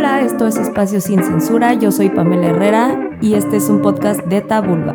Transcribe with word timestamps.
Hola, 0.00 0.22
esto 0.22 0.46
es 0.46 0.56
Espacio 0.56 0.98
Sin 0.98 1.22
Censura, 1.22 1.74
yo 1.74 1.92
soy 1.92 2.08
Pamela 2.08 2.46
Herrera 2.46 3.10
y 3.20 3.34
este 3.34 3.58
es 3.58 3.68
un 3.68 3.82
podcast 3.82 4.22
de 4.22 4.40
Tabulba. 4.40 4.94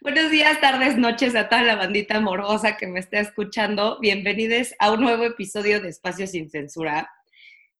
Buenos 0.00 0.30
días, 0.30 0.58
tardes, 0.62 0.96
noches 0.96 1.36
a 1.36 1.50
toda 1.50 1.60
la 1.60 1.76
bandita 1.76 2.18
morbosa 2.18 2.78
que 2.78 2.86
me 2.86 2.98
está 2.98 3.20
escuchando. 3.20 3.98
Bienvenidos 4.00 4.72
a 4.78 4.90
un 4.90 5.02
nuevo 5.02 5.24
episodio 5.24 5.82
de 5.82 5.90
Espacio 5.90 6.26
Sin 6.26 6.48
Censura. 6.48 7.10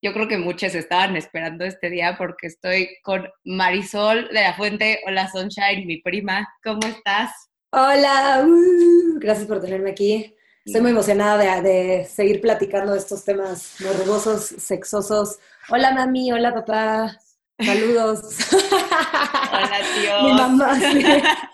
Yo 0.02 0.12
creo 0.12 0.28
que 0.28 0.36
muchos 0.36 0.74
estaban 0.74 1.16
esperando 1.16 1.64
este 1.64 1.88
día 1.88 2.16
porque 2.18 2.48
estoy 2.48 2.90
con 3.02 3.26
Marisol 3.44 4.28
de 4.28 4.42
la 4.42 4.52
Fuente. 4.52 5.00
Hola, 5.06 5.30
Sunshine, 5.30 5.86
mi 5.86 6.02
prima. 6.02 6.46
¿Cómo 6.62 6.86
estás? 6.86 7.30
Hola, 7.70 8.44
uh, 8.46 9.18
gracias 9.20 9.46
por 9.46 9.58
tenerme 9.62 9.92
aquí. 9.92 10.34
Estoy 10.66 10.82
muy 10.82 10.90
emocionada 10.90 11.62
de, 11.62 12.04
seguir 12.04 12.42
platicando 12.42 12.92
de 12.92 12.98
estos 12.98 13.24
temas 13.24 13.76
morbosos, 13.80 14.42
sexosos. 14.58 15.38
Hola, 15.70 15.92
mami, 15.92 16.32
hola, 16.32 16.54
papá. 16.54 17.14
Saludos. 17.60 18.20
Hola, 18.52 19.78
tío. 19.94 20.22
Mi 20.22 20.32
mamá. 20.32 20.72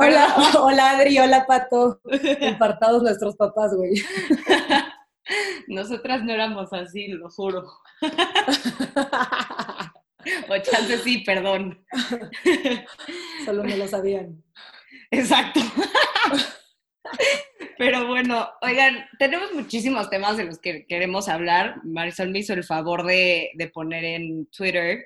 Hola, 0.00 0.34
hola, 0.58 0.90
Adri, 0.92 1.18
hola, 1.18 1.46
Pato. 1.46 2.00
Compartados 2.40 3.02
nuestros 3.02 3.36
papás, 3.36 3.74
güey. 3.74 4.02
Nosotras 5.68 6.24
no 6.24 6.32
éramos 6.32 6.72
así, 6.72 7.08
lo 7.08 7.28
juro. 7.28 7.66
o 10.48 10.58
chance 10.62 10.98
sí, 11.04 11.18
perdón. 11.18 11.84
Solo 13.44 13.64
me 13.64 13.76
lo 13.76 13.86
sabían. 13.86 14.42
Exacto. 15.10 15.60
Pero 17.78 18.06
bueno, 18.06 18.48
oigan, 18.60 19.06
tenemos 19.18 19.52
muchísimos 19.54 20.10
temas 20.10 20.36
de 20.36 20.44
los 20.44 20.58
que 20.58 20.86
queremos 20.86 21.28
hablar. 21.28 21.76
Marisol 21.84 22.30
me 22.30 22.40
hizo 22.40 22.52
el 22.54 22.64
favor 22.64 23.06
de, 23.06 23.50
de 23.54 23.68
poner 23.68 24.04
en 24.04 24.46
Twitter, 24.46 25.04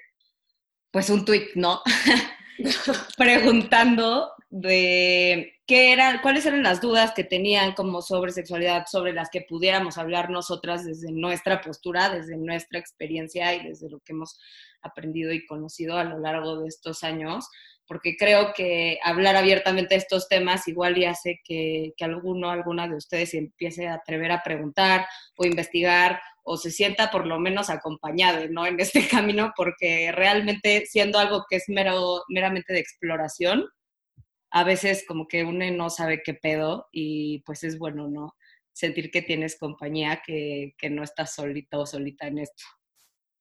pues 0.90 1.10
un 1.10 1.24
tweet, 1.24 1.48
¿no? 1.54 1.82
Preguntando 3.16 4.32
de 4.48 5.54
qué 5.66 5.92
eran, 5.92 6.20
cuáles 6.20 6.44
eran 6.44 6.62
las 6.62 6.80
dudas 6.80 7.12
que 7.12 7.24
tenían 7.24 7.72
como 7.72 8.02
sobre 8.02 8.32
sexualidad, 8.32 8.86
sobre 8.86 9.12
las 9.12 9.30
que 9.30 9.40
pudiéramos 9.40 9.96
hablar 9.96 10.28
nosotras 10.28 10.84
desde 10.84 11.10
nuestra 11.10 11.62
postura, 11.62 12.10
desde 12.10 12.36
nuestra 12.36 12.78
experiencia 12.78 13.54
y 13.54 13.68
desde 13.68 13.88
lo 13.88 14.00
que 14.00 14.12
hemos 14.12 14.38
aprendido 14.82 15.32
y 15.32 15.46
conocido 15.46 15.98
a 15.98 16.04
lo 16.04 16.18
largo 16.18 16.60
de 16.60 16.68
estos 16.68 17.02
años 17.02 17.48
porque 17.86 18.16
creo 18.16 18.52
que 18.54 18.98
hablar 19.02 19.36
abiertamente 19.36 19.94
de 19.94 19.98
estos 19.98 20.28
temas 20.28 20.66
igual 20.68 20.96
y 20.96 21.04
hace 21.04 21.40
que, 21.44 21.92
que 21.96 22.04
alguno, 22.04 22.50
alguna 22.50 22.88
de 22.88 22.96
ustedes 22.96 23.30
se 23.30 23.38
empiece 23.38 23.86
a 23.86 23.94
atrever 23.94 24.32
a 24.32 24.42
preguntar 24.42 25.06
o 25.36 25.44
investigar 25.44 26.20
o 26.44 26.56
se 26.56 26.70
sienta 26.70 27.10
por 27.10 27.26
lo 27.26 27.38
menos 27.38 27.70
acompañado, 27.70 28.48
¿no? 28.48 28.66
En 28.66 28.80
este 28.80 29.06
camino, 29.08 29.52
porque 29.56 30.10
realmente 30.12 30.86
siendo 30.86 31.18
algo 31.18 31.44
que 31.48 31.56
es 31.56 31.64
mero, 31.68 32.22
meramente 32.28 32.72
de 32.72 32.80
exploración, 32.80 33.68
a 34.50 34.64
veces 34.64 35.04
como 35.06 35.28
que 35.28 35.44
uno 35.44 35.70
no 35.70 35.90
sabe 35.90 36.22
qué 36.22 36.34
pedo 36.34 36.88
y 36.92 37.40
pues 37.40 37.64
es 37.64 37.78
bueno, 37.78 38.08
¿no? 38.08 38.34
Sentir 38.72 39.10
que 39.10 39.22
tienes 39.22 39.58
compañía, 39.58 40.22
que, 40.24 40.74
que 40.78 40.90
no 40.90 41.02
estás 41.02 41.34
solito 41.34 41.80
o 41.80 41.86
solita 41.86 42.26
en 42.26 42.38
esto. 42.38 42.64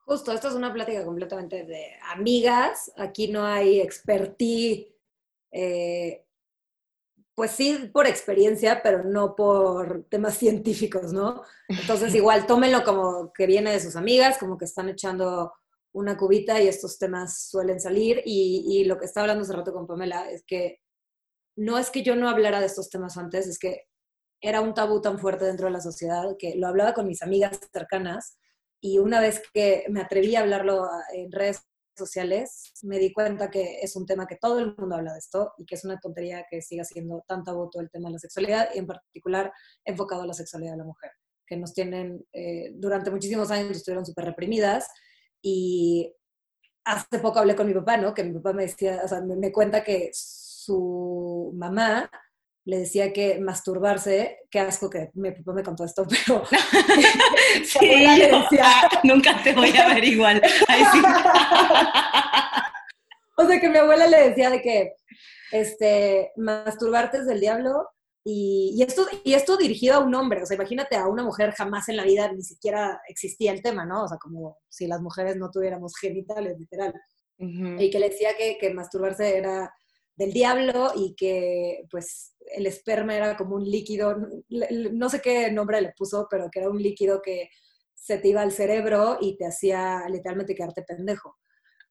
Justo, 0.06 0.32
esto 0.32 0.48
es 0.50 0.56
una 0.56 0.74
plática 0.74 1.06
completamente 1.06 1.64
de 1.64 1.94
amigas. 2.12 2.92
Aquí 2.98 3.30
no 3.30 3.46
hay 3.46 3.80
expertise, 3.80 4.88
eh, 5.52 6.26
pues 7.36 7.52
sí 7.52 7.90
por 7.94 8.08
experiencia, 8.08 8.82
pero 8.84 9.04
no 9.04 9.36
por 9.36 10.06
temas 10.10 10.38
científicos, 10.38 11.14
¿no? 11.14 11.44
Entonces 11.68 12.14
igual 12.16 12.46
tómenlo 12.46 12.84
como 12.84 13.32
que 13.34 13.46
viene 13.46 13.72
de 13.72 13.80
sus 13.80 13.96
amigas, 13.96 14.38
como 14.38 14.58
que 14.58 14.66
están 14.66 14.90
echando 14.90 15.54
una 15.94 16.18
cubita 16.18 16.62
y 16.62 16.68
estos 16.68 16.98
temas 16.98 17.50
suelen 17.50 17.80
salir. 17.80 18.22
Y, 18.26 18.66
y 18.68 18.86
lo 18.86 18.98
que 18.98 19.06
estaba 19.06 19.24
hablando 19.26 19.44
hace 19.44 19.54
rato 19.54 19.74
con 19.74 19.88
Pamela 19.88 20.30
es 20.30 20.44
que 20.46 20.80
no 21.56 21.78
es 21.78 21.90
que 21.90 22.04
yo 22.04 22.16
no 22.16 22.30
hablara 22.30 22.60
de 22.60 22.66
estos 22.66 22.90
temas 22.90 23.18
antes, 23.18 23.48
es 23.48 23.60
que 23.60 23.88
era 24.42 24.62
un 24.62 24.74
tabú 24.74 25.02
tan 25.02 25.20
fuerte 25.20 25.46
dentro 25.46 25.68
de 25.68 25.74
la 25.74 25.82
sociedad 25.82 26.36
que 26.40 26.56
lo 26.56 26.68
hablaba 26.68 26.94
con 26.94 27.08
mis 27.08 27.22
amigas 27.22 27.60
cercanas 27.72 28.38
y 28.82 28.98
una 28.98 29.22
vez 29.22 29.42
que 29.54 29.86
me 29.90 30.02
atreví 30.02 30.36
a 30.36 30.42
hablarlo 30.42 30.90
en 31.14 31.32
redes 31.32 31.62
sociales, 31.96 32.74
me 32.82 32.98
di 32.98 33.14
cuenta 33.14 33.52
que 33.52 33.80
es 33.82 33.96
un 33.96 34.08
tema 34.08 34.26
que 34.26 34.38
todo 34.38 34.60
el 34.60 34.76
mundo 34.76 34.96
habla 34.96 35.14
de 35.14 35.20
esto 35.20 35.54
y 35.58 35.66
que 35.66 35.76
es 35.76 35.86
una 35.86 36.00
tontería 36.00 36.46
que 36.50 36.62
siga 36.62 36.84
siendo 36.84 37.24
tan 37.28 37.44
tabú 37.44 37.70
todo 37.70 37.84
el 37.84 37.92
tema 37.92 38.10
de 38.10 38.14
la 38.14 38.20
sexualidad 38.20 38.70
y 38.74 38.80
en 38.80 38.88
particular 38.88 39.54
enfocado 39.86 40.24
a 40.24 40.28
la 40.28 40.34
sexualidad 40.34 40.72
de 40.72 40.78
la 40.80 40.84
mujer, 40.84 41.12
que 41.46 41.58
nos 41.58 41.74
tienen, 41.74 42.26
eh, 42.34 42.72
durante 42.74 43.12
muchísimos 43.12 43.52
años 43.52 43.78
estuvieron 43.78 44.06
súper 44.06 44.26
reprimidas 44.26 44.88
y 45.42 46.12
hace 46.84 47.20
poco 47.20 47.38
hablé 47.38 47.56
con 47.56 47.68
mi 47.68 47.74
papá, 47.74 47.98
¿no? 47.98 48.16
Que 48.16 48.24
mi 48.24 48.34
papá 48.34 48.54
me 48.54 48.64
decía, 48.64 49.02
o 49.04 49.08
sea, 49.08 49.22
me, 49.22 49.36
me 49.36 49.52
cuenta 49.52 49.84
que 49.84 50.10
su 50.14 51.52
mamá 51.56 52.10
le 52.66 52.80
decía 52.80 53.12
que 53.12 53.40
masturbarse, 53.40 54.40
qué 54.50 54.60
asco 54.60 54.90
que 54.90 55.10
mi 55.16 55.32
papá 55.32 55.54
me 55.54 55.64
contó 55.64 55.84
esto, 55.84 56.06
pero 56.10 56.44
sí, 57.66 57.88
le 57.88 58.28
decía, 58.28 58.68
nunca 59.04 59.42
te 59.44 59.54
voy 59.54 59.76
a 59.76 59.94
ver 59.94 60.04
igual. 60.04 60.42
o 63.38 63.48
sea 63.48 63.60
que 63.60 63.70
mi 63.70 63.78
abuela 63.78 64.08
le 64.08 64.30
decía 64.30 64.50
de 64.50 64.62
que 64.62 64.94
este 65.52 66.32
masturbarte 66.38 67.18
es 67.18 67.26
del 67.26 67.42
diablo 67.42 67.90
y, 68.24 68.74
y, 68.76 68.84
esto 68.84 69.08
y 69.24 69.34
esto 69.34 69.58
dirigido 69.58 69.96
a 69.96 70.00
un 70.00 70.14
hombre, 70.14 70.44
o 70.44 70.46
sea, 70.46 70.56
imagínate 70.56 70.96
a 70.96 71.08
una 71.08 71.24
mujer 71.24 71.54
jamás 71.54 71.90
en 71.90 71.98
la 71.98 72.04
vida 72.04 72.32
ni 72.32 72.44
siquiera 72.44 73.02
existía 73.08 73.52
el 73.52 73.64
tema, 73.64 73.84
¿no? 73.84 74.04
O 74.04 74.08
sea, 74.08 74.18
como 74.18 74.60
si 74.70 74.86
las 74.86 75.02
mujeres 75.02 75.38
no 75.38 75.50
tuviéramos 75.50 75.94
genitales, 76.00 76.60
literal. 76.60 76.94
Y 77.44 77.90
que 77.90 77.98
le 77.98 78.10
decía 78.10 78.38
que, 78.38 78.60
que 78.60 78.72
masturbarse 78.72 79.36
era 79.36 79.74
del 80.22 80.34
diablo 80.34 80.92
y 80.96 81.16
que 81.16 81.84
pues 81.90 82.36
el 82.56 82.68
esperma 82.68 83.16
era 83.16 83.36
como 83.36 83.56
un 83.56 83.64
líquido, 83.64 84.16
no 84.50 85.10
sé 85.10 85.20
qué 85.20 85.52
nombre 85.52 85.82
le 85.82 85.94
puso, 85.98 86.28
pero 86.30 86.50
que 86.52 86.60
era 86.60 86.70
un 86.70 86.82
líquido 86.82 87.22
que 87.24 87.50
se 87.96 88.20
te 88.20 88.28
iba 88.28 88.42
al 88.42 88.52
cerebro 88.52 89.18
y 89.20 89.36
te 89.36 89.48
hacía 89.48 90.04
literalmente 90.10 90.54
quedarte 90.54 90.84
pendejo. 90.84 91.40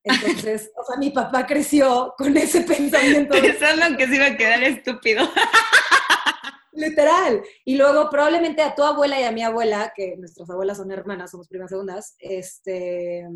Entonces, 0.05 0.71
o 0.77 0.85
sea, 0.85 0.97
mi 0.97 1.11
papá 1.11 1.45
creció 1.45 2.15
con 2.17 2.37
ese 2.37 2.61
pensamiento. 2.61 3.35
Pensando 3.35 3.97
que 3.97 4.07
se 4.07 4.15
iba 4.15 4.27
a 4.27 4.37
quedar 4.37 4.63
estúpido. 4.63 5.29
Literal. 6.73 7.43
Y 7.65 7.77
luego 7.77 8.09
probablemente 8.11 8.63
a 8.63 8.77
tu 8.77 8.85
abuela 8.85 9.21
y 9.21 9.25
a 9.25 9.33
mi 9.33 9.43
abuela, 9.43 9.93
que 9.95 10.17
nuestras 10.17 10.49
abuelas 10.49 10.77
son 10.77 10.93
hermanas, 10.93 11.33
somos 11.33 11.49
primas 11.49 11.71
segundas, 11.71 12.15
este, 12.21 13.27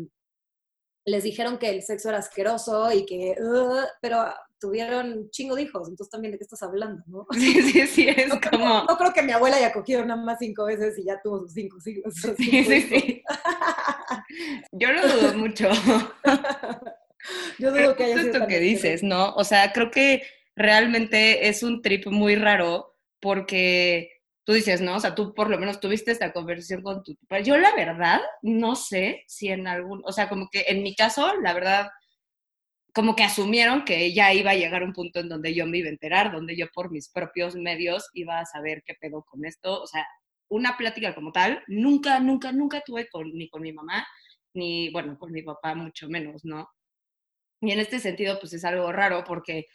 les 1.05 1.23
dijeron 1.23 1.57
que 1.57 1.69
el 1.69 1.83
sexo 1.83 2.09
era 2.09 2.19
asqueroso 2.19 2.91
y 2.93 3.05
que, 3.05 3.35
pero 4.01 4.25
tuvieron 4.65 5.29
chingo 5.29 5.55
de 5.55 5.61
hijos, 5.61 5.87
entonces 5.87 6.09
también 6.09 6.31
de 6.31 6.39
qué 6.39 6.43
estás 6.43 6.63
hablando, 6.63 7.03
¿no? 7.05 7.27
Sí, 7.33 7.61
sí, 7.61 7.85
sí, 7.85 8.09
es 8.09 8.27
no, 8.27 8.39
como... 8.41 8.83
No, 8.83 8.97
creo 8.97 9.13
que 9.13 9.21
mi 9.21 9.31
abuela 9.31 9.57
haya 9.57 9.71
cogido 9.71 10.03
nada 10.03 10.19
más 10.19 10.39
cinco 10.39 10.65
veces 10.65 10.97
y 10.97 11.05
ya 11.05 11.21
tuvo 11.21 11.41
sus 11.41 11.53
cinco 11.53 11.77
hijos. 11.85 12.15
Sí, 12.35 12.63
sí, 12.63 12.81
sí. 12.81 13.23
Yo 14.71 14.91
lo 14.91 15.07
dudo 15.07 15.37
mucho. 15.37 15.69
Yo 17.59 17.71
dudo 17.71 17.95
que 17.95 18.05
haya 18.05 18.17
sido 18.17 18.33
esto 18.33 18.47
que 18.47 18.59
dices, 18.59 19.03
¿no? 19.03 19.35
O 19.35 19.43
sea, 19.43 19.71
creo 19.71 19.91
que 19.91 20.23
realmente 20.55 21.47
es 21.47 21.61
un 21.61 21.83
trip 21.83 22.07
muy 22.07 22.35
raro 22.35 22.95
porque 23.19 24.09
tú 24.45 24.53
dices, 24.53 24.81
¿no? 24.81 24.95
O 24.95 24.99
sea, 24.99 25.13
tú 25.13 25.35
por 25.35 25.51
lo 25.51 25.59
menos 25.59 25.79
tuviste 25.79 26.11
esta 26.11 26.33
conversación 26.33 26.81
con 26.81 27.03
tu 27.03 27.15
papá. 27.17 27.41
Yo 27.41 27.55
la 27.57 27.75
verdad 27.75 28.19
no 28.41 28.75
sé 28.75 29.25
si 29.27 29.49
en 29.49 29.67
algún, 29.67 30.01
o 30.05 30.11
sea, 30.11 30.27
como 30.27 30.49
que 30.51 30.65
en 30.67 30.81
mi 30.81 30.95
caso, 30.95 31.39
la 31.41 31.53
verdad, 31.53 31.89
como 32.95 33.13
que 33.13 33.23
asumieron 33.23 33.83
que 33.83 34.13
ya 34.13 34.33
iba 34.33 34.51
a 34.51 34.55
llegar 34.55 34.81
un 34.81 34.93
punto 34.93 35.19
en 35.19 35.27
donde 35.27 35.53
yo 35.53 35.67
me 35.67 35.79
iba 35.79 35.89
a 35.89 35.91
enterar, 35.91 36.31
donde 36.31 36.55
yo 36.55 36.67
por 36.73 36.91
mis 36.91 37.09
propios 37.09 37.55
medios 37.55 38.09
iba 38.13 38.39
a 38.39 38.45
saber 38.45 38.83
qué 38.85 38.93
pedo 38.93 39.23
con 39.23 39.43
esto. 39.43 39.81
O 39.81 39.85
sea, 39.85 40.07
una 40.47 40.77
plática 40.77 41.13
como 41.13 41.33
tal, 41.33 41.61
nunca, 41.67 42.21
nunca, 42.21 42.53
nunca 42.53 42.81
tuve 42.85 43.09
con, 43.09 43.33
ni 43.33 43.49
con 43.49 43.63
mi 43.63 43.73
mamá, 43.73 44.07
ni, 44.53 44.89
bueno, 44.91 45.19
con 45.19 45.33
mi 45.33 45.41
papá 45.41 45.75
mucho 45.75 46.07
menos, 46.07 46.45
¿no? 46.45 46.69
Y 47.59 47.71
en 47.71 47.79
este 47.79 47.99
sentido, 47.99 48.39
pues 48.39 48.53
es 48.53 48.63
algo 48.63 48.89
raro 48.93 49.25
porque 49.25 49.65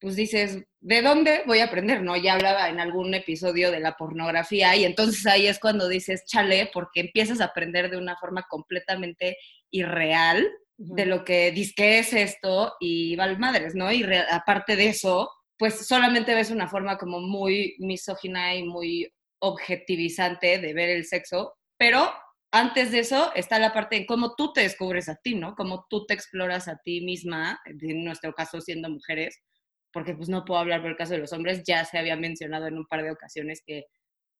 pues 0.00 0.16
dices, 0.16 0.64
¿de 0.80 1.02
dónde 1.02 1.42
voy 1.46 1.60
a 1.60 1.66
aprender? 1.66 2.02
No, 2.02 2.16
ya 2.16 2.34
hablaba 2.34 2.70
en 2.70 2.80
algún 2.80 3.12
episodio 3.12 3.70
de 3.72 3.80
la 3.80 3.96
pornografía 3.96 4.74
y 4.74 4.84
entonces 4.84 5.26
ahí 5.26 5.46
es 5.46 5.58
cuando 5.58 5.88
dices, 5.88 6.24
chale, 6.26 6.70
porque 6.72 7.00
empiezas 7.00 7.42
a 7.42 7.46
aprender 7.46 7.90
de 7.90 7.98
una 7.98 8.16
forma 8.16 8.46
completamente 8.48 9.36
irreal 9.70 10.46
de 10.76 11.06
lo 11.06 11.24
que 11.24 11.52
dice 11.52 11.72
que 11.76 11.98
es 11.98 12.12
esto 12.12 12.74
y 12.80 13.16
val 13.16 13.38
madres, 13.38 13.74
¿no? 13.74 13.92
Y 13.92 14.04
aparte 14.30 14.76
de 14.76 14.88
eso, 14.88 15.30
pues 15.58 15.86
solamente 15.86 16.34
ves 16.34 16.50
una 16.50 16.68
forma 16.68 16.98
como 16.98 17.20
muy 17.20 17.76
misógina 17.78 18.54
y 18.54 18.64
muy 18.64 19.12
objetivizante 19.40 20.58
de 20.58 20.74
ver 20.74 20.90
el 20.90 21.04
sexo, 21.04 21.54
pero 21.78 22.10
antes 22.50 22.92
de 22.92 23.00
eso 23.00 23.32
está 23.34 23.58
la 23.58 23.72
parte 23.72 23.96
de 23.96 24.06
cómo 24.06 24.34
tú 24.36 24.52
te 24.52 24.62
descubres 24.62 25.08
a 25.08 25.16
ti, 25.16 25.34
¿no? 25.34 25.54
Cómo 25.54 25.86
tú 25.90 26.06
te 26.06 26.14
exploras 26.14 26.68
a 26.68 26.78
ti 26.84 27.00
misma, 27.00 27.60
en 27.64 28.04
nuestro 28.04 28.32
caso 28.32 28.60
siendo 28.60 28.88
mujeres, 28.88 29.40
porque 29.92 30.14
pues 30.14 30.28
no 30.28 30.44
puedo 30.44 30.60
hablar 30.60 30.80
por 30.80 30.90
el 30.90 30.96
caso 30.96 31.12
de 31.12 31.18
los 31.18 31.32
hombres, 31.32 31.62
ya 31.66 31.84
se 31.84 31.98
había 31.98 32.16
mencionado 32.16 32.66
en 32.66 32.78
un 32.78 32.86
par 32.86 33.02
de 33.02 33.10
ocasiones 33.10 33.62
que 33.64 33.84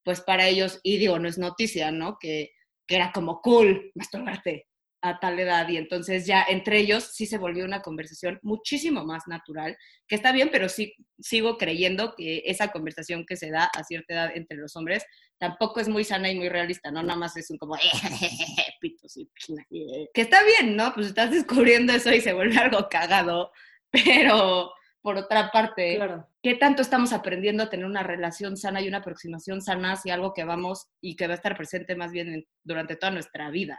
pues 0.04 0.20
para 0.20 0.46
ellos, 0.46 0.80
y 0.82 0.98
digo, 0.98 1.18
no 1.18 1.28
es 1.28 1.38
noticia, 1.38 1.90
¿no? 1.90 2.18
Que, 2.20 2.50
que 2.86 2.96
era 2.96 3.10
como 3.12 3.40
cool 3.40 3.90
masturbarte. 3.94 4.68
A 5.04 5.20
tal 5.20 5.38
edad 5.38 5.68
y 5.68 5.76
entonces 5.76 6.26
ya 6.26 6.46
entre 6.48 6.78
ellos 6.78 7.10
sí 7.12 7.26
se 7.26 7.36
volvió 7.36 7.66
una 7.66 7.82
conversación 7.82 8.40
muchísimo 8.42 9.04
más 9.04 9.24
natural, 9.26 9.76
que 10.08 10.14
está 10.14 10.32
bien, 10.32 10.48
pero 10.50 10.70
sí 10.70 10.94
sigo 11.18 11.58
creyendo 11.58 12.14
que 12.16 12.42
esa 12.46 12.68
conversación 12.68 13.26
que 13.26 13.36
se 13.36 13.50
da 13.50 13.64
a 13.64 13.84
cierta 13.84 14.14
edad 14.14 14.30
entre 14.34 14.56
los 14.56 14.74
hombres 14.76 15.04
tampoco 15.36 15.80
es 15.80 15.90
muy 15.90 16.04
sana 16.04 16.30
y 16.30 16.36
muy 16.36 16.48
realista, 16.48 16.90
¿no? 16.90 17.02
Nada 17.02 17.18
más 17.18 17.36
es 17.36 17.50
un 17.50 17.58
como, 17.58 17.74
pitos 18.80 19.14
y 19.18 19.28
que 20.14 20.20
está 20.22 20.42
bien, 20.42 20.74
¿no? 20.74 20.94
Pues 20.94 21.08
estás 21.08 21.30
descubriendo 21.30 21.92
eso 21.92 22.10
y 22.10 22.22
se 22.22 22.32
vuelve 22.32 22.56
algo 22.56 22.88
cagado, 22.88 23.52
pero 23.90 24.72
por 25.02 25.18
otra 25.18 25.50
parte, 25.50 26.00
¿qué 26.42 26.54
tanto 26.54 26.80
estamos 26.80 27.12
aprendiendo 27.12 27.64
a 27.64 27.68
tener 27.68 27.84
una 27.84 28.02
relación 28.02 28.56
sana 28.56 28.80
y 28.80 28.88
una 28.88 28.98
aproximación 28.98 29.60
sana 29.60 29.92
hacia 29.92 30.14
algo 30.14 30.32
que 30.32 30.44
vamos 30.44 30.86
y 31.02 31.14
que 31.16 31.26
va 31.26 31.34
a 31.34 31.36
estar 31.36 31.58
presente 31.58 31.94
más 31.94 32.10
bien 32.10 32.46
durante 32.62 32.96
toda 32.96 33.12
nuestra 33.12 33.50
vida? 33.50 33.78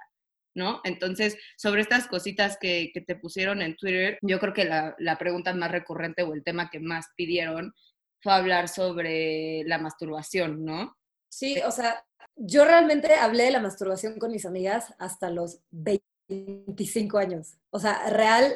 ¿No? 0.56 0.82
Entonces, 0.84 1.38
sobre 1.58 1.82
estas 1.82 2.08
cositas 2.08 2.58
que, 2.60 2.92
te 3.06 3.16
pusieron 3.16 3.62
en 3.62 3.76
Twitter, 3.76 4.18
yo 4.22 4.40
creo 4.40 4.54
que 4.54 4.66
la, 4.66 4.96
la, 4.98 5.18
pregunta 5.18 5.54
más 5.54 5.72
recurrente 5.72 6.24
o 6.24 6.34
el 6.34 6.44
tema 6.44 6.70
que 6.70 6.80
más 6.80 7.08
pidieron 7.16 7.74
fue 8.22 8.34
hablar 8.34 8.70
sobre 8.70 9.64
la 9.66 9.78
masturbación, 9.78 10.66
¿no? 10.66 10.98
Sí, 11.30 11.60
o 11.66 11.72
sea, 11.72 12.04
yo 12.36 12.66
realmente 12.66 13.14
hablé 13.14 13.44
de 13.44 13.52
la 13.52 13.60
masturbación 13.60 14.18
con 14.18 14.32
mis 14.32 14.46
amigas 14.46 14.94
hasta 14.98 15.30
los 15.30 15.60
25 15.72 17.18
años. 17.18 17.58
O 17.70 17.80
sea, 17.80 18.10
real. 18.10 18.56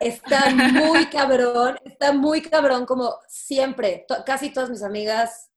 Está 0.00 0.50
muy 0.50 1.06
cabrón, 1.10 1.78
está 1.84 2.12
muy 2.12 2.42
cabrón 2.42 2.86
como 2.86 3.14
siempre. 3.28 4.06
casi 4.24 4.52
todas 4.52 4.70
mis 4.70 4.82
amigas, 4.82 5.50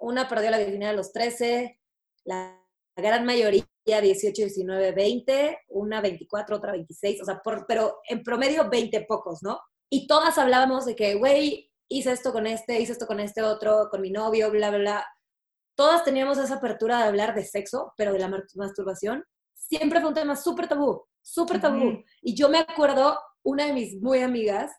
una 0.00 0.28
perdió 0.28 0.50
la 0.50 0.58
virginidad 0.58 0.90
a 0.90 0.96
los 0.96 1.12
13, 1.12 1.78
la 2.24 2.58
gran 2.96 3.24
mayoría 3.24 3.64
18, 3.84 4.42
19, 4.42 4.92
20, 4.92 5.58
una 5.68 6.00
24, 6.00 6.56
otra 6.56 6.72
26, 6.72 7.22
o 7.22 7.24
sea, 7.24 7.40
por, 7.42 7.66
pero 7.66 7.98
en 8.08 8.22
promedio 8.22 8.68
20 8.70 9.04
pocos, 9.08 9.42
¿no? 9.42 9.60
Y 9.90 10.06
todas 10.06 10.38
hablábamos 10.38 10.86
de 10.86 10.94
que, 10.94 11.14
güey, 11.16 11.70
hice 11.88 12.12
esto 12.12 12.32
con 12.32 12.46
este, 12.46 12.80
hice 12.80 12.92
esto 12.92 13.06
con 13.06 13.20
este 13.20 13.42
otro, 13.42 13.88
con 13.90 14.00
mi 14.00 14.10
novio, 14.10 14.50
bla, 14.50 14.70
bla, 14.70 14.78
bla. 14.78 15.06
Todas 15.76 16.04
teníamos 16.04 16.38
esa 16.38 16.54
apertura 16.54 16.98
de 16.98 17.04
hablar 17.04 17.34
de 17.34 17.44
sexo, 17.44 17.92
pero 17.96 18.12
de 18.12 18.18
la 18.18 18.30
masturbación. 18.54 19.24
Siempre 19.54 20.00
fue 20.00 20.08
un 20.08 20.14
tema 20.14 20.36
súper 20.36 20.68
tabú, 20.68 21.04
súper 21.20 21.60
tabú. 21.60 22.04
Y 22.20 22.34
yo 22.34 22.48
me 22.48 22.58
acuerdo, 22.58 23.18
una 23.42 23.66
de 23.66 23.72
mis 23.72 24.00
muy 24.00 24.20
amigas, 24.20 24.70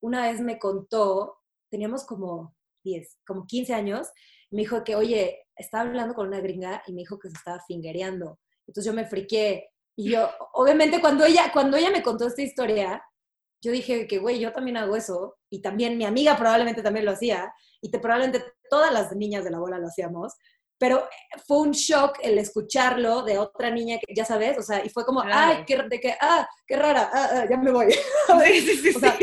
una 0.00 0.26
vez 0.30 0.40
me 0.40 0.58
contó, 0.58 1.38
teníamos 1.70 2.04
como 2.04 2.54
10, 2.84 3.18
como 3.26 3.46
15 3.46 3.74
años, 3.74 4.08
me 4.50 4.62
dijo 4.62 4.84
que, 4.84 4.94
oye, 4.96 5.46
estaba 5.56 5.84
hablando 5.84 6.14
con 6.14 6.28
una 6.28 6.40
gringa 6.40 6.82
y 6.86 6.92
me 6.92 7.00
dijo 7.00 7.18
que 7.18 7.30
se 7.30 7.36
estaba 7.36 7.60
fingereando. 7.66 8.38
Entonces 8.66 8.90
yo 8.90 8.94
me 8.94 9.06
friqué. 9.06 9.68
Y 9.96 10.10
yo, 10.10 10.30
obviamente, 10.54 11.00
cuando 11.00 11.24
ella, 11.24 11.50
cuando 11.52 11.76
ella 11.76 11.90
me 11.90 12.02
contó 12.02 12.26
esta 12.26 12.42
historia, 12.42 13.02
yo 13.62 13.70
dije 13.70 14.06
que, 14.06 14.18
güey, 14.18 14.38
yo 14.38 14.52
también 14.52 14.76
hago 14.76 14.96
eso. 14.96 15.38
Y 15.50 15.60
también 15.60 15.96
mi 15.96 16.04
amiga 16.04 16.36
probablemente 16.36 16.82
también 16.82 17.06
lo 17.06 17.12
hacía. 17.12 17.52
Y 17.80 17.90
te, 17.90 17.98
probablemente 17.98 18.44
todas 18.68 18.92
las 18.92 19.14
niñas 19.14 19.44
de 19.44 19.50
la 19.50 19.58
bola 19.58 19.78
lo 19.78 19.86
hacíamos. 19.86 20.34
Pero 20.78 21.08
fue 21.46 21.58
un 21.58 21.70
shock 21.70 22.18
el 22.22 22.38
escucharlo 22.38 23.22
de 23.22 23.38
otra 23.38 23.70
niña 23.70 23.98
que, 23.98 24.12
ya 24.14 24.24
sabes, 24.24 24.58
o 24.58 24.62
sea, 24.62 24.84
y 24.84 24.88
fue 24.88 25.04
como, 25.04 25.22
ay, 25.24 25.64
qué, 25.64 25.80
de 25.80 26.00
que, 26.00 26.16
ah, 26.20 26.48
qué 26.66 26.74
rara, 26.74 27.08
ah, 27.12 27.28
ah, 27.32 27.46
ya 27.48 27.56
me 27.56 27.70
voy. 27.70 27.92
Sí, 27.92 28.60
sí, 28.60 28.76
sí, 28.78 28.92
o 28.96 28.98
sea, 28.98 29.16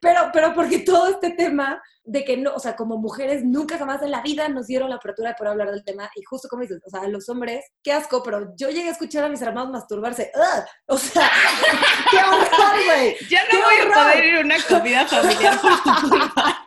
pero, 0.00 0.30
pero 0.32 0.54
porque 0.54 0.80
todo 0.80 1.08
este 1.08 1.30
tema 1.30 1.82
de 2.04 2.24
que 2.24 2.36
no, 2.36 2.54
o 2.54 2.60
sea, 2.60 2.76
como 2.76 2.98
mujeres 2.98 3.44
nunca 3.44 3.78
jamás 3.78 4.02
en 4.02 4.10
la 4.10 4.22
vida 4.22 4.48
nos 4.48 4.66
dieron 4.66 4.90
la 4.90 4.96
apertura 4.96 5.30
de 5.30 5.34
poder 5.34 5.52
hablar 5.52 5.70
del 5.70 5.84
tema 5.84 6.10
y 6.14 6.22
justo 6.22 6.48
como 6.48 6.62
dices, 6.62 6.80
o 6.86 6.90
sea, 6.90 7.06
los 7.08 7.28
hombres, 7.28 7.64
qué 7.82 7.92
asco, 7.92 8.22
pero 8.22 8.54
yo 8.56 8.68
llegué 8.70 8.88
a 8.88 8.92
escuchar 8.92 9.24
a 9.24 9.28
mis 9.28 9.42
hermanos 9.42 9.72
masturbarse, 9.72 10.30
¡Ugh! 10.34 10.64
o 10.86 10.98
sea, 10.98 11.30
qué 12.10 12.18
horror, 12.18 12.84
güey. 12.86 13.16
Ya 13.28 13.42
no 13.52 13.60
voy 13.60 13.90
a 13.90 13.94
poder 13.94 14.24
ir 14.24 14.36
a 14.36 14.40
una 14.40 14.56
comida 14.68 15.06
familiar. 15.06 15.58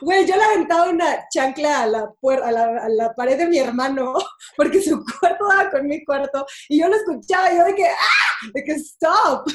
Güey, 0.00 0.26
yo 0.26 0.36
le 0.36 0.44
aventaba 0.44 0.90
una 0.90 1.28
chancla 1.28 1.82
a 1.82 1.86
la, 1.86 2.00
a 2.00 2.52
la, 2.52 2.64
a 2.84 2.88
la 2.88 3.14
pared 3.14 3.36
de 3.36 3.48
mi 3.48 3.58
hermano 3.58 4.14
porque 4.56 4.80
su 4.80 5.02
cuarto 5.20 5.48
daba 5.48 5.70
con 5.70 5.86
mi 5.86 6.04
cuarto 6.04 6.46
y 6.68 6.80
yo 6.80 6.88
lo 6.88 6.96
escuchaba 6.96 7.52
y 7.52 7.56
yo 7.56 7.64
de 7.64 7.74
que, 7.74 7.86
¡ah! 7.86 8.48
De 8.54 8.64
que, 8.64 8.72
¡stop! 8.72 9.48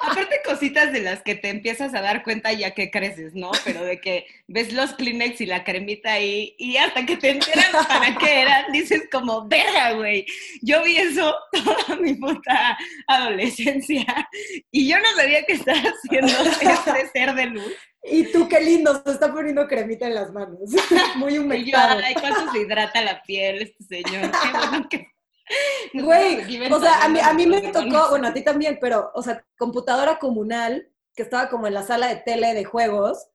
Aparte 0.00 0.40
cositas 0.44 0.92
de 0.92 1.00
las 1.00 1.22
que 1.22 1.34
te 1.34 1.48
empiezas 1.48 1.94
a 1.94 2.00
dar 2.00 2.24
cuenta 2.24 2.52
ya 2.52 2.72
que 2.72 2.90
creces, 2.90 3.34
¿no? 3.34 3.52
Pero 3.64 3.84
de 3.84 4.00
que 4.00 4.26
ves 4.48 4.72
los 4.72 4.94
Kleenex 4.94 5.40
y 5.40 5.46
la 5.46 5.62
cremita 5.62 6.12
ahí 6.12 6.54
y 6.58 6.76
hasta 6.76 7.06
que 7.06 7.16
te 7.16 7.30
enteras 7.30 7.86
para 7.86 8.16
qué 8.16 8.42
eran, 8.42 8.72
dices 8.72 9.04
como, 9.12 9.46
verga, 9.46 9.92
güey. 9.92 10.26
Yo 10.62 10.82
vi 10.82 10.96
eso 10.96 11.34
toda 11.52 11.96
mi 12.00 12.14
puta 12.14 12.76
adolescencia 13.06 14.28
y 14.70 14.88
yo 14.88 14.98
no 14.98 15.08
sabía 15.16 15.44
que 15.44 15.52
estaba 15.52 15.78
haciendo 15.78 16.32
este 16.32 17.06
ser 17.12 17.34
de 17.34 17.46
luz. 17.46 17.72
Y 18.02 18.24
tú 18.32 18.48
qué 18.48 18.60
lindo, 18.60 19.02
se 19.04 19.12
está 19.12 19.32
poniendo 19.32 19.68
cremita 19.68 20.06
en 20.06 20.14
las 20.14 20.32
manos. 20.32 20.58
Muy 21.16 21.38
humectado. 21.38 22.00
ay, 22.02 22.14
cuánto 22.14 22.50
se 22.50 22.60
hidrata 22.60 23.02
la 23.02 23.22
piel 23.22 23.62
este 23.62 23.84
señor. 23.84 24.30
Qué 24.30 24.50
bueno 24.52 24.88
que 24.88 25.06
Güey, 25.94 26.72
o 26.72 26.80
sea, 26.80 27.02
a 27.02 27.08
mí, 27.08 27.18
a 27.20 27.32
mí 27.32 27.46
me 27.46 27.60
tocó, 27.72 28.10
bueno, 28.10 28.28
a 28.28 28.32
ti 28.32 28.42
también, 28.42 28.78
pero, 28.80 29.10
o 29.14 29.22
sea, 29.22 29.44
computadora 29.58 30.18
comunal, 30.18 30.88
que 31.14 31.22
estaba 31.22 31.48
como 31.48 31.66
en 31.66 31.74
la 31.74 31.82
sala 31.82 32.08
de 32.08 32.16
tele 32.16 32.54
de 32.54 32.64
juegos, 32.64 33.28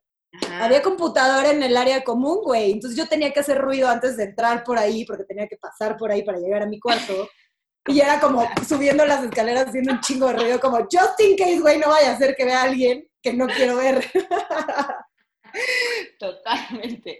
había 0.59 0.81
computadora 0.81 1.51
en 1.51 1.63
el 1.63 1.77
área 1.77 2.03
común, 2.03 2.39
güey. 2.43 2.71
Entonces 2.71 2.97
yo 2.97 3.07
tenía 3.07 3.31
que 3.31 3.39
hacer 3.39 3.57
ruido 3.59 3.87
antes 3.87 4.17
de 4.17 4.25
entrar 4.25 4.63
por 4.63 4.77
ahí, 4.77 5.05
porque 5.05 5.23
tenía 5.23 5.47
que 5.47 5.57
pasar 5.57 5.97
por 5.97 6.11
ahí 6.11 6.23
para 6.23 6.39
llegar 6.39 6.63
a 6.63 6.67
mi 6.67 6.79
cuarto. 6.79 7.29
y 7.87 7.99
era 7.99 8.19
como 8.19 8.47
subiendo 8.67 9.05
las 9.05 9.23
escaleras 9.23 9.67
haciendo 9.67 9.93
un 9.93 10.01
chingo 10.01 10.27
de 10.27 10.33
ruido, 10.33 10.59
como 10.59 10.77
just 10.79 11.19
in 11.19 11.37
case, 11.37 11.59
güey, 11.59 11.77
no 11.77 11.89
vaya 11.89 12.11
a 12.11 12.17
ser 12.17 12.35
que 12.35 12.45
vea 12.45 12.61
a 12.61 12.63
alguien 12.63 13.07
que 13.21 13.33
no 13.33 13.47
quiero 13.47 13.77
ver. 13.77 14.03
Totalmente. 16.19 17.19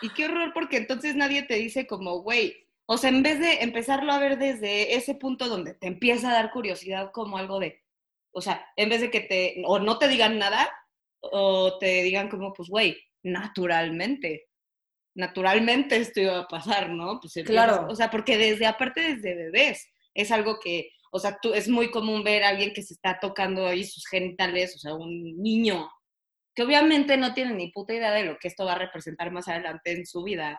Y 0.00 0.10
qué 0.10 0.26
horror, 0.26 0.52
porque 0.54 0.76
entonces 0.76 1.16
nadie 1.16 1.42
te 1.42 1.54
dice 1.54 1.86
como, 1.86 2.20
güey, 2.22 2.67
o 2.90 2.96
sea, 2.96 3.10
en 3.10 3.22
vez 3.22 3.38
de 3.38 3.62
empezarlo 3.62 4.12
a 4.12 4.18
ver 4.18 4.38
desde 4.38 4.96
ese 4.96 5.14
punto 5.14 5.46
donde 5.46 5.74
te 5.74 5.86
empieza 5.86 6.30
a 6.30 6.32
dar 6.32 6.50
curiosidad 6.50 7.10
como 7.12 7.36
algo 7.36 7.60
de, 7.60 7.82
o 8.32 8.40
sea, 8.40 8.66
en 8.76 8.88
vez 8.88 9.02
de 9.02 9.10
que 9.10 9.20
te, 9.20 9.62
o 9.66 9.78
no 9.78 9.98
te 9.98 10.08
digan 10.08 10.38
nada, 10.38 10.66
o 11.20 11.76
te 11.76 12.02
digan 12.02 12.30
como, 12.30 12.54
pues, 12.54 12.70
güey, 12.70 12.96
naturalmente, 13.22 14.48
naturalmente 15.14 15.98
esto 15.98 16.20
iba 16.20 16.38
a 16.38 16.48
pasar, 16.48 16.88
¿no? 16.88 17.20
Pues 17.20 17.34
claro. 17.44 17.88
O 17.90 17.94
sea, 17.94 18.10
porque 18.10 18.38
desde, 18.38 18.64
aparte 18.64 19.16
desde 19.16 19.34
bebés, 19.34 19.86
es 20.14 20.30
algo 20.30 20.58
que, 20.58 20.90
o 21.12 21.18
sea, 21.18 21.38
tú, 21.42 21.52
es 21.52 21.68
muy 21.68 21.90
común 21.90 22.24
ver 22.24 22.42
a 22.42 22.48
alguien 22.48 22.72
que 22.72 22.82
se 22.82 22.94
está 22.94 23.18
tocando 23.20 23.66
ahí 23.66 23.84
sus 23.84 24.06
genitales, 24.06 24.74
o 24.76 24.78
sea, 24.78 24.94
un 24.94 25.42
niño, 25.42 25.90
que 26.54 26.62
obviamente 26.62 27.18
no 27.18 27.34
tiene 27.34 27.52
ni 27.52 27.70
puta 27.70 27.92
idea 27.92 28.12
de 28.12 28.24
lo 28.24 28.38
que 28.38 28.48
esto 28.48 28.64
va 28.64 28.72
a 28.72 28.78
representar 28.78 29.30
más 29.30 29.46
adelante 29.46 29.92
en 29.92 30.06
su 30.06 30.22
vida, 30.22 30.58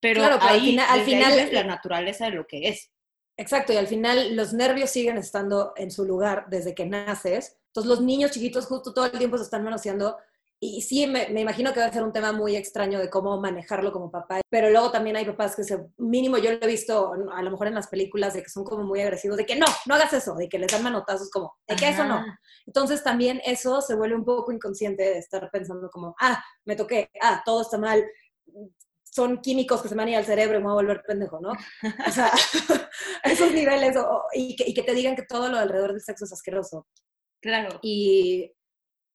pero, 0.00 0.22
ahí, 0.40 0.78
al 0.78 1.02
final, 1.02 1.38
es 1.38 1.52
la 1.52 1.64
naturaleza 1.64 2.26
de 2.26 2.32
lo 2.32 2.46
que 2.46 2.68
es. 2.68 2.90
Exacto, 3.36 3.72
y 3.72 3.76
al 3.76 3.86
final 3.86 4.34
los 4.34 4.52
nervios 4.52 4.90
siguen 4.90 5.16
estando 5.16 5.72
en 5.76 5.90
su 5.90 6.04
lugar 6.04 6.46
desde 6.48 6.74
que 6.74 6.86
naces. 6.86 7.56
Entonces 7.66 7.88
los 7.88 8.00
niños 8.00 8.32
chiquitos 8.32 8.66
justo 8.66 8.92
todo 8.92 9.06
el 9.06 9.18
tiempo 9.18 9.38
se 9.38 9.44
están 9.44 9.62
manoseando. 9.62 10.16
Y 10.60 10.82
sí, 10.82 11.06
me, 11.06 11.28
me, 11.28 11.42
imagino 11.42 11.72
que 11.72 11.78
va 11.78 11.86
a 11.86 11.92
ser 11.92 12.02
un 12.02 12.12
tema 12.12 12.32
muy 12.32 12.56
extraño 12.56 12.98
de 12.98 13.08
cómo 13.08 13.40
manejarlo 13.40 13.92
como 13.92 14.10
papá. 14.10 14.40
Pero 14.50 14.70
luego 14.70 14.90
también 14.90 15.14
hay 15.14 15.24
papás 15.24 15.54
que 15.54 15.62
se, 15.62 15.86
mínimo 15.98 16.36
yo 16.38 16.50
lo 16.50 16.58
he 16.60 16.66
visto 16.66 17.12
a 17.32 17.42
lo 17.42 17.50
mejor 17.52 17.68
en 17.68 17.76
las 17.76 17.86
películas, 17.86 18.34
de 18.34 18.42
que 18.42 18.48
son 18.48 18.64
como 18.64 18.82
muy 18.82 19.00
agresivos, 19.00 19.36
de 19.36 19.46
que 19.46 19.54
no, 19.54 19.66
no 19.86 19.94
hagas 19.94 20.12
eso, 20.12 20.34
de 20.34 20.48
que 20.48 20.58
les 20.58 20.72
dan 20.72 20.82
manotazos 20.82 21.30
como, 21.30 21.56
de 21.68 21.76
que 21.76 21.90
eso 21.90 22.04
no. 22.04 22.24
Entonces 22.66 23.04
también 23.04 23.40
eso 23.44 23.80
se 23.80 23.94
vuelve 23.94 24.16
un 24.16 24.24
poco 24.24 24.50
inconsciente 24.50 25.04
de 25.04 25.18
estar 25.18 25.48
pensando 25.52 25.88
como, 25.90 26.16
ah, 26.20 26.42
me 26.64 26.74
toqué, 26.74 27.08
ah, 27.22 27.40
todo 27.44 27.62
está 27.62 27.78
mal, 27.78 28.04
son 29.18 29.38
químicos 29.38 29.82
que 29.82 29.88
se 29.88 29.96
van 29.96 30.06
a 30.06 30.10
ir 30.12 30.16
al 30.16 30.24
cerebro 30.24 30.58
y 30.58 30.60
me 30.60 30.66
voy 30.66 30.74
a 30.74 30.82
volver 30.86 31.02
pendejo, 31.04 31.40
¿no? 31.40 31.50
O 31.50 32.12
sea, 32.12 32.30
esos 33.24 33.50
niveles, 33.50 33.96
y, 34.32 34.54
que, 34.54 34.82
te 34.84 34.94
digan 34.94 35.16
que 35.16 35.24
todo 35.24 35.48
lo 35.48 35.58
alrededor 35.58 35.90
del 35.90 36.00
sexo 36.00 36.24
es 36.24 36.32
asqueroso. 36.32 36.86
Claro. 37.42 37.80
Y, 37.82 38.52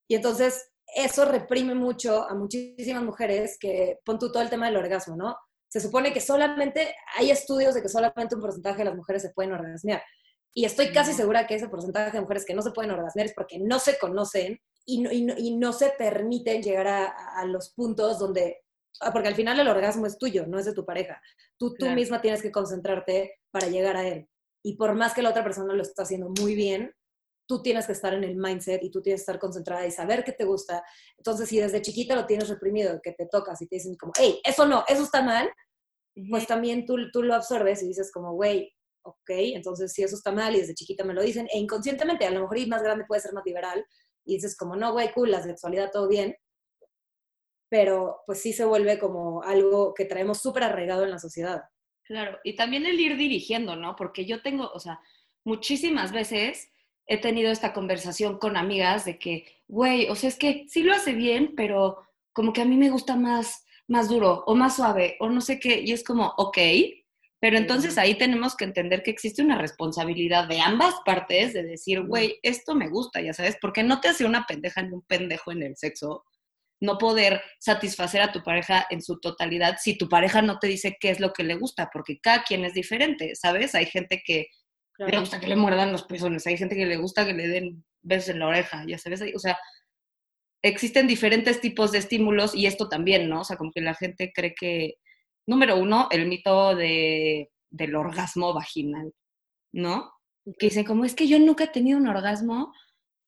y 0.09 0.15
entonces 0.15 0.71
eso 0.93 1.23
reprime 1.23 1.73
mucho 1.73 2.23
a 2.29 2.35
muchísimas 2.35 3.01
mujeres 3.01 3.57
que 3.57 3.99
pon 4.03 4.19
tú 4.19 4.29
todo 4.29 4.43
el 4.43 4.49
tema 4.49 4.65
del 4.65 4.75
orgasmo, 4.75 5.15
¿no? 5.15 5.37
Se 5.69 5.79
supone 5.79 6.11
que 6.11 6.19
solamente, 6.19 6.93
hay 7.15 7.31
estudios 7.31 7.73
de 7.73 7.81
que 7.81 7.87
solamente 7.87 8.35
un 8.35 8.41
porcentaje 8.41 8.79
de 8.79 8.85
las 8.85 8.95
mujeres 8.95 9.21
se 9.21 9.29
pueden 9.29 9.53
orgasmear. 9.53 10.03
Y 10.53 10.65
estoy 10.65 10.91
casi 10.91 11.13
segura 11.13 11.47
que 11.47 11.55
ese 11.55 11.69
porcentaje 11.69 12.11
de 12.11 12.21
mujeres 12.21 12.45
que 12.45 12.53
no 12.53 12.61
se 12.61 12.71
pueden 12.71 12.91
orgasmear 12.91 13.27
es 13.27 13.33
porque 13.33 13.57
no 13.57 13.79
se 13.79 13.97
conocen 13.97 14.59
y 14.85 15.01
no, 15.01 15.09
y 15.13 15.55
no, 15.55 15.71
se 15.71 15.91
permiten 15.91 16.61
llegar 16.61 16.87
a, 16.87 17.05
a, 17.39 17.45
los 17.45 17.73
puntos 17.73 18.19
donde 18.19 18.63
porque 19.11 19.27
al 19.27 19.35
final 19.35 19.59
el 19.59 19.67
orgasmo 19.67 20.05
es 20.05 20.17
tuyo, 20.17 20.45
no 20.47 20.59
es 20.59 20.65
de 20.65 20.73
tu 20.73 20.85
pareja. 20.85 21.21
Tú, 21.57 21.73
tú 21.73 21.89
misma 21.89 22.21
tienes 22.21 22.41
que 22.41 22.51
concentrarte 22.51 23.39
para 23.51 23.67
llegar 23.67 23.97
a 23.97 24.07
él. 24.07 24.27
Y 24.63 24.77
por 24.77 24.93
más 24.95 25.13
que 25.13 25.21
la 25.21 25.29
otra 25.29 25.43
persona 25.43 25.73
lo 25.73 25.81
está 25.81 26.03
haciendo 26.03 26.31
muy 26.39 26.55
bien, 26.55 26.93
tú 27.47 27.61
tienes 27.61 27.85
que 27.85 27.91
estar 27.91 28.13
en 28.13 28.23
el 28.23 28.35
mindset 28.35 28.83
y 28.83 28.89
tú 28.89 29.01
tienes 29.01 29.21
que 29.21 29.23
estar 29.23 29.39
concentrada 29.39 29.85
y 29.85 29.91
saber 29.91 30.23
qué 30.23 30.31
te 30.31 30.45
gusta. 30.45 30.83
Entonces, 31.17 31.49
si 31.49 31.59
desde 31.59 31.81
chiquita 31.81 32.15
lo 32.15 32.25
tienes 32.25 32.49
reprimido, 32.49 32.99
que 33.01 33.11
te 33.11 33.27
tocas 33.27 33.61
y 33.61 33.67
te 33.67 33.75
dicen 33.75 33.95
como, 33.97 34.13
hey, 34.17 34.39
eso 34.43 34.65
no, 34.65 34.83
eso 34.87 35.03
está 35.03 35.21
mal, 35.21 35.49
pues 36.29 36.47
también 36.47 36.85
tú, 36.85 36.95
tú 37.11 37.23
lo 37.23 37.33
absorbes 37.35 37.83
y 37.83 37.87
dices 37.87 38.11
como, 38.11 38.33
güey, 38.33 38.73
ok, 39.03 39.29
entonces 39.29 39.91
si 39.91 40.03
eso 40.03 40.15
está 40.15 40.31
mal 40.31 40.55
y 40.55 40.61
desde 40.61 40.75
chiquita 40.75 41.03
me 41.03 41.13
lo 41.13 41.21
dicen, 41.21 41.47
e 41.53 41.59
inconscientemente, 41.59 42.25
a 42.25 42.31
lo 42.31 42.41
mejor 42.41 42.57
y 42.57 42.67
más 42.67 42.81
grande 42.81 43.05
puede 43.05 43.21
ser 43.21 43.33
más 43.33 43.43
liberal, 43.45 43.85
y 44.25 44.35
dices 44.35 44.55
como, 44.55 44.75
no, 44.75 44.93
güey, 44.93 45.11
cool, 45.13 45.31
la 45.31 45.43
sexualidad 45.43 45.91
todo 45.91 46.07
bien, 46.07 46.35
pero 47.73 48.21
pues 48.27 48.39
sí 48.39 48.53
se 48.53 48.65
vuelve 48.65 48.99
como 48.99 49.41
algo 49.41 49.95
que 49.95 50.05
traemos 50.05 50.39
súper 50.39 50.61
arraigado 50.61 51.05
en 51.05 51.09
la 51.09 51.17
sociedad. 51.17 51.63
Claro, 52.03 52.37
y 52.43 52.55
también 52.55 52.85
el 52.85 52.99
ir 52.99 53.17
dirigiendo, 53.17 53.75
¿no? 53.75 53.95
Porque 53.95 54.27
yo 54.27 54.43
tengo, 54.43 54.69
o 54.75 54.79
sea, 54.79 54.99
muchísimas 55.43 56.11
veces 56.11 56.69
he 57.07 57.19
tenido 57.19 57.49
esta 57.51 57.73
conversación 57.73 58.37
con 58.37 58.57
amigas 58.57 59.05
de 59.05 59.17
que, 59.17 59.47
güey, 59.67 60.07
o 60.07 60.13
sea, 60.13 60.29
es 60.29 60.37
que 60.37 60.67
sí 60.69 60.83
lo 60.83 60.93
hace 60.93 61.13
bien, 61.13 61.55
pero 61.57 61.97
como 62.31 62.53
que 62.53 62.61
a 62.61 62.65
mí 62.65 62.77
me 62.77 62.91
gusta 62.91 63.15
más, 63.15 63.65
más 63.87 64.07
duro 64.07 64.43
o 64.45 64.53
más 64.53 64.75
suave 64.75 65.17
o 65.19 65.29
no 65.29 65.41
sé 65.41 65.59
qué, 65.59 65.81
y 65.83 65.93
es 65.93 66.03
como, 66.03 66.31
ok, 66.37 66.59
pero 67.39 67.57
entonces 67.57 67.97
ahí 67.97 68.19
tenemos 68.19 68.55
que 68.55 68.65
entender 68.65 69.01
que 69.01 69.09
existe 69.09 69.41
una 69.41 69.57
responsabilidad 69.57 70.47
de 70.47 70.61
ambas 70.61 70.93
partes 71.03 71.53
de 71.53 71.63
decir, 71.63 72.03
güey, 72.03 72.37
esto 72.43 72.75
me 72.75 72.87
gusta, 72.87 73.19
ya 73.19 73.33
sabes, 73.33 73.57
porque 73.59 73.81
no 73.81 73.99
te 73.99 74.09
hace 74.09 74.25
una 74.25 74.45
pendeja 74.45 74.83
ni 74.83 74.93
un 74.93 75.01
pendejo 75.01 75.51
en 75.51 75.63
el 75.63 75.75
sexo 75.75 76.23
no 76.83 76.97
poder 76.97 77.41
satisfacer 77.59 78.21
a 78.21 78.33
tu 78.33 78.43
pareja 78.43 78.85
en 78.89 79.01
su 79.01 79.17
totalidad 79.19 79.77
si 79.79 79.97
tu 79.97 80.09
pareja 80.09 80.41
no 80.41 80.59
te 80.59 80.67
dice 80.67 80.97
qué 80.99 81.11
es 81.11 81.21
lo 81.21 81.31
que 81.31 81.45
le 81.45 81.55
gusta, 81.55 81.89
porque 81.93 82.19
cada 82.19 82.43
quien 82.43 82.65
es 82.65 82.73
diferente, 82.73 83.35
¿sabes? 83.35 83.73
Hay 83.73 83.85
gente 83.85 84.21
que 84.23 84.47
le 84.97 85.17
gusta 85.17 85.39
que 85.39 85.47
le 85.47 85.55
muerdan 85.55 85.93
los 85.93 86.03
pezones, 86.03 86.45
hay 86.45 86.57
gente 86.57 86.75
que 86.75 86.85
le 86.85 86.97
gusta 86.97 87.25
que 87.25 87.33
le 87.33 87.47
den 87.47 87.85
besos 88.01 88.29
en 88.29 88.39
la 88.39 88.47
oreja, 88.47 88.83
ya 88.85 88.97
sabes, 88.97 89.23
o 89.33 89.39
sea, 89.39 89.57
existen 90.61 91.07
diferentes 91.07 91.61
tipos 91.61 91.93
de 91.93 91.99
estímulos 91.99 92.53
y 92.53 92.65
esto 92.65 92.89
también, 92.89 93.29
¿no? 93.29 93.41
O 93.41 93.43
sea, 93.45 93.55
como 93.55 93.71
que 93.71 93.81
la 93.81 93.95
gente 93.95 94.33
cree 94.35 94.53
que, 94.53 94.95
número 95.47 95.77
uno, 95.77 96.09
el 96.11 96.27
mito 96.27 96.75
de, 96.75 97.49
del 97.69 97.95
orgasmo 97.95 98.53
vaginal, 98.53 99.13
¿no? 99.73 100.11
Que 100.59 100.67
dicen 100.67 100.83
como, 100.83 101.05
es 101.05 101.15
que 101.15 101.27
yo 101.27 101.39
nunca 101.39 101.63
he 101.63 101.67
tenido 101.67 101.97
un 101.97 102.07
orgasmo, 102.07 102.73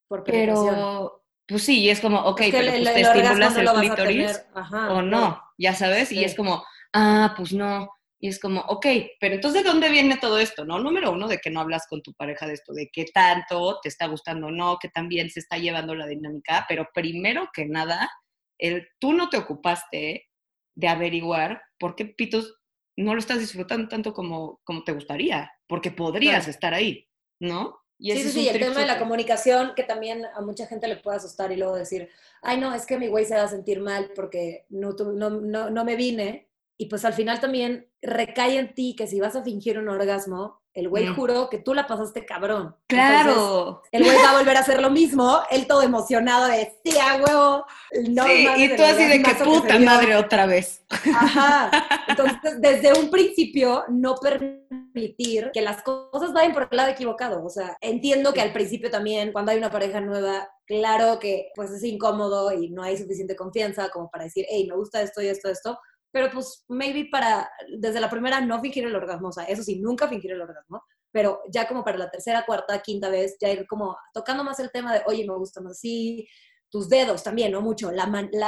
Por 0.08 0.24
pero, 0.24 1.24
pues 1.46 1.62
sí, 1.62 1.88
es 1.88 2.00
como, 2.00 2.18
ok, 2.20 2.42
pero 2.50 2.72
pues, 2.72 2.84
te 2.84 3.00
estimulas 3.00 3.56
el 3.56 3.68
clítoris 3.68 4.42
o 4.72 5.02
no, 5.02 5.42
ya 5.58 5.74
sabes, 5.74 6.10
y 6.12 6.24
es 6.24 6.34
como, 6.34 6.64
ah, 6.92 7.34
pues 7.36 7.52
no, 7.52 7.88
y 8.18 8.28
es 8.28 8.40
como, 8.40 8.60
ok, 8.62 8.86
pero 9.20 9.34
entonces, 9.34 9.62
¿de 9.62 9.68
dónde 9.68 9.90
viene 9.90 10.16
todo 10.16 10.38
esto? 10.38 10.64
No, 10.64 10.78
número 10.78 11.12
uno, 11.12 11.28
de 11.28 11.38
que 11.38 11.50
no 11.50 11.60
hablas 11.60 11.86
con 11.88 12.02
tu 12.02 12.14
pareja 12.14 12.46
de 12.46 12.54
esto, 12.54 12.72
de 12.72 12.88
qué 12.92 13.04
tanto 13.12 13.78
te 13.82 13.88
está 13.88 14.06
gustando 14.06 14.48
o 14.48 14.50
no, 14.50 14.78
que 14.80 14.88
también 14.88 15.30
se 15.30 15.40
está 15.40 15.58
llevando 15.58 15.94
la 15.94 16.06
dinámica, 16.06 16.64
pero 16.68 16.88
primero 16.94 17.48
que 17.52 17.66
nada, 17.66 18.10
el, 18.58 18.88
tú 18.98 19.12
no 19.12 19.28
te 19.28 19.36
ocupaste 19.36 20.28
de 20.74 20.88
averiguar 20.88 21.62
por 21.78 21.94
qué 21.94 22.06
pitos 22.06 22.56
no 22.96 23.12
lo 23.12 23.20
estás 23.20 23.38
disfrutando 23.38 23.88
tanto 23.88 24.14
como, 24.14 24.60
como 24.64 24.82
te 24.82 24.92
gustaría, 24.92 25.52
porque 25.66 25.90
podrías 25.90 26.48
estar 26.48 26.72
ahí, 26.72 27.06
¿no? 27.38 27.78
Y 27.98 28.12
sí, 28.12 28.22
sí, 28.24 28.30
sí, 28.30 28.48
el 28.48 28.58
tema 28.58 28.80
de 28.80 28.86
la 28.86 28.98
comunicación 28.98 29.72
que 29.74 29.82
también 29.82 30.26
a 30.34 30.40
mucha 30.42 30.66
gente 30.66 30.86
le 30.86 30.96
puede 30.96 31.16
asustar 31.16 31.50
y 31.50 31.56
luego 31.56 31.76
decir, 31.76 32.10
ay, 32.42 32.58
no, 32.58 32.74
es 32.74 32.84
que 32.84 32.98
mi 32.98 33.08
güey 33.08 33.24
se 33.24 33.36
va 33.36 33.44
a 33.44 33.48
sentir 33.48 33.80
mal 33.80 34.10
porque 34.14 34.66
no, 34.68 34.90
no, 34.92 35.30
no, 35.30 35.70
no 35.70 35.84
me 35.84 35.96
vine 35.96 36.48
y 36.76 36.86
pues 36.86 37.04
al 37.04 37.14
final 37.14 37.40
también 37.40 37.88
recae 38.02 38.58
en 38.58 38.74
ti 38.74 38.94
que 38.96 39.06
si 39.06 39.18
vas 39.18 39.34
a 39.34 39.42
fingir 39.42 39.78
un 39.78 39.88
orgasmo, 39.88 40.60
el 40.76 40.90
güey 40.90 41.06
juró 41.06 41.48
que 41.48 41.58
tú 41.58 41.72
la 41.72 41.86
pasaste 41.86 42.26
cabrón. 42.26 42.76
Claro. 42.86 43.82
el 43.90 44.04
güey 44.04 44.16
va 44.18 44.30
a 44.30 44.38
volver 44.38 44.58
a 44.58 44.60
hacer 44.60 44.82
lo 44.82 44.90
mismo, 44.90 45.40
él 45.50 45.66
todo 45.66 45.82
emocionado 45.82 46.48
de, 46.48 46.70
sí, 46.84 46.96
a 46.98 47.16
huevo. 47.16 47.64
No 48.10 48.24
sí, 48.26 48.46
y 48.56 48.76
tú 48.76 48.82
así 48.82 49.06
de 49.06 49.22
que 49.22 49.34
puta 49.42 49.78
madre 49.78 50.16
otra 50.16 50.44
vez. 50.44 50.84
Ajá. 50.90 51.70
Entonces, 52.08 52.60
desde 52.60 52.92
un 52.92 53.10
principio, 53.10 53.84
no 53.88 54.16
permitir 54.16 55.50
que 55.54 55.62
las 55.62 55.82
cosas 55.82 56.34
vayan 56.34 56.52
por 56.52 56.68
el 56.70 56.76
lado 56.76 56.90
equivocado. 56.90 57.42
O 57.42 57.48
sea, 57.48 57.78
entiendo 57.80 58.34
que 58.34 58.42
al 58.42 58.52
principio 58.52 58.90
también, 58.90 59.32
cuando 59.32 59.52
hay 59.52 59.58
una 59.58 59.70
pareja 59.70 60.02
nueva, 60.02 60.46
claro 60.66 61.18
que 61.18 61.52
pues 61.54 61.70
es 61.70 61.84
incómodo 61.84 62.52
y 62.52 62.68
no 62.68 62.82
hay 62.82 62.98
suficiente 62.98 63.34
confianza 63.34 63.88
como 63.88 64.10
para 64.10 64.24
decir, 64.24 64.44
hey, 64.50 64.66
me 64.68 64.76
gusta 64.76 65.00
esto 65.00 65.22
y 65.22 65.28
esto, 65.28 65.48
esto 65.48 65.78
pero 66.12 66.30
pues 66.30 66.64
maybe 66.68 67.08
para, 67.10 67.50
desde 67.78 68.00
la 68.00 68.10
primera 68.10 68.40
no 68.40 68.60
fingir 68.60 68.84
el 68.84 68.96
orgasmo, 68.96 69.28
o 69.28 69.32
sea, 69.32 69.44
eso 69.44 69.62
sí, 69.62 69.78
nunca 69.80 70.08
fingir 70.08 70.32
el 70.32 70.40
orgasmo, 70.40 70.82
pero 71.12 71.40
ya 71.50 71.66
como 71.66 71.84
para 71.84 71.98
la 71.98 72.10
tercera, 72.10 72.44
cuarta, 72.44 72.82
quinta 72.82 73.08
vez, 73.08 73.36
ya 73.40 73.50
ir 73.50 73.66
como 73.66 73.96
tocando 74.12 74.44
más 74.44 74.58
el 74.60 74.70
tema 74.70 74.92
de, 74.92 75.02
oye, 75.06 75.26
me 75.26 75.36
gusta 75.36 75.60
más 75.60 75.72
así, 75.72 76.26
tus 76.70 76.88
dedos 76.88 77.22
también, 77.22 77.52
¿no? 77.52 77.60
Mucho, 77.60 77.90
la 77.90 78.06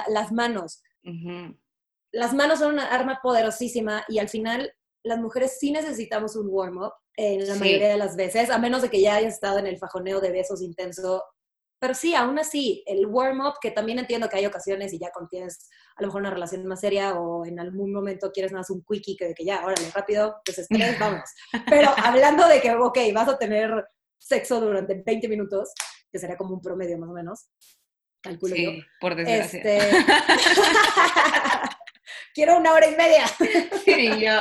las 0.08 0.32
manos. 0.32 0.82
Las 2.12 2.34
manos 2.34 2.58
son 2.58 2.74
una 2.74 2.86
arma 2.86 3.20
poderosísima 3.22 4.04
y 4.08 4.18
al 4.18 4.28
final 4.28 4.72
las 5.04 5.18
mujeres 5.18 5.58
sí 5.58 5.70
necesitamos 5.70 6.36
un 6.36 6.48
warm-up 6.50 6.92
en 7.16 7.46
la 7.48 7.54
mayoría 7.56 7.88
de 7.88 7.96
las 7.96 8.16
veces, 8.16 8.50
a 8.50 8.58
menos 8.58 8.82
de 8.82 8.90
que 8.90 9.00
ya 9.00 9.16
hayas 9.16 9.34
estado 9.34 9.58
en 9.58 9.66
el 9.66 9.78
fajoneo 9.78 10.20
de 10.20 10.30
besos 10.30 10.62
intenso 10.62 11.22
pero 11.78 11.94
sí, 11.94 12.14
aún 12.14 12.38
así, 12.38 12.82
el 12.86 13.06
warm-up, 13.06 13.54
que 13.60 13.70
también 13.70 13.98
entiendo 13.98 14.28
que 14.28 14.38
hay 14.38 14.46
ocasiones 14.46 14.92
y 14.92 14.98
ya 14.98 15.10
contienes 15.10 15.68
a 15.96 16.02
lo 16.02 16.08
mejor 16.08 16.22
una 16.22 16.30
relación 16.30 16.66
más 16.66 16.80
seria 16.80 17.14
o 17.14 17.46
en 17.46 17.60
algún 17.60 17.92
momento 17.92 18.30
quieres 18.32 18.52
más 18.52 18.70
un 18.70 18.84
quickie 18.84 19.16
que 19.16 19.26
de 19.26 19.34
que 19.34 19.44
ya, 19.44 19.64
órale, 19.64 19.90
rápido, 19.94 20.40
pues 20.44 20.58
estrés, 20.58 20.98
vamos. 21.00 21.30
Pero 21.68 21.90
hablando 21.96 22.46
de 22.48 22.60
que, 22.60 22.72
ok, 22.74 22.98
vas 23.14 23.28
a 23.28 23.38
tener 23.38 23.86
sexo 24.18 24.60
durante 24.60 25.02
20 25.04 25.28
minutos, 25.28 25.72
que 26.10 26.18
sería 26.18 26.36
como 26.36 26.54
un 26.54 26.60
promedio 26.60 26.98
más 26.98 27.10
o 27.10 27.12
menos, 27.12 27.48
calculo 28.20 28.54
sí, 28.54 28.64
yo. 28.64 28.72
por 29.00 29.14
desgracia. 29.14 29.60
Este... 29.60 30.06
Quiero 32.34 32.56
una 32.56 32.72
hora 32.72 32.88
y 32.88 32.94
media. 32.94 33.24
Sí, 33.84 34.20
yo, 34.20 34.32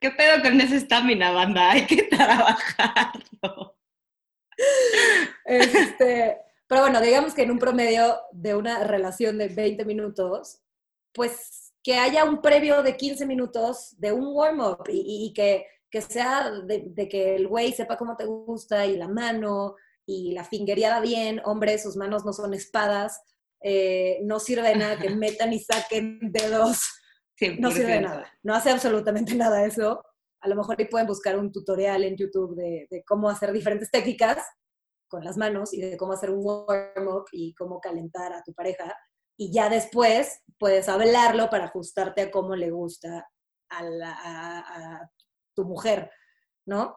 ¿qué 0.00 0.10
pedo 0.10 0.42
con 0.42 0.60
esa 0.60 0.76
estamina, 0.76 1.32
banda? 1.32 1.70
Hay 1.70 1.86
que 1.86 2.02
trabajarlo. 2.04 3.76
Este, 5.46 6.36
pero 6.70 6.82
bueno, 6.82 7.00
digamos 7.00 7.34
que 7.34 7.42
en 7.42 7.50
un 7.50 7.58
promedio 7.58 8.20
de 8.30 8.54
una 8.54 8.84
relación 8.84 9.36
de 9.38 9.48
20 9.48 9.84
minutos, 9.84 10.62
pues 11.12 11.74
que 11.82 11.96
haya 11.96 12.22
un 12.22 12.40
previo 12.40 12.84
de 12.84 12.96
15 12.96 13.26
minutos 13.26 13.96
de 13.98 14.12
un 14.12 14.28
warm-up 14.28 14.84
y, 14.88 15.32
que, 15.34 15.66
que, 15.90 16.00
sea 16.00 16.48
de, 16.48 17.08
que 17.08 17.34
el 17.34 17.48
güey 17.48 17.72
sepa 17.72 17.96
cómo 17.96 18.16
te 18.16 18.24
gusta 18.24 18.86
y 18.86 18.96
la 18.96 19.08
mano 19.08 19.74
y 20.06 20.30
la 20.30 20.44
fingereada 20.44 21.00
bien. 21.00 21.42
Hombre, 21.44 21.76
sus 21.76 21.96
manos 21.96 22.24
no 22.24 22.32
son 22.32 22.54
espadas, 22.54 23.20
eh, 23.64 24.20
no 24.22 24.38
sirve 24.38 24.68
de 24.68 24.76
nada 24.76 24.96
que 24.96 25.10
metan 25.16 25.52
y 25.52 25.58
saquen 25.58 26.20
dedos. 26.22 26.82
No 27.58 27.72
sirve 27.72 27.94
de 27.94 28.02
nada. 28.02 28.32
No 28.44 28.54
hace 28.54 28.70
absolutamente 28.70 29.34
nada 29.34 29.64
eso. 29.64 30.04
A 30.40 30.48
lo 30.48 30.54
mejor 30.54 30.76
ahí 30.78 30.84
pueden 30.84 31.08
buscar 31.08 31.36
un 31.36 31.50
tutorial 31.50 32.04
en 32.04 32.16
YouTube 32.16 32.54
de, 32.54 32.86
de 32.88 33.02
cómo 33.02 33.28
hacer 33.28 33.50
diferentes 33.50 33.90
técnicas 33.90 34.38
con 35.10 35.24
las 35.24 35.36
manos 35.36 35.74
y 35.74 35.80
de 35.80 35.96
cómo 35.96 36.12
hacer 36.12 36.30
un 36.30 36.40
warm-up 36.42 37.26
y 37.32 37.52
cómo 37.54 37.80
calentar 37.80 38.32
a 38.32 38.42
tu 38.42 38.54
pareja. 38.54 38.96
Y 39.36 39.52
ya 39.52 39.68
después 39.68 40.40
puedes 40.58 40.88
hablarlo 40.88 41.50
para 41.50 41.66
ajustarte 41.66 42.22
a 42.22 42.30
cómo 42.30 42.54
le 42.54 42.70
gusta 42.70 43.28
a, 43.70 45.10
tu 45.54 45.64
mujer, 45.64 46.10
¿no? 46.64 46.96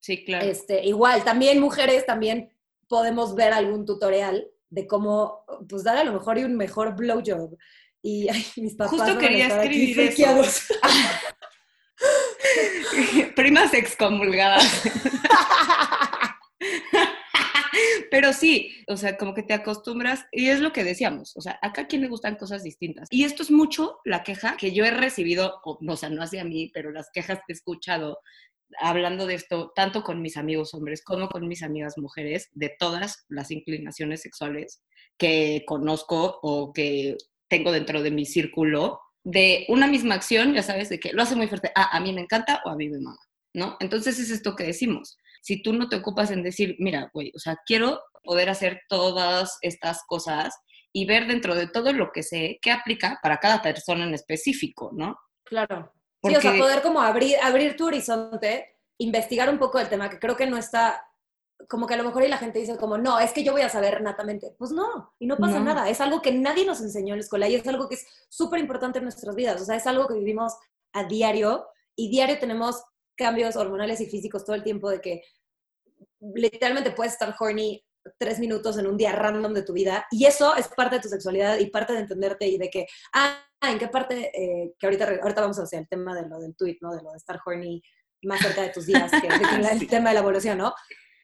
Sí, 0.00 0.24
claro. 0.24 0.44
Este, 0.44 0.84
igual, 0.84 1.24
también 1.24 1.60
mujeres, 1.60 2.04
también 2.04 2.52
podemos 2.88 3.34
ver 3.34 3.52
algún 3.52 3.86
tutorial 3.86 4.50
de 4.68 4.86
cómo, 4.86 5.44
pues 5.68 5.84
dar 5.84 5.96
a 5.96 6.04
lo 6.04 6.12
mejor 6.12 6.36
un 6.38 6.56
mejor 6.56 6.96
blowjob. 6.96 7.56
Y 8.02 8.28
mis 8.56 8.74
papás 8.74 9.00
Justo 9.00 9.18
quería 9.18 9.46
escribir 9.46 10.00
eso. 10.00 10.74
Primas 13.36 13.72
excomulgadas. 13.72 14.82
Pero 18.10 18.32
sí, 18.32 18.72
o 18.86 18.96
sea, 18.96 19.16
como 19.16 19.34
que 19.34 19.42
te 19.42 19.54
acostumbras 19.54 20.26
y 20.32 20.48
es 20.48 20.60
lo 20.60 20.72
que 20.72 20.84
decíamos, 20.84 21.36
o 21.36 21.40
sea, 21.40 21.58
acá 21.62 21.82
a 21.82 21.86
quien 21.86 22.02
le 22.02 22.08
gustan 22.08 22.36
cosas 22.36 22.62
distintas. 22.62 23.08
Y 23.10 23.24
esto 23.24 23.42
es 23.42 23.50
mucho 23.50 23.98
la 24.04 24.22
queja 24.22 24.56
que 24.56 24.72
yo 24.72 24.84
he 24.84 24.90
recibido, 24.90 25.60
o, 25.64 25.78
o 25.86 25.96
sea, 25.96 26.10
no 26.10 26.22
hacia 26.22 26.44
mí, 26.44 26.70
pero 26.72 26.90
las 26.90 27.10
quejas 27.12 27.38
que 27.38 27.52
he 27.52 27.54
escuchado 27.54 28.18
hablando 28.80 29.26
de 29.26 29.34
esto, 29.34 29.72
tanto 29.74 30.02
con 30.02 30.20
mis 30.20 30.36
amigos 30.36 30.74
hombres 30.74 31.04
como 31.04 31.28
con 31.28 31.46
mis 31.46 31.62
amigas 31.62 31.96
mujeres, 31.98 32.48
de 32.52 32.74
todas 32.78 33.24
las 33.28 33.50
inclinaciones 33.50 34.22
sexuales 34.22 34.82
que 35.16 35.64
conozco 35.66 36.40
o 36.42 36.72
que 36.72 37.16
tengo 37.48 37.72
dentro 37.72 38.02
de 38.02 38.10
mi 38.10 38.26
círculo, 38.26 39.00
de 39.22 39.64
una 39.68 39.86
misma 39.86 40.16
acción, 40.16 40.54
ya 40.54 40.62
sabes, 40.62 40.88
de 40.88 40.98
que 40.98 41.12
lo 41.12 41.22
hace 41.22 41.36
muy 41.36 41.46
fuerte, 41.46 41.70
ah, 41.74 41.90
a 41.92 42.00
mí 42.00 42.12
me 42.12 42.22
encanta 42.22 42.60
o 42.64 42.70
a 42.70 42.76
mí 42.76 42.88
me 42.88 42.98
mama, 42.98 43.20
¿no? 43.54 43.76
Entonces 43.80 44.18
es 44.18 44.30
esto 44.30 44.56
que 44.56 44.64
decimos 44.64 45.18
si 45.44 45.62
tú 45.62 45.74
no 45.74 45.90
te 45.90 45.96
ocupas 45.96 46.30
en 46.30 46.42
decir, 46.42 46.74
mira, 46.78 47.10
güey, 47.12 47.30
o 47.36 47.38
sea, 47.38 47.60
quiero 47.66 48.00
poder 48.22 48.48
hacer 48.48 48.80
todas 48.88 49.58
estas 49.60 50.02
cosas 50.06 50.58
y 50.90 51.04
ver 51.04 51.26
dentro 51.26 51.54
de 51.54 51.68
todo 51.68 51.92
lo 51.92 52.12
que 52.12 52.22
sé 52.22 52.58
qué 52.62 52.72
aplica 52.72 53.20
para 53.22 53.36
cada 53.36 53.60
persona 53.60 54.04
en 54.04 54.14
específico, 54.14 54.90
¿no? 54.94 55.18
Claro. 55.44 55.92
Sí, 56.22 56.34
o 56.34 56.40
sea, 56.40 56.56
poder 56.56 56.80
como 56.80 57.02
abrir, 57.02 57.36
abrir 57.42 57.76
tu 57.76 57.86
horizonte, 57.86 58.78
investigar 58.96 59.50
un 59.50 59.58
poco 59.58 59.78
el 59.78 59.90
tema, 59.90 60.08
que 60.08 60.18
creo 60.18 60.34
que 60.34 60.46
no 60.46 60.56
está, 60.56 61.04
como 61.68 61.86
que 61.86 61.92
a 61.92 61.98
lo 61.98 62.04
mejor 62.04 62.24
y 62.24 62.28
la 62.28 62.38
gente 62.38 62.58
dice 62.58 62.78
como, 62.78 62.96
no, 62.96 63.20
es 63.20 63.32
que 63.32 63.44
yo 63.44 63.52
voy 63.52 63.60
a 63.60 63.68
saber 63.68 64.00
natamente. 64.00 64.54
Pues 64.56 64.70
no, 64.70 65.12
y 65.18 65.26
no 65.26 65.36
pasa 65.36 65.60
nada. 65.60 65.90
Es 65.90 66.00
algo 66.00 66.22
que 66.22 66.32
nadie 66.32 66.64
nos 66.64 66.80
enseñó 66.80 67.12
en 67.12 67.18
la 67.18 67.24
escuela 67.24 67.50
y 67.50 67.54
es 67.54 67.68
algo 67.68 67.86
que 67.86 67.96
es 67.96 68.06
súper 68.30 68.60
importante 68.60 68.96
en 68.96 69.04
nuestras 69.04 69.36
vidas. 69.36 69.60
O 69.60 69.64
sea, 69.66 69.76
es 69.76 69.86
algo 69.86 70.08
que 70.08 70.14
vivimos 70.14 70.54
a 70.94 71.04
diario 71.04 71.66
y 71.94 72.08
diario 72.08 72.38
tenemos 72.38 72.82
cambios 73.16 73.56
hormonales 73.56 74.00
y 74.00 74.06
físicos 74.06 74.44
todo 74.44 74.56
el 74.56 74.62
tiempo 74.62 74.90
de 74.90 75.00
que 75.00 75.22
literalmente 76.20 76.90
puedes 76.90 77.12
estar 77.12 77.34
horny 77.38 77.84
tres 78.18 78.38
minutos 78.38 78.78
en 78.78 78.86
un 78.86 78.96
día 78.96 79.12
random 79.12 79.54
de 79.54 79.62
tu 79.62 79.72
vida 79.72 80.06
y 80.10 80.26
eso 80.26 80.54
es 80.56 80.68
parte 80.68 80.96
de 80.96 81.02
tu 81.02 81.08
sexualidad 81.08 81.58
y 81.58 81.70
parte 81.70 81.92
de 81.92 82.00
entenderte 82.00 82.46
y 82.46 82.58
de 82.58 82.68
que, 82.68 82.86
ah, 83.14 83.42
en 83.62 83.78
qué 83.78 83.88
parte, 83.88 84.30
eh, 84.34 84.74
que 84.78 84.86
ahorita, 84.86 85.20
ahorita 85.22 85.40
vamos 85.40 85.58
hacia 85.58 85.78
el 85.78 85.88
tema 85.88 86.14
de 86.14 86.28
lo 86.28 86.38
del 86.38 86.54
tweet, 86.54 86.78
¿no? 86.80 86.94
De 86.94 87.02
lo 87.02 87.12
de 87.12 87.16
estar 87.16 87.40
horny 87.44 87.82
más 88.22 88.40
cerca 88.40 88.62
de 88.62 88.70
tus 88.70 88.86
días, 88.86 89.10
que, 89.10 89.28
el 89.72 89.88
tema 89.88 90.10
de 90.10 90.14
la 90.14 90.20
evolución, 90.20 90.58
¿no? 90.58 90.74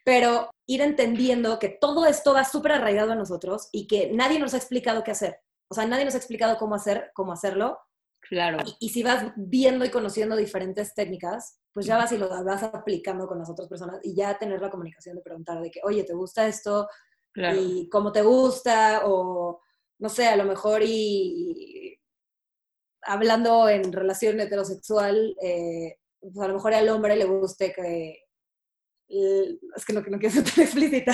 Pero 0.04 0.50
ir 0.66 0.80
entendiendo 0.80 1.58
que 1.58 1.68
todo 1.68 2.06
esto 2.06 2.32
va 2.32 2.44
súper 2.44 2.72
arraigado 2.72 3.12
a 3.12 3.16
nosotros 3.16 3.68
y 3.72 3.86
que 3.86 4.10
nadie 4.12 4.38
nos 4.38 4.54
ha 4.54 4.56
explicado 4.56 5.04
qué 5.04 5.10
hacer. 5.10 5.40
O 5.68 5.74
sea, 5.74 5.86
nadie 5.86 6.04
nos 6.04 6.14
ha 6.14 6.18
explicado 6.18 6.56
cómo 6.56 6.74
hacer, 6.74 7.10
cómo 7.14 7.32
hacerlo. 7.32 7.78
Claro. 8.20 8.58
Y, 8.78 8.88
si 8.90 9.02
vas 9.02 9.32
viendo 9.36 9.84
y 9.84 9.90
conociendo 9.90 10.36
diferentes 10.36 10.94
técnicas, 10.94 11.58
pues 11.72 11.86
ya 11.86 11.96
vas 11.96 12.12
y 12.12 12.18
lo 12.18 12.28
vas 12.44 12.62
aplicando 12.62 13.26
con 13.26 13.38
las 13.38 13.50
otras 13.50 13.68
personas 13.68 14.00
y 14.02 14.14
ya 14.14 14.38
tener 14.38 14.60
la 14.60 14.70
comunicación 14.70 15.16
de 15.16 15.22
preguntar 15.22 15.60
de 15.60 15.70
que, 15.70 15.80
oye, 15.82 16.04
¿te 16.04 16.14
gusta 16.14 16.46
esto? 16.46 16.88
Y 17.34 17.88
cómo 17.88 18.12
te 18.12 18.22
gusta, 18.22 19.02
o 19.04 19.60
no 19.98 20.08
sé, 20.08 20.28
a 20.28 20.36
lo 20.36 20.44
mejor 20.44 20.82
y, 20.84 21.98
hablando 23.02 23.68
en 23.68 23.92
relación 23.92 24.40
heterosexual, 24.40 25.36
eh, 25.42 25.96
pues 26.20 26.38
a 26.40 26.48
lo 26.48 26.54
mejor 26.54 26.74
al 26.74 26.88
hombre 26.88 27.16
le 27.16 27.24
guste 27.24 27.72
que 27.72 28.24
es 29.10 29.84
que 29.84 29.92
no, 29.92 30.00
no 30.00 30.18
quiero 30.18 30.34
ser 30.34 30.44
tan 30.44 30.64
explícita. 30.64 31.12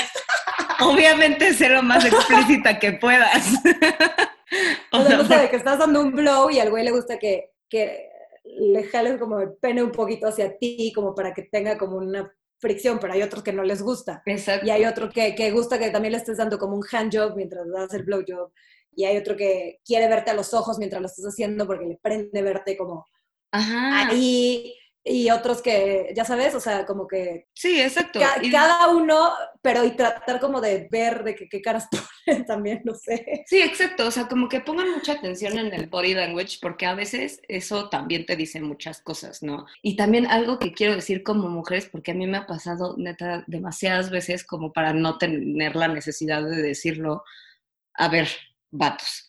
Obviamente 0.81 1.55
ser 1.55 1.71
lo 1.71 1.83
más 1.83 2.05
explícita 2.05 2.79
que 2.79 2.93
puedas. 2.93 3.47
o 5.01 5.05
sea, 5.05 5.17
no 5.17 5.25
sé, 5.29 5.49
que 5.51 5.57
estás 5.57 5.79
dando 5.79 6.01
un 6.01 6.13
blow 6.13 6.51
y 6.51 6.59
al 6.59 6.71
güey 6.71 6.85
le 6.85 6.91
gusta 6.91 7.19
que, 7.19 7.53
que 7.69 8.09
le 8.45 8.85
jales 8.85 9.19
como 9.19 9.41
el 9.41 9.55
pene 9.55 9.83
un 9.83 9.93
poquito 9.93 10.29
hacia 10.29 10.57
ti, 10.57 10.93
como 10.95 11.15
para 11.15 11.35
que 11.35 11.43
tenga 11.43 11.77
como 11.77 11.97
una 11.97 12.33
fricción, 12.59 12.99
pero 12.99 13.13
hay 13.13 13.23
otros 13.23 13.43
que 13.43 13.53
no 13.53 13.63
les 13.63 13.83
gusta. 13.83 14.23
Exacto. 14.27 14.67
Y 14.67 14.71
hay 14.71 14.85
otro 14.85 15.11
que, 15.11 15.35
que 15.35 15.51
gusta 15.51 15.79
que 15.79 15.91
también 15.91 16.13
le 16.13 16.19
estés 16.19 16.39
dando 16.39 16.59
como 16.59 16.77
un 16.77 16.85
handjob 16.91 17.37
mientras 17.37 17.69
das 17.71 17.93
el 17.95 18.05
blowjob. 18.05 18.53
Y 18.95 19.05
hay 19.05 19.17
otro 19.19 19.37
que 19.37 19.81
quiere 19.85 20.09
verte 20.09 20.31
a 20.31 20.35
los 20.35 20.55
ojos 20.55 20.79
mientras 20.79 21.03
lo 21.03 21.07
estás 21.07 21.27
haciendo 21.27 21.67
porque 21.67 21.87
le 21.87 21.99
prende 22.01 22.41
verte 22.43 22.77
como 22.77 23.07
Ajá. 23.51 24.09
ahí 24.09 24.75
y 25.09 25.31
otros 25.31 25.63
que, 25.63 26.13
ya 26.17 26.25
sabes, 26.25 26.53
o 26.57 26.61
sea, 26.61 26.85
como 26.85 27.07
que... 27.07 27.47
Sí, 27.55 27.81
exacto. 27.81 28.19
Cada 28.51 28.89
uno, 28.89 29.31
pero 29.63 29.85
y 29.85 29.93
tratar 29.93 30.41
como 30.41 30.61
de 30.61 30.89
ver 30.91 31.23
de 31.23 31.37
qué 31.37 31.63
caras 31.63 31.89
ponen 32.27 32.45
también, 32.45 32.83
no 32.85 32.93
sé. 32.95 33.45
Sí, 33.47 33.61
exacto, 33.61 34.09
o 34.09 34.11
sea, 34.11 34.27
como 34.27 34.49
que 34.49 34.61
pongan 34.61 34.91
mucha 34.91 35.13
atención 35.13 35.59
en 35.59 35.73
el 35.73 35.87
body 35.87 36.15
language, 36.15 36.59
porque 36.61 36.87
a 36.87 36.95
veces 36.95 37.41
eso 37.47 37.89
también 37.89 38.27
te 38.27 38.35
dice 38.35 38.61
muchas 38.61 39.01
cosas, 39.01 39.45
¿no? 39.45 39.67
Y 39.81 39.95
también 39.95 40.27
algo 40.27 40.59
que 40.59 40.73
quiero 40.73 40.97
decir 40.97 41.23
como 41.23 41.49
mujeres, 41.49 41.87
porque 41.87 42.11
a 42.11 42.15
mí 42.15 42.27
me 42.27 42.39
ha 42.39 42.47
pasado 42.49 42.97
neta 42.99 43.45
demasiadas 43.47 44.11
veces 44.11 44.45
como 44.45 44.73
para 44.73 44.93
no 44.93 45.19
tener 45.19 45.77
la 45.77 45.87
necesidad 45.87 46.43
de 46.43 46.63
decirlo, 46.63 47.23
a 47.95 48.09
ver, 48.09 48.29
vatos, 48.73 49.26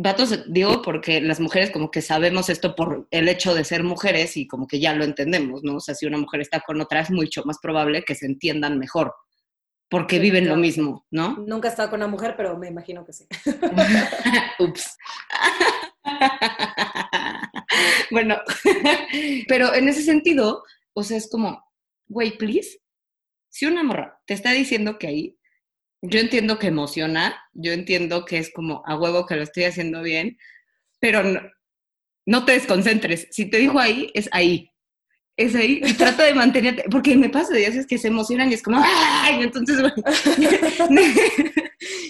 Vatos, 0.00 0.44
digo, 0.46 0.80
porque 0.80 1.20
las 1.20 1.40
mujeres 1.40 1.72
como 1.72 1.90
que 1.90 2.02
sabemos 2.02 2.48
esto 2.48 2.76
por 2.76 3.08
el 3.10 3.28
hecho 3.28 3.52
de 3.52 3.64
ser 3.64 3.82
mujeres 3.82 4.36
y 4.36 4.46
como 4.46 4.68
que 4.68 4.78
ya 4.78 4.94
lo 4.94 5.02
entendemos, 5.02 5.64
¿no? 5.64 5.74
O 5.74 5.80
sea, 5.80 5.96
si 5.96 6.06
una 6.06 6.18
mujer 6.18 6.40
está 6.40 6.60
con 6.60 6.80
otra 6.80 7.00
es 7.00 7.10
mucho 7.10 7.42
más 7.44 7.58
probable 7.58 8.04
que 8.04 8.14
se 8.14 8.26
entiendan 8.26 8.78
mejor, 8.78 9.12
porque 9.90 10.20
viven 10.20 10.46
lo 10.46 10.54
mismo, 10.54 11.04
¿no? 11.10 11.38
Nunca 11.38 11.66
he 11.66 11.72
estado 11.72 11.90
con 11.90 11.98
una 11.98 12.06
mujer, 12.06 12.34
pero 12.36 12.56
me 12.56 12.68
imagino 12.68 13.04
que 13.04 13.12
sí. 13.12 13.26
Ups. 14.60 14.96
bueno, 18.12 18.36
pero 19.48 19.74
en 19.74 19.88
ese 19.88 20.02
sentido, 20.02 20.62
o 20.92 21.02
sea, 21.02 21.16
es 21.16 21.28
como, 21.28 21.60
güey, 22.06 22.38
please, 22.38 22.78
si 23.48 23.66
una 23.66 23.82
morra 23.82 24.20
te 24.26 24.34
está 24.34 24.52
diciendo 24.52 24.96
que 24.96 25.08
ahí 25.08 25.37
yo 26.02 26.20
entiendo 26.20 26.58
que 26.58 26.68
emociona, 26.68 27.36
yo 27.52 27.72
entiendo 27.72 28.24
que 28.24 28.38
es 28.38 28.52
como 28.52 28.82
a 28.86 28.96
huevo 28.96 29.26
que 29.26 29.36
lo 29.36 29.42
estoy 29.42 29.64
haciendo 29.64 30.02
bien, 30.02 30.38
pero 31.00 31.22
no, 32.26 32.44
te 32.44 32.52
desconcentres. 32.52 33.28
Si 33.30 33.46
te 33.46 33.58
dijo 33.58 33.78
ahí, 33.78 34.10
es 34.14 34.28
ahí. 34.32 34.72
Es 35.36 35.54
ahí 35.54 35.80
y 35.84 35.94
trata 35.94 36.24
de 36.24 36.34
mantenerte, 36.34 36.84
porque 36.90 37.16
me 37.16 37.28
pasa 37.28 37.54
de 37.54 37.60
veces 37.60 37.86
que 37.86 37.96
se 37.96 38.08
emocionan 38.08 38.50
y 38.50 38.54
es 38.54 38.62
como, 38.62 38.82
¡ay! 38.82 39.42
Entonces, 39.42 39.80
güey, 39.80 39.92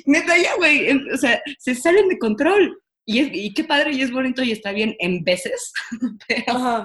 neta, 0.07 0.38
ya, 0.38 0.55
güey, 0.57 0.90
o 1.12 1.16
sea, 1.18 1.42
se 1.59 1.74
salen 1.74 2.09
de 2.09 2.18
control. 2.18 2.81
Y, 3.05 3.20
es, 3.20 3.29
y 3.33 3.55
qué 3.55 3.64
padre 3.64 3.92
y 3.92 4.03
es 4.03 4.11
bonito 4.11 4.42
y 4.42 4.53
está 4.53 4.72
bien 4.72 4.94
en 4.98 5.24
veces, 5.24 5.72
pero, 6.29 6.85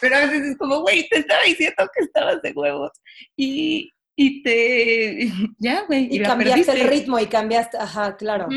pero 0.00 0.16
a 0.16 0.20
veces 0.26 0.50
es 0.50 0.56
como, 0.58 0.80
güey, 0.80 1.08
te 1.08 1.20
estaba 1.20 1.42
diciendo 1.44 1.88
que 1.94 2.04
estabas 2.04 2.42
de 2.42 2.52
huevos. 2.52 2.90
Y, 3.36 3.90
y 4.20 4.42
te, 4.42 5.30
ya, 5.58 5.84
güey. 5.86 6.08
Y, 6.10 6.20
cambiaste 6.20 6.72
el 6.72 6.88
ritmo 6.88 7.20
y 7.20 7.26
cambiaste, 7.26 7.78
ajá, 7.78 8.16
claro. 8.16 8.48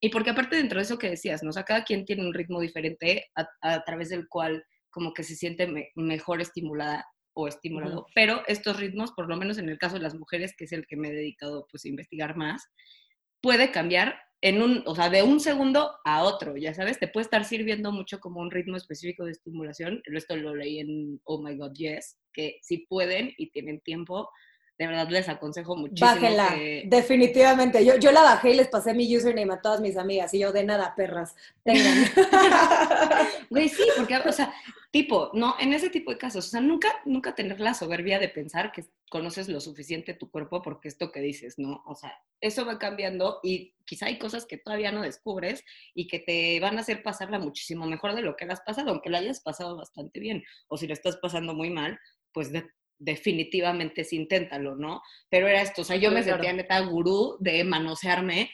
Y 0.00 0.08
porque 0.08 0.30
aparte 0.30 0.56
dentro 0.56 0.78
de 0.78 0.84
eso 0.84 0.98
que 0.98 1.10
decías, 1.10 1.42
¿no? 1.42 1.50
O 1.50 1.52
sea, 1.52 1.64
cada 1.64 1.84
quien 1.84 2.06
tiene 2.06 2.26
un 2.26 2.32
ritmo 2.32 2.58
diferente 2.58 3.26
a, 3.34 3.84
través 3.84 4.08
del 4.08 4.26
cual 4.28 4.64
como 4.88 5.12
que 5.12 5.22
se 5.22 5.36
siente 5.36 5.70
mejor 5.94 6.40
estimulada 6.40 7.04
o 7.34 7.48
estimulado. 7.48 8.06
Pero 8.14 8.42
estos 8.46 8.80
ritmos, 8.80 9.12
por 9.12 9.28
lo 9.28 9.36
menos 9.36 9.58
en 9.58 9.68
el 9.68 9.76
caso 9.76 9.96
de 9.96 10.00
las 10.00 10.14
mujeres, 10.14 10.54
que 10.56 10.64
es 10.64 10.72
el 10.72 10.86
que 10.86 10.96
me 10.96 11.08
he 11.08 11.12
dedicado 11.12 11.66
pues 11.70 11.84
a 11.84 11.88
investigar 11.90 12.34
más, 12.34 12.64
puede 13.42 13.70
cambiar 13.70 14.18
en 14.40 14.62
un, 14.62 14.82
o 14.86 14.94
sea, 14.94 15.10
de 15.10 15.22
un 15.22 15.38
segundo 15.38 15.96
a 16.06 16.22
otro, 16.22 16.56
ya 16.56 16.72
sabes, 16.72 16.98
te 16.98 17.08
puede 17.08 17.24
estar 17.24 17.44
sirviendo 17.44 17.92
mucho 17.92 18.20
como 18.20 18.40
un 18.40 18.50
ritmo 18.50 18.78
específico 18.78 19.26
de 19.26 19.32
estimulación. 19.32 20.00
Esto 20.06 20.34
lo 20.34 20.54
leí 20.54 20.78
en 20.78 21.20
Oh 21.24 21.42
My 21.42 21.58
God 21.58 21.74
Yes, 21.74 22.16
que 22.32 22.58
si 22.62 22.86
pueden 22.86 23.34
y 23.36 23.50
tienen 23.50 23.80
tiempo, 23.80 24.30
de 24.80 24.86
verdad 24.86 25.10
les 25.10 25.28
aconsejo 25.28 25.76
muchísimo. 25.76 26.10
Bájenla, 26.10 26.56
definitivamente. 26.86 27.84
Yo, 27.84 27.96
yo 27.98 28.12
la 28.12 28.22
bajé 28.22 28.52
y 28.52 28.56
les 28.56 28.68
pasé 28.68 28.94
mi 28.94 29.14
username 29.14 29.52
a 29.52 29.60
todas 29.60 29.82
mis 29.82 29.98
amigas 29.98 30.32
y 30.32 30.38
yo 30.38 30.52
de 30.52 30.64
nada, 30.64 30.94
perras, 30.96 31.36
tengan. 31.62 32.06
Güey, 33.50 33.68
sí, 33.68 33.82
porque, 33.94 34.16
o 34.16 34.32
sea, 34.32 34.54
tipo, 34.90 35.32
no, 35.34 35.54
en 35.60 35.74
ese 35.74 35.90
tipo 35.90 36.10
de 36.10 36.16
casos, 36.16 36.46
o 36.46 36.48
sea, 36.48 36.62
nunca, 36.62 36.88
nunca 37.04 37.34
tener 37.34 37.60
la 37.60 37.74
soberbia 37.74 38.18
de 38.18 38.30
pensar 38.30 38.72
que 38.72 38.86
conoces 39.10 39.50
lo 39.50 39.60
suficiente 39.60 40.14
tu 40.14 40.30
cuerpo 40.30 40.62
porque 40.62 40.88
esto 40.88 41.12
que 41.12 41.20
dices, 41.20 41.58
¿no? 41.58 41.82
O 41.86 41.94
sea, 41.94 42.18
eso 42.40 42.64
va 42.64 42.78
cambiando 42.78 43.38
y 43.42 43.74
quizá 43.84 44.06
hay 44.06 44.18
cosas 44.18 44.46
que 44.46 44.56
todavía 44.56 44.92
no 44.92 45.02
descubres 45.02 45.62
y 45.92 46.08
que 46.08 46.20
te 46.20 46.58
van 46.58 46.78
a 46.78 46.80
hacer 46.80 47.02
pasarla 47.02 47.38
muchísimo 47.38 47.84
mejor 47.84 48.14
de 48.14 48.22
lo 48.22 48.34
que 48.34 48.46
la 48.46 48.54
has 48.54 48.62
pasado, 48.62 48.92
aunque 48.92 49.10
la 49.10 49.18
hayas 49.18 49.40
pasado 49.40 49.76
bastante 49.76 50.20
bien. 50.20 50.42
O 50.68 50.78
si 50.78 50.86
lo 50.86 50.94
estás 50.94 51.18
pasando 51.18 51.52
muy 51.52 51.68
mal, 51.68 51.98
pues 52.32 52.50
de, 52.50 52.64
definitivamente 53.00 54.04
sí 54.04 54.16
inténtalo, 54.16 54.76
¿no? 54.76 55.02
Pero 55.28 55.48
era 55.48 55.62
esto, 55.62 55.82
o 55.82 55.84
sea, 55.84 55.96
yo 55.96 56.12
me 56.12 56.22
sentía 56.22 56.52
neta 56.52 56.78
gurú 56.80 57.36
de 57.40 57.64
manosearme. 57.64 58.50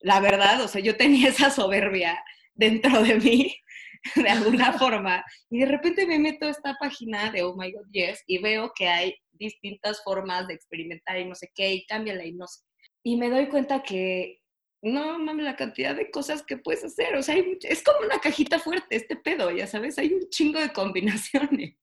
La 0.00 0.20
verdad, 0.20 0.62
o 0.62 0.68
sea, 0.68 0.80
yo 0.80 0.96
tenía 0.96 1.28
esa 1.30 1.50
soberbia 1.50 2.22
dentro 2.54 3.02
de 3.02 3.16
mí, 3.16 3.56
de 4.14 4.28
alguna 4.28 4.72
forma, 4.78 5.24
y 5.50 5.60
de 5.60 5.66
repente 5.66 6.06
me 6.06 6.18
meto 6.18 6.46
a 6.46 6.50
esta 6.50 6.76
página 6.78 7.32
de 7.32 7.42
Oh 7.42 7.56
My 7.56 7.72
God 7.72 7.86
Yes 7.90 8.22
y 8.26 8.38
veo 8.38 8.72
que 8.76 8.88
hay 8.88 9.14
distintas 9.32 10.02
formas 10.04 10.46
de 10.46 10.54
experimentar 10.54 11.18
y 11.18 11.24
no 11.24 11.34
sé 11.34 11.50
qué, 11.54 11.72
y 11.72 11.86
cámbiala 11.86 12.24
y 12.24 12.32
no 12.32 12.46
sé. 12.46 12.62
Y 13.02 13.16
me 13.16 13.30
doy 13.30 13.48
cuenta 13.48 13.82
que 13.82 14.40
no 14.82 15.18
mames 15.18 15.44
la 15.44 15.56
cantidad 15.56 15.96
de 15.96 16.10
cosas 16.10 16.42
que 16.42 16.58
puedes 16.58 16.84
hacer, 16.84 17.16
o 17.16 17.22
sea, 17.22 17.36
es 17.62 17.82
como 17.82 18.00
una 18.00 18.20
cajita 18.20 18.58
fuerte 18.58 18.96
este 18.96 19.16
pedo, 19.16 19.50
ya 19.50 19.66
sabes, 19.66 19.98
hay 19.98 20.12
un 20.12 20.28
chingo 20.28 20.60
de 20.60 20.72
combinaciones. 20.72 21.76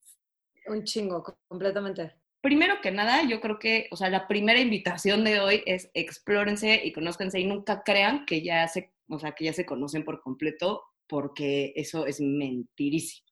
Un 0.67 0.83
chingo, 0.83 1.23
completamente. 1.47 2.15
Primero 2.41 2.75
que 2.81 2.91
nada, 2.91 3.23
yo 3.27 3.39
creo 3.39 3.57
que, 3.57 3.87
o 3.91 3.95
sea, 3.95 4.09
la 4.09 4.27
primera 4.27 4.59
invitación 4.59 5.23
de 5.23 5.39
hoy 5.39 5.63
es 5.65 5.89
explórense 5.93 6.81
y 6.83 6.91
conózcanse 6.91 7.39
y 7.39 7.45
nunca 7.45 7.83
crean 7.83 8.25
que 8.25 8.41
ya 8.41 8.67
se, 8.67 8.93
o 9.07 9.17
sea, 9.17 9.31
que 9.31 9.45
ya 9.45 9.53
se 9.53 9.65
conocen 9.65 10.03
por 10.03 10.21
completo, 10.21 10.83
porque 11.07 11.73
eso 11.75 12.05
es 12.05 12.19
mentirísimo. 12.19 13.25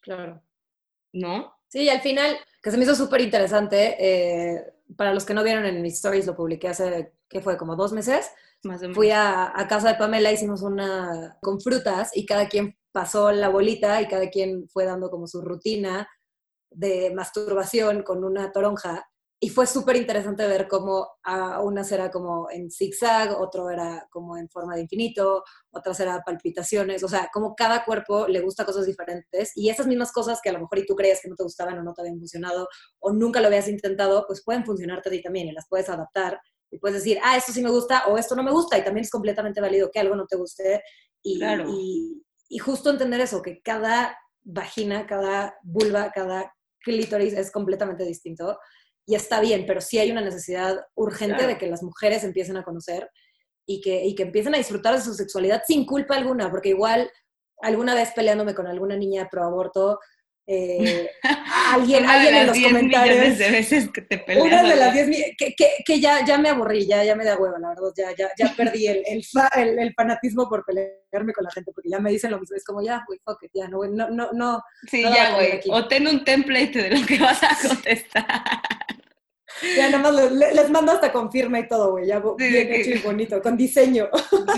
Claro. 0.00 0.42
¿No? 1.12 1.52
Sí, 1.68 1.88
al 1.88 2.00
final, 2.00 2.36
que 2.62 2.70
se 2.70 2.76
me 2.76 2.84
hizo 2.84 2.94
súper 2.94 3.20
interesante, 3.22 3.96
eh, 3.98 4.64
para 4.96 5.14
los 5.14 5.24
que 5.24 5.34
no 5.34 5.42
vieron 5.42 5.64
en 5.64 5.82
mis 5.82 5.94
stories, 5.94 6.26
lo 6.26 6.36
publiqué 6.36 6.68
hace, 6.68 7.14
¿qué 7.28 7.40
fue? 7.40 7.56
Como 7.56 7.76
dos 7.76 7.92
meses. 7.92 8.30
Más 8.62 8.80
Fui 8.94 9.10
a, 9.10 9.58
a, 9.58 9.66
casa 9.66 9.88
de 9.88 9.98
Pamela, 9.98 10.30
hicimos 10.30 10.62
una 10.62 11.36
con 11.40 11.60
frutas 11.60 12.16
y 12.16 12.24
cada 12.24 12.48
quien 12.48 12.76
pasó 12.92 13.32
la 13.32 13.48
bolita 13.48 14.00
y 14.00 14.06
cada 14.06 14.30
quien 14.30 14.68
fue 14.68 14.84
dando 14.84 15.10
como 15.10 15.26
su 15.26 15.40
rutina 15.40 16.08
de 16.74 17.12
masturbación 17.14 18.02
con 18.02 18.24
una 18.24 18.52
toronja 18.52 19.06
y 19.44 19.48
fue 19.48 19.66
súper 19.66 19.96
interesante 19.96 20.46
ver 20.46 20.68
cómo 20.68 21.08
a 21.24 21.60
unas 21.62 21.90
era 21.90 22.12
como 22.12 22.48
en 22.48 22.70
zigzag, 22.70 23.32
otro 23.40 23.70
era 23.70 24.06
como 24.08 24.36
en 24.36 24.48
forma 24.48 24.76
de 24.76 24.82
infinito, 24.82 25.42
otras 25.72 25.98
era 25.98 26.22
palpitaciones, 26.24 27.02
o 27.02 27.08
sea, 27.08 27.28
como 27.32 27.56
cada 27.56 27.84
cuerpo 27.84 28.28
le 28.28 28.40
gusta 28.40 28.64
cosas 28.64 28.86
diferentes 28.86 29.50
y 29.56 29.68
esas 29.68 29.88
mismas 29.88 30.12
cosas 30.12 30.38
que 30.40 30.50
a 30.50 30.52
lo 30.52 30.60
mejor 30.60 30.78
y 30.78 30.86
tú 30.86 30.94
creías 30.94 31.18
que 31.20 31.28
no 31.28 31.34
te 31.34 31.42
gustaban 31.42 31.76
o 31.76 31.82
no 31.82 31.92
te 31.92 32.02
habían 32.02 32.20
funcionado 32.20 32.68
o 33.00 33.12
nunca 33.12 33.40
lo 33.40 33.48
habías 33.48 33.66
intentado, 33.66 34.26
pues 34.28 34.44
pueden 34.44 34.64
funcionarte 34.64 35.08
a 35.08 35.12
ti 35.12 35.20
también 35.20 35.48
y 35.48 35.52
las 35.52 35.66
puedes 35.68 35.88
adaptar 35.88 36.40
y 36.70 36.78
puedes 36.78 36.98
decir, 36.98 37.18
ah, 37.24 37.36
esto 37.36 37.50
sí 37.50 37.64
me 37.64 37.70
gusta 37.70 38.04
o 38.06 38.18
esto 38.18 38.36
no 38.36 38.44
me 38.44 38.52
gusta 38.52 38.78
y 38.78 38.84
también 38.84 39.02
es 39.02 39.10
completamente 39.10 39.60
válido 39.60 39.90
que 39.90 39.98
algo 39.98 40.14
no 40.14 40.26
te 40.26 40.36
guste 40.36 40.84
y, 41.20 41.42
y, 41.44 42.22
y 42.48 42.58
justo 42.58 42.90
entender 42.90 43.20
eso, 43.20 43.42
que 43.42 43.60
cada 43.60 44.16
vagina, 44.44 45.04
cada 45.04 45.56
vulva, 45.64 46.12
cada 46.12 46.54
clítoris 46.82 47.34
es 47.34 47.50
completamente 47.50 48.04
distinto 48.04 48.58
y 49.06 49.14
está 49.14 49.40
bien, 49.40 49.64
pero 49.66 49.80
sí 49.80 49.98
hay 49.98 50.10
una 50.10 50.20
necesidad 50.20 50.78
urgente 50.94 51.46
de 51.46 51.58
que 51.58 51.66
las 51.66 51.82
mujeres 51.82 52.24
empiecen 52.24 52.56
a 52.56 52.62
conocer 52.62 53.10
y 53.66 53.80
que, 53.80 54.04
y 54.04 54.14
que 54.14 54.24
empiecen 54.24 54.54
a 54.54 54.58
disfrutar 54.58 54.94
de 54.94 55.00
su 55.00 55.14
sexualidad 55.14 55.62
sin 55.66 55.86
culpa 55.86 56.16
alguna, 56.16 56.50
porque 56.50 56.70
igual 56.70 57.10
alguna 57.62 57.94
vez 57.94 58.10
peleándome 58.14 58.54
con 58.54 58.66
alguna 58.66 58.96
niña 58.96 59.28
pro 59.30 59.44
aborto, 59.44 59.98
eh, 60.46 61.08
alguien, 61.72 62.04
alguien 62.04 62.34
en 62.34 62.46
los 62.48 62.58
comentarios. 62.58 63.38
de 63.38 63.50
veces 63.50 63.90
que 63.90 64.02
te 64.02 64.18
peleas. 64.18 64.44
Una 64.44 64.62
de 64.62 64.76
las 64.76 64.92
diez 64.92 65.34
que, 65.38 65.54
que, 65.54 65.68
que, 65.84 66.00
ya, 66.00 66.24
ya 66.24 66.38
me 66.38 66.48
aburrí, 66.48 66.86
ya, 66.86 67.04
ya 67.04 67.14
me 67.14 67.24
da 67.24 67.36
hueva, 67.36 67.58
la 67.58 67.68
verdad, 67.68 67.92
ya, 67.96 68.14
ya, 68.16 68.30
ya 68.36 68.52
perdí 68.56 68.86
el, 68.86 69.02
el, 69.06 69.78
el, 69.78 69.94
fanatismo 69.94 70.48
por 70.48 70.64
pelearme 70.64 71.32
con 71.32 71.44
la 71.44 71.50
gente, 71.50 71.70
porque 71.72 71.90
ya 71.90 72.00
me 72.00 72.10
dicen 72.10 72.30
lo 72.30 72.40
mismo, 72.40 72.56
es 72.56 72.64
como 72.64 72.82
ya, 72.82 73.04
güey, 73.06 73.20
fuck 73.24 73.42
it, 73.42 73.50
ya, 73.54 73.68
no, 73.68 73.84
no, 73.84 74.10
no, 74.10 74.30
no. 74.32 74.62
Sí, 74.90 75.02
ya, 75.02 75.34
güey, 75.34 75.60
o 75.70 75.86
ten 75.86 76.06
un 76.08 76.24
template 76.24 76.82
de 76.82 76.90
lo 76.90 77.06
que 77.06 77.18
vas 77.18 77.42
a 77.42 77.56
contestar. 77.68 78.24
Ya 79.76 79.90
nada 79.90 80.10
más 80.10 80.32
les, 80.32 80.70
mando 80.70 80.92
hasta 80.92 81.12
con 81.12 81.30
firma 81.30 81.60
y 81.60 81.68
todo, 81.68 81.92
güey, 81.92 82.06
ya 82.06 82.20
bien 82.36 82.72
hecho 82.72 82.90
y 82.90 82.98
bonito, 82.98 83.40
con 83.40 83.56
diseño. 83.56 84.08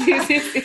Sí, 0.04 0.14
sí, 0.26 0.40
sí. 0.40 0.62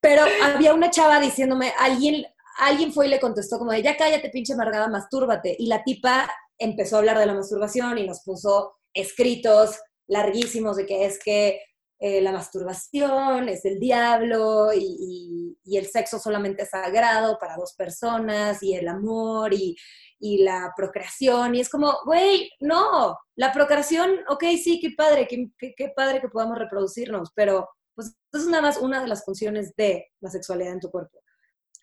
Pero 0.00 0.22
había 0.42 0.74
una 0.74 0.90
chava 0.90 1.18
diciéndome, 1.18 1.72
alguien, 1.78 2.26
alguien 2.58 2.92
fue 2.92 3.06
y 3.06 3.10
le 3.10 3.20
contestó 3.20 3.58
como 3.58 3.72
de, 3.72 3.82
ya 3.82 3.96
cállate, 3.96 4.30
pinche 4.30 4.54
amargada, 4.54 4.88
mastúrbate. 4.88 5.56
Y 5.58 5.66
la 5.66 5.82
tipa 5.82 6.30
empezó 6.58 6.96
a 6.96 6.98
hablar 7.00 7.18
de 7.18 7.26
la 7.26 7.34
masturbación 7.34 7.98
y 7.98 8.06
nos 8.06 8.22
puso 8.22 8.76
escritos 8.92 9.78
larguísimos 10.06 10.76
de 10.76 10.86
que 10.86 11.04
es 11.06 11.18
que 11.18 11.60
eh, 12.00 12.20
la 12.20 12.32
masturbación 12.32 13.48
es 13.48 13.64
el 13.64 13.78
diablo 13.78 14.70
y, 14.74 15.56
el 15.64 15.86
sexo 15.86 16.18
solamente 16.18 16.62
es 16.62 16.70
sagrado 16.70 17.38
para 17.40 17.56
dos 17.56 17.74
personas 17.74 18.62
y 18.62 18.74
el 18.74 18.88
amor 18.88 19.52
y, 19.54 19.76
la 20.20 20.72
procreación. 20.76 21.54
Y 21.54 21.60
es 21.60 21.68
como, 21.68 21.98
güey, 22.06 22.50
no, 22.60 23.18
la 23.36 23.52
procreación, 23.52 24.20
ok, 24.28 24.44
sí, 24.62 24.80
qué 24.80 24.92
padre, 24.96 25.26
qué, 25.28 25.50
qué 25.58 25.92
padre 25.94 26.20
que 26.20 26.28
podamos 26.28 26.58
reproducirnos, 26.58 27.30
pero 27.34 27.68
pues 27.94 28.16
es 28.32 28.46
nada 28.46 28.62
más 28.62 28.78
una 28.78 29.02
de 29.02 29.08
las 29.08 29.24
funciones 29.24 29.74
de 29.76 30.06
la 30.20 30.30
sexualidad 30.30 30.72
en 30.72 30.80
tu 30.80 30.90
cuerpo. 30.90 31.23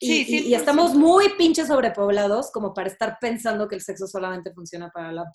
Y, 0.04 0.26
sí, 0.26 0.48
y, 0.48 0.56
estamos 0.56 0.96
muy 0.96 1.30
pinches 1.38 1.68
sobrepoblados 1.68 2.52
como 2.52 2.74
para 2.74 2.90
estar 2.90 3.20
pensando 3.22 3.68
que 3.68 3.76
el 3.76 3.82
sexo 3.82 4.08
solamente 4.08 4.52
funciona 4.52 4.90
para 4.90 5.12
la, 5.12 5.32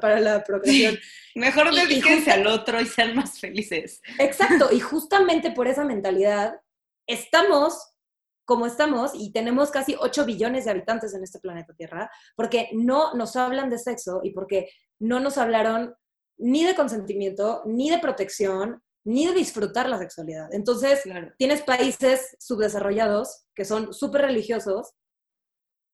para 0.00 0.18
la 0.18 0.42
procreación. 0.42 0.98
Mejor 1.36 1.72
dedíquense 1.72 2.32
al 2.32 2.48
otro 2.48 2.80
y 2.80 2.86
sean 2.86 3.14
más 3.14 3.38
felices. 3.38 4.02
Exacto, 4.18 4.70
y 4.72 4.80
justamente 4.80 5.52
por 5.52 5.68
esa 5.68 5.84
mentalidad 5.84 6.60
estamos 7.06 7.94
como 8.44 8.66
estamos 8.66 9.12
y 9.14 9.30
tenemos 9.30 9.70
casi 9.70 9.94
8 9.96 10.24
billones 10.24 10.64
de 10.64 10.70
habitantes 10.70 11.14
en 11.14 11.22
este 11.22 11.38
planeta 11.38 11.74
Tierra, 11.74 12.10
porque 12.34 12.70
no 12.72 13.14
nos 13.14 13.36
hablan 13.36 13.68
de 13.68 13.78
sexo 13.78 14.20
y 14.24 14.30
porque 14.30 14.70
no 14.98 15.20
nos 15.20 15.36
hablaron 15.36 15.94
ni 16.38 16.64
de 16.64 16.74
consentimiento, 16.74 17.62
ni 17.66 17.90
de 17.90 17.98
protección, 17.98 18.82
ni 19.04 19.26
de 19.26 19.34
disfrutar 19.34 19.88
la 19.88 19.98
sexualidad. 19.98 20.48
Entonces, 20.52 21.02
tienes 21.38 21.62
países 21.62 22.36
subdesarrollados 22.38 23.44
que 23.54 23.64
son 23.64 23.92
súper 23.94 24.22
religiosos, 24.22 24.92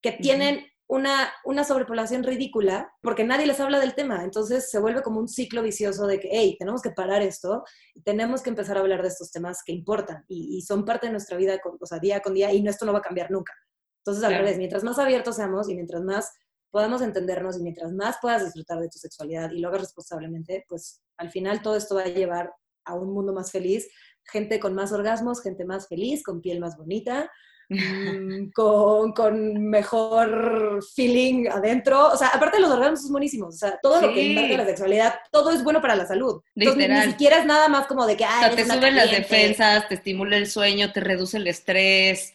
que 0.02 0.12
tienen 0.12 0.66
una, 0.86 1.32
una 1.44 1.64
sobrepoblación 1.64 2.24
ridícula 2.24 2.92
porque 3.02 3.24
nadie 3.24 3.46
les 3.46 3.60
habla 3.60 3.80
del 3.80 3.94
tema. 3.94 4.22
Entonces 4.22 4.70
se 4.70 4.78
vuelve 4.78 5.02
como 5.02 5.20
un 5.20 5.28
ciclo 5.28 5.62
vicioso 5.62 6.06
de 6.06 6.20
que, 6.20 6.28
hey, 6.30 6.56
tenemos 6.58 6.82
que 6.82 6.90
parar 6.90 7.22
esto 7.22 7.64
y 7.94 8.02
tenemos 8.02 8.42
que 8.42 8.50
empezar 8.50 8.76
a 8.76 8.80
hablar 8.80 9.02
de 9.02 9.08
estos 9.08 9.30
temas 9.30 9.62
que 9.64 9.72
importan 9.72 10.24
y, 10.28 10.60
son 10.62 10.84
parte 10.84 11.06
de 11.06 11.12
nuestra 11.12 11.36
vida, 11.36 11.58
o 11.80 11.86
sea, 11.86 11.98
día 11.98 12.20
con 12.20 12.34
día, 12.34 12.52
y 12.52 12.66
esto 12.66 12.84
no 12.84 12.92
va 12.92 12.98
a 12.98 13.02
cambiar 13.02 13.30
nunca. 13.30 13.52
Entonces, 13.98 14.24
al 14.24 14.34
revés, 14.34 14.58
mientras 14.58 14.84
más 14.84 14.98
abiertos 14.98 15.36
seamos 15.36 15.68
y 15.70 15.74
mientras 15.74 16.02
más 16.02 16.30
podamos 16.70 17.00
entendernos 17.00 17.58
y 17.58 17.62
mientras 17.62 17.92
más 17.92 18.16
puedas 18.20 18.44
disfrutar 18.44 18.80
de 18.80 18.88
tu 18.88 18.98
sexualidad 18.98 19.50
y 19.52 19.60
lo 19.60 19.68
hagas 19.68 19.82
responsablemente, 19.82 20.64
pues 20.68 21.02
al 21.16 21.30
final 21.30 21.62
todo 21.62 21.76
esto 21.76 21.94
va 21.94 22.02
a 22.02 22.08
llevar 22.08 22.52
a 22.84 22.94
un 22.94 23.12
mundo 23.12 23.32
más 23.32 23.50
feliz, 23.50 23.88
gente 24.24 24.58
con 24.60 24.74
más 24.74 24.92
orgasmos, 24.92 25.42
gente 25.42 25.64
más 25.64 25.88
feliz, 25.88 26.22
con 26.22 26.40
piel 26.40 26.60
más 26.60 26.76
bonita, 26.76 27.30
mm, 27.68 28.50
con, 28.54 29.12
con, 29.12 29.68
mejor 29.68 30.80
feeling 30.94 31.48
adentro. 31.48 32.12
O 32.12 32.16
sea, 32.16 32.28
aparte 32.28 32.56
de 32.56 32.62
los 32.62 32.70
orgasmos 32.70 33.02
son 33.02 33.12
buenísimos. 33.12 33.54
O 33.54 33.58
sea, 33.58 33.78
todo 33.82 34.00
lo 34.00 34.12
que 34.12 34.22
impacta 34.22 34.56
la 34.56 34.66
sexualidad, 34.66 35.14
todo 35.30 35.50
es 35.50 35.62
bueno 35.62 35.80
para 35.80 35.96
la 35.96 36.06
salud. 36.06 36.40
Entonces, 36.54 36.88
ni, 36.88 37.02
siquiera 37.02 37.38
es 37.38 37.46
nada 37.46 37.68
más 37.68 37.86
como 37.86 38.06
de 38.06 38.16
que, 38.16 38.24
ah, 38.24 38.50
te 38.54 38.64
suben 38.64 38.96
las 38.96 39.10
defensas, 39.10 39.88
te 39.88 39.94
estimula 39.94 40.36
el 40.36 40.46
sueño, 40.46 40.92
te 40.92 41.00
reduce 41.00 41.36
el 41.36 41.46
estrés, 41.46 42.34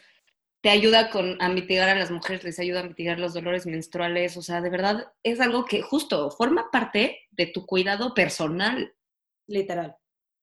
te 0.62 0.70
ayuda 0.70 1.10
con, 1.10 1.42
a 1.42 1.50
mitigar 1.50 1.90
a 1.90 1.96
las 1.96 2.12
mujeres, 2.12 2.44
les 2.44 2.60
ayuda 2.60 2.82
a 2.82 2.84
mitigar 2.84 3.20
los 3.20 3.34
dolores 3.34 3.66
menstruales. 3.66 4.36
O 4.38 4.42
sea, 4.42 4.62
de 4.62 4.70
verdad 4.70 5.12
es 5.24 5.40
algo 5.40 5.66
que 5.66 5.82
justo 5.82 6.30
forma 6.32 6.70
parte 6.72 7.28
de 7.32 7.48
tu 7.48 7.66
cuidado 7.66 8.14
personal. 8.14 8.94
Literal. 9.48 9.96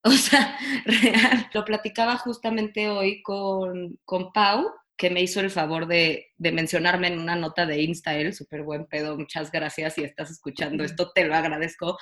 O 0.06 0.12
sea, 0.12 0.56
real. 0.84 1.50
Lo 1.52 1.64
platicaba 1.64 2.16
justamente 2.16 2.88
hoy 2.88 3.22
con, 3.22 3.98
con 4.04 4.32
Pau, 4.32 4.70
que 4.96 5.10
me 5.10 5.20
hizo 5.20 5.40
el 5.40 5.50
favor 5.50 5.86
de, 5.86 6.28
de, 6.36 6.52
mencionarme 6.52 7.08
en 7.08 7.18
una 7.18 7.34
nota 7.34 7.66
de 7.66 7.82
Insta, 7.82 8.14
él, 8.14 8.32
súper 8.32 8.62
buen 8.62 8.86
pedo, 8.86 9.18
muchas 9.18 9.50
gracias, 9.50 9.94
si 9.94 10.04
estás 10.04 10.30
escuchando 10.30 10.84
esto, 10.84 11.10
te 11.12 11.24
lo 11.24 11.34
agradezco. 11.34 11.98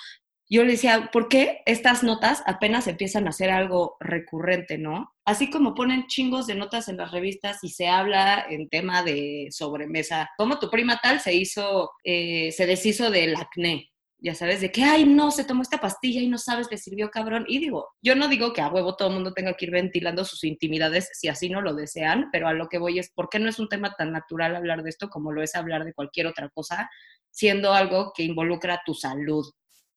Yo 0.51 0.63
le 0.63 0.73
decía, 0.73 1.09
¿por 1.11 1.29
qué 1.29 1.63
estas 1.65 2.03
notas 2.03 2.43
apenas 2.47 2.87
empiezan 2.87 3.27
a 3.27 3.33
ser 3.33 3.51
algo 3.51 3.97
recurrente, 3.99 4.77
no? 4.77 5.11
Así 5.25 5.51
como 5.51 5.75
ponen 5.75 6.07
chingos 6.07 6.47
de 6.47 6.55
notas 6.55 6.89
en 6.89 6.99
las 6.99 7.11
revistas 7.11 7.65
y 7.65 7.71
se 7.71 7.89
habla 7.89 8.45
en 8.51 8.69
tema 8.69 9.03
de 9.03 9.49
sobremesa, 9.51 10.29
como 10.37 10.59
tu 10.59 10.69
prima 10.71 11.01
tal 11.03 11.21
se 11.21 11.33
hizo, 11.33 11.93
eh, 12.05 12.53
se 12.53 12.67
deshizo 12.67 13.11
del 13.11 13.35
acné, 13.35 13.94
ya 14.25 14.35
sabes, 14.35 14.63
de 14.63 14.73
que, 14.73 14.83
ay, 14.83 15.05
no, 15.05 15.31
se 15.31 15.45
tomó 15.45 15.61
esta 15.61 15.83
pastilla 15.83 16.23
y 16.23 16.29
no 16.29 16.39
sabes, 16.39 16.69
le 16.71 16.79
sirvió 16.79 17.11
cabrón. 17.11 17.45
Y 17.47 17.59
digo, 17.59 17.91
yo 18.01 18.15
no 18.15 18.27
digo 18.27 18.55
que 18.55 18.63
a 18.63 18.69
huevo 18.69 18.97
todo 18.97 19.09
el 19.09 19.15
mundo 19.15 19.35
tenga 19.35 19.53
que 19.53 19.67
ir 19.67 19.71
ventilando 19.71 20.25
sus 20.25 20.45
intimidades 20.45 21.11
si 21.13 21.29
así 21.29 21.51
no 21.51 21.61
lo 21.61 21.75
desean, 21.75 22.31
pero 22.33 22.49
a 22.49 22.55
lo 22.55 22.69
que 22.69 22.79
voy 22.79 22.99
es, 22.99 23.11
¿por 23.13 23.29
qué 23.29 23.39
no 23.39 23.51
es 23.51 23.59
un 23.59 23.69
tema 23.69 23.95
tan 23.99 24.13
natural 24.13 24.57
hablar 24.57 24.83
de 24.83 24.89
esto 24.89 25.11
como 25.11 25.31
lo 25.31 25.43
es 25.43 25.55
hablar 25.55 25.85
de 25.85 25.93
cualquier 25.93 26.27
otra 26.27 26.49
cosa, 26.49 26.89
siendo 27.31 27.75
algo 27.75 28.13
que 28.17 28.23
involucra 28.23 28.81
tu 28.87 28.95
salud, 28.95 29.45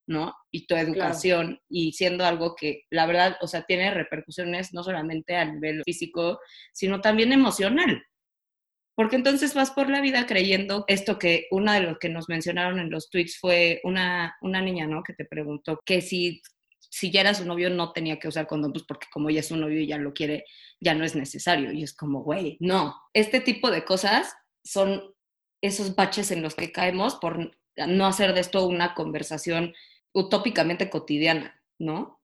¿no? 0.07 0.35
Y 0.51 0.67
tu 0.67 0.75
educación, 0.75 1.61
y 1.69 1.93
siendo 1.93 2.25
algo 2.25 2.53
que, 2.53 2.81
la 2.89 3.05
verdad, 3.05 3.37
o 3.39 3.47
sea, 3.47 3.61
tiene 3.61 3.93
repercusiones 3.93 4.73
no 4.73 4.83
solamente 4.83 5.37
a 5.37 5.45
nivel 5.45 5.83
físico, 5.85 6.41
sino 6.73 6.99
también 6.99 7.31
emocional. 7.31 8.03
Porque 8.97 9.15
entonces 9.15 9.53
vas 9.53 9.69
por 9.69 9.91
la 9.91 10.01
vida 10.01 10.25
creyendo 10.25 10.83
esto 10.87 11.19
que 11.19 11.45
una 11.51 11.75
de 11.75 11.81
los 11.81 11.99
que 11.99 12.09
nos 12.09 12.29
mencionaron 12.29 12.79
en 12.79 12.89
los 12.89 13.11
tweets 13.11 13.37
fue 13.37 13.79
una, 13.83 14.35
una 14.41 14.59
niña, 14.59 14.87
¿no? 14.87 15.03
Que 15.03 15.13
te 15.13 15.23
preguntó 15.23 15.79
que 15.85 16.01
si, 16.01 16.41
si 16.79 17.11
ya 17.11 17.21
era 17.21 17.35
su 17.35 17.45
novio 17.45 17.69
no 17.69 17.93
tenía 17.93 18.17
que 18.17 18.27
usar 18.27 18.47
condón, 18.47 18.73
pues 18.73 18.85
porque 18.87 19.05
como 19.13 19.29
ya 19.29 19.41
es 19.41 19.49
su 19.49 19.55
novio 19.55 19.79
y 19.79 19.85
ya 19.85 19.99
lo 19.99 20.13
quiere, 20.15 20.45
ya 20.79 20.95
no 20.95 21.05
es 21.05 21.15
necesario. 21.15 21.71
Y 21.71 21.83
es 21.83 21.95
como, 21.95 22.23
güey, 22.23 22.57
no. 22.59 22.95
Este 23.13 23.39
tipo 23.39 23.69
de 23.69 23.85
cosas 23.85 24.33
son 24.63 25.13
esos 25.61 25.93
baches 25.93 26.31
en 26.31 26.41
los 26.41 26.55
que 26.55 26.71
caemos 26.71 27.17
por 27.17 27.51
no 27.75 28.07
hacer 28.07 28.33
de 28.33 28.39
esto 28.39 28.65
una 28.65 28.95
conversación 28.95 29.75
utópicamente 30.11 30.89
cotidiana, 30.89 31.61
¿no? 31.77 32.16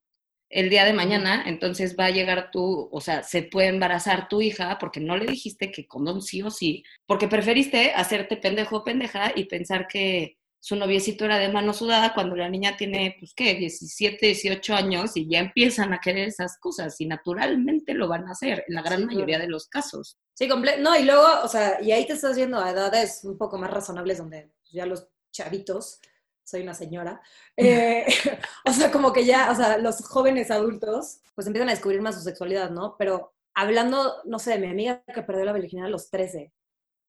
El 0.53 0.69
día 0.69 0.85
de 0.85 0.93
mañana, 0.93 1.43
entonces 1.45 1.95
va 1.99 2.05
a 2.05 2.11
llegar 2.11 2.51
tú, 2.51 2.89
o 2.91 3.01
sea, 3.01 3.23
se 3.23 3.43
puede 3.43 3.69
embarazar 3.69 4.27
tu 4.27 4.41
hija 4.41 4.77
porque 4.79 4.99
no 4.99 5.17
le 5.17 5.25
dijiste 5.25 5.71
que 5.71 5.87
condón 5.87 6.21
sí 6.21 6.41
o 6.43 6.51
sí, 6.51 6.83
porque 7.05 7.27
preferiste 7.27 7.91
hacerte 7.93 8.37
pendejo 8.37 8.77
o 8.77 8.83
pendeja 8.83 9.31
y 9.35 9.45
pensar 9.45 9.87
que 9.87 10.37
su 10.59 10.77
noviecito 10.77 11.25
era 11.25 11.39
de 11.39 11.51
mano 11.51 11.73
sudada 11.73 12.13
cuando 12.13 12.37
la 12.37 12.47
niña 12.47 12.77
tiene, 12.77 13.17
pues, 13.19 13.33
¿qué? 13.35 13.55
17, 13.55 14.27
18 14.27 14.73
años 14.75 15.17
y 15.17 15.27
ya 15.27 15.39
empiezan 15.39 15.91
a 15.91 15.99
querer 15.99 16.29
esas 16.29 16.57
cosas 16.57 17.01
y 17.01 17.05
naturalmente 17.05 17.93
lo 17.93 18.07
van 18.07 18.27
a 18.29 18.31
hacer 18.31 18.63
en 18.67 18.75
la 18.75 18.81
gran 18.81 19.05
mayoría 19.05 19.39
de 19.39 19.49
los 19.49 19.67
casos. 19.67 20.17
Sí, 20.35 20.47
no, 20.47 20.97
y 20.97 21.03
luego, 21.03 21.25
o 21.43 21.47
sea, 21.49 21.81
y 21.81 21.91
ahí 21.91 22.07
te 22.07 22.13
estás 22.13 22.37
viendo 22.37 22.59
a 22.59 22.69
edades 22.69 23.21
un 23.23 23.37
poco 23.37 23.57
más 23.57 23.71
razonables 23.71 24.19
donde 24.19 24.53
ya 24.71 24.85
los 24.85 25.09
chavitos 25.33 25.99
soy 26.43 26.62
una 26.62 26.73
señora. 26.73 27.21
Eh, 27.58 28.06
o 28.65 28.71
sea, 28.71 28.91
como 28.91 29.13
que 29.13 29.25
ya, 29.25 29.51
o 29.51 29.56
sea, 29.56 29.77
los 29.77 30.06
jóvenes 30.06 30.51
adultos, 30.51 31.21
pues 31.36 31.47
empiezan 31.47 31.69
a 31.69 31.73
descubrir 31.73 32.01
más 32.01 32.15
su 32.15 32.21
sexualidad, 32.21 32.69
¿no? 32.69 32.95
Pero 32.97 33.34
hablando, 33.53 34.21
no 34.25 34.39
sé, 34.39 34.51
de 34.51 34.60
mi 34.60 34.67
amiga 34.67 35.03
que 35.13 35.23
perdió 35.23 35.45
la 35.45 35.53
virginidad 35.53 35.88
a 35.88 35.91
los 35.91 36.10
13, 36.10 36.53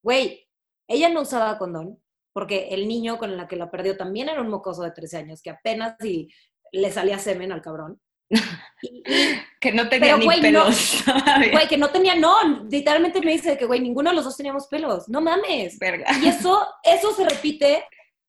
güey, 0.02 0.48
ella 0.88 1.08
no 1.08 1.22
usaba 1.22 1.58
condón, 1.58 2.00
porque 2.32 2.68
el 2.70 2.88
niño 2.88 3.18
con 3.18 3.30
el 3.30 3.46
que 3.46 3.56
la 3.56 3.70
perdió 3.70 3.96
también 3.96 4.28
era 4.28 4.40
un 4.40 4.48
mocoso 4.48 4.82
de 4.82 4.90
13 4.90 5.16
años, 5.18 5.42
que 5.42 5.50
apenas 5.50 5.96
y 6.04 6.28
le 6.72 6.90
salía 6.90 7.18
semen 7.18 7.52
al 7.52 7.62
cabrón. 7.62 8.00
que 9.60 9.72
no 9.72 9.88
tenía 9.88 10.16
ni 10.16 10.26
pelos. 10.40 11.04
güey, 11.52 11.68
que 11.68 11.78
no 11.78 11.90
tenía, 11.90 12.14
no, 12.14 12.64
literalmente 12.68 13.20
me 13.20 13.32
dice 13.32 13.56
que, 13.56 13.66
güey, 13.66 13.80
ninguno 13.80 14.10
de 14.10 14.16
los 14.16 14.24
dos 14.24 14.36
teníamos 14.36 14.66
pelos. 14.66 15.08
No 15.08 15.20
mames. 15.20 15.78
Y 16.22 16.28
eso, 16.28 16.66
eso 16.82 17.14
se 17.14 17.28
repite 17.28 17.84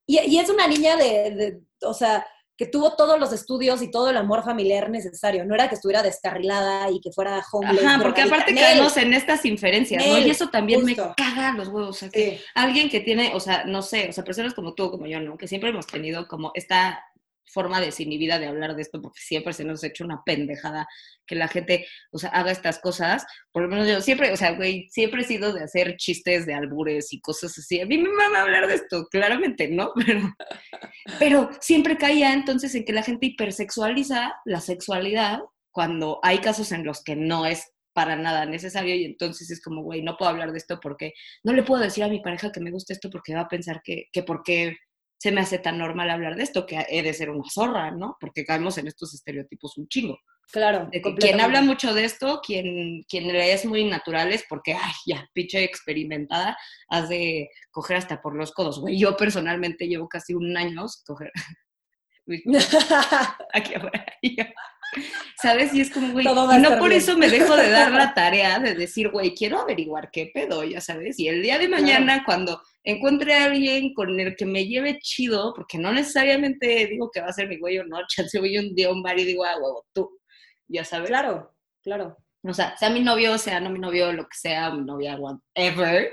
y, 0.08 0.38
es 0.38 0.50
una 0.50 0.68
niña 0.68 0.96
de, 0.98 1.60
o 1.82 1.94
sea, 1.94 2.26
que 2.58 2.66
tuvo 2.66 2.96
todos 2.96 3.20
los 3.20 3.34
estudios 3.34 3.82
y 3.82 3.92
todo 3.92 4.10
el 4.10 4.18
amor 4.18 4.44
familiar 4.44 4.90
necesario. 4.90 5.44
No 5.46 5.56
era 5.56 5.68
que 5.68 5.76
estuviera 5.76 6.02
descarrilada 6.04 6.90
y 6.90 7.02
que 7.02 7.12
fuera 7.12 7.44
homeless. 7.52 7.84
Ajá, 7.84 8.02
porque 8.02 8.22
aparte 8.22 8.54
Nel, 8.54 8.64
caemos 8.64 8.96
en 8.96 9.14
estas 9.14 9.46
inferencias, 9.46 10.06
¿no? 10.06 10.18
Y 10.20 10.30
eso 10.30 10.48
también 10.50 10.82
justo. 10.82 11.10
me 11.10 11.16
caga 11.16 11.52
los 11.52 11.68
huevos. 11.68 11.90
O 11.90 12.00
sea, 12.00 12.10
que 12.10 12.38
Sí. 12.38 12.44
alguien 12.54 12.90
que 12.90 13.02
tiene, 13.02 13.34
o 13.36 13.40
sea, 13.42 13.66
no 13.66 13.82
sé, 13.82 14.08
o 14.10 14.14
sea, 14.14 14.24
personas 14.24 14.54
como 14.54 14.74
tú, 14.74 14.90
como 14.90 15.06
yo, 15.06 15.20
¿no? 15.20 15.38
Que 15.38 15.48
siempre 15.50 15.70
hemos 15.72 15.86
tenido 15.88 16.28
como 16.28 16.52
esta 16.54 17.04
forma 17.48 17.82
desinhibida 17.82 18.40
de 18.40 18.48
hablar 18.48 18.76
de 18.76 18.82
esto, 18.82 19.02
porque 19.02 19.20
siempre 19.22 19.54
se 19.54 19.64
nos 19.64 19.84
ha 19.84 19.88
hecho 19.88 20.04
una 20.04 20.24
pendejada 20.26 20.88
que 21.26 21.36
la 21.36 21.48
gente, 21.48 21.88
o 22.12 22.18
sea, 22.18 22.30
haga 22.30 22.52
estas 22.52 22.80
cosas. 22.80 23.26
Por 23.52 23.64
lo 23.64 23.70
menos 23.70 23.88
yo 23.88 24.02
siempre, 24.02 24.32
o 24.32 24.38
sea, 24.38 24.52
güey, 24.52 24.88
siempre 24.90 25.22
he 25.22 25.26
sido 25.26 25.54
de 25.54 25.64
hacer 25.64 25.96
chistes 25.98 26.46
de 26.46 26.54
albures 26.54 27.14
y 27.14 27.22
cosas 27.22 27.58
así. 27.58 27.80
A 27.80 27.86
mí 27.86 27.98
me 27.98 28.10
mama 28.10 28.42
hablar 28.42 28.68
de 28.68 28.76
esto, 28.76 29.08
claramente, 29.10 29.68
¿no? 29.68 29.92
Pero, 30.06 30.36
pero 31.20 31.50
siempre 31.62 31.98
caía 31.98 32.34
entonces 32.34 32.74
en 32.76 32.86
que 32.86 32.94
la 32.94 33.04
gente 33.04 33.28
hipersexualiza 33.28 34.34
la 34.46 34.60
sexualidad 34.60 35.40
cuando 35.72 36.20
hay 36.24 36.40
casos 36.40 36.72
en 36.72 36.86
los 36.86 37.04
que 37.04 37.16
no 37.16 37.46
es 37.46 37.72
para 37.94 38.16
nada 38.16 38.46
necesario 38.46 38.96
y 38.96 39.06
entonces 39.06 39.50
es 39.52 39.62
como, 39.62 39.82
güey, 39.82 40.02
no 40.02 40.18
puedo 40.18 40.30
hablar 40.30 40.52
de 40.52 40.58
esto 40.58 40.80
porque 40.82 41.14
no 41.44 41.54
le 41.54 41.64
puedo 41.64 41.82
decir 41.82 42.04
a 42.04 42.10
mi 42.10 42.22
pareja 42.22 42.52
que 42.52 42.60
me 42.60 42.72
gusta 42.72 42.94
esto 42.94 43.10
porque 43.10 43.34
va 43.34 43.42
a 43.42 43.48
pensar 43.48 43.82
que, 43.84 44.06
que 44.12 44.22
por 44.24 44.44
qué 44.44 44.76
se 45.18 45.32
me 45.32 45.42
hace 45.42 45.60
tan 45.60 45.78
normal 45.78 46.10
hablar 46.10 46.36
de 46.36 46.44
esto, 46.44 46.66
que 46.66 46.86
he 46.90 47.02
de 47.02 47.14
ser 47.14 47.30
una 47.30 47.50
zorra, 47.50 47.92
¿no? 47.92 48.18
Porque 48.20 48.46
caemos 48.46 48.78
en 48.78 48.88
estos 48.88 49.14
estereotipos 49.14 49.78
un 49.78 49.88
chingo. 49.88 50.20
Claro. 50.52 50.88
De 50.92 51.02
que 51.02 51.16
quien 51.16 51.42
habla 51.42 51.62
mucho 51.62 51.94
de 51.94 52.06
esto, 52.06 52.42
quien, 52.46 53.04
quien 53.10 53.28
le 53.28 53.54
es 53.54 53.66
muy 53.66 53.86
natural 53.86 54.32
es 54.32 54.46
porque, 54.48 54.74
ay, 54.74 54.94
ya, 55.06 55.28
pinche 55.34 55.64
experimentada, 55.64 56.58
has 56.90 57.10
de 57.10 57.50
coger 57.72 57.98
hasta 57.98 58.22
por 58.22 58.36
los 58.36 58.52
codos, 58.52 58.80
güey. 58.80 59.00
Yo 59.00 59.18
personalmente 59.18 59.88
llevo 59.88 60.08
casi 60.08 60.34
un 60.34 60.56
año 60.56 60.86
coger 61.06 61.32
aquí 63.54 63.74
afuera. 63.74 64.06
¿Sabes? 65.42 65.74
Y 65.74 65.82
es 65.82 65.90
como, 65.90 66.12
güey, 66.12 66.26
y 66.26 66.30
no 66.30 66.78
por 66.78 66.90
bien. 66.90 67.02
eso 67.02 67.18
me 67.18 67.30
dejo 67.30 67.56
de 67.56 67.70
dar 67.70 67.92
la 67.92 68.14
tarea 68.16 68.60
de 68.60 68.76
decir, 68.76 69.10
güey, 69.10 69.34
quiero 69.34 69.60
averiguar 69.60 70.10
qué 70.12 70.32
pedo, 70.34 70.64
ya 70.64 70.82
sabes. 70.82 71.20
Y 71.20 71.28
el 71.28 71.42
día 71.42 71.58
de 71.58 71.68
mañana, 71.68 72.24
cuando 72.26 72.62
encuentre 72.86 73.34
a 73.34 73.46
alguien 73.46 73.94
con 73.94 74.18
el 74.20 74.36
que 74.38 74.46
me 74.46 74.66
lleve 74.66 75.00
chido, 75.00 75.54
porque 75.54 75.78
no 75.78 75.92
necesariamente 75.92 76.88
digo 76.88 77.10
que 77.12 77.20
va 77.22 77.28
a 77.28 77.34
ser 77.34 77.50
mi 77.50 77.58
güey 77.58 77.80
o 77.80 77.86
no, 77.86 77.98
chance 78.08 78.40
voy 78.40 78.58
un 78.58 78.74
día 78.76 78.88
a 78.88 78.94
un 78.94 79.04
bar 79.04 79.20
y 79.20 79.26
digo, 79.26 79.44
ah, 79.44 79.56
huevo, 79.58 79.86
tú, 79.94 80.20
ya 80.68 80.84
sabes. 80.86 81.10
claro, 81.10 81.54
claro. 81.84 82.18
O 82.44 82.54
sea, 82.54 82.78
sea 82.78 82.92
mi 82.92 83.00
novio, 83.02 83.38
sea 83.40 83.60
no 83.60 83.72
mi 83.72 83.80
novio, 83.80 84.14
lo 84.14 84.24
que 84.24 84.38
sea, 84.38 84.72
mi 84.72 84.86
novia, 84.86 85.18
whatever. 85.18 86.12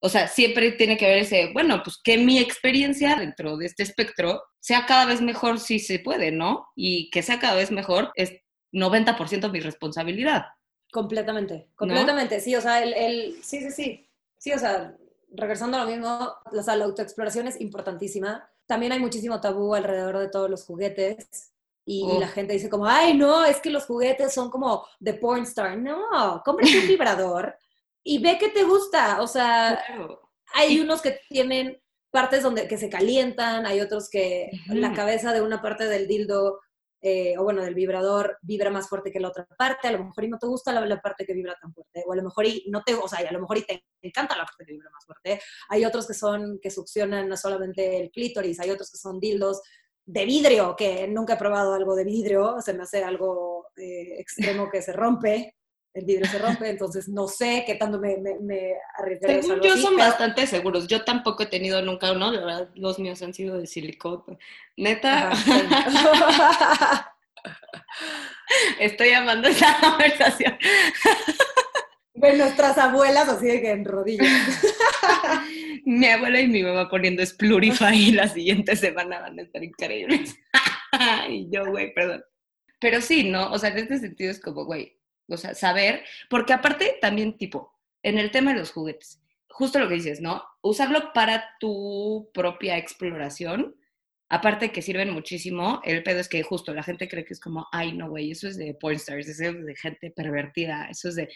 O 0.00 0.08
sea, 0.08 0.28
siempre 0.28 0.72
tiene 0.72 0.96
que 0.96 1.06
ver 1.06 1.18
ese, 1.18 1.52
bueno, 1.52 1.80
pues 1.82 1.98
que 2.02 2.18
mi 2.18 2.38
experiencia 2.38 3.16
dentro 3.16 3.56
de 3.56 3.66
este 3.66 3.84
espectro 3.84 4.42
sea 4.60 4.84
cada 4.86 5.06
vez 5.06 5.20
mejor 5.20 5.58
si 5.60 5.78
se 5.78 6.00
puede, 6.00 6.30
¿no? 6.32 6.66
Y 6.76 7.08
que 7.10 7.22
sea 7.22 7.38
cada 7.38 7.54
vez 7.56 7.70
mejor 7.70 8.10
es 8.14 8.32
90% 8.72 9.50
mi 9.50 9.60
responsabilidad. 9.60 10.44
Completamente, 10.92 11.68
completamente, 11.74 12.40
sí, 12.40 12.54
o 12.56 12.60
sea, 12.60 12.82
el, 12.82 12.94
el- 12.94 13.42
sí, 13.42 13.60
sí, 13.60 13.70
sí, 13.70 14.08
sí, 14.38 14.52
o 14.52 14.58
sea, 14.58 14.96
regresando 15.30 15.76
a 15.76 15.84
lo 15.84 15.90
mismo, 15.90 16.32
o 16.52 16.62
sea, 16.62 16.76
la 16.76 16.84
autoexploración 16.84 17.46
es 17.48 17.60
importantísima. 17.60 18.48
También 18.66 18.92
hay 18.92 18.98
muchísimo 18.98 19.40
tabú 19.40 19.74
alrededor 19.74 20.18
de 20.18 20.28
todos 20.28 20.48
los 20.50 20.64
juguetes 20.64 21.52
y, 21.84 22.04
Oh. 22.04 22.20
la 22.20 22.28
gente 22.28 22.52
dice 22.52 22.68
como, 22.68 22.86
ay, 22.86 23.14
no, 23.16 23.44
es 23.44 23.60
que 23.60 23.70
los 23.70 23.86
juguetes 23.86 24.32
son 24.34 24.50
como 24.50 24.86
de 25.00 25.14
porn 25.14 25.42
star. 25.44 25.78
No, 25.78 26.42
cómprate 26.44 26.78
un 26.80 26.86
vibrador 26.98 27.56
y 28.04 28.18
ve 28.22 28.38
que 28.38 28.48
te 28.50 28.64
gusta, 28.64 29.20
o 29.22 29.26
sea, 29.26 29.82
Claro. 29.86 30.20
hay 30.54 30.80
unos 30.80 31.00
que 31.02 31.18
tienen 31.28 31.80
partes 32.10 32.42
donde 32.42 32.66
que 32.68 32.78
se 32.78 32.88
calientan, 32.88 33.66
hay 33.66 33.80
otros 33.82 34.08
que 34.08 34.50
la 34.68 34.92
cabeza 34.94 35.32
de 35.34 35.42
una 35.42 35.60
parte 35.60 35.84
del 35.86 36.06
dildo 36.08 36.60
eh, 37.00 37.36
o 37.38 37.44
bueno, 37.44 37.62
del 37.62 37.74
vibrador 37.74 38.38
vibra 38.42 38.70
más 38.70 38.88
fuerte 38.88 39.12
que 39.12 39.20
la 39.20 39.28
otra 39.28 39.46
parte, 39.56 39.88
a 39.88 39.92
lo 39.92 40.04
mejor 40.04 40.24
y 40.24 40.28
no 40.28 40.38
te 40.38 40.46
gusta 40.46 40.72
la, 40.72 40.84
la 40.84 41.00
parte 41.00 41.24
que 41.24 41.34
vibra 41.34 41.56
tan 41.60 41.72
fuerte, 41.72 42.02
o 42.06 42.12
a 42.12 42.16
lo 42.16 42.22
mejor 42.22 42.46
y 42.46 42.64
no 42.68 42.82
te, 42.82 42.94
o 42.94 43.08
sea, 43.08 43.20
a 43.26 43.32
lo 43.32 43.40
mejor 43.40 43.58
y 43.58 43.62
te 43.62 43.84
encanta 44.02 44.36
la 44.36 44.44
parte 44.44 44.64
que 44.64 44.72
vibra 44.72 44.90
más 44.90 45.04
fuerte. 45.04 45.40
Hay 45.68 45.84
otros 45.84 46.06
que 46.06 46.14
son, 46.14 46.58
que 46.60 46.70
succionan 46.70 47.28
no 47.28 47.36
solamente 47.36 48.00
el 48.00 48.10
clítoris, 48.10 48.60
hay 48.60 48.70
otros 48.70 48.90
que 48.90 48.98
son 48.98 49.20
dildos 49.20 49.60
de 50.04 50.24
vidrio, 50.24 50.74
que 50.74 51.06
nunca 51.06 51.34
he 51.34 51.36
probado 51.36 51.74
algo 51.74 51.94
de 51.94 52.04
vidrio, 52.04 52.62
se 52.62 52.72
me 52.72 52.84
hace 52.84 53.04
algo 53.04 53.66
eh, 53.76 54.18
extremo 54.18 54.70
que 54.70 54.80
se 54.80 54.94
rompe, 54.94 55.57
el 55.94 56.04
vidrio 56.04 56.26
se 56.30 56.38
rompe, 56.38 56.68
entonces 56.68 57.08
no 57.08 57.26
sé 57.28 57.64
qué 57.66 57.74
tanto 57.74 57.98
me, 57.98 58.16
me, 58.18 58.38
me 58.40 58.72
arriesgaría 58.98 59.38
a 59.38 59.42
Según 59.42 59.60
yo 59.62 59.72
así, 59.72 59.82
son 59.82 59.96
pero- 59.96 60.08
bastante 60.08 60.46
seguros. 60.46 60.86
Yo 60.86 61.04
tampoco 61.04 61.42
he 61.42 61.46
tenido 61.46 61.82
nunca 61.82 62.12
uno, 62.12 62.30
la 62.30 62.40
verdad, 62.44 62.68
los 62.74 62.98
míos 62.98 63.20
han 63.22 63.34
sido 63.34 63.58
de 63.58 63.66
silicona. 63.66 64.38
Neta, 64.76 65.30
Ajá, 65.30 67.14
estoy 68.80 69.10
amando 69.10 69.48
esta 69.48 69.76
conversación. 69.80 70.56
De 72.14 72.36
nuestras 72.36 72.76
abuelas 72.78 73.28
así 73.28 73.46
de 73.46 73.60
que 73.60 73.70
en 73.70 73.84
rodillas. 73.84 74.60
Mi 75.84 76.06
abuela 76.06 76.40
y 76.40 76.48
mi 76.48 76.62
mamá 76.62 76.88
poniendo 76.90 77.24
Splurify 77.24 77.94
y 77.96 78.12
la 78.12 78.28
siguiente 78.28 78.74
semana 78.76 79.20
van 79.20 79.38
a 79.38 79.42
estar 79.42 79.62
increíbles. 79.62 80.36
y 81.28 81.48
yo, 81.50 81.64
güey, 81.66 81.94
perdón. 81.94 82.24
Pero 82.80 83.00
sí, 83.00 83.24
¿no? 83.30 83.50
O 83.52 83.58
sea, 83.58 83.70
en 83.70 83.78
este 83.78 83.98
sentido 83.98 84.30
es 84.30 84.40
como, 84.40 84.64
güey, 84.64 84.97
o 85.28 85.36
sea, 85.36 85.54
saber, 85.54 86.04
porque 86.28 86.52
aparte 86.52 86.96
también, 87.00 87.36
tipo, 87.36 87.72
en 88.02 88.18
el 88.18 88.30
tema 88.30 88.52
de 88.52 88.60
los 88.60 88.72
juguetes, 88.72 89.20
justo 89.48 89.78
lo 89.78 89.88
que 89.88 89.94
dices, 89.94 90.20
¿no? 90.20 90.42
Usarlo 90.62 91.12
para 91.12 91.44
tu 91.60 92.30
propia 92.32 92.76
exploración, 92.78 93.76
aparte 94.28 94.72
que 94.72 94.82
sirven 94.82 95.10
muchísimo, 95.10 95.80
el 95.84 96.02
pedo 96.02 96.20
es 96.20 96.28
que 96.28 96.42
justo 96.42 96.74
la 96.74 96.82
gente 96.82 97.08
cree 97.08 97.24
que 97.24 97.32
es 97.34 97.40
como, 97.40 97.66
ay, 97.72 97.92
no, 97.92 98.08
güey, 98.08 98.30
eso 98.30 98.46
es 98.46 98.56
de 98.56 98.74
pornstars, 98.74 99.28
eso 99.28 99.44
es 99.44 99.64
de 99.64 99.76
gente 99.76 100.10
pervertida, 100.10 100.88
eso 100.90 101.08
es 101.08 101.16
de, 101.16 101.28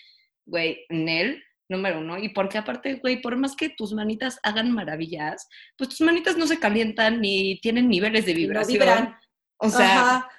güey, 0.44 0.84
Nel, 0.88 1.42
número 1.68 2.00
uno, 2.00 2.18
y 2.18 2.28
porque 2.28 2.58
aparte, 2.58 2.94
güey, 2.96 3.20
por 3.20 3.36
más 3.36 3.56
que 3.56 3.70
tus 3.70 3.92
manitas 3.92 4.38
hagan 4.42 4.70
maravillas, 4.72 5.48
pues 5.76 5.90
tus 5.90 6.00
manitas 6.02 6.36
no 6.36 6.46
se 6.46 6.58
calientan 6.58 7.20
ni 7.20 7.58
tienen 7.60 7.88
niveles 7.88 8.26
de 8.26 8.32
Y 8.32 8.34
no 8.34 8.38
vibración. 8.40 8.78
vibran. 8.78 9.16
O 9.56 9.70
sea, 9.70 10.00
Ajá. 10.16 10.30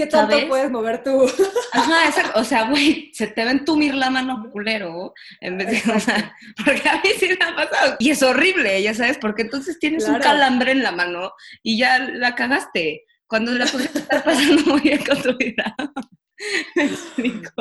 ¿Qué 0.00 0.06
tanto 0.06 0.32
¿sabes? 0.32 0.48
puedes 0.48 0.70
mover 0.70 1.04
tú? 1.04 1.30
Ajá. 1.72 2.32
O 2.36 2.42
sea, 2.42 2.70
güey, 2.70 3.10
se 3.12 3.26
te 3.26 3.44
va 3.44 3.50
a 3.50 3.52
entumir 3.52 3.94
la 3.94 4.08
mano 4.08 4.48
culero, 4.50 5.12
en 5.42 5.58
vez 5.58 5.84
de, 5.84 5.92
o 5.92 6.00
sea, 6.00 6.34
porque 6.64 6.88
a 6.88 6.94
mí 6.94 7.10
sí 7.18 7.28
me 7.28 7.44
ha 7.44 7.54
pasado. 7.54 7.96
Y 7.98 8.08
es 8.08 8.22
horrible, 8.22 8.82
ya 8.82 8.94
sabes, 8.94 9.18
porque 9.18 9.42
entonces 9.42 9.78
tienes 9.78 10.08
un 10.08 10.18
calambre 10.18 10.72
en 10.72 10.82
la 10.82 10.92
mano 10.92 11.32
y 11.62 11.76
ya 11.76 11.98
la 11.98 12.34
cagaste. 12.34 13.04
Cuando 13.26 13.52
la 13.52 13.66
podrías 13.66 13.94
estar 13.94 14.24
pasando 14.24 14.72
muy 14.72 14.80
bien 14.80 15.04
con 15.04 15.20
tu 15.20 15.36
vida. 15.36 15.76
Me 16.74 16.84
explico. 16.84 17.52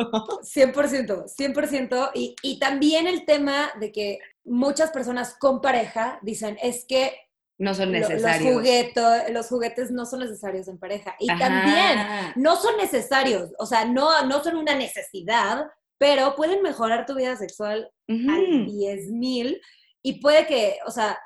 100%, 0.41 1.25
100%. 1.38 2.12
Y, 2.15 2.36
y 2.41 2.58
también 2.58 3.06
el 3.06 3.25
tema 3.25 3.69
de 3.82 3.91
que 3.91 4.19
muchas 4.45 4.91
personas 4.91 5.36
con 5.38 5.62
pareja 5.62 6.19
dicen, 6.21 6.58
es 6.63 6.86
que 6.88 7.13
No 7.60 7.74
son 7.76 7.91
lo- 7.91 8.00
los, 8.00 8.10
necesarios. 8.10 8.54
juguetos, 8.54 9.17
los 9.32 9.48
juguetes 9.48 9.91
no 9.91 10.06
son 10.06 10.22
necesarios 10.22 10.67
en 10.67 10.80
pareja. 10.80 11.15
Y 11.19 11.30
Ajá. 11.30 11.39
también 11.39 12.00
no 12.38 12.56
son 12.56 12.78
necesarios, 12.78 13.52
o 13.60 13.65
sea, 13.65 13.86
no, 13.86 14.26
no 14.26 14.43
son 14.43 14.56
una 14.56 14.76
necesidad, 14.76 15.67
pero 15.98 16.36
pueden 16.36 16.62
mejorar 16.63 17.06
tu 17.06 17.15
vida 17.15 17.36
sexual 17.36 17.91
Ujú. 18.08 18.32
al 18.32 18.65
10 18.65 19.12
mil 19.12 19.62
y 20.02 20.22
puede 20.22 20.48
que, 20.48 20.78
o 20.88 20.91
sea, 20.91 21.19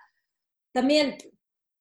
también 0.74 1.18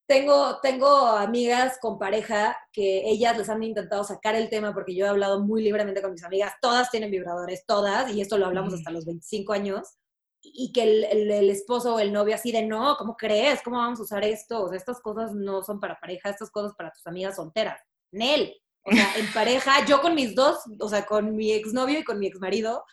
tengo, 0.07 0.59
tengo 0.61 1.07
amigas 1.07 1.79
con 1.81 1.99
pareja 1.99 2.55
que 2.73 3.09
ellas 3.09 3.39
les 3.39 3.49
han 3.49 3.63
intentado 3.63 4.05
sacar 4.05 4.35
el 4.35 4.51
tema 4.51 4.75
porque 4.75 4.95
yo 4.95 5.07
he 5.07 5.09
hablado 5.09 5.41
muy 5.41 5.63
libremente 5.63 6.03
con 6.03 6.13
mis 6.13 6.25
amigas, 6.25 6.53
todas 6.61 6.91
tienen 6.91 7.11
vibradores, 7.11 7.65
todas, 7.67 8.13
y 8.13 8.21
esto 8.21 8.37
lo 8.37 8.45
hablamos 8.47 8.75
hasta 8.75 8.91
los 8.91 9.07
25 9.07 9.55
años, 9.55 9.97
y 10.43 10.73
que 10.73 10.83
el, 10.83 11.05
el- 11.05 11.31
el 11.31 11.51
esposo 11.51 11.95
o 11.95 11.99
el 12.01 12.13
novio 12.13 12.35
así 12.35 12.51
de, 12.53 12.63
no, 12.67 12.97
¿cómo 12.99 13.17
crees? 13.17 13.63
¿Cómo 13.63 13.79
vamos 13.79 14.01
a 14.01 14.03
usar 14.03 14.25
esto? 14.25 14.65
O 14.65 14.69
sea, 14.69 14.77
estas 14.77 15.01
cosas 15.01 15.33
no 15.35 15.63
son 15.63 15.79
para 15.81 15.99
pareja, 16.01 16.31
estas 16.31 16.51
cosas 16.51 16.73
para 16.77 16.91
tus 16.91 17.07
amigas 17.07 17.37
solteras. 17.37 17.81
Nel, 18.11 18.55
o 18.83 18.91
sea, 18.93 19.09
en 19.17 19.33
pareja, 19.33 19.85
yo 19.87 20.01
con 20.03 20.15
mis 20.15 20.35
dos, 20.35 20.59
o 20.81 20.89
sea, 20.89 21.07
con 21.07 21.37
mi 21.37 21.53
exnovio 21.53 22.01
y 22.01 22.05
con 22.05 22.19
mi 22.19 22.27
exmarido, 22.27 22.85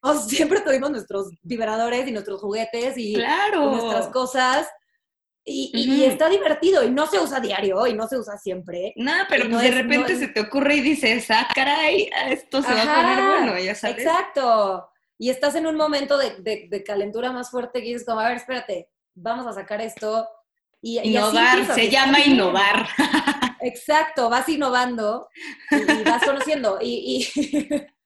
o 0.00 0.12
sea, 0.14 0.22
siempre 0.58 0.60
tuvimos 0.62 0.90
nuestros 0.90 1.28
vibradores 1.42 2.08
y 2.08 2.12
nuestros 2.12 2.40
juguetes 2.40 2.94
y 2.96 3.14
Claro. 3.14 3.70
nuestras 3.70 4.08
cosas. 4.08 4.68
Y, 5.48 5.70
y- 5.74 5.84
y 5.84 6.00
Ujú. 6.02 6.10
está 6.10 6.28
divertido 6.28 6.82
y 6.82 6.90
no 6.90 7.06
se 7.06 7.20
usa 7.20 7.38
diario 7.38 7.86
y 7.86 7.94
no 7.94 8.08
se 8.08 8.18
usa 8.18 8.36
siempre. 8.36 8.92
Nada, 8.96 9.26
pero 9.28 9.44
Y 9.44 9.48
pues 9.48 9.52
no 9.54 9.60
de 9.60 9.68
es- 9.68 9.74
repente 9.76 10.12
no- 10.14 10.18
se 10.18 10.26
te 10.28 10.40
ocurre 10.40 10.74
y 10.76 10.80
dices, 10.80 11.30
ah, 11.30 11.46
caray, 11.54 12.10
esto 12.30 12.62
se 12.62 12.74
va 12.74 12.82
a 12.82 12.84
poner 12.84 13.18
Ajá, 13.18 13.28
bueno, 13.44 13.58
ya 13.60 13.74
sabes. 13.76 13.98
Exacto. 13.98 14.88
Y 15.18 15.30
estás 15.30 15.54
en 15.54 15.66
un 15.66 15.76
momento 15.76 16.18
de, 16.18 16.36
de- 16.40 16.68
de 16.70 16.84
calentura 16.84 17.32
más 17.32 17.50
fuerte 17.50 17.80
que 17.80 17.86
dices 17.88 18.04
como, 18.04 18.20
a 18.20 18.28
ver, 18.28 18.36
espérate, 18.36 18.90
vamos 19.14 19.46
a 19.46 19.52
sacar 19.52 19.80
esto. 19.80 20.28
Y, 20.82 20.96
y 20.98 21.16
así 21.16 21.36
Innovar, 21.36 21.74
se 21.74 21.90
llama 21.90 22.20
innovar. 22.20 22.86
Exacto, 23.60 24.28
vas 24.28 24.48
innovando 24.48 25.28
y, 25.70 25.76
y 26.00 26.04
vas 26.04 26.24
conociendo. 26.24 26.78
Y, 26.80 27.28
y- 27.32 27.86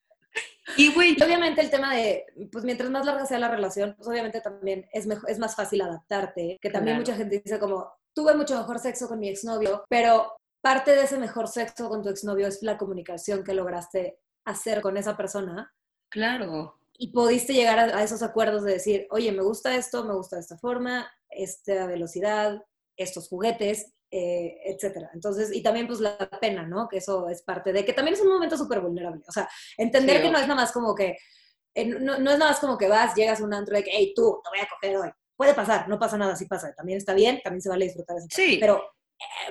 Y 0.76 0.92
güey, 0.94 1.16
y 1.18 1.22
obviamente 1.24 1.60
el 1.62 1.68
tema 1.70 1.96
de, 1.96 2.26
pues 2.52 2.64
mientras 2.64 2.88
más 2.90 3.04
larga 3.04 3.26
sea 3.26 3.40
la 3.40 3.48
relación, 3.50 3.94
pues 3.96 4.08
obviamente 4.08 4.40
también 4.40 4.86
es, 4.92 5.04
mejo- 5.08 5.26
es 5.26 5.40
más 5.40 5.56
fácil 5.56 5.80
adaptarte. 5.82 6.58
Que 6.60 6.70
también 6.70 6.96
Claro. 6.98 7.10
mucha 7.10 7.16
gente 7.16 7.42
dice 7.44 7.58
como, 7.58 7.92
tuve 8.14 8.34
mucho 8.34 8.56
mejor 8.56 8.78
sexo 8.78 9.08
con 9.08 9.18
mi 9.18 9.28
exnovio, 9.28 9.84
pero 9.88 10.36
parte 10.60 10.92
de 10.92 11.02
ese 11.02 11.18
mejor 11.18 11.48
sexo 11.48 11.88
con 11.88 12.02
tu 12.02 12.08
exnovio 12.08 12.46
es 12.46 12.62
la 12.62 12.78
comunicación 12.78 13.42
que 13.42 13.52
lograste 13.54 14.20
hacer 14.44 14.80
con 14.80 14.96
esa 14.96 15.16
persona. 15.16 15.74
Claro. 16.08 16.78
Y 17.02 17.12
pudiste 17.12 17.54
llegar 17.54 17.78
a, 17.78 17.98
a 17.98 18.02
esos 18.02 18.22
acuerdos 18.22 18.62
de 18.62 18.74
decir, 18.74 19.06
oye, 19.10 19.32
me 19.32 19.42
gusta 19.42 19.74
esto, 19.74 20.04
me 20.04 20.14
gusta 20.14 20.38
esta 20.38 20.58
forma, 20.58 21.10
esta 21.30 21.86
velocidad, 21.86 22.62
estos 22.96 23.28
juguetes, 23.28 23.94
eh, 24.10 24.58
etcétera. 24.64 25.10
Entonces, 25.14 25.54
y 25.54 25.62
también 25.62 25.86
pues 25.86 26.00
la 26.00 26.18
pena, 26.40 26.66
¿no? 26.66 26.88
Que 26.88 26.98
eso 26.98 27.28
es 27.28 27.42
parte 27.42 27.72
de, 27.72 27.84
que 27.84 27.92
también 27.92 28.14
es 28.14 28.20
un 28.20 28.28
momento 28.28 28.56
súper 28.56 28.80
vulnerable. 28.80 29.22
O 29.28 29.32
sea, 29.32 29.48
entender 29.78 30.16
Sí, 30.16 30.22
que 30.24 30.30
no 30.30 30.38
es 30.38 30.48
nada 30.48 30.60
más 30.60 30.72
como 30.72 30.94
que, 30.94 31.16
eh, 31.74 31.84
no, 31.86 32.18
no 32.18 32.30
es 32.30 32.38
nada 32.38 32.50
más 32.50 32.58
como 32.60 32.76
que 32.76 32.88
vas, 32.88 33.14
llegas 33.14 33.40
a 33.40 33.44
un 33.44 33.54
antro 33.54 33.76
de 33.76 33.84
que, 33.84 33.90
hey, 33.92 34.12
tú, 34.14 34.40
te 34.42 34.50
voy 34.50 34.60
a 34.60 34.68
coger 34.68 34.96
hoy. 34.96 35.10
Puede 35.36 35.54
pasar, 35.54 35.88
no 35.88 35.98
pasa 35.98 36.18
nada, 36.18 36.36
sí 36.36 36.46
pasa. 36.46 36.74
También 36.74 36.98
está 36.98 37.14
bien, 37.14 37.40
también 37.42 37.62
se 37.62 37.68
vale 37.70 37.86
disfrutar 37.86 38.16
esa 38.16 38.26
parte. 38.26 38.42
Sí. 38.42 38.58
Pero 38.60 38.82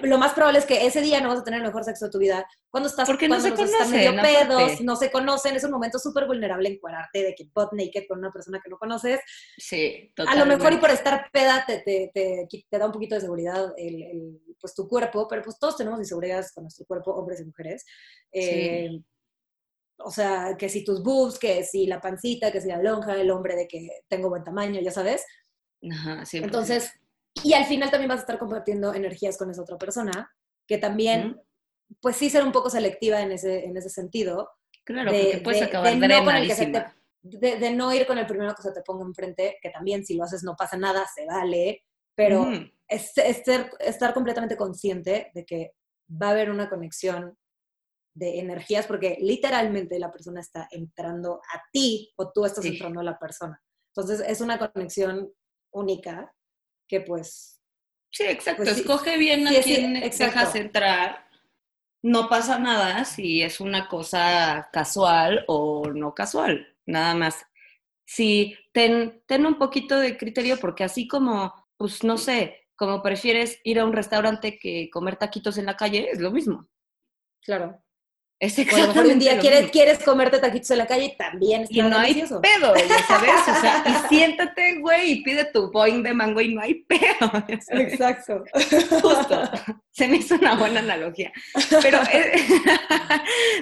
lo 0.02 0.18
más 0.18 0.34
probable 0.34 0.60
es 0.60 0.66
que 0.66 0.86
ese 0.86 1.02
día 1.02 1.22
no 1.22 1.30
vas 1.30 1.40
a 1.40 1.44
tener 1.44 1.60
el 1.60 1.66
mejor 1.68 1.84
sexo 1.84 2.06
de 2.06 2.12
tu 2.12 2.18
vida. 2.20 2.46
Cuando 2.70 2.90
estás, 2.90 3.08
Porque 3.08 3.28
no 3.28 3.36
cuando 3.38 3.44
se 3.44 3.50
los 3.52 3.60
dos 3.60 3.70
están 3.70 3.88
conocen, 3.88 4.16
medio 4.16 4.22
pedos, 4.48 4.62
aparte. 4.64 4.84
no 4.84 4.96
se 4.96 5.12
conocen, 5.12 5.56
es 5.56 5.64
un 5.64 5.72
momento 5.72 6.00
súper 6.00 6.26
vulnerable 6.28 6.70
encuadrarte 6.70 7.24
de 7.24 7.36
que 7.36 7.46
butt 7.54 7.74
naked 7.74 8.04
con 8.08 8.20
una 8.20 8.32
persona 8.32 8.60
que 8.64 8.70
no 8.70 8.78
conoces. 8.78 9.20
Sí, 9.58 10.14
A 10.18 10.36
lo 10.36 10.46
mejor 10.46 10.74
y 10.74 10.78
totalmente. 10.78 10.80
por 10.80 10.90
estar 10.92 11.30
peda 11.32 11.64
te, 11.68 11.80
te, 11.80 12.12
te, 12.14 12.48
te 12.70 12.78
da 12.78 12.86
un 12.86 12.92
poquito 12.92 13.16
de 13.16 13.22
seguridad 13.22 13.74
el, 13.78 14.04
el, 14.04 14.42
pues 14.60 14.74
tu 14.74 14.88
cuerpo, 14.88 15.28
pero 15.28 15.42
pues 15.44 15.58
todos 15.60 15.78
tenemos 15.78 16.00
inseguridades 16.00 16.52
con 16.54 16.64
nuestro 16.64 16.86
cuerpo, 16.86 17.12
hombres 17.14 17.40
y 17.42 17.46
mujeres. 17.46 17.86
Eh, 18.32 18.90
O 20.02 20.12
sea, 20.12 20.56
que 20.58 20.70
si 20.70 20.84
tus 20.86 21.04
boobs, 21.04 21.38
que 21.38 21.64
si 21.66 21.86
la 21.86 22.00
pancita, 22.00 22.52
que 22.52 22.62
si 22.62 22.70
la 22.70 22.82
lonja, 22.82 23.16
el 23.20 23.30
hombre 23.32 23.56
de 23.56 23.68
que 23.68 23.90
tengo 24.08 24.30
buen 24.30 24.44
tamaño, 24.46 24.80
ya 24.82 24.92
sabes. 24.92 25.26
Ajá, 25.92 26.22
100%. 26.26 26.44
Entonces, 26.46 26.92
y 27.44 27.54
al 27.54 27.65
final 27.65 27.89
también 27.92 28.10
vas 28.10 28.20
a 28.20 28.22
estar 28.22 28.39
compartiendo 28.39 28.94
energías 28.94 29.38
con 29.38 29.50
esa 29.50 29.62
otra 29.62 29.78
persona, 29.78 30.32
que 30.68 30.78
también, 30.78 31.42
pues 32.02 32.15
sí 32.18 32.30
ser 32.30 32.44
un 32.44 32.52
poco 32.52 32.70
selectiva 32.70 33.22
en 33.22 33.32
ese, 33.32 33.65
en 33.65 33.78
ese 33.78 33.89
sentido, 33.89 34.50
Claro, 34.84 35.12
de- 35.12 35.24
porque 35.24 35.38
puedes 35.39 35.60
de- 35.62 35.65
acabar 35.68 35.89
de 35.98 36.08
no 36.08 36.26
con 36.26 36.36
el 36.36 36.48
que 36.48 36.56
se 36.56 36.65
drenadísima. 36.65 36.96
de, 37.22 37.58
de 37.60 37.72
no 37.72 37.94
ir 37.94 38.06
con 38.08 38.18
el 38.18 38.26
primero 38.28 38.54
que 38.56 38.62
se 38.62 38.72
te 38.72 38.82
ponga 38.82 39.06
enfrente, 39.06 39.58
que 39.62 39.70
también 39.70 40.06
si 40.06 40.15
lo 40.15 40.24
haces 40.24 40.44
no 40.44 40.56
pasa 40.56 40.78
nada, 40.78 41.06
se 41.13 41.26
vale, 41.26 41.84
pero 42.15 42.50
es 42.88 43.12
ser- 43.13 43.70
estar 43.80 44.13
completamente 44.13 44.58
consciente 44.58 45.32
de 45.34 45.46
que 45.46 45.72
va 46.10 46.28
a 46.28 46.32
haber 46.32 46.50
una 46.50 46.70
conexión 46.70 47.38
de 48.15 48.39
energías, 48.39 48.86
porque 48.88 49.18
literalmente 49.22 49.98
la 50.00 50.12
persona 50.12 50.42
está 50.42 50.68
entrando 50.72 51.36
a 51.54 51.62
ti 51.72 52.12
o 52.18 52.32
tú 52.32 52.44
estás 52.46 52.63
Sí. 52.63 52.72
entrando 52.72 53.00
a 53.00 53.04
la 53.04 53.18
persona. 53.18 53.62
Entonces 53.96 54.22
es 54.28 54.42
una 54.42 54.58
conexión 54.58 55.32
única 55.72 56.34
que 56.89 56.99
pues, 57.02 57.60
Sí, 58.12 58.23
exacto. 58.23 58.63
Pues 58.63 58.78
Escoge 58.80 59.17
bien 59.17 59.47
a 59.47 59.52
sí, 59.52 59.56
sí, 59.63 59.75
quién 59.75 59.95
exacto. 59.95 60.39
dejas 60.39 60.56
entrar. 60.56 61.30
No 62.02 62.28
pasa 62.30 62.58
nada 62.60 63.06
si 63.06 63.41
es 63.41 63.60
una 63.60 63.88
cosa 63.88 64.69
casual 64.73 65.43
o 65.47 65.88
no 65.93 66.13
casual. 66.15 66.75
Nada 66.86 67.13
más. 67.13 67.45
Sí, 68.06 68.56
ten, 68.73 69.21
ten 69.28 69.45
un 69.45 69.60
poquito 69.60 69.99
de 69.99 70.17
criterio 70.17 70.58
porque 70.60 70.84
así 70.84 71.08
como, 71.08 71.54
pues 71.78 72.04
no 72.04 72.17
sé, 72.17 72.67
como 72.75 73.04
prefieres 73.04 73.60
ir 73.63 73.80
a 73.80 73.86
un 73.86 73.93
restaurante 73.93 74.58
que 74.58 74.89
comer 74.91 75.17
taquitos 75.17 75.58
en 75.58 75.67
la 75.67 75.78
calle, 75.78 76.10
es 76.12 76.19
lo 76.19 76.32
mismo. 76.32 76.67
claro. 77.43 77.84
Es 78.39 78.58
mejor 78.58 78.80
exactamente 78.80 79.13
un 79.13 79.19
día 79.19 79.38
quieres, 79.39 79.60
mismo. 79.60 79.71
quieres 79.73 79.99
comerte 79.99 80.39
taquitos 80.39 80.71
en 80.71 80.78
la 80.78 80.88
calle 80.88 81.06
y 81.06 81.17
también 81.17 81.63
está 81.63 81.73
Y 81.73 81.82
no 81.82 81.97
hay 81.97 82.13
pedo, 82.13 82.73
ya 82.73 83.04
sabes. 83.08 83.32
O 83.49 83.62
sea, 83.62 83.84
y 83.86 84.08
siéntate, 84.08 84.80
güey, 84.80 85.12
y 85.12 85.23
pide 85.23 85.43
tu 85.45 85.69
boing 85.69 86.04
de 86.04 86.13
mango 86.13 86.39
y 86.39 86.56
no 86.56 86.62
hay 86.62 86.75
pedo. 86.86 87.32
Exacto. 87.71 88.45
Justo. 89.02 89.43
Se 89.91 90.08
me 90.08 90.17
hizo 90.17 90.36
una 90.36 90.56
buena 90.56 90.80
analogía. 90.80 91.34
Pero, 91.82 91.99
eh, 92.13 92.45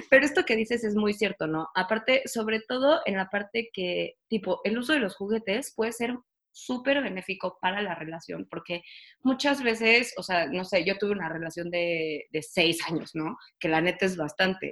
pero 0.08 0.24
esto 0.24 0.44
que 0.44 0.54
dices 0.54 0.84
es 0.84 0.94
muy 0.94 1.12
cierto, 1.12 1.48
¿no? 1.48 1.68
Aparte, 1.74 2.22
sobre 2.26 2.60
todo 2.60 3.00
en 3.04 3.16
la 3.16 3.28
parte 3.28 3.70
que, 3.72 4.14
tipo, 4.28 4.60
el 4.62 4.78
uso 4.78 4.92
de 4.92 5.00
los 5.00 5.16
juguetes 5.16 5.72
puede 5.74 5.92
ser 5.92 6.16
súper 6.58 7.02
benéfico 7.02 7.58
para 7.60 7.82
la 7.82 7.94
relación, 7.94 8.46
porque 8.50 8.82
muchas 9.22 9.62
veces, 9.62 10.12
o 10.16 10.22
sea, 10.22 10.46
no 10.46 10.64
sé, 10.64 10.84
yo 10.84 10.98
tuve 10.98 11.12
una 11.12 11.28
relación 11.28 11.70
de, 11.70 12.26
de 12.30 12.42
seis 12.42 12.78
años, 12.88 13.10
¿no? 13.14 13.36
Que 13.58 13.68
la 13.68 13.80
neta 13.80 14.06
es 14.06 14.16
bastante. 14.16 14.70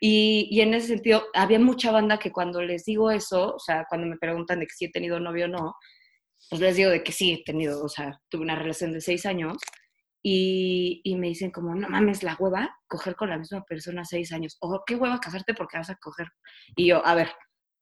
Y, 0.00 0.48
y 0.50 0.60
en 0.62 0.74
ese 0.74 0.88
sentido, 0.88 1.24
había 1.34 1.60
mucha 1.60 1.92
banda 1.92 2.18
que 2.18 2.32
cuando 2.32 2.60
les 2.62 2.84
digo 2.84 3.10
eso, 3.10 3.54
o 3.54 3.58
sea, 3.60 3.86
cuando 3.88 4.06
me 4.08 4.18
preguntan 4.18 4.60
de 4.60 4.66
que 4.66 4.74
si 4.74 4.86
he 4.86 4.90
tenido 4.90 5.20
novio 5.20 5.44
o 5.44 5.48
no, 5.48 5.74
pues 6.50 6.60
les 6.60 6.76
digo 6.76 6.90
de 6.90 7.04
que 7.04 7.12
sí 7.12 7.32
he 7.32 7.44
tenido, 7.44 7.84
o 7.84 7.88
sea, 7.88 8.20
tuve 8.28 8.42
una 8.42 8.56
relación 8.56 8.92
de 8.92 9.00
seis 9.00 9.24
años 9.26 9.58
y, 10.22 11.00
y 11.04 11.16
me 11.16 11.28
dicen 11.28 11.50
como, 11.50 11.74
no 11.74 11.88
mames, 11.88 12.22
la 12.22 12.36
hueva, 12.38 12.76
coger 12.88 13.14
con 13.16 13.30
la 13.30 13.38
misma 13.38 13.62
persona 13.64 14.04
seis 14.04 14.32
años, 14.32 14.56
o 14.60 14.82
qué 14.86 14.96
hueva 14.96 15.20
casarte 15.20 15.54
porque 15.54 15.78
vas 15.78 15.90
a 15.90 15.96
coger. 15.96 16.26
Y 16.76 16.88
yo, 16.88 17.04
a 17.06 17.14
ver, 17.14 17.30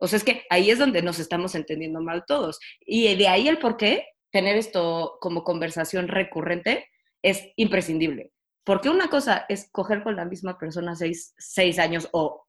o 0.01 0.09
sea, 0.09 0.17
es 0.17 0.25
que 0.25 0.45
ahí 0.51 0.71
es 0.71 0.79
donde 0.79 1.03
nos 1.03 1.19
estamos 1.19 1.55
entendiendo 1.55 2.01
mal 2.01 2.25
todos. 2.27 2.59
Y 2.81 3.15
de 3.17 3.29
ahí 3.29 3.49
el 3.49 3.59
por 3.59 3.77
qué 3.77 4.07
tener 4.33 4.57
esto 4.57 5.19
como 5.21 5.45
conversación 5.45 6.09
recurrente 6.09 6.89
es 7.23 7.49
imprescindible. 7.57 8.33
Porque 8.65 8.89
una 8.89 9.09
cosa 9.09 9.45
es 9.49 9.69
coger 9.71 10.03
con 10.03 10.17
la 10.17 10.25
misma 10.25 10.59
persona 10.59 10.97
seis, 10.97 11.35
seis 11.39 11.79
años 11.79 12.09
o 12.13 12.47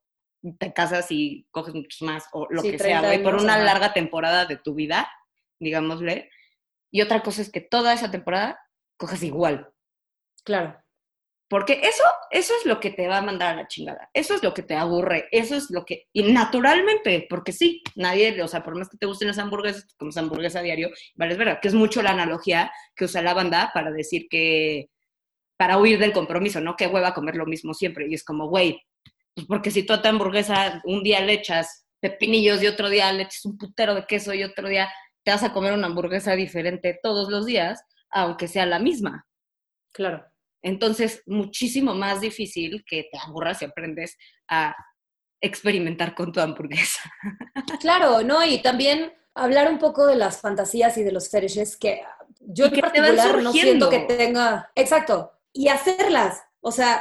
te 0.58 0.72
casas 0.72 1.10
y 1.10 1.46
coges 1.50 1.74
muchos 1.74 2.02
más 2.02 2.24
o 2.32 2.46
lo 2.50 2.62
Sí, 2.62 2.72
que 2.72 2.78
sea, 2.78 3.00
30 3.00 3.06
güey, 3.06 3.22
por 3.22 3.42
una 3.42 3.58
larga 3.58 3.92
temporada 3.92 4.46
de 4.46 4.56
tu 4.56 4.74
vida, 4.74 5.10
digámosle. 5.60 6.30
Y 6.90 7.02
otra 7.02 7.22
cosa 7.22 7.42
es 7.42 7.50
que 7.50 7.60
toda 7.60 7.92
esa 7.92 8.10
temporada 8.10 8.58
cojas 8.96 9.22
igual. 9.22 9.72
Claro. 10.44 10.81
Porque 11.52 11.80
eso, 11.82 12.02
eso 12.30 12.54
es 12.58 12.64
lo 12.64 12.80
que 12.80 12.88
te 12.88 13.06
va 13.06 13.18
a 13.18 13.22
mandar 13.22 13.52
a 13.52 13.56
la 13.56 13.68
chingada. 13.68 14.08
Eso 14.14 14.34
es 14.34 14.42
lo 14.42 14.54
que 14.54 14.62
te 14.62 14.74
aburre. 14.74 15.28
Eso 15.30 15.54
es 15.54 15.70
lo 15.70 15.84
que. 15.84 16.06
Y 16.10 16.22
naturalmente, 16.32 17.26
porque 17.28 17.52
sí, 17.52 17.82
nadie, 17.94 18.40
o 18.40 18.48
sea, 18.48 18.64
por 18.64 18.74
más 18.74 18.88
que 18.88 18.96
te 18.96 19.04
gusten 19.04 19.28
las 19.28 19.36
hamburguesas, 19.36 19.86
comes 19.98 20.16
hamburguesa 20.16 20.62
diario, 20.62 20.88
vale, 21.14 21.32
es 21.32 21.38
verdad, 21.38 21.58
que 21.60 21.68
es 21.68 21.74
mucho 21.74 22.00
la 22.00 22.12
analogía 22.12 22.72
que 22.96 23.04
usa 23.04 23.20
la 23.20 23.34
banda 23.34 23.70
para 23.74 23.90
decir 23.90 24.28
que. 24.30 24.88
para 25.58 25.76
huir 25.76 25.98
del 25.98 26.14
compromiso, 26.14 26.58
¿no? 26.62 26.74
Que 26.74 26.86
hueva 26.86 27.12
comer 27.12 27.36
lo 27.36 27.44
mismo 27.44 27.74
siempre. 27.74 28.06
Y 28.08 28.14
es 28.14 28.24
como, 28.24 28.48
güey, 28.48 28.82
pues 29.34 29.46
porque 29.46 29.70
si 29.70 29.82
tú 29.82 29.92
a 29.92 30.00
tu 30.00 30.08
hamburguesa 30.08 30.80
un 30.86 31.02
día 31.02 31.20
le 31.20 31.34
echas 31.34 31.86
pepinillos 32.00 32.62
y 32.62 32.66
otro 32.66 32.88
día 32.88 33.12
le 33.12 33.24
echas 33.24 33.44
un 33.44 33.58
putero 33.58 33.94
de 33.94 34.06
queso 34.06 34.32
y 34.32 34.42
otro 34.42 34.70
día 34.70 34.90
te 35.22 35.32
vas 35.32 35.42
a 35.42 35.52
comer 35.52 35.74
una 35.74 35.88
hamburguesa 35.88 36.34
diferente 36.34 36.98
todos 37.02 37.28
los 37.28 37.44
días, 37.44 37.84
aunque 38.08 38.48
sea 38.48 38.64
la 38.64 38.78
misma. 38.78 39.26
Claro. 39.92 40.31
Entonces, 40.62 41.22
muchísimo 41.26 41.94
más 41.94 42.20
difícil 42.20 42.84
que 42.86 43.08
te 43.10 43.18
aburras 43.18 43.60
y 43.62 43.64
aprendes 43.64 44.16
a 44.48 44.74
experimentar 45.40 46.14
con 46.14 46.32
tu 46.32 46.40
hamburguesa. 46.40 47.00
Claro, 47.80 48.22
¿no? 48.22 48.44
Y 48.44 48.62
también 48.62 49.12
hablar 49.34 49.70
un 49.70 49.78
poco 49.78 50.06
de 50.06 50.16
las 50.16 50.40
fantasías 50.40 50.96
y 50.98 51.02
de 51.02 51.12
los 51.12 51.30
fetishes 51.30 51.76
que 51.76 52.02
yo 52.40 52.66
en 52.66 52.72
que 52.72 52.80
particular 52.80 53.42
no 53.42 53.52
siento 53.52 53.90
que 53.90 54.00
tenga... 54.00 54.70
Exacto. 54.74 55.32
Y 55.52 55.68
hacerlas. 55.68 56.42
O 56.60 56.70
sea, 56.70 57.00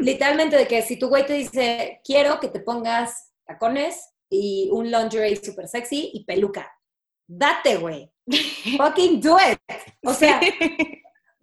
literalmente 0.00 0.56
de 0.56 0.66
que 0.66 0.82
si 0.82 0.98
tu 0.98 1.08
güey 1.08 1.24
te 1.24 1.34
dice, 1.34 2.00
quiero 2.04 2.40
que 2.40 2.48
te 2.48 2.60
pongas 2.60 3.32
tacones 3.46 4.14
y 4.28 4.68
un 4.72 4.90
lingerie 4.90 5.36
super 5.36 5.68
sexy 5.68 6.10
y 6.12 6.24
peluca. 6.24 6.70
Date, 7.28 7.76
güey. 7.76 8.10
Fucking 8.76 9.20
do 9.20 9.38
it. 9.38 9.60
O 10.04 10.12
sea, 10.12 10.40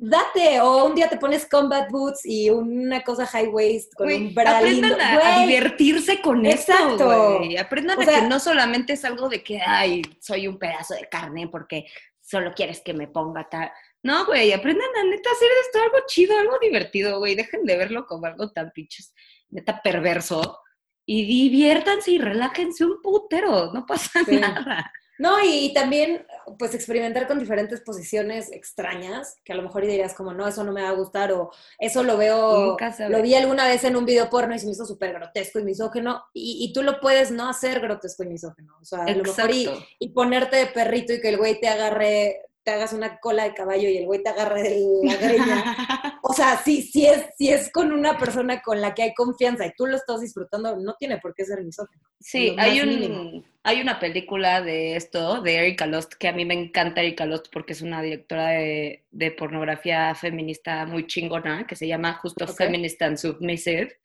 date. 0.10 0.60
O 0.62 0.86
un 0.86 0.96
día 0.96 1.10
te 1.10 1.18
pones 1.18 1.48
combat 1.48 1.90
boots 1.92 2.26
y 2.26 2.50
una 2.50 3.04
cosa 3.04 3.26
high 3.28 3.48
waist 3.48 3.94
con 3.96 4.08
Güey, 4.08 4.28
un 4.28 4.34
bra 4.36 4.62
lindo. 4.62 4.88
aprendan 4.88 5.02
a, 5.22 5.36
a 5.42 5.46
divertirse 5.46 6.22
con 6.22 6.46
Exacto. 6.46 6.92
esto, 6.94 7.38
güey. 7.40 7.58
Aprendan 7.58 7.98
O 7.98 8.02
a 8.02 8.06
sea- 8.06 8.20
que 8.22 8.28
no 8.28 8.40
solamente 8.40 8.94
es 8.94 9.06
algo 9.06 9.30
de 9.30 9.44
que, 9.44 9.62
ay, 9.66 10.02
soy 10.20 10.48
un 10.48 10.58
pedazo 10.60 10.94
de 10.94 11.08
carne 11.10 11.48
porque 11.48 11.86
solo 12.22 12.54
quieres 12.54 12.82
que 12.82 12.94
me 12.94 13.08
ponga 13.08 13.48
tal. 13.50 13.72
No, 14.02 14.26
güey, 14.26 14.52
aprendan 14.52 14.90
a 15.00 15.04
neta 15.06 15.30
hacer 15.32 15.50
esto 15.66 15.82
algo 15.82 15.98
chido, 16.08 16.38
algo 16.38 16.60
divertido, 16.60 17.20
güey. 17.20 17.36
Dejen 17.36 17.64
de 17.64 17.78
verlo 17.78 18.06
como 18.06 18.26
algo 18.26 18.52
tan 18.52 18.72
pinches, 18.72 19.14
neta 19.50 19.82
perverso. 19.82 20.60
Y 21.06 21.26
diviértanse 21.26 22.12
y 22.12 22.18
relájense 22.18 22.86
un 22.86 23.02
putero, 23.02 23.72
no 23.74 23.86
pasa 23.86 24.20
Sí. 24.26 24.36
nada. 24.40 24.92
No, 25.20 25.38
y, 25.44 25.74
también, 25.74 26.26
pues, 26.58 26.74
experimentar 26.74 27.28
con 27.28 27.40
diferentes 27.40 27.82
posiciones 27.82 28.52
extrañas, 28.52 29.38
que 29.44 29.54
a 29.54 29.56
lo 29.56 29.62
mejor 29.62 29.84
dirías 29.84 30.14
como, 30.14 30.34
no, 30.34 30.48
eso 30.48 30.64
no 30.64 30.72
me 30.72 30.82
va 30.82 30.90
a 30.90 30.94
gustar, 30.94 31.32
o 31.34 31.52
eso 31.78 32.04
lo 32.04 32.18
veo, 32.18 32.76
lo 33.10 33.22
vi 33.22 33.36
alguna 33.36 33.68
vez 33.68 33.84
en 33.84 33.96
un 33.96 34.06
video 34.06 34.30
porno 34.30 34.56
y 34.56 34.60
se 34.60 34.66
me 34.66 34.72
hizo 34.72 34.86
súper 34.86 35.14
grotesco 35.14 35.60
y 35.60 35.64
misógeno, 35.64 36.24
y, 36.34 36.66
y 36.66 36.74
tú 36.74 36.82
lo 36.82 37.00
puedes 37.00 37.32
no 37.32 37.48
hacer 37.48 37.80
grotesco 37.80 38.24
y 38.24 38.28
misógeno, 38.28 38.76
o 38.82 38.86
sea, 38.86 39.04
a 39.04 39.12
lo 39.12 39.24
mejor 39.24 39.52
y, 39.52 39.70
y 40.00 40.10
ponerte 40.10 40.58
de 40.58 40.66
perrito 40.68 41.14
y 41.14 41.22
que 41.22 41.30
el 41.30 41.38
güey 41.38 41.60
te 41.60 41.68
agarre, 41.68 42.42
te 42.64 42.72
hagas 42.72 42.94
una 42.94 43.20
cola 43.20 43.44
de 43.44 43.54
caballo 43.54 43.90
y 43.90 43.98
el 43.98 44.06
güey 44.06 44.24
te 44.24 44.30
agarre 44.30 44.64
de 44.64 44.80
la 45.04 45.16
greña. 45.16 45.78
O 46.26 46.32
sea, 46.32 46.58
si, 46.64 46.82
si, 46.82 47.06
es, 47.06 47.26
si 47.38 47.50
es 47.50 47.70
con 47.70 47.92
una 47.92 48.18
persona 48.18 48.62
con 48.62 48.80
la 48.80 48.96
que 48.96 49.04
hay 49.04 49.14
confianza 49.14 49.66
y 49.66 49.74
tú 49.78 49.86
lo 49.86 49.98
estás 49.98 50.22
disfrutando, 50.22 50.78
no 50.78 50.96
tiene 50.96 51.18
por 51.18 51.36
qué 51.36 51.44
ser 51.44 51.62
misógino. 51.62 52.02
Sí, 52.18 52.56
hay, 52.58 52.80
un, 52.80 53.46
hay 53.62 53.82
una 53.82 54.00
película 54.00 54.62
de 54.62 54.96
esto, 54.96 55.42
de 55.42 55.58
Erika 55.58 55.86
Lost, 55.86 56.14
que 56.14 56.30
a 56.30 56.32
mí 56.32 56.46
me 56.46 56.54
encanta 56.54 57.02
Erika 57.02 57.26
Lost 57.26 57.48
porque 57.52 57.74
es 57.74 57.82
una 57.82 58.02
directora 58.02 58.52
de, 58.52 59.04
de 59.12 59.32
pornografía 59.32 60.16
feminista 60.16 60.86
muy 60.86 61.08
chingona, 61.08 61.68
que 61.68 61.76
se 61.76 61.88
llama 61.88 62.14
justo 62.14 62.48
Feminist 62.48 63.02
and 63.02 63.18
Submissive, 63.18 63.98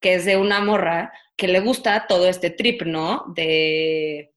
que 0.00 0.14
es 0.14 0.24
de 0.24 0.36
una 0.36 0.60
morra 0.60 1.12
que 1.36 1.46
le 1.46 1.60
gusta 1.60 2.06
todo 2.08 2.28
este 2.28 2.50
trip, 2.50 2.82
¿no? 2.82 3.24
De 3.36 4.31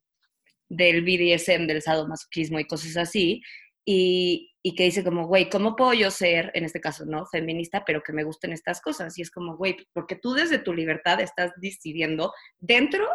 del 0.76 1.02
BDSM, 1.04 1.68
del 1.68 1.82
sadomasoquismo 1.82 2.60
y 2.60 2.68
cosas 2.68 2.98
así, 2.98 3.42
y, 3.86 4.52
y 4.64 4.76
que 4.76 4.84
dice 4.84 5.04
como, 5.04 5.28
güey, 5.28 5.50
¿cómo 5.50 5.76
puedo 5.76 5.94
yo 5.94 6.10
ser, 6.10 6.52
en 6.56 6.66
este 6.66 6.82
caso, 6.82 7.06
no, 7.06 7.26
feminista, 7.28 7.84
pero 7.86 8.02
que 8.02 8.14
me 8.14 8.24
gusten 8.24 8.52
estas 8.52 8.82
cosas? 8.82 9.18
Y 9.18 9.22
es 9.22 9.30
como, 9.30 9.58
güey, 9.58 9.78
porque 9.94 10.16
tú 10.16 10.34
desde 10.34 10.58
tu 10.58 10.74
libertad 10.74 11.22
estás 11.22 11.52
decidiendo 11.58 12.34
dentro 12.58 13.08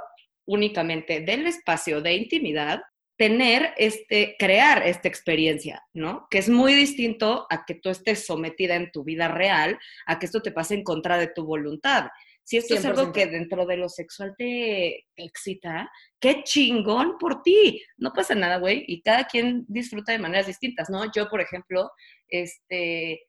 únicamente 0.46 1.20
del 1.20 1.46
espacio 1.46 2.00
de 2.00 2.14
intimidad 2.14 2.80
tener 3.20 3.74
este, 3.76 4.34
crear 4.38 4.86
esta 4.86 5.06
experiencia, 5.06 5.84
¿no? 5.92 6.26
Que 6.30 6.38
es 6.38 6.48
muy 6.48 6.72
distinto 6.72 7.46
a 7.50 7.66
que 7.66 7.74
tú 7.74 7.90
estés 7.90 8.24
sometida 8.24 8.76
en 8.76 8.90
tu 8.92 9.04
vida 9.04 9.28
real, 9.28 9.78
a 10.06 10.18
que 10.18 10.24
esto 10.24 10.40
te 10.40 10.52
pase 10.52 10.72
en 10.72 10.84
contra 10.84 11.18
de 11.18 11.26
tu 11.26 11.44
voluntad. 11.44 12.06
Si 12.50 12.56
esto 12.56 12.74
es 12.74 12.84
algo 12.84 13.12
que 13.12 13.28
dentro 13.28 13.64
de 13.64 13.76
lo 13.76 13.88
sexual 13.88 14.34
te 14.36 15.06
excita, 15.14 15.88
qué 16.18 16.42
chingón 16.42 17.16
por 17.16 17.44
ti. 17.44 17.80
No 17.96 18.12
pasa 18.12 18.34
nada, 18.34 18.56
güey. 18.56 18.82
Y 18.88 19.02
cada 19.02 19.26
quien 19.26 19.64
disfruta 19.68 20.10
de 20.10 20.18
maneras 20.18 20.48
distintas, 20.48 20.90
¿no? 20.90 21.04
Yo, 21.12 21.28
por 21.28 21.40
ejemplo, 21.40 21.92
este, 22.26 23.22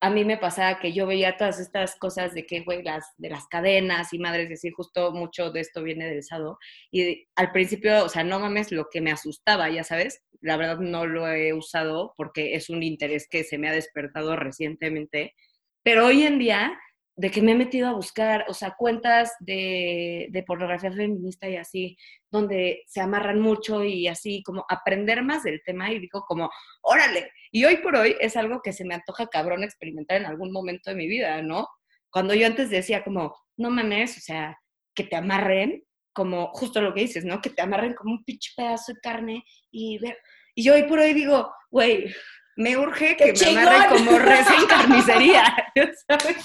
a 0.00 0.10
mí 0.10 0.24
me 0.24 0.36
pasaba 0.36 0.78
que 0.78 0.92
yo 0.92 1.08
veía 1.08 1.36
todas 1.36 1.58
estas 1.58 1.96
cosas 1.96 2.34
de 2.34 2.46
que, 2.46 2.60
güey, 2.60 2.84
las, 2.84 3.04
de 3.16 3.30
las 3.30 3.48
cadenas 3.48 4.12
y 4.12 4.20
madres, 4.20 4.48
decir, 4.48 4.72
justo 4.76 5.10
mucho 5.10 5.50
de 5.50 5.58
esto 5.58 5.82
viene 5.82 6.06
del 6.06 6.22
sado. 6.22 6.56
Y 6.92 7.26
al 7.34 7.50
principio, 7.50 8.04
o 8.04 8.08
sea, 8.08 8.22
no 8.22 8.38
mames 8.38 8.70
lo 8.70 8.86
que 8.92 9.00
me 9.00 9.10
asustaba, 9.10 9.70
ya 9.70 9.82
sabes. 9.82 10.22
La 10.40 10.56
verdad 10.56 10.78
no 10.78 11.04
lo 11.04 11.26
he 11.26 11.52
usado 11.52 12.14
porque 12.16 12.54
es 12.54 12.70
un 12.70 12.84
interés 12.84 13.26
que 13.28 13.42
se 13.42 13.58
me 13.58 13.68
ha 13.68 13.72
despertado 13.72 14.36
recientemente. 14.36 15.34
Pero 15.82 16.06
hoy 16.06 16.22
en 16.22 16.38
día 16.38 16.78
de 17.14 17.30
que 17.30 17.42
me 17.42 17.52
he 17.52 17.54
metido 17.54 17.88
a 17.88 17.92
buscar, 17.92 18.46
o 18.48 18.54
sea, 18.54 18.74
cuentas 18.76 19.32
de, 19.40 20.28
de, 20.30 20.42
pornografía 20.44 20.90
feminista 20.90 21.48
y 21.48 21.56
así, 21.56 21.96
donde 22.30 22.82
se 22.86 23.00
amarran 23.00 23.40
mucho 23.40 23.84
y 23.84 24.08
así, 24.08 24.42
como 24.42 24.64
aprender 24.68 25.22
más 25.22 25.42
del 25.42 25.62
tema 25.64 25.92
y 25.92 25.98
digo 25.98 26.24
como, 26.26 26.50
órale, 26.80 27.30
y 27.50 27.64
hoy 27.64 27.76
por 27.78 27.96
hoy 27.96 28.16
es 28.20 28.36
algo 28.36 28.62
que 28.62 28.72
se 28.72 28.84
me 28.84 28.94
antoja 28.94 29.26
cabrón 29.26 29.62
experimentar 29.62 30.16
en 30.18 30.26
algún 30.26 30.52
momento 30.52 30.90
de 30.90 30.96
mi 30.96 31.06
vida, 31.06 31.42
¿no? 31.42 31.68
Cuando 32.10 32.34
yo 32.34 32.46
antes 32.46 32.70
decía 32.70 33.04
como, 33.04 33.36
no 33.56 33.70
mames, 33.70 34.16
o 34.16 34.20
sea, 34.20 34.58
que 34.94 35.04
te 35.04 35.16
amarren, 35.16 35.84
como 36.14 36.48
justo 36.52 36.80
lo 36.80 36.94
que 36.94 37.02
dices, 37.02 37.24
¿no? 37.24 37.40
Que 37.40 37.50
te 37.50 37.62
amarren 37.62 37.94
como 37.94 38.12
un 38.12 38.24
pinche 38.24 38.52
pedazo 38.56 38.94
de 38.94 39.00
carne 39.00 39.44
y 39.70 39.98
ver, 39.98 40.18
y 40.54 40.64
yo 40.64 40.74
hoy 40.74 40.84
por 40.84 40.98
hoy 40.98 41.14
digo, 41.14 41.52
güey, 41.70 42.12
me 42.56 42.76
urge 42.76 43.16
que 43.16 43.32
me 43.32 43.60
amarre 43.60 43.88
como 43.88 44.18
res 44.18 44.46
en 44.50 44.66
carnicería, 44.66 45.44
¿sabes? 46.08 46.44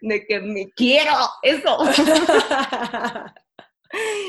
De 0.00 0.24
que 0.26 0.40
me 0.40 0.70
quiero, 0.70 1.12
eso. 1.42 1.78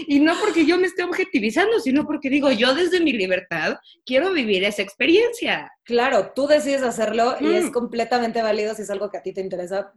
Y 0.07 0.19
no 0.19 0.39
porque 0.39 0.65
yo 0.65 0.77
me 0.77 0.88
esté 0.88 1.03
objetivizando, 1.03 1.80
sino 1.80 2.05
porque 2.05 2.30
digo, 2.30 2.51
yo 2.51 2.73
desde 2.73 3.01
mi 3.01 3.11
libertad 3.11 3.77
quiero 4.05 4.32
vivir 4.32 4.63
esa 4.63 4.82
experiencia. 4.82 5.71
Claro, 5.84 6.32
tú 6.34 6.47
decides 6.47 6.82
hacerlo 6.82 7.36
y 7.39 7.53
es 7.53 7.65
mm. 7.65 7.71
completamente 7.71 8.41
válido 8.41 8.73
si 8.73 8.84
es 8.84 8.89
algo 8.89 9.09
que 9.09 9.17
a 9.17 9.21
ti 9.21 9.34
te 9.34 9.41
interesa, 9.41 9.93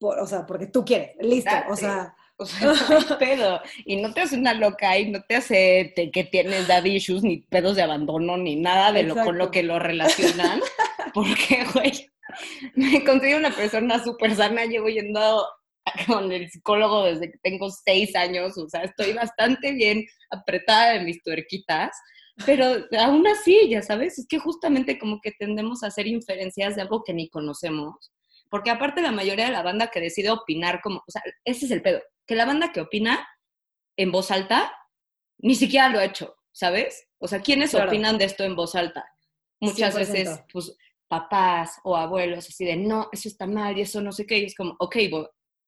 o 0.00 0.26
sea, 0.26 0.44
porque 0.44 0.66
tú 0.66 0.84
quieres, 0.84 1.16
listo, 1.20 1.54
o 1.68 1.76
sea... 1.76 2.14
O 2.36 2.46
sea, 2.46 2.72
no 2.90 3.16
pedo. 3.16 3.60
Y 3.84 4.02
no 4.02 4.12
te 4.12 4.22
hace 4.22 4.36
una 4.36 4.54
loca 4.54 4.98
y 4.98 5.08
no 5.08 5.22
te 5.22 5.36
hace 5.36 5.92
que 6.12 6.24
tienes 6.24 6.66
daddy 6.66 6.96
issues, 6.96 7.22
ni 7.22 7.38
pedos 7.42 7.76
de 7.76 7.82
abandono, 7.82 8.36
ni 8.36 8.56
nada 8.56 8.90
de 8.90 9.04
lo 9.04 9.14
con 9.14 9.38
lo 9.38 9.52
que 9.52 9.62
lo 9.62 9.78
relacionan. 9.78 10.60
Porque, 11.14 11.64
güey, 11.72 12.10
me 12.74 13.04
considero 13.04 13.38
una 13.38 13.54
persona 13.54 14.02
súper 14.02 14.34
sana, 14.34 14.64
llevo 14.64 14.88
yendo 14.88 15.46
con 16.06 16.32
el 16.32 16.50
psicólogo 16.50 17.04
desde 17.04 17.30
que 17.30 17.38
tengo 17.38 17.70
seis 17.70 18.14
años, 18.16 18.56
o 18.56 18.68
sea, 18.68 18.82
estoy 18.82 19.12
bastante 19.12 19.72
bien 19.72 20.04
apretada 20.30 20.96
en 20.96 21.04
mis 21.04 21.22
tuerquitas, 21.22 21.90
pero 22.46 22.66
aún 22.98 23.26
así, 23.26 23.68
ya 23.68 23.82
sabes, 23.82 24.18
es 24.18 24.26
que 24.26 24.38
justamente 24.38 24.98
como 24.98 25.20
que 25.20 25.32
tendemos 25.32 25.82
a 25.82 25.88
hacer 25.88 26.06
inferencias 26.06 26.74
de 26.74 26.82
algo 26.82 27.04
que 27.04 27.14
ni 27.14 27.28
conocemos, 27.28 28.12
porque 28.50 28.70
aparte 28.70 29.02
la 29.02 29.12
mayoría 29.12 29.46
de 29.46 29.52
la 29.52 29.62
banda 29.62 29.88
que 29.88 30.00
decide 30.00 30.30
opinar 30.30 30.80
como, 30.82 30.98
o 31.06 31.10
sea, 31.10 31.22
ese 31.44 31.66
es 31.66 31.70
el 31.70 31.82
pedo, 31.82 32.02
que 32.26 32.34
la 32.34 32.46
banda 32.46 32.72
que 32.72 32.80
opina 32.80 33.26
en 33.96 34.10
voz 34.10 34.30
alta 34.30 34.72
ni 35.38 35.54
siquiera 35.54 35.88
lo 35.88 35.98
ha 35.98 36.04
hecho, 36.04 36.36
¿sabes? 36.52 37.06
O 37.18 37.28
sea, 37.28 37.40
¿quiénes 37.40 37.74
opinan 37.74 38.18
de 38.18 38.24
esto 38.24 38.44
en 38.44 38.56
voz 38.56 38.74
alta? 38.74 39.04
Muchas 39.60 39.94
veces, 39.94 40.40
pues, 40.52 40.76
papás 41.14 41.78
o 41.84 41.96
abuelos 41.96 42.48
así 42.48 42.64
de, 42.64 42.76
no, 42.76 43.08
eso 43.12 43.28
está 43.28 43.46
mal 43.46 43.76
y 43.76 43.82
eso 43.82 44.00
no 44.00 44.12
sé 44.12 44.26
qué, 44.26 44.38
y 44.38 44.44
es 44.46 44.54
como, 44.54 44.74
ok, 44.78 44.96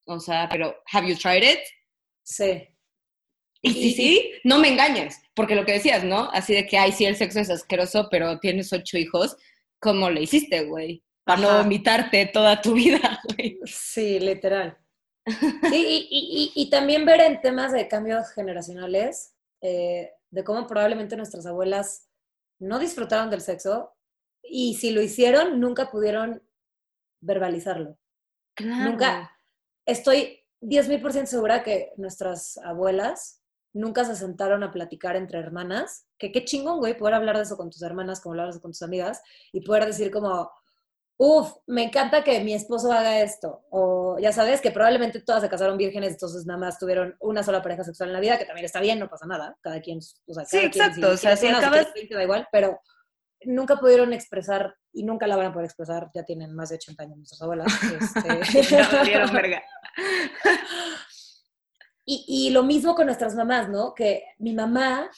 o 0.06 0.20
sea, 0.20 0.48
pero, 0.50 0.74
¿have 0.92 1.08
you 1.08 1.16
tried 1.16 1.42
it? 1.42 1.60
Sí. 2.24 2.68
Y 3.62 3.72
si 3.72 3.92
sí, 3.92 4.32
no 4.44 4.58
me 4.58 4.68
engañes, 4.68 5.20
porque 5.34 5.54
lo 5.54 5.64
que 5.64 5.72
decías, 5.72 6.04
¿no? 6.04 6.30
Así 6.32 6.54
de 6.54 6.66
que, 6.66 6.78
ay, 6.78 6.92
sí, 6.92 7.04
el 7.04 7.16
sexo 7.16 7.40
es 7.40 7.50
asqueroso, 7.50 8.08
pero 8.10 8.38
tienes 8.38 8.72
ocho 8.72 8.98
hijos, 8.98 9.36
¿cómo 9.80 10.10
le 10.10 10.22
hiciste, 10.22 10.64
güey? 10.64 11.02
Para 11.24 11.40
no 11.40 11.58
vomitarte 11.58 12.26
toda 12.26 12.60
tu 12.60 12.74
vida, 12.74 13.20
güey. 13.36 13.58
Sí, 13.64 14.20
literal. 14.20 14.78
Sí, 15.70 16.06
y, 16.08 16.52
y, 16.54 16.70
también 16.70 17.04
ver 17.04 17.20
en 17.20 17.40
temas 17.40 17.72
de 17.72 17.88
cambios 17.88 18.30
generacionales, 18.30 19.34
eh, 19.60 20.12
de 20.30 20.44
cómo 20.44 20.68
probablemente 20.68 21.16
nuestras 21.16 21.46
abuelas 21.46 22.08
no 22.60 22.78
disfrutaron 22.78 23.28
del 23.28 23.40
sexo 23.40 23.95
y 24.48 24.74
si 24.74 24.90
lo 24.90 25.02
hicieron, 25.02 25.60
nunca 25.60 25.90
pudieron 25.90 26.42
verbalizarlo. 27.20 27.98
Claro. 28.54 28.90
Nunca. 28.90 29.32
Estoy 29.84 30.44
10.000% 30.62 31.26
segura 31.26 31.62
que 31.62 31.92
nuestras 31.96 32.58
abuelas 32.58 33.42
nunca 33.72 34.04
se 34.04 34.16
sentaron 34.16 34.62
a 34.62 34.72
platicar 34.72 35.16
entre 35.16 35.38
hermanas, 35.38 36.06
que 36.18 36.32
qué 36.32 36.44
chingón, 36.44 36.78
güey, 36.78 36.96
poder 36.96 37.14
hablar 37.14 37.36
de 37.36 37.42
eso 37.42 37.56
con 37.56 37.70
tus 37.70 37.82
hermanas, 37.82 38.20
como 38.20 38.34
de 38.34 38.48
eso 38.48 38.60
con 38.60 38.72
tus 38.72 38.82
amigas, 38.82 39.22
y 39.52 39.60
poder 39.60 39.84
decir 39.84 40.10
como, 40.10 40.50
Uf, 41.18 41.50
me 41.66 41.84
encanta 41.84 42.22
que 42.22 42.40
mi 42.40 42.52
esposo 42.52 42.92
haga 42.92 43.22
esto. 43.22 43.64
O 43.70 44.18
ya 44.18 44.32
sabes 44.32 44.60
que 44.60 44.70
probablemente 44.70 45.20
todas 45.20 45.42
se 45.42 45.48
casaron 45.48 45.78
vírgenes, 45.78 46.12
entonces 46.12 46.44
nada 46.44 46.58
más 46.58 46.78
tuvieron 46.78 47.16
una 47.20 47.42
sola 47.42 47.62
pareja 47.62 47.84
sexual 47.84 48.10
en 48.10 48.12
la 48.12 48.20
vida, 48.20 48.36
que 48.36 48.44
también 48.44 48.66
está 48.66 48.80
bien, 48.80 48.98
no 48.98 49.08
pasa 49.08 49.26
nada. 49.26 49.56
Cada 49.62 49.80
quien, 49.80 49.98
o 49.98 50.34
sea, 50.34 50.44
sí, 50.44 50.58
exacto. 50.58 51.10
o 51.10 51.16
sea, 51.16 51.36
si 51.36 51.46
acabas... 51.46 51.88
da 52.10 52.22
igual, 52.22 52.46
pero 52.52 52.80
nunca 53.44 53.76
pudieron 53.76 54.12
expresar 54.12 54.74
y 54.92 55.04
nunca 55.04 55.26
la 55.26 55.36
van 55.36 55.46
a 55.46 55.52
poder 55.52 55.66
expresar. 55.66 56.10
Ya 56.14 56.24
tienen 56.24 56.54
más 56.54 56.70
de 56.70 56.76
80 56.76 57.02
años 57.02 57.16
nuestras 57.18 57.42
abuelas. 57.42 57.72
Este... 57.82 58.62
verga. 59.32 59.62
y, 62.04 62.24
y 62.26 62.50
lo 62.50 62.62
mismo 62.62 62.94
con 62.94 63.06
nuestras 63.06 63.34
mamás, 63.34 63.68
¿no? 63.68 63.94
Que 63.94 64.24
mi 64.38 64.52
mamá 64.52 65.10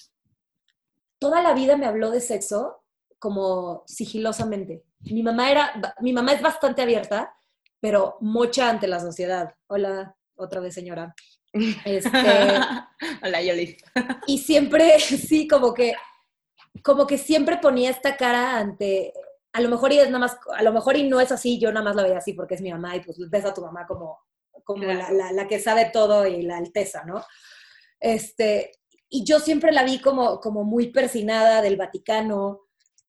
toda 1.18 1.42
la 1.42 1.52
vida 1.52 1.76
me 1.76 1.86
habló 1.86 2.10
de 2.10 2.20
sexo 2.20 2.84
como 3.18 3.82
sigilosamente 3.86 4.84
mi 5.00 5.22
mamá 5.22 5.50
era, 5.50 5.94
mi 6.00 6.12
mamá 6.12 6.32
es 6.32 6.42
bastante 6.42 6.82
abierta, 6.82 7.34
pero 7.80 8.16
mocha 8.20 8.68
ante 8.68 8.86
la 8.86 9.00
sociedad. 9.00 9.54
Hola, 9.68 10.16
otra 10.36 10.60
vez 10.60 10.74
señora. 10.74 11.14
Este, 11.84 12.10
Hola, 13.22 13.42
Yoli. 13.42 13.76
y 14.26 14.38
siempre, 14.38 15.00
sí, 15.00 15.48
como 15.48 15.72
que, 15.72 15.94
como 16.82 17.06
que 17.06 17.18
siempre 17.18 17.58
ponía 17.58 17.90
esta 17.90 18.16
cara 18.16 18.58
ante, 18.58 19.12
a 19.52 19.60
lo 19.60 19.68
mejor 19.68 19.92
y 19.92 19.98
es 19.98 20.06
nada 20.06 20.20
más, 20.20 20.36
a 20.56 20.62
lo 20.62 20.72
mejor 20.72 20.96
y 20.96 21.08
no 21.08 21.20
es 21.20 21.32
así, 21.32 21.58
yo 21.58 21.72
nada 21.72 21.84
más 21.84 21.96
la 21.96 22.02
veía 22.02 22.18
así 22.18 22.32
porque 22.32 22.54
es 22.54 22.60
mi 22.60 22.70
mamá 22.70 22.96
y 22.96 23.00
pues 23.00 23.18
ves 23.30 23.44
a 23.44 23.54
tu 23.54 23.62
mamá 23.62 23.86
como, 23.86 24.18
como 24.64 24.84
la, 24.84 25.10
la, 25.12 25.32
la, 25.32 25.48
que 25.48 25.58
sabe 25.58 25.90
todo 25.92 26.26
y 26.26 26.42
la 26.42 26.58
alteza, 26.58 27.04
¿no? 27.04 27.24
Este, 28.00 28.72
y 29.08 29.24
yo 29.24 29.40
siempre 29.40 29.72
la 29.72 29.84
vi 29.84 30.00
como, 30.00 30.40
como 30.40 30.64
muy 30.64 30.90
persinada 30.92 31.62
del 31.62 31.76
Vaticano 31.76 32.66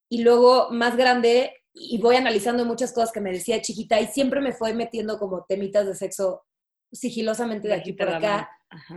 y 0.08 0.22
luego 0.22 0.68
más 0.70 0.96
grande 0.96 1.54
y 1.72 1.98
voy 1.98 2.16
analizando 2.16 2.64
muchas 2.64 2.92
cosas 2.92 3.12
que 3.12 3.20
me 3.20 3.32
decía 3.32 3.62
chiquita 3.62 4.00
y 4.00 4.06
siempre 4.06 4.40
me 4.40 4.52
fue 4.52 4.74
metiendo 4.74 5.18
como 5.18 5.44
temitas 5.44 5.86
de 5.86 5.94
sexo 5.94 6.44
sigilosamente 6.92 7.68
de, 7.68 7.74
aquí 7.74 7.92
por 7.92 8.08
acá, 8.08 8.50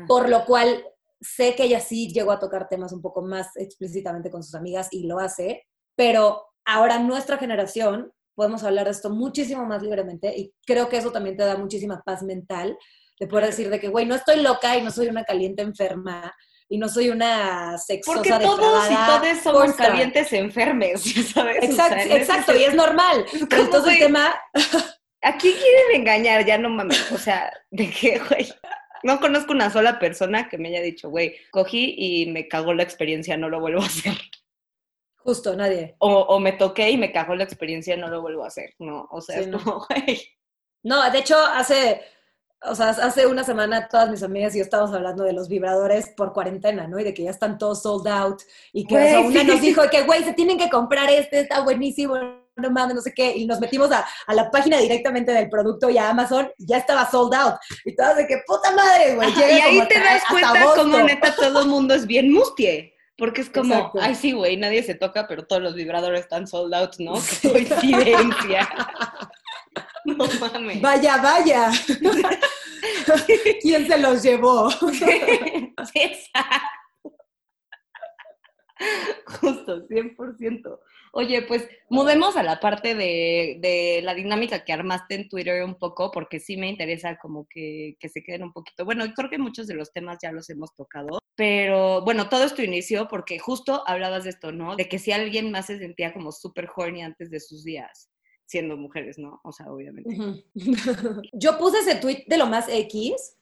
por 0.07 0.30
lo 0.30 0.45
cual 0.45 0.84
sé 1.24 1.55
que 1.55 1.63
ella 1.63 1.80
sí 1.80 2.11
llegó 2.11 2.32
a 2.32 2.39
tocar 2.39 2.67
temas 2.67 2.91
un 2.91 3.01
poco 3.01 3.21
más 3.21 3.47
explícitamente 3.55 4.30
con 4.30 4.43
sus 4.43 4.55
amigas 4.55 4.89
y 4.91 5.07
lo 5.07 5.19
hace, 5.19 5.65
pero 5.95 6.45
ahora 6.65 6.99
nuestra 6.99 7.38
generación 7.38 8.11
podemos 8.36 8.63
hablar 8.63 8.86
de 8.86 8.91
esto 8.91 9.09
muchísimo 9.09 9.65
más 9.65 9.82
libremente 9.82 10.34
y 10.36 10.53
creo 10.65 10.89
que 10.89 10.97
eso 10.97 11.11
también 11.11 11.38
te 11.38 11.43
da 11.43 11.55
muchísima 11.55 12.01
paz 12.03 12.24
mental 12.24 12.78
de 13.19 13.28
poder 13.28 13.47
decir 13.47 13.69
de 13.69 13.80
que, 13.80 13.89
güey, 13.89 14.05
no 14.05 14.15
estoy 14.15 14.41
loca 14.41 14.76
y 14.78 14.82
no 14.82 14.91
soy 14.91 15.07
una 15.07 15.24
caliente 15.24 15.61
enferma 15.61 16.34
y 16.67 16.78
no 16.78 16.89
soy 16.89 17.09
una 17.09 17.78
sexosa 17.78 18.17
Porque 18.17 18.32
todos 18.32 18.89
y 18.89 18.95
todos 18.95 19.38
somos 19.43 19.74
calientes 19.74 20.34
enfermes, 20.34 21.03
¿sabes? 21.34 21.61
O 21.61 21.65
Exacto, 21.65 22.03
sea, 22.03 22.17
exacto, 22.17 22.55
y 22.55 22.63
es 22.63 22.74
normal. 22.74 23.26
Pero 23.49 23.63
entonces 23.63 23.93
el 23.93 23.99
tema, 23.99 24.34
¿A 25.24 25.38
quién 25.38 25.55
quieren 25.55 26.01
engañar? 26.01 26.45
Ya 26.45 26.57
no 26.57 26.69
mames. 26.69 27.11
O 27.13 27.17
sea, 27.17 27.51
¿de 27.71 27.89
qué, 27.89 28.19
güey? 28.30 28.53
No 29.04 29.20
conozco 29.20 29.51
una 29.54 29.70
sola 29.70 29.99
persona 29.99 30.49
que 30.49 30.58
me 30.58 30.70
haya 30.70 30.82
dicho, 30.82 31.10
güey, 31.10 31.36
cogí 31.51 31.93
y 31.97 32.32
me 32.32 32.47
cagó 32.47 32.74
la 32.74 32.84
experiencia, 32.84 33.38
no 33.38 33.49
lo 33.49 33.60
vuelvo 33.60 33.82
a 33.82 33.86
hacer. 33.86 34.14
justo, 35.18 35.56
nadie. 35.56 35.95
O, 35.99 36.10
o 36.12 36.39
me 36.39 36.54
toqué 36.54 36.89
y 36.91 36.97
me 36.97 37.12
cagó 37.12 37.36
la 37.36 37.43
experiencia, 37.43 37.95
no 37.97 38.08
lo 38.10 38.22
vuelvo 38.22 38.43
a 38.43 38.47
hacer. 38.47 38.74
No, 38.80 39.08
o 39.12 39.22
sea, 39.22 39.41
Sí, 39.43 39.49
no. 39.49 39.60
como, 39.64 39.86
güey. 39.89 40.22
No, 40.84 41.10
de 41.12 41.20
hecho, 41.20 41.38
hace, 41.38 42.01
o 42.62 42.76
sea, 42.76 42.89
hace 42.89 43.26
una 43.26 43.43
semana 43.45 43.88
todas 43.88 44.10
mis 44.10 44.22
amigas 44.24 44.54
y 44.54 44.58
yo 44.60 44.64
estábamos 44.64 44.93
hablando 44.93 45.24
de 45.24 45.32
los 45.34 45.47
vibradores 45.47 46.10
por 46.10 46.34
cuarentena, 46.34 46.88
¿no? 46.88 46.99
Y 46.99 47.04
de 47.06 47.14
que 47.14 47.24
ya 47.24 47.30
están 47.32 47.58
todos 47.58 47.82
sold 47.84 48.08
out. 48.08 48.41
Y 48.74 48.86
que 48.86 48.95
o 48.95 48.99
sea, 48.99 49.18
Güey, 49.20 49.28
una 49.32 49.41
sí. 49.41 49.47
nos 49.47 49.62
dijo 49.62 49.82
que, 49.89 50.04
güey, 50.04 50.24
se 50.24 50.34
tienen 50.34 50.58
que 50.58 50.70
comprar 50.70 51.10
este, 51.10 51.39
está 51.41 51.62
buenísimo, 51.64 52.16
no 52.56 52.70
mames, 52.72 52.95
no 52.95 53.01
sé 53.01 53.14
qué. 53.14 53.36
Y 53.36 53.45
nos 53.45 53.60
metimos 53.60 53.91
a, 53.91 54.06
a 54.28 54.34
la 54.34 54.49
página 54.51 54.78
directamente 54.78 55.32
del 55.32 55.49
producto 55.49 55.89
y 55.89 55.97
a 55.97 56.10
Amazon, 56.10 56.49
y 56.58 56.66
ya 56.68 56.78
estaba 56.78 57.10
sold 57.10 57.34
out. 57.34 57.56
Y 57.86 57.95
todas 57.95 58.18
de 58.18 58.28
que, 58.28 58.41
puta 58.45 58.72
madre, 58.72 59.16
güey. 59.16 59.30
Y 59.38 59.41
ahí 59.43 59.78
como 59.78 59.88
te 59.88 59.95
hasta- 59.97 60.14
das 60.14 60.24
cuenta 60.30 60.66
como 60.76 60.97
neta 60.99 61.36
todo 61.36 61.62
el 61.62 61.68
mundo 61.68 61.93
es 61.93 62.06
bien 62.08 62.32
mustie. 62.32 62.91
Porque 63.16 63.41
es 63.41 63.49
como, 63.49 63.74
Exacto. 63.76 63.99
ay 64.01 64.16
sí, 64.16 64.32
güey, 64.32 64.58
nadie 64.58 64.82
se 64.82 64.95
toca, 64.95 65.28
pero 65.28 65.45
todos 65.45 65.62
los 65.62 65.76
vibradores 65.76 66.22
están 66.22 66.47
sold 66.47 66.74
out, 66.74 66.95
¿no? 66.99 67.14
Qué 67.41 67.49
coincidencia. 67.51 68.70
No 70.06 70.26
mames. 70.41 70.82
Vaya, 70.82 71.16
vaya. 71.16 71.72
¿Quién 73.62 73.88
se 73.88 73.97
los 73.97 74.22
llevó? 74.22 74.70
Sí, 74.70 75.06
exacto. 75.95 77.14
Justo, 79.39 79.88
100%. 79.88 80.80
Oye, 81.16 81.43
pues 81.43 81.68
mudemos 81.89 82.36
a 82.38 82.43
la 82.43 82.59
parte 82.59 82.95
de, 82.95 83.59
de 83.61 84.01
la 84.03 84.16
dinámica 84.16 84.64
que 84.64 84.74
armaste 84.74 85.14
en 85.14 85.30
Twitter 85.30 85.64
un 85.64 85.76
poco, 85.76 86.09
porque 86.09 86.39
sí 86.39 86.57
me 86.57 86.68
interesa 86.68 87.18
como 87.18 87.47
que, 87.47 87.97
que 87.99 88.09
se 88.09 88.24
queden 88.24 88.41
un 88.41 88.51
poquito. 88.51 88.84
Bueno, 88.84 89.05
creo 89.16 89.30
que 89.30 89.38
muchos 89.38 89.68
de 89.68 89.76
los 89.76 89.93
temas 89.93 90.18
ya 90.24 90.32
los 90.32 90.49
hemos 90.49 90.74
tocado, 90.74 91.20
pero 91.36 92.03
bueno, 92.03 92.30
todo 92.30 92.43
esto 92.43 92.64
inició 92.64 93.07
porque 93.07 93.38
justo 93.38 93.84
hablabas 93.86 94.24
de 94.24 94.32
esto, 94.32 94.51
¿no? 94.51 94.76
De 94.76 94.89
que 94.89 94.97
si 94.97 95.11
alguien 95.11 95.51
más 95.51 95.68
se 95.68 95.78
sentía 95.78 96.14
como 96.14 96.32
súper 96.32 96.68
horny 96.76 97.03
antes 97.03 97.30
de 97.30 97.39
sus 97.39 97.64
días, 97.64 98.09
siendo 98.47 98.76
mujeres, 98.76 99.20
¿no? 99.20 99.39
O 99.43 99.51
sea, 99.51 99.72
obviamente. 99.72 100.43
Yo 101.34 101.59
puse 101.59 101.78
ese 101.80 101.95
tweet 101.95 102.24
de 102.26 102.38
lo 102.38 102.47
más 102.47 102.68
X 102.70 103.38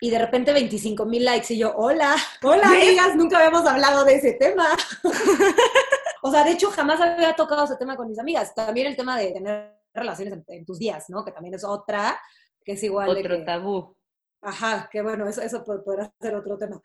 y 0.00 0.08
de 0.08 0.18
repente 0.18 0.54
25 0.54 1.04
mil 1.04 1.24
likes 1.24 1.52
y 1.52 1.58
yo, 1.58 1.74
hola, 1.76 2.16
hola 2.42 2.68
amigas, 2.68 3.14
nunca 3.16 3.36
habíamos 3.36 3.66
hablado 3.66 4.02
de 4.06 4.14
ese 4.14 4.32
tema. 4.32 4.66
o 6.22 6.30
sea, 6.30 6.44
de 6.44 6.52
hecho 6.52 6.70
jamás 6.70 7.00
había 7.00 7.34
tocado 7.34 7.64
ese 7.64 7.76
tema 7.76 7.96
con 7.96 8.08
mis 8.08 8.18
amigas. 8.18 8.54
También 8.54 8.86
el 8.86 8.96
tema 8.96 9.18
de 9.18 9.32
tener 9.32 9.80
relaciones 9.94 10.34
en, 10.34 10.44
en 10.48 10.64
tus 10.64 10.78
días, 10.78 11.06
¿no? 11.08 11.24
Que 11.24 11.32
también 11.32 11.54
es 11.54 11.64
otra, 11.64 12.18
que 12.64 12.72
es 12.72 12.82
igual 12.82 13.12
de 13.14 13.20
Otro 13.20 13.36
que- 13.38 13.42
tabú. 13.44 13.96
Ajá, 14.42 14.88
que 14.90 15.02
bueno, 15.02 15.26
eso, 15.28 15.42
eso 15.42 15.64
pod- 15.64 15.84
podrá 15.84 16.10
ser 16.20 16.34
otro 16.34 16.56
tema. 16.56 16.80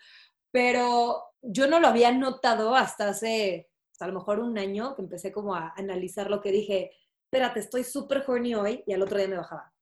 Pero 0.51 1.23
yo 1.41 1.67
no 1.67 1.79
lo 1.79 1.87
había 1.87 2.11
notado 2.11 2.75
hasta 2.75 3.09
hace, 3.09 3.69
hasta 3.91 4.05
a 4.05 4.07
lo 4.09 4.15
mejor 4.15 4.39
un 4.39 4.57
año, 4.57 4.95
que 4.95 5.01
empecé 5.01 5.31
como 5.31 5.55
a 5.55 5.73
analizar 5.77 6.29
lo 6.29 6.41
que 6.41 6.51
dije, 6.51 6.91
espérate, 7.25 7.59
estoy 7.59 7.83
súper 7.83 8.23
horny 8.27 8.55
hoy, 8.55 8.83
y 8.85 8.93
al 8.93 9.01
otro 9.01 9.17
día 9.17 9.27
me 9.27 9.37
bajaba. 9.37 9.73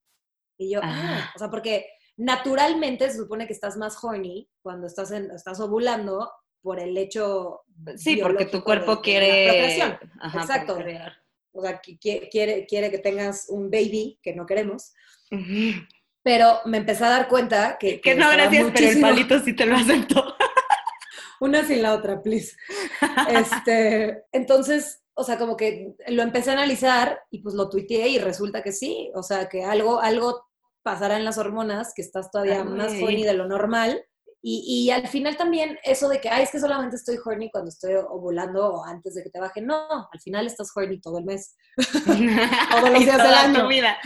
Y 0.58 0.72
yo, 0.72 0.80
ah, 0.84 1.02
Ah. 1.26 1.32
o 1.36 1.40
sea, 1.40 1.50
porque 1.50 1.88
naturalmente 2.18 3.10
se 3.10 3.18
supone 3.18 3.48
que 3.48 3.54
estás 3.54 3.76
más 3.78 4.02
horny 4.04 4.50
cuando 4.62 4.88
estás, 4.88 5.12
en, 5.12 5.32
estás 5.32 5.60
ovulando 5.60 6.32
por 6.64 6.80
el 6.80 6.98
hecho 6.98 7.62
Sí, 7.98 8.16
porque 8.18 8.46
tu 8.46 8.64
cuerpo 8.64 8.96
de- 8.96 8.96
de 8.96 8.96
la 8.96 9.02
quiere... 9.04 9.46
procreación. 9.48 10.00
Ajá, 10.22 10.42
Exacto. 10.42 10.76
procrear. 10.76 11.14
O 11.52 11.62
sea, 11.62 11.80
que 11.80 12.00
qui- 12.00 12.30
quiere, 12.32 12.66
quiere 12.66 12.90
que 12.90 12.98
tengas 12.98 13.46
un 13.50 13.70
baby 13.70 14.18
que 14.24 14.34
no 14.34 14.46
queremos. 14.48 14.94
Ujú. 15.32 15.86
Pero 16.24 16.60
me 16.66 16.78
empecé 16.78 17.04
a 17.04 17.10
dar 17.10 17.28
cuenta 17.28 17.78
que... 17.80 18.00
Que 18.00 18.16
no, 18.16 18.32
estaba 18.32 18.34
gracias, 18.36 18.64
pero 18.64 18.68
el 18.68 18.72
muchísimo- 18.86 19.08
palito 19.10 19.40
sí 19.40 19.54
te 19.54 19.66
lo 19.66 19.76
acepto. 19.76 20.36
Una 21.42 21.64
sin 21.66 21.82
la 21.82 21.94
otra, 21.94 22.22
please. 22.22 22.56
Este, 23.30 24.24
entonces, 24.32 25.04
o 25.14 25.24
sea, 25.24 25.38
como 25.38 25.58
que 25.58 25.94
lo 26.08 26.24
empecé 26.24 26.52
a 26.52 26.54
analizar 26.54 27.20
y 27.30 27.40
pues 27.40 27.56
lo 27.56 27.70
tuiteé 27.70 28.08
y 28.08 28.18
resulta 28.20 28.64
que 28.64 28.72
sí, 28.72 29.12
o 29.14 29.22
sea, 29.24 29.50
que 29.50 29.64
algo, 29.66 30.00
algo 30.00 30.46
pasará 30.82 31.18
en 31.18 31.26
las 31.26 31.38
hormonas, 31.38 31.94
que 31.94 32.02
estás 32.02 32.32
todavía 32.32 32.60
Ay, 32.62 32.64
más 32.70 32.88
güey. 32.94 33.04
horny 33.04 33.24
de 33.24 33.34
lo 33.34 33.48
normal. 33.48 34.06
Y, 34.46 34.88
y 34.88 34.92
al 34.92 35.08
final 35.08 35.38
también 35.38 35.80
eso 35.84 36.10
de 36.10 36.20
que, 36.20 36.28
ay, 36.28 36.44
es 36.44 36.52
que 36.52 36.60
solamente 36.60 36.98
estoy 36.98 37.18
horny 37.24 37.50
cuando 37.50 37.70
estoy 37.70 37.94
ovulando 37.96 38.74
o 38.74 38.84
antes 38.86 39.16
de 39.16 39.24
que 39.24 39.30
te 39.30 39.40
baje. 39.40 39.62
No, 39.62 39.88
al 40.12 40.20
final 40.22 40.46
estás 40.46 40.70
horny 40.76 41.00
todo 41.00 41.18
el 41.20 41.24
mes, 41.24 41.56
Todos 42.06 42.90
los 42.90 43.00
días 43.00 43.18
del 43.18 43.34
año. 43.34 43.62
tu 43.62 43.68
vida. 43.70 43.98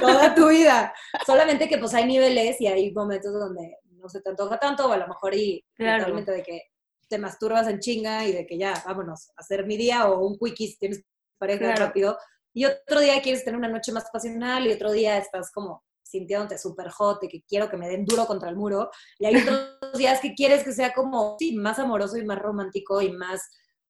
toda 0.00 0.34
tu 0.34 0.48
vida. 0.50 0.92
Solamente 1.24 1.68
que 1.68 1.78
pues 1.78 1.94
hay 1.94 2.06
niveles 2.06 2.60
y 2.60 2.66
hay 2.66 2.92
momentos 2.92 3.32
donde 3.32 3.76
no 3.92 4.08
se 4.08 4.20
te 4.20 4.30
antoja 4.30 4.58
tanto 4.58 4.88
o 4.88 4.92
a 4.92 4.96
lo 4.96 5.06
mejor 5.06 5.32
y 5.34 5.64
Claro. 5.76 6.12
de 6.22 6.42
que 6.42 6.62
te 7.08 7.18
masturbas 7.18 7.68
en 7.68 7.78
chinga 7.78 8.24
y 8.26 8.32
de 8.32 8.46
que 8.46 8.58
ya, 8.58 8.74
vámonos, 8.84 9.30
a 9.30 9.42
hacer 9.42 9.64
mi 9.64 9.76
día 9.76 10.08
o 10.08 10.26
un 10.26 10.36
quickie 10.38 10.66
si 10.68 10.76
tienes 10.78 11.04
pareja 11.38 11.66
Claro. 11.66 11.86
rápido. 11.86 12.18
Y 12.52 12.64
otro 12.64 12.98
día 13.00 13.22
quieres 13.22 13.44
tener 13.44 13.58
una 13.58 13.68
noche 13.68 13.92
más 13.92 14.10
pasional 14.12 14.66
y 14.66 14.72
otro 14.72 14.90
día 14.90 15.18
estás 15.18 15.52
como 15.52 15.84
sintiéndote 16.18 16.56
súper 16.58 16.88
hot 16.90 17.22
y 17.24 17.28
que 17.28 17.42
quiero 17.42 17.68
que 17.68 17.76
me 17.76 17.88
den 17.88 18.04
duro 18.04 18.26
contra 18.26 18.48
el 18.48 18.56
muro. 18.56 18.90
Y 19.18 19.26
hay 19.26 19.36
otros 19.36 19.58
días 19.98 20.20
que 20.20 20.34
quieres 20.34 20.62
que 20.64 20.72
sea 20.72 20.92
como, 20.92 21.36
sí, 21.38 21.56
más 21.56 21.78
amoroso 21.78 22.16
y 22.16 22.24
más 22.24 22.38
romántico 22.38 23.00
y 23.02 23.10
más 23.12 23.40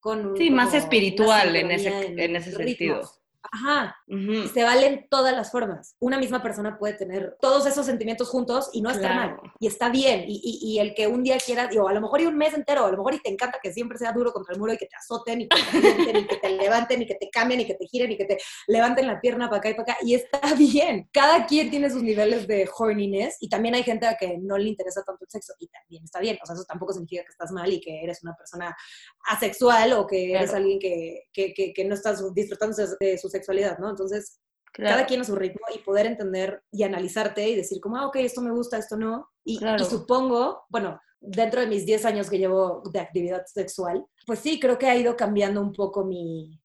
con... 0.00 0.36
Sí, 0.36 0.50
más 0.50 0.72
espiritual 0.74 1.54
en 1.56 1.70
ese- 1.70 2.06
en 2.24 2.36
ese 2.36 2.50
sentido. 2.52 3.00
Ajá, 3.52 3.96
Ujú. 4.08 4.48
se 4.48 4.62
valen 4.64 5.06
todas 5.10 5.34
las 5.34 5.50
formas. 5.52 5.94
Una 6.00 6.18
misma 6.18 6.42
persona 6.42 6.78
puede 6.78 6.94
tener 6.94 7.36
todos 7.40 7.66
esos 7.66 7.84
sentimientos 7.86 8.28
juntos 8.28 8.70
y 8.72 8.80
no 8.80 8.90
estar 8.90 9.12
Claro. 9.12 9.36
mal. 9.42 9.52
Y 9.60 9.66
está 9.66 9.90
bien. 9.90 10.24
Y, 10.26 10.40
y- 10.42 10.72
y 10.72 10.78
el 10.78 10.94
que 10.94 11.06
un 11.06 11.22
día 11.22 11.36
quiera, 11.38 11.66
digo, 11.66 11.86
a 11.88 11.92
lo 11.92 12.00
mejor 12.00 12.20
y 12.22 12.26
un 12.26 12.36
mes 12.36 12.54
entero, 12.54 12.84
a 12.86 12.90
lo 12.90 12.96
mejor 12.96 13.14
y 13.14 13.20
te 13.20 13.30
encanta 13.30 13.58
que 13.62 13.72
siempre 13.72 13.98
sea 13.98 14.12
duro 14.12 14.32
contra 14.32 14.54
el 14.54 14.60
muro 14.60 14.72
y 14.72 14.78
que 14.78 14.86
te 14.86 14.96
azoten 14.96 15.42
y 15.42 15.48
que 15.48 15.56
te 15.70 15.76
avienten 15.78 16.16
y 16.16 16.26
que 16.26 16.36
te 16.36 16.48
levanten 16.50 17.02
y 17.02 17.06
que 17.06 17.14
te 17.16 17.30
cambien 17.30 17.60
y 17.60 17.66
que 17.66 17.74
te 17.74 17.86
giren 17.86 18.10
y 18.12 18.16
que 18.16 18.24
te 18.24 18.38
levanten 18.66 19.06
la 19.06 19.20
pierna 19.20 19.48
para 19.48 19.58
acá 19.58 19.70
y 19.70 19.74
para 19.74 19.92
acá. 19.92 19.96
Y 20.04 20.14
está 20.14 20.40
bien. 20.58 21.08
Cada 21.12 21.46
quien 21.46 21.70
tiene 21.70 21.90
sus 21.90 22.02
niveles 22.02 22.46
de 22.46 22.68
horniness 22.76 23.36
y 23.40 23.48
también 23.48 23.74
hay 23.74 23.82
gente 23.82 24.06
a 24.06 24.16
que 24.16 24.38
no 24.38 24.56
le 24.58 24.68
interesa 24.70 25.02
tanto 25.04 25.24
el 25.24 25.30
sexo 25.30 25.52
y 25.58 25.68
también 25.68 26.02
está 26.04 26.18
bien. 26.20 26.38
O 26.42 26.46
sea, 26.46 26.54
eso 26.54 26.64
tampoco 26.64 26.92
significa 26.92 27.22
que 27.22 27.30
estás 27.30 27.52
mal 27.52 27.70
y 27.72 27.80
que 27.80 28.02
eres 28.02 28.22
una 28.22 28.34
persona 28.34 28.74
asexual 29.28 29.92
o 29.94 30.06
que 30.06 30.30
eres 30.32 30.50
Claro. 30.50 30.56
alguien 30.56 30.78
que, 30.78 31.24
que, 31.32 31.52
que, 31.54 31.72
que 31.72 31.84
no 31.84 31.94
estás 31.94 32.22
disfrutando 32.34 32.74
de- 32.76 32.96
de 33.06 33.18
su 33.18 33.28
sexualidad, 33.38 33.78
¿no? 33.78 33.90
Entonces, 33.90 34.40
Claro. 34.72 34.96
cada 34.96 35.06
quien 35.06 35.20
a 35.20 35.24
su 35.24 35.36
ritmo 35.36 35.60
y 35.72 35.78
poder 35.78 36.06
entender 36.06 36.60
y 36.72 36.82
analizarte 36.82 37.48
y 37.48 37.54
decir 37.54 37.80
como, 37.80 37.96
ah, 37.96 38.06
ok, 38.08 38.16
esto 38.16 38.40
me 38.42 38.50
gusta, 38.50 38.76
esto 38.76 38.96
no. 38.96 39.28
Y, 39.44 39.58
Claro. 39.58 39.80
y 39.80 39.86
supongo, 39.86 40.64
bueno, 40.68 40.98
dentro 41.20 41.60
de 41.60 41.68
mis 41.68 41.86
10 41.86 42.04
años 42.04 42.28
que 42.28 42.38
llevo 42.38 42.82
de 42.92 42.98
actividad 42.98 43.44
sexual, 43.46 44.04
pues 44.26 44.40
sí, 44.40 44.58
creo 44.58 44.76
que 44.76 44.86
ha 44.88 44.96
ido 44.96 45.16
cambiando 45.16 45.60
un 45.60 45.72
poco 45.72 46.04
mi, 46.04 46.60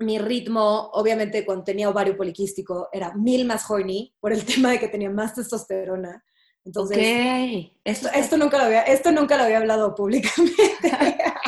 mi 0.00 0.18
ritmo. 0.18 0.90
Obviamente 0.92 1.44
cuando 1.46 1.62
tenía 1.64 1.88
ovario 1.88 2.16
poliquístico 2.16 2.88
era 2.92 3.14
mil 3.14 3.44
más 3.44 3.70
horny 3.70 4.12
por 4.18 4.32
el 4.32 4.44
tema 4.66 4.72
de 4.72 4.80
que 4.80 4.88
tenía 4.88 5.10
más 5.10 5.34
testosterona. 5.34 6.24
Entonces, 6.64 6.98
esto, 7.84 8.08
esto, 8.12 8.36
nunca 8.36 8.58
lo 8.58 8.64
había, 8.64 8.82
esto 8.82 9.10
nunca 9.12 9.36
lo 9.38 9.44
había 9.44 9.58
hablado 9.58 9.94
públicamente. 9.94 10.62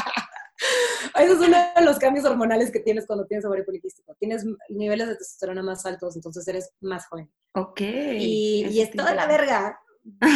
Eso 1.23 1.33
es 1.43 1.49
uno 1.49 1.57
de 1.77 1.83
los 1.85 1.99
cambios 1.99 2.25
hormonales 2.25 2.71
que 2.71 2.81
tienes 2.81 3.07
cuando 3.07 3.27
tienes 3.27 3.45
ovario 3.45 3.65
poliquístico. 3.65 4.15
Tienes 4.17 4.45
niveles 4.69 5.09
de 5.09 5.17
testosterona 5.17 5.63
más 5.63 5.85
altos, 5.87 6.17
entonces 6.17 6.47
eres 6.49 6.71
más 6.81 7.07
joven. 7.07 7.31
Ok. 7.55 7.81
Y, 7.81 8.67
y 8.71 8.81
es 8.81 8.91
toda 8.91 9.15
la 9.15 9.27
verga. 9.27 9.81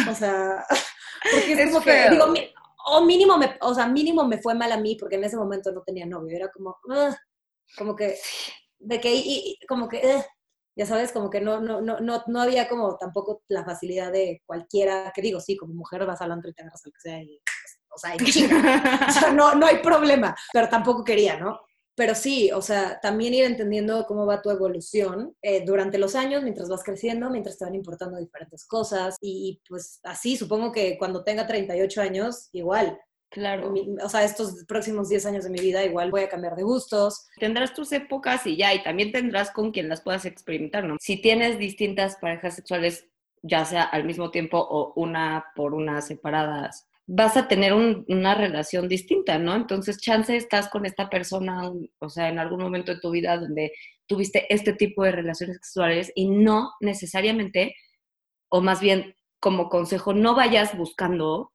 O 0.09 0.13
sea, 0.15 0.65
porque 1.31 1.53
es, 1.53 1.59
Es 1.59 1.71
como 1.71 1.83
que, 1.83 2.09
digo, 2.11 2.27
mi- 2.27 2.53
o 2.89 3.03
mínimo, 3.03 3.37
me, 3.37 3.57
o 3.61 3.73
sea, 3.73 3.87
mínimo 3.87 4.25
me 4.25 4.37
fue 4.41 4.55
mal 4.55 4.71
a 4.71 4.77
mí 4.77 4.95
porque 4.99 5.15
en 5.15 5.25
ese 5.25 5.35
momento 5.37 5.71
no 5.71 5.81
tenía 5.83 6.05
novio. 6.05 6.35
Era 6.35 6.49
como, 6.49 6.77
"Ugh", 6.85 7.15
como 7.77 7.95
que, 7.95 8.17
de 8.79 9.01
que, 9.01 9.13
y- 9.13 9.59
como 9.67 9.89
que, 9.89 9.97
"Ugh", 9.97 10.23
ya 10.75 10.85
sabes, 10.85 11.11
como 11.11 11.29
que 11.29 11.41
no, 11.41 11.59
no, 11.59 11.81
no, 11.81 11.99
no, 11.99 12.23
no 12.27 12.41
había 12.41 12.69
como 12.69 12.95
tampoco 12.97 13.41
la 13.49 13.65
facilidad 13.65 14.11
de 14.11 14.41
cualquiera, 14.45 15.11
que 15.13 15.21
digo, 15.21 15.39
sí, 15.41 15.57
como 15.57 15.73
mujer 15.73 16.05
vas 16.05 16.21
al 16.21 16.31
antro 16.31 16.49
y 16.49 16.53
te 16.53 16.61
agarras 16.61 16.85
al 16.85 16.93
que 16.93 16.99
sea 17.01 17.21
y, 17.21 17.41
o 17.97 17.99
sea, 17.99 18.15
y 18.15 18.17
chinga. 18.31 19.05
O 19.09 19.11
sea, 19.11 19.31
no, 19.31 19.55
no 19.55 19.65
hay 19.65 19.77
problema, 19.79 20.35
pero 20.53 20.69
tampoco 20.69 21.03
quería, 21.03 21.37
¿no? 21.39 21.59
Pero 21.95 22.13
sí, 22.13 22.51
o 22.51 22.61
sea, 22.61 22.99
también 23.01 23.33
ir 23.33 23.43
entendiendo 23.45 24.05
cómo 24.05 24.27
va 24.27 24.41
tu 24.43 24.51
evolución 24.51 25.35
eh, 25.41 25.63
durante 25.65 25.97
los 25.97 26.13
años, 26.15 26.43
mientras 26.43 26.69
vas 26.69 26.83
creciendo, 26.83 27.29
mientras 27.31 27.57
te 27.57 27.65
van 27.65 27.73
importando 27.73 28.19
diferentes 28.19 28.67
cosas. 28.67 29.15
Y 29.19 29.59
pues 29.67 29.99
así, 30.03 30.37
supongo 30.37 30.71
que 30.71 30.95
cuando 30.99 31.23
tenga 31.23 31.47
38 31.47 32.01
años, 32.01 32.49
igual. 32.51 32.99
Claro. 33.29 33.71
Mi- 33.71 33.95
o 34.01 34.07
sea, 34.09 34.23
estos 34.23 34.63
próximos 34.65 35.09
10 35.09 35.25
años 35.25 35.43
de 35.43 35.49
mi 35.49 35.59
vida, 35.59 35.83
igual 35.83 36.11
voy 36.11 36.21
a 36.21 36.29
cambiar 36.29 36.55
de 36.55 36.61
gustos. 36.63 37.25
Tendrás 37.39 37.73
tus 37.73 37.91
épocas 37.91 38.45
y 38.45 38.55
ya, 38.57 38.75
y 38.75 38.83
también 38.83 39.11
tendrás 39.11 39.49
con 39.49 39.71
quien 39.71 39.89
las 39.89 40.01
puedas 40.01 40.25
experimentar, 40.25 40.83
¿no? 40.83 40.97
Si 41.01 41.19
tienes 41.19 41.57
distintas 41.57 42.17
parejas 42.17 42.53
sexuales, 42.55 43.07
ya 43.41 43.65
sea 43.65 43.81
al 43.83 44.03
mismo 44.05 44.29
tiempo 44.29 44.59
o 44.59 44.93
una 44.95 45.45
por 45.55 45.73
una 45.73 46.01
separadas, 46.01 46.87
vas 47.07 47.37
a 47.37 47.47
tener 47.47 47.73
una 47.73 48.35
relación 48.35 48.89
distinta, 48.89 49.39
¿no? 49.39 49.55
Entonces, 49.55 49.97
chance 49.97 50.35
estás 50.35 50.69
con 50.69 50.85
esta 50.85 51.09
persona, 51.09 51.71
o 51.99 52.09
sea, 52.09 52.27
en 52.27 52.37
algún 52.37 52.61
momento 52.61 52.93
de 52.93 52.99
tu 52.99 53.11
vida 53.11 53.37
donde 53.37 53.71
tuviste 54.07 54.45
este 54.53 54.73
tipo 54.73 55.03
de 55.03 55.13
relaciones 55.13 55.55
sexuales 55.55 56.11
y 56.15 56.29
no 56.29 56.73
necesariamente, 56.81 57.75
o 58.49 58.61
más 58.61 58.81
bien 58.81 59.15
como 59.39 59.69
consejo, 59.69 60.13
no 60.13 60.35
vayas 60.35 60.77
buscando 60.77 61.53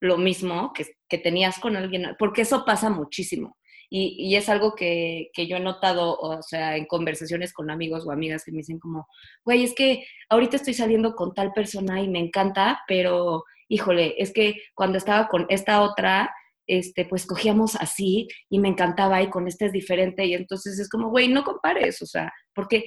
lo 0.00 0.16
mismo 0.16 0.72
que, 0.72 0.86
que 1.08 1.18
tenías 1.18 1.58
con 1.58 1.76
alguien, 1.76 2.16
porque 2.18 2.42
eso 2.42 2.64
pasa 2.64 2.88
muchísimo. 2.88 3.58
Y, 3.90 4.16
y, 4.18 4.36
es 4.36 4.48
algo 4.48 4.74
que, 4.74 5.30
que, 5.32 5.46
yo 5.46 5.56
he 5.56 5.60
notado, 5.60 6.16
o 6.18 6.42
sea, 6.42 6.76
en 6.76 6.86
conversaciones 6.86 7.52
con 7.52 7.70
amigos 7.70 8.06
o 8.06 8.10
amigas 8.10 8.44
que 8.44 8.52
me 8.52 8.58
dicen 8.58 8.78
como, 8.78 9.06
güey, 9.44 9.64
es 9.64 9.74
que 9.74 10.04
ahorita 10.28 10.56
estoy 10.56 10.74
saliendo 10.74 11.14
con 11.14 11.34
tal 11.34 11.52
persona 11.52 12.00
y 12.00 12.08
me 12.08 12.18
encanta, 12.18 12.80
pero 12.88 13.44
híjole, 13.68 14.14
es 14.18 14.32
que 14.32 14.56
cuando 14.74 14.98
estaba 14.98 15.28
con 15.28 15.46
esta 15.48 15.82
otra, 15.82 16.34
este, 16.66 17.04
pues 17.04 17.26
cogíamos 17.26 17.76
así 17.76 18.28
y 18.48 18.58
me 18.58 18.68
encantaba 18.68 19.22
y 19.22 19.30
con 19.30 19.46
esta 19.48 19.66
es 19.66 19.72
diferente 19.72 20.24
y 20.24 20.34
entonces 20.34 20.78
es 20.78 20.88
como, 20.88 21.10
güey, 21.10 21.28
no 21.28 21.44
compares, 21.44 22.00
o 22.02 22.06
sea, 22.06 22.32
porque 22.54 22.84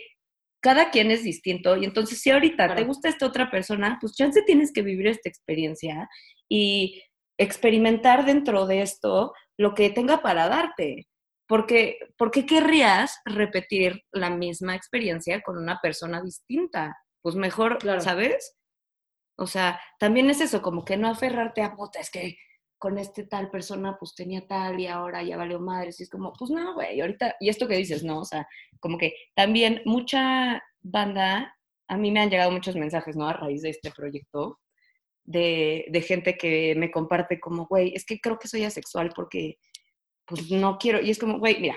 cada 0.59 0.89
quien 0.89 1.11
es 1.11 1.23
distinto 1.23 1.77
y 1.77 1.85
entonces 1.85 2.19
si 2.19 2.31
ahorita 2.31 2.75
te 2.75 2.83
gusta 2.83 3.09
esta 3.09 3.27
otra 3.27 3.51
persona, 3.51 3.97
pues 4.01 4.13
chance 4.15 4.41
tienes 4.43 4.73
que 4.73 4.81
vivir 4.81 5.07
esta 5.07 5.29
experiencia 5.29 6.09
y 6.49 7.01
experimentar 7.37 8.25
dentro 8.25 8.65
de 8.65 8.81
esto 8.81 9.33
lo 9.57 9.73
que 9.73 9.89
tenga 9.89 10.21
para 10.21 10.47
darte. 10.47 11.07
Porque, 11.47 11.97
¿Por 12.17 12.31
qué 12.31 12.45
querrías 12.45 13.19
repetir 13.25 14.03
la 14.11 14.29
misma 14.29 14.75
experiencia 14.75 15.41
con 15.41 15.57
una 15.57 15.79
persona 15.81 16.21
distinta? 16.21 16.97
Pues 17.21 17.35
mejor, 17.35 17.79
¿sabes? 18.01 18.57
O 19.37 19.47
sea, 19.47 19.79
también 19.99 20.29
es 20.29 20.41
eso, 20.41 20.61
como 20.61 20.83
que 20.83 20.97
no 20.97 21.09
aferrarte 21.09 21.61
a 21.61 21.75
puta, 21.75 21.99
es 21.99 22.09
que 22.09 22.37
con 22.77 22.97
este 22.97 23.23
tal 23.23 23.49
persona 23.49 23.97
pues 23.99 24.13
tenía 24.15 24.45
tal 24.47 24.79
y 24.79 24.87
ahora 24.87 25.23
ya 25.23 25.37
valió 25.37 25.59
madre. 25.59 25.91
Y 25.97 26.03
es 26.03 26.09
como, 26.09 26.33
pues 26.33 26.51
no, 26.51 26.73
güey, 26.73 26.99
ahorita, 27.01 27.35
y 27.39 27.49
esto 27.49 27.67
que 27.67 27.77
dices, 27.77 28.03
¿no? 28.03 28.19
O 28.19 28.25
sea, 28.25 28.47
como 28.79 28.97
que 28.97 29.13
también 29.35 29.81
mucha 29.85 30.61
banda, 30.81 31.55
a 31.87 31.97
mí 31.97 32.11
me 32.11 32.19
han 32.19 32.29
llegado 32.29 32.51
muchos 32.51 32.75
mensajes, 32.75 33.15
¿no? 33.15 33.27
A 33.27 33.33
raíz 33.33 33.61
de 33.61 33.69
este 33.69 33.91
proyecto, 33.91 34.59
de, 35.27 35.85
de 35.89 36.01
gente 36.01 36.35
que 36.35 36.73
me 36.75 36.89
comparte 36.89 37.39
como, 37.39 37.67
güey, 37.67 37.93
es 37.93 38.05
que 38.05 38.19
creo 38.19 38.39
que 38.39 38.47
soy 38.47 38.63
asexual 38.63 39.11
porque 39.15 39.59
pues 40.25 40.49
no 40.49 40.79
quiero, 40.79 40.99
y 41.01 41.11
es 41.11 41.19
como, 41.19 41.37
güey, 41.37 41.59
mira, 41.61 41.75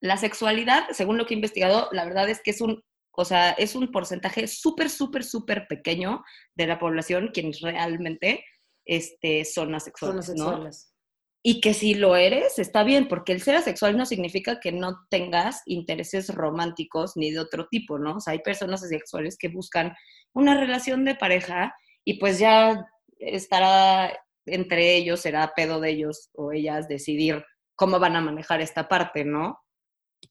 la 0.00 0.16
sexualidad, 0.16 0.88
según 0.90 1.16
lo 1.16 1.26
que 1.26 1.34
he 1.34 1.36
investigado, 1.36 1.88
la 1.92 2.04
verdad 2.04 2.28
es 2.28 2.40
que 2.42 2.50
es 2.50 2.60
un 2.60 2.82
o 3.20 3.24
sea, 3.24 3.50
es 3.50 3.74
un 3.74 3.90
porcentaje 3.90 4.46
súper, 4.46 4.88
súper, 4.88 5.24
súper 5.24 5.66
pequeño 5.68 6.24
de 6.54 6.66
la 6.66 6.78
población 6.78 7.30
quienes 7.34 7.60
realmente 7.60 8.44
este, 8.86 9.44
son 9.44 9.74
asexuales, 9.74 10.26
son 10.26 10.36
asexuales. 10.36 10.94
Y 11.42 11.60
que 11.60 11.72
si 11.74 11.94
lo 11.94 12.16
eres, 12.16 12.58
está 12.58 12.84
bien, 12.84 13.08
porque 13.08 13.32
el 13.32 13.40
ser 13.40 13.56
asexual 13.56 13.96
no 13.96 14.04
significa 14.04 14.60
que 14.60 14.72
no 14.72 15.06
tengas 15.08 15.62
intereses 15.66 16.34
románticos 16.34 17.12
ni 17.16 17.30
de 17.30 17.40
otro 17.40 17.66
tipo, 17.70 17.98
¿no? 17.98 18.16
O 18.16 18.20
sea, 18.20 18.32
hay 18.32 18.40
personas 18.40 18.82
asexuales 18.82 19.38
que 19.38 19.48
buscan 19.48 19.94
una 20.34 20.58
relación 20.58 21.04
de 21.04 21.14
pareja 21.14 21.74
y 22.04 22.18
pues 22.18 22.38
ya 22.38 22.86
estará 23.18 24.18
entre 24.46 24.96
ellos, 24.96 25.20
será 25.20 25.52
pedo 25.54 25.80
de 25.80 25.90
ellos 25.90 26.30
o 26.34 26.52
ellas 26.52 26.88
decidir 26.88 27.44
cómo 27.76 27.98
van 27.98 28.16
a 28.16 28.20
manejar 28.20 28.60
esta 28.60 28.88
parte, 28.88 29.24
¿no? 29.24 29.58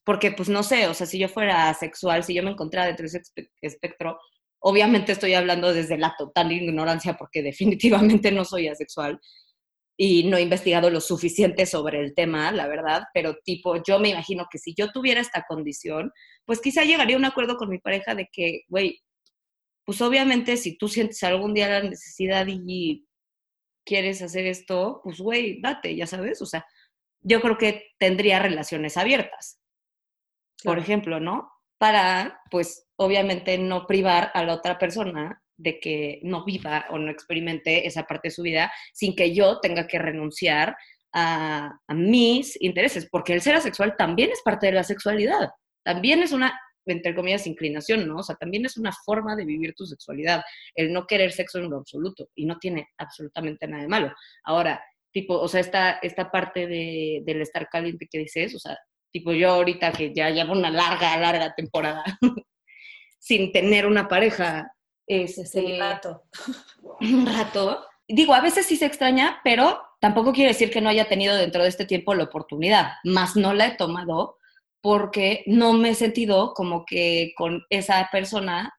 porque 0.04 0.32
pues 0.32 0.48
no 0.48 0.62
sé, 0.62 0.86
o 0.86 0.94
sea, 0.94 1.06
si 1.06 1.18
yo 1.18 1.28
fuera 1.28 1.72
sexual, 1.74 2.24
si 2.24 2.34
yo 2.34 2.42
me 2.42 2.50
encontrara 2.50 2.86
dentro 2.86 3.06
de 3.08 3.18
ese 3.18 3.50
espectro, 3.60 4.18
obviamente 4.60 5.12
estoy 5.12 5.34
hablando 5.34 5.72
desde 5.72 5.98
la 5.98 6.14
total 6.16 6.52
ignorancia 6.52 7.16
porque 7.16 7.42
definitivamente 8.22 8.32
no 8.32 8.44
soy 8.44 8.68
asexual 8.68 9.20
y 9.96 10.24
no 10.24 10.38
he 10.38 10.42
investigado 10.42 10.88
lo 10.88 11.00
suficiente 11.00 11.66
sobre 11.66 12.00
el 12.00 12.14
tema, 12.14 12.50
la 12.52 12.66
verdad, 12.66 13.02
pero 13.12 13.36
tipo, 13.44 13.82
yo 13.82 13.98
me 13.98 14.10
imagino 14.10 14.46
que 14.50 14.58
si 14.58 14.74
yo 14.74 14.90
tuviera 14.92 15.20
esta 15.20 15.44
condición, 15.46 16.10
pues 16.46 16.60
quizá 16.60 16.84
llegaría 16.84 17.16
a 17.16 17.18
un 17.18 17.26
acuerdo 17.26 17.56
con 17.56 17.68
mi 17.68 17.78
pareja 17.78 18.14
de 18.14 18.26
que, 18.32 18.62
güey, 18.68 19.02
pues 19.90 20.08
obviamente 20.08 20.56
si 20.56 20.78
tú 20.78 20.88
sientes 20.88 21.22
algún 21.24 21.52
día 21.52 21.68
la 21.68 21.82
necesidad 21.82 22.46
y 22.48 23.06
quieres 23.84 24.22
hacer 24.22 24.46
esto, 24.46 25.00
pues 25.02 25.18
güey, 25.18 25.60
date, 25.60 25.96
ya 25.96 26.06
sabes, 26.06 26.40
o 26.42 26.46
sea, 26.46 26.64
yo 27.22 27.40
creo 27.40 27.58
que 27.58 27.88
tendría 27.98 28.38
relaciones 28.38 28.96
abiertas 28.96 29.60
por 30.62 30.78
ejemplo, 30.78 31.20
¿no? 31.20 31.50
Para, 31.78 32.40
pues, 32.50 32.86
obviamente 32.96 33.56
no 33.58 33.86
privar 33.86 34.30
a 34.34 34.44
la 34.44 34.54
otra 34.54 34.78
persona 34.78 35.42
de 35.56 35.78
que 35.78 36.20
no 36.22 36.44
viva 36.44 36.86
o 36.90 36.98
no 36.98 37.10
experimente 37.10 37.86
esa 37.86 38.04
parte 38.04 38.28
de 38.28 38.34
su 38.34 38.42
vida 38.42 38.72
sin 38.92 39.14
que 39.14 39.34
yo 39.34 39.60
tenga 39.60 39.86
que 39.86 39.98
renunciar 39.98 40.76
a, 41.12 41.78
mis 41.88 42.60
intereses, 42.62 43.08
porque 43.10 43.32
el 43.34 43.42
ser 43.42 43.56
asexual 43.56 43.96
también 43.96 44.30
es 44.30 44.42
parte 44.42 44.66
de 44.66 44.72
la 44.72 44.84
sexualidad, 44.84 45.50
también 45.84 46.22
es 46.22 46.32
una, 46.32 46.58
entre 46.86 47.14
comillas, 47.14 47.46
inclinación, 47.46 48.06
¿no? 48.08 48.18
O 48.18 48.22
sea, 48.22 48.36
también 48.36 48.64
es 48.66 48.76
una 48.76 48.92
forma 48.92 49.36
de 49.36 49.44
vivir 49.44 49.74
tu 49.74 49.86
sexualidad, 49.86 50.42
el 50.74 50.92
no 50.92 51.06
querer 51.06 51.32
sexo 51.32 51.58
en 51.58 51.70
lo 51.70 51.78
absoluto, 51.78 52.28
y 52.34 52.46
no 52.46 52.58
tiene 52.58 52.88
absolutamente 52.98 53.66
nada 53.66 53.82
de 53.82 53.88
malo. 53.88 54.12
Ahora, 54.44 54.82
tipo, 55.12 55.38
o 55.38 55.48
sea, 55.48 55.60
esta, 55.60 55.92
esta 56.02 56.30
parte 56.30 56.66
de, 56.66 57.22
del 57.24 57.42
estar 57.42 57.68
caliente 57.68 58.08
que 58.10 58.18
dices, 58.18 58.54
o 58.54 58.58
sea, 58.58 58.76
Tipo 59.12 59.32
yo 59.32 59.50
ahorita 59.50 59.92
que 59.92 60.14
ya 60.14 60.30
llevo 60.30 60.52
una 60.52 60.70
larga, 60.70 61.16
larga 61.16 61.52
temporada 61.54 62.04
sin 63.18 63.52
tener 63.52 63.86
una 63.86 64.08
pareja. 64.08 64.72
Este, 65.06 65.76
rato. 65.76 66.24
Un 67.00 67.26
rato. 67.26 67.84
Digo, 68.06 68.34
a 68.34 68.40
veces 68.40 68.66
sí 68.66 68.76
se 68.76 68.86
extraña, 68.86 69.40
pero 69.42 69.80
tampoco 70.00 70.32
quiere 70.32 70.52
decir 70.52 70.70
que 70.70 70.80
no 70.80 70.88
haya 70.88 71.08
tenido 71.08 71.36
dentro 71.36 71.62
de 71.62 71.68
este 71.68 71.84
tiempo 71.84 72.14
la 72.14 72.24
oportunidad. 72.24 72.92
Más 73.02 73.34
no 73.34 73.52
la 73.52 73.66
he 73.66 73.76
tomado 73.76 74.38
porque 74.80 75.42
no 75.46 75.72
me 75.72 75.90
he 75.90 75.94
sentido 75.94 76.52
como 76.54 76.84
que 76.86 77.32
con 77.36 77.62
esa 77.70 78.08
persona 78.10 78.72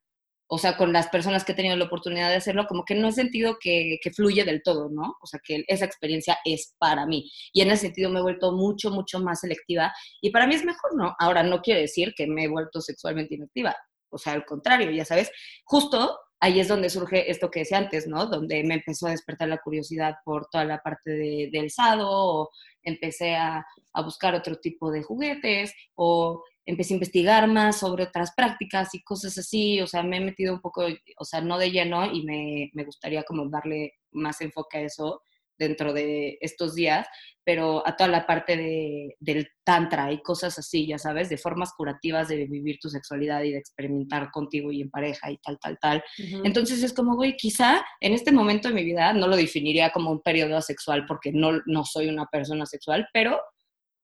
o 0.54 0.58
sea, 0.58 0.76
con 0.76 0.92
las 0.92 1.08
personas 1.08 1.46
que 1.46 1.54
he 1.54 1.56
tenido 1.56 1.78
la 1.78 1.86
oportunidad 1.86 2.28
de 2.30 2.36
hacerlo, 2.36 2.68
como 2.68 2.84
que 2.84 2.94
no 2.94 3.08
he 3.08 3.14
sentido 3.14 3.56
que, 3.58 4.00
que, 4.04 4.12
fluye 4.12 4.44
del 4.44 4.62
todo, 4.62 4.90
¿no? 4.90 5.16
O 5.22 5.26
sea, 5.26 5.40
que 5.42 5.64
esa 5.66 5.86
experiencia 5.86 6.40
es 6.44 6.76
para 6.78 7.06
mí. 7.06 7.32
Y 7.54 7.62
en 7.62 7.72
ese 7.72 7.84
sentido 7.84 8.10
me 8.10 8.20
he 8.20 8.22
vuelto 8.22 8.52
mucho, 8.52 8.92
mucho 8.92 9.22
más 9.22 9.40
selectiva. 9.40 9.94
Y 10.20 10.30
para 10.32 10.48
mí 10.48 10.56
es 10.56 10.66
mejor, 10.66 10.98
¿no? 10.98 11.16
Ahora, 11.20 11.42
no 11.42 11.62
quiere 11.62 11.80
decir 11.80 12.14
que 12.18 12.28
me 12.28 12.44
he 12.44 12.48
vuelto 12.50 12.82
sexualmente 12.82 13.36
inactiva. 13.36 13.78
O 14.10 14.18
sea, 14.18 14.34
al 14.34 14.44
contrario, 14.44 14.92
ya 14.92 15.06
sabes, 15.06 15.32
justo 15.64 16.20
ahí 16.42 16.60
es 16.60 16.68
donde 16.68 16.90
surge 16.90 17.30
esto 17.32 17.50
que 17.50 17.60
decía 17.60 17.78
antes, 17.78 18.08
¿no? 18.08 18.26
Donde 18.26 18.64
me 18.64 18.74
empezó 18.74 19.08
a 19.08 19.12
despertar 19.12 19.48
la 19.48 19.60
curiosidad 19.60 20.16
por 20.26 20.48
toda 20.48 20.66
la 20.66 20.80
parte 20.80 21.12
de, 21.12 21.50
del 21.52 21.70
sado, 21.70 22.10
o 22.10 22.50
empecé 22.84 23.36
a, 23.36 23.66
a 23.94 24.02
buscar 24.02 24.34
otro 24.34 24.58
tipo 24.58 24.92
de 24.92 25.04
juguetes, 25.04 25.74
o 25.96 26.44
empecé 26.66 26.94
a 26.94 26.96
investigar 26.96 27.48
más 27.48 27.80
sobre 27.80 28.06
otras 28.06 28.34
prácticas 28.36 28.94
y 28.96 29.04
cosas 29.04 29.38
así, 29.38 29.80
o 29.82 29.88
sea, 29.88 30.04
me 30.04 30.18
he 30.18 30.22
metido 30.22 30.54
un 30.54 30.62
poco, 30.62 30.84
o 31.18 31.26
sea, 31.26 31.42
no 31.42 31.58
de 31.60 31.72
lleno 31.72 32.12
y 32.12 32.24
me, 32.24 32.72
me 32.74 32.86
gustaría 32.86 33.24
como 33.24 33.48
darle 33.48 33.94
más 34.12 34.42
enfoque 34.42 34.80
a 34.80 34.82
eso 34.82 35.22
dentro 35.62 35.94
de 35.94 36.40
estos 36.42 36.74
días, 36.74 37.08
pero 37.44 37.88
a 37.88 37.96
toda 37.96 38.10
la 38.10 38.26
parte 38.26 38.58
de, 38.58 39.16
del 39.20 39.48
tantra 39.64 40.12
y 40.12 40.22
cosas 40.22 40.58
así, 40.58 40.88
ya 40.88 40.98
sabes, 40.98 41.30
de 41.30 41.38
formas 41.38 41.74
curativas 41.78 42.28
de 42.28 42.46
vivir 42.46 42.78
tu 42.82 42.90
sexualidad 42.90 43.44
y 43.44 43.52
de 43.52 43.58
experimentar 43.58 44.32
contigo 44.32 44.72
y 44.72 44.82
en 44.82 44.90
pareja 44.90 45.32
y 45.32 45.38
tal, 45.38 45.60
tal, 45.60 45.78
tal. 45.80 46.04
Entonces 46.44 46.82
es 46.84 46.94
como, 46.94 47.16
güey, 47.16 47.38
quizá 47.38 47.84
en 48.00 48.14
este 48.14 48.32
momento 48.32 48.68
de 48.68 48.74
mi 48.74 48.84
vida 48.84 49.14
no 49.14 49.28
lo 49.28 49.38
definiría 49.38 49.92
como 49.92 50.12
un 50.12 50.22
periodo 50.22 50.58
asexual 50.58 51.06
porque 51.08 51.32
no, 51.32 51.62
no 51.66 51.86
soy 51.86 52.10
una 52.10 52.26
persona 52.26 52.66
sexual, 52.66 53.08
pero 53.14 53.40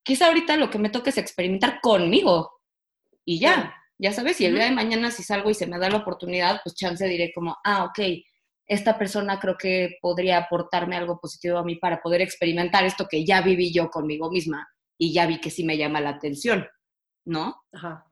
quizá 0.04 0.28
ahorita 0.28 0.58
lo 0.58 0.70
que 0.70 0.80
me 0.80 0.90
toca 0.90 1.10
es 1.10 1.18
experimentar 1.18 1.80
conmigo 1.82 2.52
y 3.26 3.40
ya, 3.40 3.76
ya 3.98 4.14
sabes, 4.14 4.40
y 4.42 4.46
el 4.46 4.56
día 4.56 4.66
de 4.66 4.72
mañana 4.72 5.12
si 5.12 5.24
salgo 5.24 5.50
y 5.50 5.54
se 5.54 5.68
me 5.68 5.80
da 5.80 5.90
la 5.90 5.98
oportunidad, 5.98 6.62
pues 6.64 6.76
chance 6.76 7.06
diré 7.08 7.32
como, 7.34 7.58
ah, 7.64 7.86
ok, 7.86 8.00
esta 8.68 8.98
persona 8.98 9.40
creo 9.40 9.58
que 9.58 9.98
podría 10.02 10.38
aportarme 10.38 10.96
algo 10.96 11.20
positivo 11.20 11.58
a 11.58 11.64
mí 11.64 11.76
para 11.76 12.02
poder 12.02 12.22
experimentar 12.22 12.84
esto 12.86 13.08
que 13.10 13.26
ya 13.26 13.42
viví 13.42 13.74
yo 13.74 13.90
conmigo 13.90 14.30
misma 14.30 14.68
y 14.98 15.14
ya 15.14 15.26
vi 15.26 15.40
que 15.40 15.50
sí 15.50 15.64
me 15.64 15.78
llama 15.78 16.02
la 16.02 16.10
atención, 16.10 16.68
¿no? 17.26 17.64
Ajá. 17.72 18.06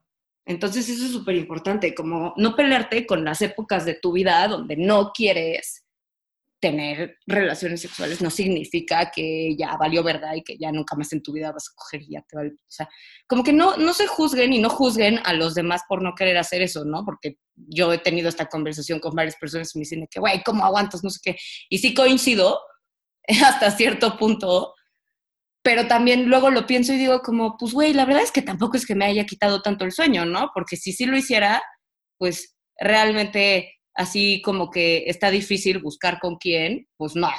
Entonces 0.45 0.88
eso 0.89 1.06
es 1.06 1.12
súper 1.12 1.36
importante, 1.36 1.95
como 1.95 2.34
no 2.38 2.56
pelearte 2.56 3.06
con 3.06 3.24
las 3.26 3.41
épocas 3.41 3.84
de 3.84 3.95
tu 3.95 4.12
vida 4.12 4.47
donde 4.47 4.78
no 4.78 5.12
quieres 5.12 5.84
tener 6.66 7.20
relaciones 7.28 7.82
sexuales 7.82 8.22
no 8.22 8.32
significa 8.32 9.11
que 9.11 9.55
ya 9.55 9.78
valió 9.78 10.01
verdad 10.01 10.34
y 10.34 10.41
que 10.41 10.57
ya 10.57 10.72
nunca 10.72 10.95
más 10.95 11.13
en 11.13 11.22
tu 11.22 11.32
vida 11.32 11.51
vas 11.51 11.70
a 11.70 11.76
coger 11.76 12.01
y 12.01 12.13
ya 12.13 12.26
te 12.28 12.36
va 12.36 12.41
a... 12.41 12.47
O 12.47 12.51
sea, 12.68 12.89
como 13.28 13.43
que 13.43 13.53
no, 13.53 13.78
no 13.78 13.93
se 13.93 14.07
juzguen 14.07 14.51
y 14.51 14.57
no 14.57 14.72
juzguen 14.72 15.20
a 15.26 15.34
los 15.34 15.53
demás 15.53 15.84
por 15.88 16.01
no 16.01 16.16
querer 16.16 16.39
hacer 16.39 16.63
eso, 16.63 16.84
¿no? 16.84 17.05
Porque 17.05 17.38
yo 17.53 17.93
he 17.93 17.99
tenido 17.99 18.30
esta 18.30 18.47
conversación 18.47 18.99
con 18.99 19.13
varias 19.13 19.36
personas 19.36 19.76
y 19.76 19.78
me 19.78 19.82
dicen 19.82 20.07
que, 20.09 20.20
güey, 20.20 20.41
¿cómo 20.41 20.66
aguantas? 20.66 21.03
No 21.03 21.11
sé 21.11 21.20
qué. 21.22 21.38
Y 21.70 21.78
sí 21.78 21.93
coincido 21.93 22.59
hasta 23.45 23.70
cierto 23.70 24.18
punto, 24.18 24.74
pero 25.61 25.88
también 25.88 26.28
luego 26.28 26.49
lo 26.49 26.66
pienso 26.66 26.93
y 26.93 26.97
digo 26.97 27.22
como, 27.22 27.57
pues, 27.59 27.74
güey, 27.74 27.93
la 27.93 28.05
verdad 28.05 28.24
es 28.24 28.32
que 28.32 28.41
tampoco 28.41 28.76
es 28.76 28.88
que 28.88 28.95
me 28.95 29.05
haya 29.05 29.26
quitado 29.28 29.61
tanto 29.61 29.86
el 29.86 29.91
sueño, 29.91 30.26
¿no? 30.26 30.49
Porque 30.51 30.78
si 30.78 30.93
sí 30.93 31.05
lo 31.05 31.16
hiciera, 31.16 31.61
pues 32.18 32.55
realmente 32.80 33.74
así 33.95 34.41
como 34.41 34.69
que 34.69 35.05
está 35.07 35.31
difícil 35.31 35.79
buscar 35.79 36.19
con 36.19 36.37
quién, 36.37 36.87
pues 36.97 37.15
no, 37.15 37.29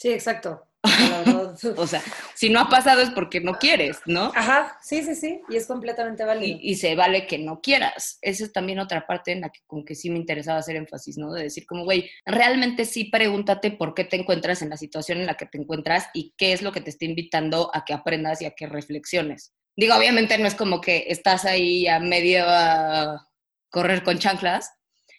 Sí, 0.00 0.08
exacto. 0.08 0.66
o 1.76 1.86
sea, 1.86 2.02
si 2.34 2.48
no 2.48 2.60
ha 2.60 2.70
pasado 2.70 3.02
es 3.02 3.10
porque 3.10 3.40
no 3.40 3.52
quieres, 3.56 3.98
¿no? 4.06 4.32
Ajá, 4.34 4.78
sí, 4.80 5.02
sí, 5.02 5.14
sí, 5.14 5.42
y 5.50 5.56
es 5.56 5.66
completamente 5.66 6.24
válido. 6.24 6.58
Y, 6.62 6.76
se 6.76 6.94
vale 6.94 7.26
que 7.26 7.36
no 7.36 7.60
quieras. 7.60 8.16
Esa 8.22 8.44
es 8.44 8.52
también 8.52 8.78
otra 8.78 9.06
parte 9.06 9.32
en 9.32 9.42
la 9.42 9.50
que 9.50 9.60
con 9.66 9.84
que 9.84 9.94
sí 9.94 10.08
me 10.08 10.18
interesaba 10.18 10.60
hacer 10.60 10.76
énfasis, 10.76 11.18
¿no? 11.18 11.34
De 11.34 11.42
decir 11.42 11.66
como, 11.66 11.84
güey, 11.84 12.10
realmente 12.24 12.86
sí 12.86 13.04
pregúntate 13.04 13.72
por 13.72 13.92
qué 13.92 14.04
te 14.04 14.16
encuentras 14.16 14.62
en 14.62 14.70
la 14.70 14.78
situación 14.78 15.18
en 15.18 15.26
la 15.26 15.34
que 15.34 15.44
te 15.44 15.58
encuentras 15.58 16.06
y 16.14 16.32
qué 16.38 16.54
es 16.54 16.62
lo 16.62 16.72
que 16.72 16.80
te 16.80 16.88
está 16.88 17.04
invitando 17.04 17.70
a 17.74 17.84
que 17.84 17.92
aprendas 17.92 18.40
y 18.40 18.46
a 18.46 18.52
que 18.52 18.66
reflexiones. 18.66 19.52
Digo, 19.76 19.94
obviamente 19.94 20.38
no 20.38 20.46
es 20.46 20.54
como 20.54 20.80
que 20.80 21.04
estás 21.08 21.44
ahí 21.44 21.86
a 21.88 22.00
medio 22.00 22.44
a 22.48 23.28
correr 23.70 24.02
con 24.02 24.18
chanclas 24.18 24.70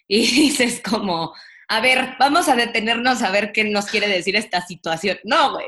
y 0.08 0.26
dices 0.42 0.80
como, 0.80 1.34
a 1.68 1.80
ver, 1.80 2.16
vamos 2.18 2.48
a 2.48 2.56
detenernos 2.56 3.22
a 3.22 3.30
ver 3.30 3.52
qué 3.52 3.64
nos 3.64 3.86
quiere 3.86 4.08
decir 4.08 4.36
esta 4.36 4.60
situación. 4.60 5.18
No, 5.24 5.52
güey. 5.52 5.66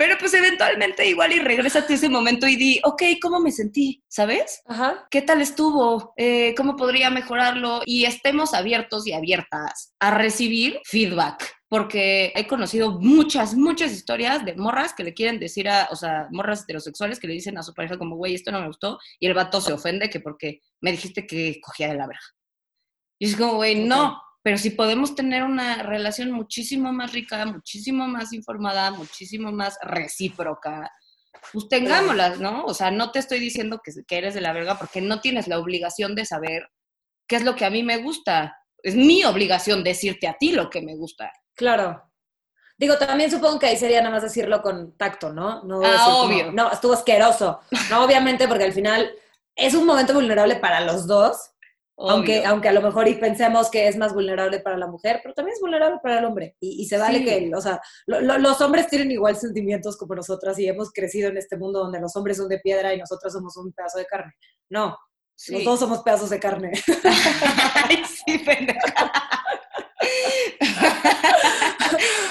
Pero 0.00 0.16
pues 0.18 0.32
eventualmente 0.32 1.06
igual 1.06 1.30
y 1.32 1.40
regrésate 1.40 1.92
a 1.92 1.96
ese 1.96 2.08
momento 2.08 2.46
y 2.46 2.56
di, 2.56 2.80
ok, 2.84 3.02
¿cómo 3.20 3.38
me 3.38 3.52
sentí? 3.52 4.02
¿Sabes? 4.08 4.62
Ajá. 4.64 5.06
¿Qué 5.10 5.20
tal 5.20 5.42
estuvo? 5.42 6.14
Eh, 6.16 6.54
¿Cómo 6.56 6.74
podría 6.74 7.10
mejorarlo? 7.10 7.82
Y 7.84 8.06
estemos 8.06 8.54
abiertos 8.54 9.06
y 9.06 9.12
abiertas 9.12 9.92
a 10.00 10.10
recibir 10.12 10.80
feedback. 10.84 11.54
Porque 11.68 12.32
he 12.34 12.46
conocido 12.46 12.98
muchas, 12.98 13.54
muchas 13.54 13.92
historias 13.92 14.42
de 14.44 14.54
morras 14.54 14.94
que 14.94 15.04
le 15.04 15.12
quieren 15.12 15.38
decir 15.38 15.68
a, 15.68 15.88
o 15.90 15.96
sea, 15.96 16.28
morras 16.30 16.62
heterosexuales 16.62 17.20
que 17.20 17.26
le 17.26 17.34
dicen 17.34 17.58
a 17.58 17.62
su 17.62 17.74
pareja 17.74 17.98
como, 17.98 18.16
güey, 18.16 18.34
esto 18.34 18.50
no 18.52 18.60
me 18.60 18.68
gustó. 18.68 18.98
Y 19.18 19.26
el 19.26 19.34
vato 19.34 19.60
se 19.60 19.74
ofende 19.74 20.08
que 20.08 20.20
porque 20.20 20.62
me 20.80 20.92
dijiste 20.92 21.26
que 21.26 21.60
cogía 21.60 21.88
de 21.88 21.96
la 21.96 22.06
verga. 22.06 22.24
Y 23.20 23.28
es 23.28 23.36
como, 23.36 23.56
güey, 23.56 23.84
no, 23.84 24.20
pero 24.42 24.56
si 24.56 24.70
podemos 24.70 25.14
tener 25.14 25.42
una 25.42 25.82
relación 25.82 26.30
muchísimo 26.30 26.90
más 26.90 27.12
rica, 27.12 27.44
muchísimo 27.44 28.08
más 28.08 28.32
informada, 28.32 28.90
muchísimo 28.90 29.52
más 29.52 29.76
recíproca, 29.82 30.90
pues 31.52 31.68
tengámoslas, 31.68 32.40
¿no? 32.40 32.64
O 32.64 32.72
sea, 32.72 32.90
no 32.90 33.12
te 33.12 33.18
estoy 33.18 33.38
diciendo 33.38 33.80
que, 33.84 33.92
que 34.06 34.18
eres 34.18 34.32
de 34.32 34.40
la 34.40 34.54
verga 34.54 34.78
porque 34.78 35.02
no 35.02 35.20
tienes 35.20 35.48
la 35.48 35.58
obligación 35.58 36.14
de 36.14 36.24
saber 36.24 36.70
qué 37.28 37.36
es 37.36 37.44
lo 37.44 37.56
que 37.56 37.66
a 37.66 37.70
mí 37.70 37.82
me 37.82 37.98
gusta. 37.98 38.56
Es 38.82 38.96
mi 38.96 39.22
obligación 39.24 39.84
decirte 39.84 40.26
a 40.26 40.38
ti 40.38 40.52
lo 40.52 40.70
que 40.70 40.80
me 40.80 40.96
gusta. 40.96 41.30
Claro. 41.54 42.02
Digo, 42.78 42.96
también 42.96 43.30
supongo 43.30 43.58
que 43.58 43.66
ahí 43.66 43.76
sería 43.76 44.00
nada 44.00 44.14
más 44.14 44.22
decirlo 44.22 44.62
con 44.62 44.96
tacto, 44.96 45.30
¿no? 45.30 45.62
No 45.64 45.82
ah, 45.84 46.22
obvio. 46.22 46.50
no, 46.52 46.72
estuvo 46.72 46.94
asqueroso. 46.94 47.60
No, 47.90 48.02
obviamente, 48.02 48.48
porque 48.48 48.64
al 48.64 48.72
final 48.72 49.10
es 49.54 49.74
un 49.74 49.84
momento 49.84 50.14
vulnerable 50.14 50.56
para 50.56 50.80
los 50.80 51.06
dos 51.06 51.50
aunque, 52.08 52.44
aunque 52.44 52.68
a 52.68 52.72
lo 52.72 52.80
mejor 52.80 53.08
y 53.08 53.14
pensemos 53.14 53.70
que 53.70 53.88
es 53.88 53.96
más 53.96 54.14
vulnerable 54.14 54.60
para 54.60 54.76
la 54.76 54.86
mujer, 54.86 55.20
pero 55.22 55.34
también 55.34 55.54
es 55.54 55.60
vulnerable 55.60 55.98
para 56.02 56.18
el 56.18 56.24
hombre. 56.24 56.56
Y, 56.60 56.86
se 56.86 56.96
vale 56.96 57.24
que, 57.24 57.50
o 57.54 57.60
sea, 57.60 57.80
los 58.06 58.60
hombres 58.60 58.88
tienen 58.88 59.10
igual 59.10 59.36
sentimientos 59.36 59.96
como 59.96 60.14
nosotras 60.14 60.58
y 60.58 60.68
hemos 60.68 60.92
crecido 60.92 61.28
en 61.28 61.36
este 61.36 61.56
mundo 61.56 61.80
donde 61.80 62.00
los 62.00 62.14
hombres 62.16 62.38
son 62.38 62.48
de 62.48 62.58
piedra 62.58 62.94
y 62.94 62.98
nosotros 62.98 63.32
somos 63.32 63.56
un 63.56 63.72
pedazo 63.72 63.98
de 63.98 64.06
carne. 64.06 64.32
No, 64.68 64.96
los 65.48 65.64
dos 65.64 65.80
somos 65.80 66.02
pedazos 66.02 66.30
de 66.30 66.40
carne. 66.40 66.72
Ay, 67.88 68.02
sí. 68.04 68.44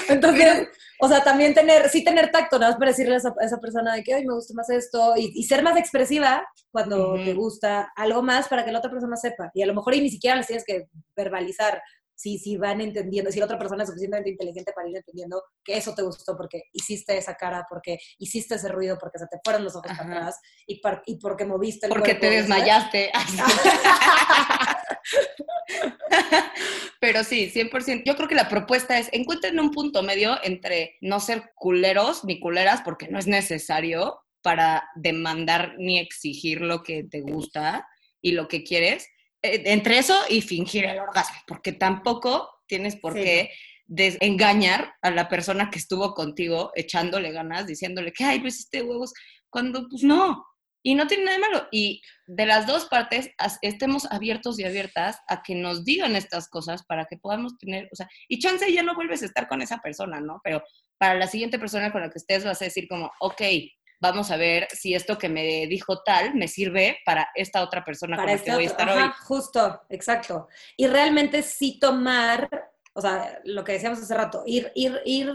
Entonces, 0.08 0.68
o 1.00 1.08
sea, 1.08 1.22
también 1.22 1.54
tener, 1.54 1.88
sí 1.88 2.04
tener 2.04 2.30
tacto, 2.30 2.58
nada 2.58 2.72
más 2.72 2.78
para 2.78 2.90
decirle 2.90 3.14
a 3.14 3.44
esa, 3.44 3.58
persona 3.58 3.94
de 3.94 4.02
que, 4.02 4.14
ay, 4.14 4.26
me 4.26 4.34
gusta 4.34 4.54
más 4.54 4.68
esto, 4.70 5.14
y, 5.16 5.42
ser 5.44 5.62
más 5.62 5.76
expresiva 5.76 6.46
cuando 6.70 7.14
te 7.14 7.34
gusta 7.34 7.90
algo 7.96 8.22
más 8.22 8.48
para 8.48 8.64
que 8.64 8.72
la 8.72 8.78
otra 8.78 8.90
persona 8.90 9.16
sepa. 9.16 9.50
Y 9.54 9.62
a 9.62 9.66
lo 9.66 9.74
mejor 9.74 9.94
y 9.94 10.02
ni 10.02 10.10
siquiera 10.10 10.36
les 10.36 10.46
tienes 10.46 10.64
que 10.64 10.88
verbalizar 11.16 11.82
si, 12.20 12.38
si 12.38 12.56
van 12.58 12.82
entendiendo, 12.82 13.32
si 13.32 13.38
la 13.38 13.46
otra 13.46 13.58
persona 13.58 13.82
es 13.82 13.88
suficientemente 13.88 14.28
inteligente 14.28 14.72
para 14.74 14.90
ir 14.90 14.96
entendiendo 14.96 15.42
que 15.64 15.78
eso 15.78 15.94
te 15.94 16.02
gustó 16.02 16.36
porque 16.36 16.64
hiciste 16.74 17.16
esa 17.16 17.34
cara, 17.34 17.64
porque 17.66 17.98
hiciste 18.18 18.56
ese 18.56 18.68
ruido, 18.68 18.98
porque 18.98 19.18
se 19.18 19.26
te 19.26 19.38
fueron 19.42 19.64
los 19.64 19.74
ojos 19.74 19.90
para 19.96 20.04
atrás 20.04 20.38
y, 20.66 20.82
y 21.06 21.16
porque 21.16 21.46
moviste 21.46 21.86
el 21.86 21.92
Porque 21.92 22.14
te 22.14 22.28
desmayaste. 22.28 23.10
Pero 27.00 27.24
sí, 27.24 27.50
100%. 27.50 28.02
Yo 28.04 28.16
creo 28.16 28.28
que 28.28 28.34
la 28.34 28.50
propuesta 28.50 28.98
es, 28.98 29.08
encuentren 29.12 29.58
un 29.58 29.70
punto 29.70 30.02
medio 30.02 30.38
entre 30.42 30.98
no 31.00 31.20
ser 31.20 31.52
culeros 31.54 32.22
ni 32.24 32.38
culeras, 32.38 32.82
porque 32.82 33.08
no 33.08 33.18
es 33.18 33.26
necesario 33.26 34.20
para 34.42 34.90
demandar 34.94 35.76
ni 35.78 35.98
exigir 35.98 36.60
lo 36.60 36.82
que 36.82 37.04
te 37.04 37.22
gusta 37.22 37.88
y 38.20 38.32
lo 38.32 38.46
que 38.46 38.62
quieres. 38.62 39.08
Eh, 39.42 39.62
entre 39.66 39.98
eso 39.98 40.18
y 40.28 40.42
fingir 40.42 40.84
el 40.84 40.98
orgasmo, 40.98 41.36
porque 41.46 41.72
tampoco 41.72 42.50
tienes 42.66 42.96
por 42.96 43.14
qué 43.14 43.50
engañar 43.88 44.94
a 45.02 45.10
la 45.10 45.28
persona 45.28 45.70
que 45.70 45.78
estuvo 45.78 46.14
contigo 46.14 46.70
echándole 46.74 47.32
ganas, 47.32 47.66
diciéndole 47.66 48.12
que, 48.12 48.24
ay, 48.24 48.40
pues 48.40 48.60
este 48.60 48.82
huevos, 48.82 49.12
cuando 49.48 49.88
pues 49.88 50.04
no, 50.04 50.44
y 50.82 50.94
no 50.94 51.06
tiene 51.06 51.24
nada 51.24 51.36
de 51.36 51.42
malo. 51.42 51.68
Y 51.70 52.00
de 52.26 52.46
las 52.46 52.66
dos 52.66 52.86
partes, 52.86 53.30
estemos 53.62 54.06
abiertos 54.10 54.58
y 54.58 54.64
abiertas 54.64 55.18
a 55.28 55.42
que 55.42 55.54
nos 55.54 55.84
digan 55.84 56.16
estas 56.16 56.48
cosas 56.48 56.84
para 56.84 57.06
que 57.06 57.16
podamos 57.16 57.58
tener, 57.58 57.88
o 57.92 57.96
sea, 57.96 58.08
y 58.28 58.38
chance 58.38 58.72
ya 58.72 58.82
no 58.82 58.94
vuelves 58.94 59.22
a 59.22 59.26
estar 59.26 59.48
con 59.48 59.62
esa 59.62 59.78
persona, 59.78 60.20
¿no? 60.20 60.40
Pero 60.44 60.62
para 60.98 61.14
la 61.14 61.26
siguiente 61.26 61.58
persona 61.58 61.92
con 61.92 62.02
la 62.02 62.10
que 62.10 62.18
estés 62.18 62.44
vas 62.44 62.62
a 62.62 62.66
decir 62.66 62.86
como, 62.88 63.10
ok, 63.20 63.42
vamos 64.00 64.30
a 64.30 64.36
ver 64.36 64.66
si 64.72 64.94
esto 64.94 65.18
que 65.18 65.28
me 65.28 65.66
dijo 65.66 66.02
tal 66.02 66.34
me 66.34 66.48
sirve 66.48 66.98
para 67.04 67.28
esta 67.34 67.62
otra 67.62 67.84
persona 67.84 68.16
con 68.16 68.26
la 68.26 68.38
que 68.38 68.52
voy 68.52 68.64
a 68.64 68.66
estar 68.66 68.88
hoy. 68.88 69.10
Justo, 69.26 69.82
exacto. 69.90 70.48
Y 70.76 70.86
realmente 70.86 71.42
sí 71.42 71.78
tomar, 71.78 72.48
o 72.94 73.00
sea, 73.00 73.40
lo 73.44 73.62
que 73.62 73.72
decíamos 73.72 74.00
hace 74.00 74.14
rato, 74.14 74.42
ir, 74.46 74.72
ir, 74.74 75.00
ir 75.04 75.34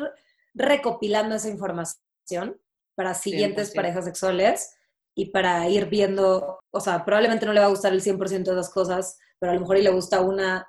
recopilando 0.53 1.35
esa 1.35 1.49
información 1.49 2.59
para 2.95 3.13
siguientes 3.13 3.71
parejas 3.71 4.05
sexuales 4.05 4.75
y 5.13 5.27
para 5.27 5.69
ir 5.69 5.85
viendo, 5.85 6.59
o 6.71 6.79
sea, 6.79 7.05
probablemente 7.05 7.45
no 7.45 7.53
le 7.53 7.59
va 7.59 7.67
a 7.67 7.69
gustar 7.69 7.93
el 7.93 8.01
100% 8.01 8.43
de 8.43 8.55
las 8.55 8.69
cosas, 8.69 9.17
pero 9.39 9.51
a 9.51 9.55
lo 9.55 9.61
mejor 9.61 9.77
y 9.77 9.83
le 9.83 9.91
gusta 9.91 10.21
una, 10.21 10.67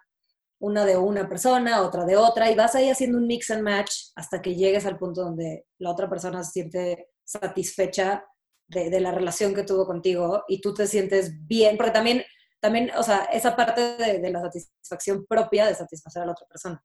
una 0.61 0.85
de 0.85 0.97
una 0.97 1.29
persona, 1.29 1.83
otra 1.83 2.05
de 2.05 2.17
otra, 2.17 2.51
y 2.51 2.55
vas 2.55 2.75
ahí 2.75 2.91
haciendo 2.91 3.19
un 3.19 3.27
mix 3.27 3.51
and 3.51 3.63
match 3.63 3.93
hasta 4.15 4.43
que 4.43 4.55
llegues 4.55 4.87
al 4.87 4.99
punto 4.99 5.23
donde 5.23 5.67
la 5.79 5.91
otra 5.91 6.09
persona 6.09 6.45
se 6.45 6.53
siente 6.53 7.09
satisfecha 7.27 8.25
de, 8.69 9.01
la 9.01 9.13
relación 9.13 9.55
que 9.55 9.63
tuvo 9.63 9.87
contigo 9.87 10.45
y 10.49 10.61
tú 10.61 10.75
te 10.75 10.87
sientes 10.87 11.47
bien, 11.47 11.77
porque 11.77 11.93
también, 11.93 12.25
también 12.61 12.91
o 12.97 13.03
sea, 13.03 13.25
esa 13.33 13.55
parte 13.55 13.97
de, 13.97 14.31
la 14.31 14.41
satisfacción 14.41 15.27
propia 15.27 15.67
de 15.67 15.75
satisfacer 15.75 16.23
a 16.23 16.27
la 16.27 16.33
otra 16.33 16.47
persona. 16.47 16.83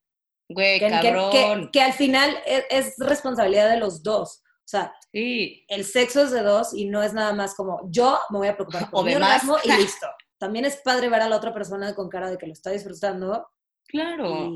Güey, 0.49 0.79
que, 0.79 0.89
cabrón. 0.89 1.69
Que, 1.71 1.81
al 1.81 1.93
final 1.93 2.37
es, 2.45 2.65
es, 2.69 2.95
responsabilidad 2.97 3.69
de 3.69 3.77
los 3.77 4.03
dos. 4.03 4.43
O 4.45 4.71
sea, 4.71 4.93
el 5.11 5.85
sexo 5.85 6.23
es 6.23 6.31
de 6.31 6.43
dos 6.43 6.73
y 6.73 6.85
no 6.85 7.03
es 7.03 7.13
nada 7.13 7.33
más 7.33 7.55
como 7.55 7.89
yo 7.89 8.19
me 8.29 8.37
voy 8.37 8.47
a 8.47 8.55
preocupar 8.55 8.89
por 8.89 9.05
mi 9.05 9.15
orgasmo 9.15 9.57
y 9.63 9.71
listo. 9.77 10.07
También 10.37 10.65
es 10.65 10.77
padre 10.77 11.09
ver 11.09 11.21
a 11.21 11.29
la 11.29 11.37
otra 11.37 11.53
persona 11.53 11.93
con 11.93 12.09
cara 12.09 12.29
de 12.29 12.37
que 12.37 12.47
lo 12.47 12.53
está 12.53 12.71
disfrutando. 12.71 13.47
Claro. 13.87 14.49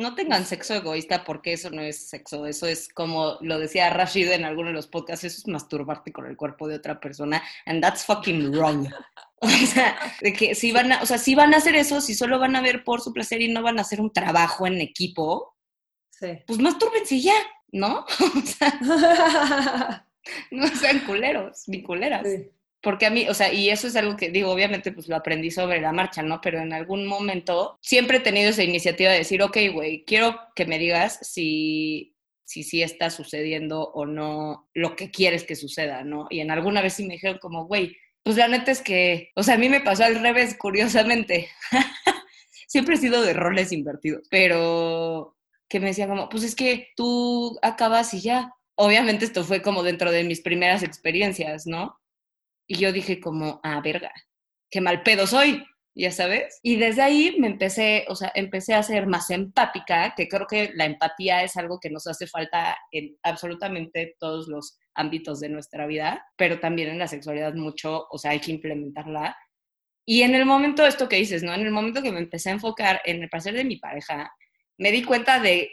No 0.00 0.14
tengan 0.14 0.46
sexo 0.46 0.74
egoísta 0.74 1.24
porque 1.24 1.52
eso 1.52 1.70
no 1.70 1.82
es 1.82 2.08
sexo, 2.08 2.46
eso 2.46 2.66
es 2.66 2.88
como 2.88 3.36
lo 3.40 3.58
decía 3.58 3.90
Rashid 3.90 4.30
en 4.30 4.44
alguno 4.44 4.68
de 4.68 4.74
los 4.74 4.86
podcasts, 4.86 5.24
eso 5.24 5.38
es 5.38 5.48
masturbarte 5.48 6.12
con 6.12 6.26
el 6.26 6.36
cuerpo 6.36 6.68
de 6.68 6.76
otra 6.76 7.00
persona 7.00 7.42
and 7.66 7.82
that's 7.82 8.04
fucking 8.04 8.52
wrong. 8.52 8.88
o 9.40 9.48
sea, 9.48 9.96
de 10.20 10.32
que 10.32 10.54
si 10.54 10.72
van 10.72 10.92
a, 10.92 11.02
o 11.02 11.06
sea, 11.06 11.18
si 11.18 11.34
van 11.34 11.54
a 11.54 11.58
hacer 11.58 11.74
eso, 11.74 12.00
si 12.00 12.14
solo 12.14 12.38
van 12.38 12.56
a 12.56 12.62
ver 12.62 12.82
por 12.84 13.00
su 13.00 13.12
placer 13.12 13.40
y 13.42 13.52
no 13.52 13.62
van 13.62 13.78
a 13.78 13.82
hacer 13.82 14.00
un 14.00 14.12
trabajo 14.12 14.66
en 14.66 14.80
equipo, 14.80 15.56
sí. 16.10 16.38
pues 16.46 16.58
mastúrbense 16.58 17.20
ya. 17.20 17.34
¿no? 17.72 18.04
no 20.50 20.66
sean 20.68 21.00
culeros 21.00 21.68
ni 21.68 21.82
culeras. 21.82 22.26
Porque 22.82 23.06
a 23.06 23.10
mí, 23.10 23.28
o 23.28 23.34
sea, 23.34 23.52
y 23.52 23.70
eso 23.70 23.86
es 23.86 23.96
algo 23.96 24.16
que 24.16 24.30
digo, 24.30 24.50
obviamente, 24.50 24.92
pues 24.92 25.08
lo 25.08 25.16
aprendí 25.16 25.50
sobre 25.50 25.80
la 25.80 25.92
marcha, 25.92 26.22
¿no? 26.22 26.40
Pero 26.40 26.60
en 26.60 26.72
algún 26.72 27.06
momento 27.06 27.78
siempre 27.82 28.18
he 28.18 28.20
tenido 28.20 28.50
esa 28.50 28.64
iniciativa 28.64 29.10
de 29.12 29.18
decir, 29.18 29.42
ok, 29.42 29.56
güey, 29.72 30.04
quiero 30.06 30.38
que 30.54 30.66
me 30.66 30.78
digas 30.78 31.18
si 31.22 32.14
si 32.50 32.64
sí 32.64 32.82
está 32.82 33.10
sucediendo 33.10 33.92
o 33.92 34.06
no 34.06 34.68
lo 34.74 34.96
que 34.96 35.12
quieres 35.12 35.44
que 35.44 35.54
suceda, 35.54 36.02
¿no? 36.02 36.26
Y 36.30 36.40
en 36.40 36.50
alguna 36.50 36.82
vez 36.82 36.94
sí 36.94 37.06
me 37.06 37.14
dijeron 37.14 37.38
como, 37.38 37.66
güey, 37.66 37.96
pues 38.24 38.36
la 38.36 38.48
neta 38.48 38.72
es 38.72 38.82
que, 38.82 39.30
o 39.36 39.44
sea, 39.44 39.54
a 39.54 39.58
mí 39.58 39.68
me 39.68 39.80
pasó 39.80 40.02
al 40.04 40.20
revés, 40.20 40.56
curiosamente. 40.58 41.48
Siempre 42.66 42.96
he 42.96 42.98
sido 42.98 43.22
de 43.22 43.34
roles 43.34 43.70
invertidos, 43.70 44.26
pero 44.30 45.36
que 45.68 45.78
me 45.78 45.86
decía 45.86 46.08
como, 46.08 46.28
pues 46.28 46.42
es 46.42 46.56
que 46.56 46.88
tú 46.96 47.56
acabas 47.62 48.12
y 48.14 48.20
ya. 48.20 48.52
Obviamente 48.74 49.26
esto 49.26 49.44
fue 49.44 49.62
como 49.62 49.84
dentro 49.84 50.10
de 50.10 50.24
mis 50.24 50.40
primeras 50.40 50.82
experiencias, 50.82 51.68
¿no? 51.68 51.99
Y 52.70 52.76
yo 52.76 52.92
dije 52.92 53.18
como, 53.18 53.58
ah, 53.64 53.80
verga, 53.82 54.12
qué 54.70 54.80
mal 54.80 55.02
pedo 55.02 55.26
soy, 55.26 55.66
ya 55.92 56.12
sabes. 56.12 56.60
Y 56.62 56.76
desde 56.76 57.02
ahí 57.02 57.34
me 57.40 57.48
empecé, 57.48 58.04
o 58.06 58.14
sea, 58.14 58.30
empecé 58.36 58.74
a 58.74 58.82
ser 58.84 59.08
más 59.08 59.28
empática, 59.30 60.14
que 60.16 60.28
creo 60.28 60.46
que 60.46 60.70
la 60.74 60.84
empatía 60.84 61.42
es 61.42 61.56
algo 61.56 61.80
que 61.80 61.90
nos 61.90 62.06
hace 62.06 62.28
falta 62.28 62.78
en 62.92 63.16
absolutamente 63.24 64.14
todos 64.20 64.46
los 64.46 64.78
ámbitos 64.94 65.40
de 65.40 65.48
nuestra 65.48 65.88
vida, 65.88 66.24
pero 66.36 66.60
también 66.60 66.90
en 66.90 67.00
la 67.00 67.08
sexualidad 67.08 67.54
mucho, 67.54 68.06
o 68.08 68.18
sea, 68.18 68.30
hay 68.30 68.38
que 68.38 68.52
implementarla. 68.52 69.36
Y 70.06 70.22
en 70.22 70.36
el 70.36 70.46
momento, 70.46 70.86
esto 70.86 71.08
que 71.08 71.16
dices, 71.16 71.42
¿no? 71.42 71.52
En 71.52 71.62
el 71.62 71.72
momento 71.72 72.02
que 72.02 72.12
me 72.12 72.20
empecé 72.20 72.50
a 72.50 72.52
enfocar 72.52 73.00
en 73.04 73.20
el 73.24 73.28
placer 73.28 73.54
de 73.54 73.64
mi 73.64 73.78
pareja, 73.78 74.32
me 74.78 74.92
di 74.92 75.02
cuenta 75.02 75.40
de 75.40 75.72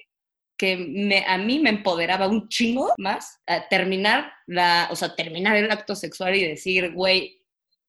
que 0.58 0.76
me, 0.78 1.24
a 1.26 1.38
mí 1.38 1.60
me 1.60 1.70
empoderaba 1.70 2.28
un 2.28 2.50
chingo 2.50 2.94
más 2.98 3.40
a 3.46 3.68
terminar 3.68 4.32
la, 4.48 4.88
o 4.92 4.96
sea, 4.96 5.16
terminar 5.16 5.56
el 5.56 5.72
acto 5.72 5.96
sexual 5.96 6.36
y 6.36 6.48
decir, 6.48 6.94
güey, 6.94 7.44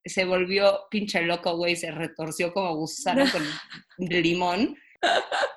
se 0.05 0.25
volvió 0.25 0.87
pinche 0.91 1.23
loco, 1.23 1.57
güey, 1.57 1.77
se 1.77 1.91
retorció 1.91 2.53
como 2.53 2.77
gusano 2.77 3.25
con 3.33 3.45
limón. 3.99 4.77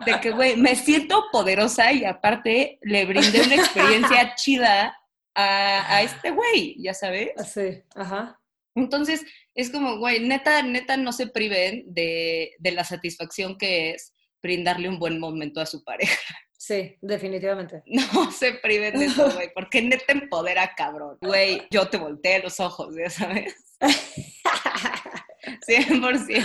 De 0.05 0.19
que, 0.21 0.31
güey, 0.31 0.55
me 0.55 0.75
siento 0.75 1.25
poderosa 1.31 1.91
y 1.91 2.05
aparte 2.05 2.77
le 2.83 3.05
brindé 3.05 3.41
una 3.41 3.55
experiencia 3.55 4.35
chida 4.35 4.95
a, 5.33 5.95
a 5.95 6.01
este 6.03 6.31
güey, 6.31 6.75
ya 6.77 6.93
sabes. 6.93 7.31
Sí, 7.51 7.81
ajá. 7.95 8.39
Entonces, 8.75 9.23
es 9.55 9.69
como, 9.69 9.97
güey, 9.97 10.19
neta, 10.19 10.61
neta, 10.61 10.95
no 10.95 11.11
se 11.11 11.27
priven 11.27 11.83
de, 11.87 12.51
de 12.59 12.71
la 12.71 12.83
satisfacción 12.83 13.57
que 13.57 13.91
es 13.91 14.13
brindarle 14.41 14.89
un 14.89 14.99
buen 14.99 15.19
momento 15.19 15.59
a 15.59 15.65
su 15.65 15.83
pareja. 15.83 16.19
Sí, 16.61 16.95
definitivamente. 17.01 17.81
No 18.13 18.31
se 18.31 18.53
priven 18.53 18.99
de 18.99 19.05
eso, 19.05 19.31
güey, 19.31 19.51
porque 19.51 19.81
neta 19.81 20.13
empodera, 20.13 20.75
cabrón. 20.77 21.17
Güey, 21.19 21.63
yo 21.71 21.89
te 21.89 21.97
volteé 21.97 22.39
los 22.43 22.59
ojos, 22.59 22.95
ya 22.95 23.09
sabes. 23.09 23.55
100%. 25.67 26.43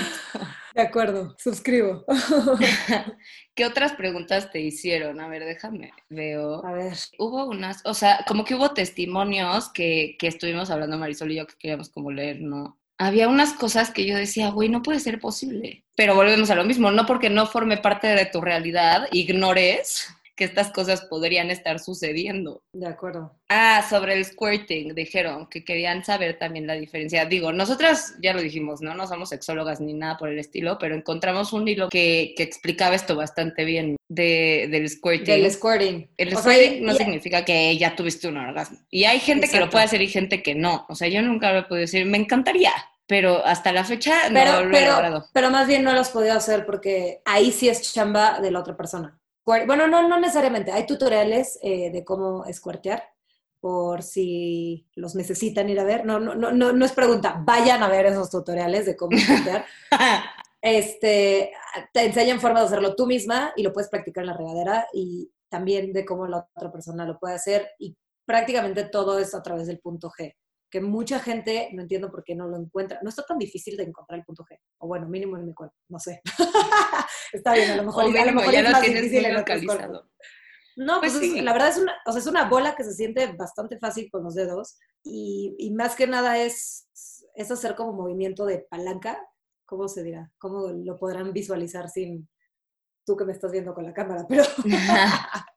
De 0.75 0.81
acuerdo, 0.81 1.37
suscribo. 1.39 2.07
¿Qué 3.55 3.67
otras 3.67 3.93
preguntas 3.93 4.51
te 4.51 4.61
hicieron? 4.61 5.21
A 5.21 5.29
ver, 5.29 5.45
déjame, 5.45 5.93
veo. 6.09 6.64
A 6.64 6.73
ver. 6.73 6.95
Hubo 7.19 7.47
unas, 7.47 7.83
o 7.85 7.93
sea, 7.93 8.25
como 8.27 8.47
que 8.47 8.55
hubo 8.55 8.73
testimonios 8.73 9.71
que, 9.71 10.17
que 10.19 10.29
estuvimos 10.29 10.71
hablando 10.71 10.97
Marisol 10.97 11.33
y 11.33 11.37
yo 11.37 11.47
que 11.47 11.57
queríamos 11.59 11.91
como 11.91 12.11
leer, 12.11 12.41
¿no? 12.41 12.79
Había 12.99 13.28
unas 13.28 13.53
cosas 13.53 13.90
que 13.90 14.07
yo 14.07 14.16
decía, 14.16 14.51
güey, 14.51 14.68
no 14.68 14.82
puede 14.82 15.01
ser 15.01 15.20
posible. 15.20 15.84
Pero 15.94 16.14
volvemos 16.14 16.51
a 16.51 16.55
lo 16.55 16.64
mismo, 16.64 16.90
no 16.90 17.07
porque 17.07 17.30
no 17.30 17.47
forme 17.47 17.76
parte 17.76 18.07
de 18.09 18.26
tu 18.26 18.40
realidad, 18.40 19.09
ignores 19.12 20.09
que 20.37 20.45
estas 20.45 20.70
cosas 20.70 21.01
podrían 21.07 21.51
estar 21.51 21.78
sucediendo. 21.80 22.62
De 22.72 22.87
acuerdo. 22.87 23.32
Ah, 23.49 23.84
sobre 23.89 24.12
el 24.14 24.24
squirting, 24.24 24.95
dijeron 24.95 25.49
que 25.49 25.64
querían 25.64 26.05
saber 26.05 26.39
también 26.39 26.66
la 26.66 26.74
diferencia. 26.74 27.24
Digo, 27.24 27.53
nosotras 27.53 28.14
ya 28.22 28.34
lo 28.34 28.43
dijimos, 28.43 28.82
¿no? 28.82 28.95
No 28.95 29.07
somos 29.07 29.30
sexólogas 29.30 29.80
ni 29.80 29.95
nada 29.95 30.18
por 30.18 30.28
el 30.28 30.39
estilo, 30.39 30.76
pero 30.78 30.95
encontramos 30.95 31.53
un 31.53 31.66
hilo 31.66 31.89
que, 31.89 32.34
que 32.37 32.43
explicaba 32.43 32.95
esto 32.95 33.16
bastante 33.16 33.64
bien 33.64 33.97
de, 34.09 34.68
del 34.70 34.89
squirting. 34.91 35.43
Del 35.43 35.51
squirting. 35.51 36.09
El 36.18 36.37
O 36.37 36.39
squirting 36.39 36.78
sea, 36.78 36.87
no 36.87 36.95
significa 36.95 37.45
que 37.45 37.76
ya 37.78 37.97
tuviste 37.97 38.28
un 38.28 38.37
orgasmo. 38.37 38.78
Y 38.91 39.05
hay 39.05 39.18
gente 39.20 39.49
que 39.49 39.59
lo 39.59 39.70
puede 39.70 39.87
hacer 39.87 40.03
y 40.03 40.09
gente 40.09 40.43
que 40.43 40.55
no. 40.55 40.84
O 40.89 40.95
sea, 40.95 41.09
yo 41.09 41.22
nunca 41.22 41.51
lo 41.53 41.61
he 41.61 41.62
podido 41.62 41.80
decir, 41.82 42.05
me 42.05 42.18
encantaría, 42.18 42.72
pero 43.07 43.45
hasta 43.47 43.72
la 43.72 43.84
fecha 43.84 44.14
Pero, 44.32 44.53
no 44.53 44.61
lo 44.64 44.68
he 44.68 44.72
pero, 44.72 44.93
logrado. 44.93 45.26
pero 45.32 45.51
más 45.51 45.66
bien 45.66 45.82
no 45.82 45.93
lo 45.93 46.01
has 46.01 46.11
podido 46.11 46.34
hacer 46.34 46.66
porque 46.66 47.20
ahí 47.24 47.53
sí 47.53 47.68
es 47.68 47.93
chamba 47.95 48.41
de 48.41 48.51
la 48.51 48.61
otra 48.61 48.76
persona. 48.76 49.18
Bueno, 49.47 49.86
no, 49.86 50.09
no 50.09 50.18
necesariamente. 50.18 50.72
Hay 50.72 50.86
tutoriales 50.86 51.59
eh, 51.62 51.90
de 51.92 52.05
cómo 52.05 52.44
escuartear 52.47 53.05
por 53.61 54.03
si 54.03 54.88
los 54.97 55.14
necesitan 55.14 55.68
ir 55.70 55.78
a 55.78 55.84
ver. 55.84 56.05
No, 56.05 56.18
no, 56.18 56.34
no, 56.34 56.51
no, 56.51 56.72
no 56.72 56.84
es 56.84 56.92
pregunta. 56.92 57.40
Vayan 57.44 57.82
a 57.82 57.88
ver 57.88 58.07
esos 58.07 58.28
tutoriales 58.28 58.86
de 58.86 58.97
cómo 58.97 59.16
escuartear. 59.16 59.64
este, 60.61 61.53
te 61.92 62.05
enseñan 62.05 62.40
formas 62.40 62.62
de 62.62 62.66
hacerlo 62.66 62.97
tú 62.97 63.07
misma 63.07 63.53
y 63.57 63.62
lo 63.62 63.72
puedes 63.72 63.88
practicar 63.88 64.24
en 64.24 64.30
la 64.30 64.36
regadera 64.36 64.88
y 64.92 65.30
también 65.49 65.92
de 65.92 66.05
cómo 66.05 66.26
la 66.26 66.49
otra 66.55 66.72
persona 66.72 67.07
lo 67.07 67.18
puede 67.18 67.36
hacer 67.36 67.70
y 67.78 67.97
prácticamente 68.24 68.84
todo 68.84 69.18
es 69.18 69.32
a 69.32 69.42
través 69.42 69.68
del 69.68 69.78
punto 69.78 70.11
G, 70.11 70.34
que 70.77 70.83
mucha 70.83 71.18
gente 71.20 71.70
no 71.72 71.81
entiendo 71.83 72.11
por 72.11 72.22
qué 72.22 72.35
no 72.35 72.47
lo 72.49 72.59
encuentra. 72.59 72.99
No 73.03 73.09
está 73.09 73.22
tan 73.22 73.39
difícil 73.39 73.79
de 73.79 73.85
encontrar 73.85 74.18
el 74.18 74.27
punto 74.27 74.45
G, 74.45 74.59
o 74.79 74.87
bueno, 74.87 75.09
mínimo 75.09 75.39
en 75.39 75.47
mi 75.47 75.55
cuerpo, 75.55 75.74
no 75.89 75.99
sé. 75.99 76.20
está 77.33 77.55
bien, 77.55 77.70
a 77.70 77.77
lo 77.77 77.85
mejor, 77.85 78.05
O 78.05 78.07
a 78.07 78.11
lo 78.11 78.12
mínimo 78.18 78.41
mejor 78.41 78.53
ya 78.53 78.59
es 78.61 78.64
lo 78.66 78.70
más 78.72 78.83
tienes 78.83 79.03
difícil 79.05 79.33
localizado. 79.33 80.11
No, 80.77 81.01
Pues 81.01 81.12
pues, 81.14 81.24
es- 81.24 81.33
sí. 81.33 81.41
la 81.41 81.55
verdad 81.55 81.68
es 81.70 81.79
una, 81.79 81.95
o 82.05 82.12
sea, 82.12 82.20
es 82.20 82.27
una 82.27 82.45
bola 82.51 82.77
que 82.77 82.85
se 82.85 82.93
siente 82.93 83.27
bastante 83.33 83.79
fácil 83.79 84.11
con 84.11 84.22
los 84.22 84.35
dedos 84.35 84.77
y, 85.03 85.55
y 85.59 85.70
más 85.72 85.97
que 85.97 86.07
nada 86.07 86.37
es, 86.39 86.87
es 87.35 87.51
hacer 87.51 87.74
como 87.74 87.95
movimiento 87.95 88.45
de 88.45 88.59
palanca, 88.68 89.18
¿cómo 89.64 89.89
se 89.89 90.03
dirá? 90.03 90.31
¿Cómo 90.37 90.68
lo 90.68 90.97
podrán 90.99 91.33
visualizar 91.33 91.89
sin 91.89 92.29
tú 93.07 93.16
que 93.16 93.24
me 93.24 93.33
estás 93.33 93.51
viendo 93.51 93.72
con 93.72 93.85
la 93.85 93.95
cámara? 93.95 94.27
Pero 94.29 94.43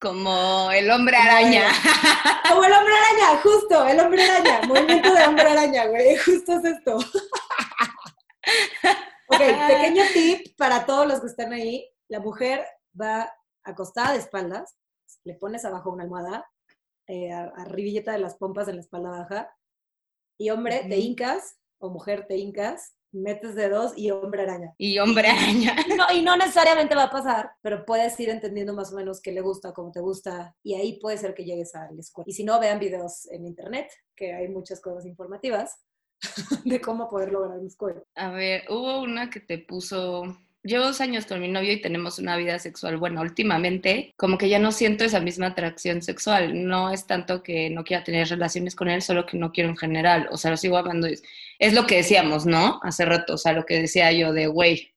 Como 0.00 0.70
el 0.72 0.90
hombre 0.90 1.16
araña. 1.16 1.68
como 2.48 2.64
el 2.64 2.72
hombre 2.72 2.94
araña, 2.94 3.40
justo, 3.42 3.86
el 3.86 4.00
hombre 4.00 4.24
araña, 4.24 4.62
movimiento 4.66 5.12
de 5.12 5.24
hombre 5.24 5.48
araña, 5.48 5.86
güey, 5.86 6.16
justo 6.16 6.52
es 6.58 6.64
esto. 6.64 6.96
ok, 9.28 9.38
pequeño 9.68 10.04
tip 10.12 10.56
para 10.56 10.86
todos 10.86 11.06
los 11.06 11.20
que 11.20 11.26
están 11.26 11.52
ahí, 11.52 11.86
la 12.08 12.20
mujer 12.20 12.66
va 12.98 13.30
acostada 13.62 14.12
de 14.12 14.18
espaldas, 14.18 14.76
le 15.24 15.34
pones 15.34 15.64
abajo 15.64 15.90
una 15.90 16.04
almohada, 16.04 16.50
eh, 17.06 17.32
arribilleta 17.32 18.12
de 18.12 18.18
las 18.18 18.36
pompas 18.36 18.68
en 18.68 18.76
la 18.76 18.82
espalda 18.82 19.10
baja, 19.10 19.54
y 20.38 20.50
hombre, 20.50 20.80
te 20.88 20.96
Ujú. 20.96 21.06
hincas, 21.06 21.58
o 21.78 21.90
mujer, 21.90 22.26
te 22.26 22.36
hincas, 22.36 22.94
metes 23.12 23.54
dedos 23.54 23.92
y 23.96 24.10
hombre 24.10 24.42
araña. 24.42 24.74
Y 24.78 24.98
hombre 24.98 25.28
araña. 25.28 25.76
No, 25.96 26.06
y 26.14 26.22
no 26.22 26.36
necesariamente 26.36 26.94
va 26.94 27.04
a 27.04 27.10
pasar, 27.10 27.50
pero 27.62 27.84
puedes 27.84 28.18
ir 28.20 28.30
entendiendo 28.30 28.72
más 28.72 28.92
o 28.92 28.96
menos 28.96 29.20
qué 29.20 29.32
le 29.32 29.40
gusta, 29.40 29.72
cómo 29.72 29.90
te 29.90 30.00
gusta, 30.00 30.54
y 30.62 30.74
ahí 30.74 30.98
puede 30.98 31.18
ser 31.18 31.34
que 31.34 31.44
llegues 31.44 31.74
al 31.74 32.02
squirt. 32.02 32.28
Y 32.28 32.32
si 32.32 32.44
no, 32.44 32.58
vean 32.60 32.78
videos 32.78 33.30
en 33.30 33.46
internet, 33.46 33.90
que 34.14 34.32
hay 34.32 34.48
muchas 34.48 34.80
cosas 34.80 35.04
informativas 35.06 35.80
de 36.64 36.80
cómo 36.80 37.08
poder 37.08 37.32
lograr 37.32 37.58
un 37.58 37.70
squirt. 37.70 38.04
A 38.14 38.30
ver, 38.30 38.64
hubo 38.68 39.02
una 39.02 39.30
que 39.30 39.40
te 39.40 39.58
puso. 39.58 40.22
Llevo 40.62 40.84
dos 40.84 41.00
años 41.00 41.24
con 41.24 41.40
mi 41.40 41.48
novio 41.48 41.72
y 41.72 41.80
tenemos 41.80 42.18
una 42.18 42.36
vida 42.36 42.58
sexual. 42.58 42.98
Bueno, 42.98 43.22
últimamente, 43.22 44.12
como 44.16 44.36
que 44.36 44.50
ya 44.50 44.58
no 44.58 44.72
siento 44.72 45.04
esa 45.04 45.18
misma 45.18 45.46
atracción 45.46 46.02
sexual. 46.02 46.66
No 46.66 46.90
es 46.90 47.06
tanto 47.06 47.42
que 47.42 47.70
no 47.70 47.82
quiera 47.82 48.04
tener 48.04 48.28
relaciones 48.28 48.76
con 48.76 48.88
él, 48.88 49.00
solo 49.00 49.24
que 49.24 49.38
no 49.38 49.52
quiero 49.52 49.70
en 49.70 49.78
general. 49.78 50.28
O 50.30 50.36
sea, 50.36 50.50
lo 50.50 50.58
sigo 50.58 50.76
amando. 50.76 51.06
Es, 51.06 51.22
es 51.58 51.72
lo 51.72 51.86
que 51.86 51.96
decíamos, 51.96 52.44
¿no? 52.44 52.78
Hace 52.82 53.06
rato. 53.06 53.34
O 53.34 53.38
sea, 53.38 53.54
lo 53.54 53.64
que 53.64 53.80
decía 53.80 54.12
yo 54.12 54.34
de, 54.34 54.48
güey, 54.48 54.92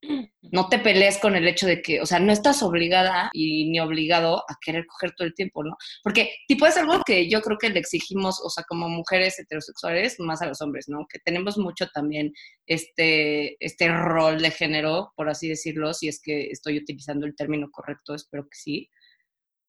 no 0.52 0.68
te 0.68 0.80
pelees 0.80 1.18
con 1.18 1.36
el 1.36 1.48
hecho 1.48 1.66
de 1.66 1.82
que, 1.82 2.02
o 2.02 2.06
sea, 2.06 2.20
no 2.20 2.34
estás 2.34 2.62
obligada 2.62 3.30
y 3.34 3.70
ni 3.70 3.80
obligado 3.80 4.44
a 4.50 4.58
querer 4.62 4.86
coger 4.86 5.14
todo 5.16 5.28
el 5.28 5.34
tiempo, 5.34 5.64
¿no? 5.64 5.78
Porque, 6.04 6.36
tipo, 6.48 6.66
es 6.66 6.76
algo 6.78 7.02
que 7.06 7.30
yo 7.30 7.42
creo 7.42 7.58
que 7.58 7.70
le 7.70 7.80
exigimos, 7.80 8.42
o 8.44 8.50
sea, 8.50 8.64
como 8.68 8.90
mujeres 8.90 9.40
heterosexuales, 9.40 10.20
más 10.20 10.42
a 10.42 10.46
los 10.46 10.62
hombres, 10.62 10.90
¿no? 10.90 11.08
Que 11.10 11.20
tenemos 11.20 11.58
mucho 11.58 11.88
también 11.88 12.34
este, 12.66 13.56
este 13.66 13.88
rol 13.90 14.42
de 14.42 14.52
género, 14.52 15.14
por 15.16 15.30
así 15.30 15.53
decirlo, 15.54 15.94
si 15.94 16.08
es 16.08 16.22
que 16.22 16.48
estoy 16.52 16.78
utilizando 16.78 17.26
el 17.26 17.36
término 17.36 17.70
correcto, 17.72 18.14
espero 18.14 18.44
que 18.44 18.58
sí. 18.58 18.90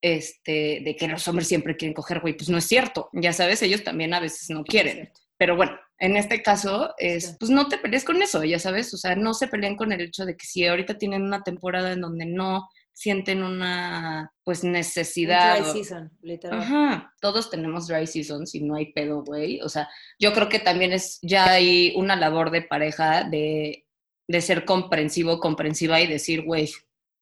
Este, 0.02 0.82
de 0.84 0.96
que 0.98 1.08
los 1.08 1.26
hombres 1.28 1.48
siempre 1.48 1.76
quieren 1.76 1.94
coger, 1.94 2.20
güey, 2.20 2.34
pues 2.36 2.50
no 2.50 2.58
es 2.58 2.64
cierto. 2.66 3.08
Ya 3.14 3.32
sabes, 3.32 3.62
ellos 3.62 3.84
también 3.84 4.12
a 4.12 4.20
veces 4.20 4.50
no 4.50 4.62
quieren. 4.62 5.10
Pero 5.38 5.56
bueno, 5.56 5.72
en 5.98 6.16
este 6.16 6.42
caso, 6.42 6.92
es, 6.98 7.24
Sí. 7.28 7.36
pues 7.40 7.50
no 7.50 7.68
te 7.68 7.78
pelees 7.78 8.04
con 8.04 8.20
eso, 8.22 8.44
ya 8.44 8.58
sabes, 8.58 8.92
o 8.92 8.98
sea, 8.98 9.16
no 9.16 9.32
se 9.34 9.48
peleen 9.48 9.76
con 9.76 9.92
el 9.92 10.00
hecho 10.02 10.26
de 10.26 10.36
que 10.36 10.44
si 10.46 10.66
ahorita 10.66 10.98
tienen 10.98 11.22
una 11.22 11.42
temporada 11.42 11.92
en 11.92 12.02
donde 12.02 12.26
no 12.26 12.68
sienten 12.92 13.42
una, 13.42 14.30
pues, 14.44 14.62
Un 14.62 14.72
necesidad. 14.72 15.58
dry 15.58 15.72
season, 15.72 16.10
literal. 16.20 16.60
Ajá, 16.60 17.12
todos 17.20 17.50
tenemos 17.50 17.88
dry 17.88 18.06
seasons 18.06 18.54
y 18.54 18.60
no 18.62 18.76
hay 18.76 18.92
pedo, 18.92 19.24
güey. 19.24 19.60
O 19.62 19.68
sea, 19.68 19.88
yo 20.20 20.32
creo 20.34 20.48
que 20.48 20.60
también 20.60 20.92
es, 20.92 21.18
ya 21.22 21.46
hay 21.50 21.92
una 21.96 22.14
labor 22.14 22.50
de 22.50 22.62
pareja 22.62 23.24
de, 23.24 23.83
de 24.28 24.40
ser 24.40 24.64
comprensivo, 24.64 25.40
comprensiva 25.40 26.00
y 26.00 26.06
decir, 26.06 26.42
güey, 26.42 26.70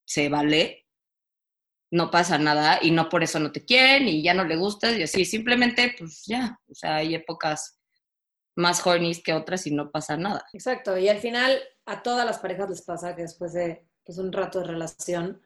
se 0.05 0.29
vale, 0.29 0.87
no 1.91 2.11
pasa 2.11 2.39
nada 2.39 2.79
y 2.81 2.91
no 2.91 3.09
por 3.09 3.23
eso 3.23 3.39
no 3.39 3.53
te 3.53 3.65
quieren 3.65 4.09
y 4.09 4.23
ya 4.23 4.35
no 4.35 4.45
le 4.45 4.57
gustas 4.57 4.97
y 4.97 5.03
así, 5.03 5.25
simplemente, 5.25 5.95
pues 5.99 6.25
ya, 6.27 6.59
o 6.69 6.75
sea, 6.75 6.97
hay 6.97 7.15
épocas 7.15 7.79
más 8.57 8.87
hornies 8.87 9.23
que 9.23 9.35
otras 9.35 9.67
y 9.67 9.73
no 9.73 9.91
pasa 9.91 10.17
nada. 10.17 10.45
Exacto, 10.53 10.97
y 10.99 11.09
al 11.09 11.19
final 11.19 11.61
a 11.87 12.03
todas 12.03 12.25
las 12.25 12.39
parejas 12.39 12.71
les 12.71 12.83
pasa 12.83 13.15
que 13.15 13.23
después 13.23 13.53
de 13.53 13.87
pues, 14.05 14.19
un 14.19 14.33
rato 14.33 14.61
de 14.61 14.67
relación, 14.67 15.43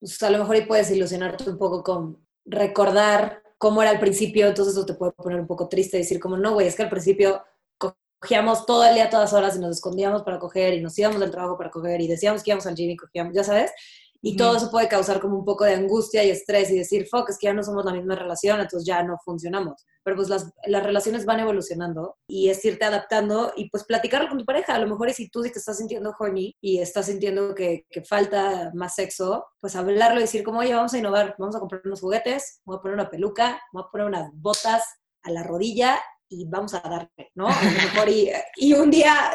pues, 0.00 0.22
a 0.22 0.30
lo 0.30 0.38
mejor 0.38 0.56
ahí 0.56 0.66
puedes 0.66 0.90
ilusionarte 0.90 1.48
un 1.50 1.58
poco 1.58 1.82
con 1.82 2.26
recordar 2.44 3.42
cómo 3.58 3.82
era 3.82 3.90
al 3.90 4.00
principio, 4.00 4.46
entonces 4.46 4.74
eso 4.74 4.86
te 4.86 4.94
puede 4.94 5.12
poner 5.12 5.40
un 5.40 5.46
poco 5.46 5.68
triste, 5.68 5.96
decir 5.96 6.20
como, 6.20 6.36
no, 6.36 6.52
güey, 6.54 6.66
es 6.66 6.76
que 6.76 6.82
al 6.82 6.90
principio 6.90 7.42
cogíamos 8.24 8.64
todo 8.64 8.86
el 8.86 8.94
día, 8.94 9.10
todas 9.10 9.34
horas 9.34 9.54
y 9.54 9.60
nos 9.60 9.76
escondíamos 9.76 10.22
para 10.22 10.38
coger 10.38 10.72
y 10.72 10.80
nos 10.80 10.98
íbamos 10.98 11.20
del 11.20 11.30
trabajo 11.30 11.58
para 11.58 11.70
coger 11.70 12.00
y 12.00 12.08
decíamos 12.08 12.42
que 12.42 12.50
íbamos 12.52 12.66
al 12.66 12.74
gym 12.74 12.90
y 12.90 12.96
cogíamos, 12.96 13.34
ya 13.34 13.44
sabes, 13.44 13.70
y 14.22 14.34
todo 14.34 14.56
eso 14.56 14.70
puede 14.70 14.88
causar 14.88 15.20
como 15.20 15.36
un 15.36 15.44
poco 15.44 15.64
de 15.64 15.74
angustia 15.74 16.24
y 16.24 16.30
estrés 16.30 16.70
y 16.70 16.78
decir, 16.78 17.06
fuck, 17.10 17.28
es 17.28 17.36
que 17.36 17.48
ya 17.48 17.52
no 17.52 17.62
somos 17.62 17.84
la 17.84 17.92
misma 17.92 18.14
relación, 18.14 18.58
entonces 18.58 18.86
ya 18.86 19.02
no 19.02 19.18
funcionamos. 19.22 19.84
Pero 20.02 20.16
pues 20.16 20.30
las, 20.30 20.50
las 20.64 20.82
relaciones 20.82 21.26
van 21.26 21.40
evolucionando 21.40 22.16
y 22.26 22.48
es 22.48 22.64
irte 22.64 22.86
adaptando 22.86 23.52
y 23.54 23.68
pues 23.68 23.84
platicarlo 23.84 24.30
con 24.30 24.38
tu 24.38 24.46
pareja. 24.46 24.76
A 24.76 24.78
lo 24.78 24.86
mejor 24.86 25.10
y 25.10 25.12
si 25.12 25.28
tú 25.28 25.42
sí 25.42 25.52
te 25.52 25.58
estás 25.58 25.76
sintiendo 25.76 26.14
horny 26.18 26.56
y 26.62 26.78
estás 26.78 27.04
sintiendo 27.04 27.54
que, 27.54 27.84
que 27.90 28.02
falta 28.02 28.70
más 28.72 28.94
sexo, 28.94 29.44
pues 29.60 29.76
hablarlo 29.76 30.20
y 30.20 30.22
decir 30.22 30.42
como, 30.42 30.60
oye, 30.60 30.74
vamos 30.74 30.94
a 30.94 30.98
innovar, 30.98 31.34
vamos 31.38 31.56
a 31.56 31.60
comprar 31.60 31.82
unos 31.84 32.00
juguetes, 32.00 32.62
voy 32.64 32.78
a 32.78 32.80
poner 32.80 32.94
una 32.94 33.10
peluca, 33.10 33.60
voy 33.74 33.82
a 33.82 33.90
poner 33.90 34.06
unas 34.06 34.30
botas 34.32 34.84
a 35.22 35.30
la 35.30 35.42
rodilla 35.42 36.00
y 36.40 36.44
vamos 36.46 36.74
a 36.74 36.80
darle, 36.80 37.30
¿no? 37.34 37.48
A 37.48 37.62
lo 37.62 37.70
mejor 37.70 38.08
y, 38.08 38.30
y 38.56 38.72
un 38.74 38.90
día, 38.90 39.32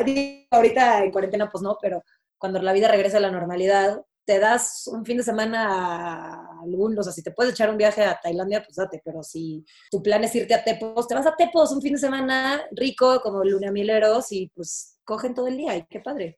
ahorita 0.51 1.03
en 1.03 1.11
cuarentena 1.11 1.49
pues 1.49 1.61
no, 1.61 1.77
pero 1.81 2.03
cuando 2.37 2.61
la 2.61 2.73
vida 2.73 2.87
regrese 2.87 3.17
a 3.17 3.21
la 3.21 3.31
normalidad, 3.31 4.01
te 4.25 4.37
das 4.37 4.87
un 4.87 5.03
fin 5.05 5.17
de 5.17 5.23
semana 5.23 5.67
a 5.73 6.61
algún, 6.63 6.97
o 6.97 7.01
sea, 7.01 7.11
si 7.11 7.23
te 7.23 7.31
puedes 7.31 7.53
echar 7.53 7.69
un 7.69 7.77
viaje 7.77 8.03
a 8.03 8.19
Tailandia, 8.21 8.63
pues 8.63 8.75
date, 8.75 9.01
pero 9.03 9.23
si 9.23 9.65
tu 9.89 10.03
plan 10.03 10.23
es 10.23 10.35
irte 10.35 10.53
a 10.53 10.63
Tepos, 10.63 11.07
te 11.07 11.15
vas 11.15 11.25
a 11.25 11.35
Tepos 11.35 11.71
un 11.71 11.81
fin 11.81 11.93
de 11.93 11.99
semana 11.99 12.61
rico, 12.71 13.21
como 13.21 13.43
luna 13.43 13.71
mieleros, 13.71 14.31
y 14.31 14.47
pues 14.53 14.99
cogen 15.03 15.33
todo 15.33 15.47
el 15.47 15.57
día, 15.57 15.75
y 15.75 15.85
qué 15.87 15.99
padre. 15.99 16.37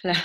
Claro. 0.00 0.18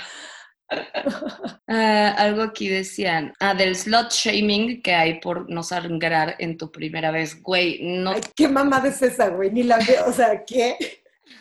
Ah, 1.72 2.16
algo 2.18 2.42
aquí 2.42 2.66
decían, 2.66 3.32
ah, 3.38 3.54
del 3.54 3.76
slot 3.76 4.10
shaming 4.10 4.82
que 4.82 4.92
hay 4.92 5.20
por 5.20 5.48
no 5.48 5.62
sangrar 5.62 6.34
en 6.40 6.56
tu 6.56 6.72
primera 6.72 7.12
vez, 7.12 7.40
güey, 7.40 7.78
no... 7.80 8.10
Ay, 8.10 8.22
qué 8.34 8.48
mamada 8.48 8.88
es 8.88 9.00
esa, 9.02 9.28
güey, 9.28 9.52
ni 9.52 9.62
la 9.62 9.78
veo, 9.78 10.06
o 10.08 10.12
sea, 10.12 10.44
¿qué? 10.44 10.76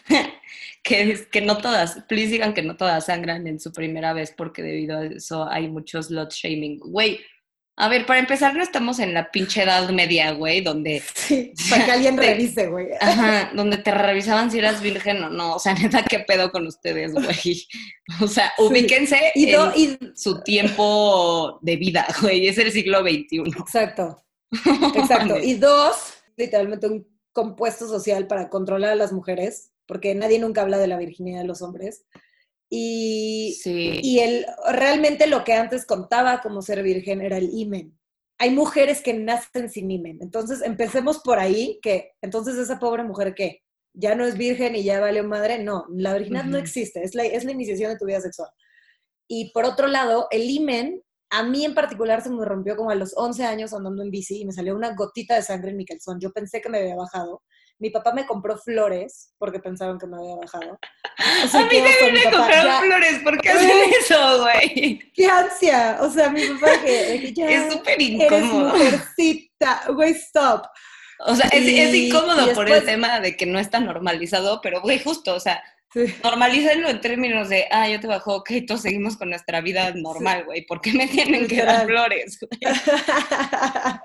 que, 0.84 1.28
que 1.32 1.42
no 1.42 1.58
todas, 1.58 2.04
please 2.08 2.32
digan 2.32 2.54
que 2.54 2.62
no 2.62 2.78
todas 2.78 3.08
sangran 3.08 3.48
en 3.48 3.60
su 3.60 3.72
primera 3.72 4.14
vez 4.14 4.32
porque 4.38 4.62
debido 4.62 5.00
a 5.00 5.06
eso 5.06 5.50
hay 5.50 5.68
muchos 5.68 6.08
slot 6.08 6.32
shaming. 6.32 6.78
Güey, 6.78 7.20
a 7.82 7.88
ver, 7.88 8.06
para 8.06 8.20
empezar, 8.20 8.54
no 8.56 8.62
estamos 8.62 9.00
en 9.00 9.14
la 9.14 9.32
pinche 9.32 9.64
edad 9.64 9.90
media, 9.90 10.32
güey, 10.32 10.60
donde... 10.62 11.02
Sí, 11.16 11.54
para 11.70 11.86
que 11.86 11.92
alguien 11.92 12.18
revise, 12.28 12.68
güey. 12.68 12.90
Ajá, 13.00 13.52
donde 13.56 13.78
te 13.78 13.92
revisaban 13.92 14.52
si 14.52 14.60
eras 14.60 14.82
virgen 14.82 15.24
o 15.24 15.30
no. 15.30 15.56
O 15.56 15.60
sea, 15.60 15.74
neta, 15.74 16.04
¿qué 16.04 16.20
pedo 16.20 16.52
con 16.52 16.68
ustedes, 16.68 17.14
güey? 17.14 17.66
O 18.22 18.28
sea, 18.28 18.52
ubíquense 18.58 19.18
Y, 19.34 19.50
do- 19.52 19.72
en 19.74 19.80
y- 19.80 19.98
su 20.16 20.42
tiempo 20.44 21.58
de 21.62 21.78
vida, 21.78 22.06
güey. 22.22 22.48
Es 22.48 22.58
el 22.58 22.72
siglo 22.72 23.00
XXI. 23.02 23.44
Exacto, 23.60 24.24
exacto. 24.96 25.38
Y 25.40 25.54
dos, 25.56 25.96
literalmente 26.38 26.88
un 26.88 27.08
compuesto 27.32 27.88
social 27.88 28.28
para 28.28 28.50
controlar 28.50 28.92
a 28.92 28.96
las 28.96 29.14
mujeres, 29.14 29.72
porque 29.86 30.14
nadie 30.16 30.40
nunca 30.40 30.62
habla 30.62 30.78
de 30.78 30.88
la 30.88 30.98
virginidad 30.98 31.42
de 31.42 31.48
los 31.48 31.62
hombres. 31.62 32.04
Y, 32.70 33.58
Sí. 33.62 34.00
y 34.04 34.20
el, 34.20 34.46
realmente 34.72 35.28
lo 35.28 35.44
que 35.44 35.54
antes 35.54 35.86
contaba 35.86 36.42
como 36.42 36.62
ser 36.62 36.84
virgen 36.84 37.22
era 37.22 37.38
el 37.38 37.50
imen. 37.54 37.98
Hay 38.38 38.52
mujeres 38.52 39.02
que 39.02 39.14
nacen 39.14 39.70
sin 39.70 39.90
imen. 39.92 40.20
Entonces, 40.22 40.62
empecemos 40.62 41.20
por 41.20 41.40
ahí, 41.40 41.80
que 41.82 42.12
entonces 42.22 42.58
esa 42.58 42.80
pobre 42.80 43.04
mujer 43.04 43.34
que 43.36 43.64
ya 43.94 44.16
no 44.16 44.26
es 44.26 44.38
virgen 44.38 44.76
y 44.76 44.84
ya 44.84 45.00
valió 45.00 45.24
madre, 45.24 45.62
no, 45.64 45.86
la 45.90 46.14
virginidad 46.14 46.46
no 46.46 46.58
existe, 46.58 47.04
es 47.04 47.16
la, 47.16 47.26
es 47.26 47.44
la 47.44 47.52
iniciación 47.52 47.92
de 47.92 47.98
tu 47.98 48.06
vida 48.06 48.22
sexual. 48.22 48.50
Y 49.28 49.52
por 49.52 49.66
otro 49.66 49.88
lado, 49.88 50.28
el 50.32 50.50
imen, 50.50 51.04
a 51.32 51.44
mí 51.44 51.66
en 51.66 51.74
particular 51.76 52.22
se 52.22 52.30
me 52.30 52.46
rompió 52.46 52.76
como 52.76 52.92
a 52.92 52.96
los 52.96 53.14
11 53.16 53.44
años 53.46 53.74
andando 53.74 54.02
en 54.04 54.10
bici 54.12 54.42
y 54.42 54.46
me 54.46 54.54
salió 54.54 54.76
una 54.76 54.96
gotita 54.96 55.36
de 55.36 55.42
sangre 55.42 55.72
en 55.72 55.78
mi 55.78 55.86
calzón. 55.86 56.20
Yo 56.20 56.32
pensé 56.32 56.62
que 56.62 56.70
me 56.70 56.80
había 56.80 56.96
bajado. 56.96 57.44
Mi 57.80 57.90
papá 57.90 58.14
me 58.14 58.26
compró 58.26 58.58
flores 58.58 59.34
porque 59.38 59.60
pensaban 59.60 59.98
que 59.98 60.06
me 60.06 60.18
había 60.18 60.36
bajado. 60.36 60.78
O 61.44 61.48
sea, 61.48 61.62
A 61.62 61.64
mí 61.64 61.70
¿qué 61.70 61.82
oso, 61.82 61.92
también 62.00 62.26
me 62.26 62.32
compraron 62.32 62.66
Ya, 62.66 62.80
flores. 62.80 63.20
¿Por 63.24 63.42
qué 63.42 63.50
hacen 63.50 63.70
eso, 64.02 64.42
güey? 64.42 65.12
¡Qué 65.14 65.26
ansia! 65.28 65.98
O 66.00 66.10
sea, 66.10 66.30
mi 66.30 66.46
papá 66.48 66.72
que, 66.82 67.20
que 67.22 67.34
ya 67.34 67.50
Es 67.50 67.74
súper 67.74 67.96
eres 68.02 68.10
incómodo. 68.10 68.70
mujercita. 68.70 69.84
Güey, 69.90 70.12
stop. 70.12 70.66
O 71.20 71.36
sea, 71.36 71.48
es, 71.52 71.94
incómodo 71.94 72.54
por 72.54 72.70
el 72.70 72.86
tema 72.86 73.20
de 73.20 73.36
que 73.36 73.46
no 73.46 73.60
está 73.60 73.82
normalizado, 73.82 74.62
pero 74.62 74.82
güey, 74.82 75.00
justo, 75.04 75.36
o 75.36 75.40
sea, 75.40 75.62
Sí. 75.92 76.06
normalícenlo 76.24 76.88
en 76.88 77.02
términos 77.02 77.50
de, 77.50 77.66
ah, 77.72 77.90
yo 77.90 78.00
te 78.00 78.06
bajo, 78.08 78.36
ok, 78.36 78.52
todos 78.68 78.84
seguimos 78.84 79.18
con 79.18 79.30
nuestra 79.32 79.60
vida 79.60 79.92
normal, 79.96 80.46
güey, 80.46 80.64
¿por 80.66 80.80
qué 80.82 80.94
me 80.94 81.08
tienen 81.08 81.48
que 81.48 81.64
dar 81.64 81.86
flores? 81.88 82.40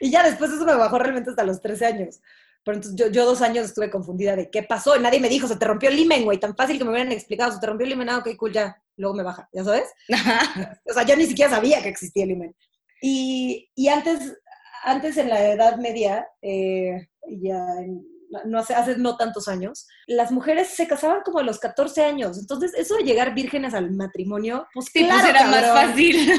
y 0.00 0.10
ya 0.10 0.22
después 0.22 0.50
eso 0.52 0.64
me 0.64 0.74
bajó 0.74 0.98
realmente 0.98 1.30
hasta 1.30 1.44
los 1.44 1.60
13 1.60 1.86
años. 1.86 2.20
Pero 2.66 2.78
entonces 2.78 2.98
yo, 2.98 3.06
yo 3.12 3.24
dos 3.24 3.40
años 3.42 3.64
estuve 3.66 3.88
confundida 3.90 4.34
de 4.34 4.50
qué 4.50 4.64
pasó. 4.64 4.98
Nadie 4.98 5.20
me 5.20 5.28
dijo, 5.28 5.46
se 5.46 5.54
te 5.56 5.64
rompió 5.64 5.88
el 5.88 5.94
limen, 5.96 6.24
güey. 6.24 6.38
Tan 6.40 6.56
fácil 6.56 6.76
que 6.78 6.84
me 6.84 6.90
hubieran 6.90 7.12
explicado, 7.12 7.52
se 7.52 7.60
te 7.60 7.66
rompió 7.66 7.84
el 7.84 7.90
limen, 7.90 8.10
ah, 8.10 8.18
ok, 8.18 8.28
cool, 8.36 8.52
ya. 8.52 8.76
Luego 8.96 9.14
me 9.14 9.22
baja, 9.22 9.48
¿ya 9.52 9.62
sabes? 9.62 9.84
O 10.90 10.92
sea, 10.92 11.04
yo 11.04 11.16
ni 11.16 11.26
siquiera 11.26 11.50
sabía 11.50 11.80
que 11.80 11.88
existía 11.88 12.24
el 12.24 12.30
limen. 12.30 12.56
Y, 13.00 13.70
y 13.76 13.86
antes, 13.88 14.36
antes 14.82 15.16
en 15.16 15.28
la 15.28 15.48
Edad 15.48 15.76
Media, 15.76 16.26
eh, 16.42 17.08
ya 17.40 17.58
en- 17.78 18.04
no 18.46 18.58
hace, 18.58 18.74
hace 18.74 18.96
no 18.98 19.16
tantos 19.16 19.46
años, 19.46 19.86
las 20.08 20.32
mujeres 20.32 20.68
se 20.70 20.88
casaban 20.88 21.20
como 21.24 21.38
a 21.38 21.42
los 21.44 21.60
14 21.60 22.04
años. 22.04 22.36
Entonces, 22.40 22.72
eso 22.76 22.96
de 22.96 23.04
llegar 23.04 23.32
vírgenes 23.34 23.72
al 23.74 23.92
matrimonio, 23.92 24.66
pues 24.74 24.86
Sí, 24.92 25.04
claro, 25.04 25.20
pues 25.20 25.30
era 25.30 25.46
más 25.48 25.86
fácil. 25.90 26.32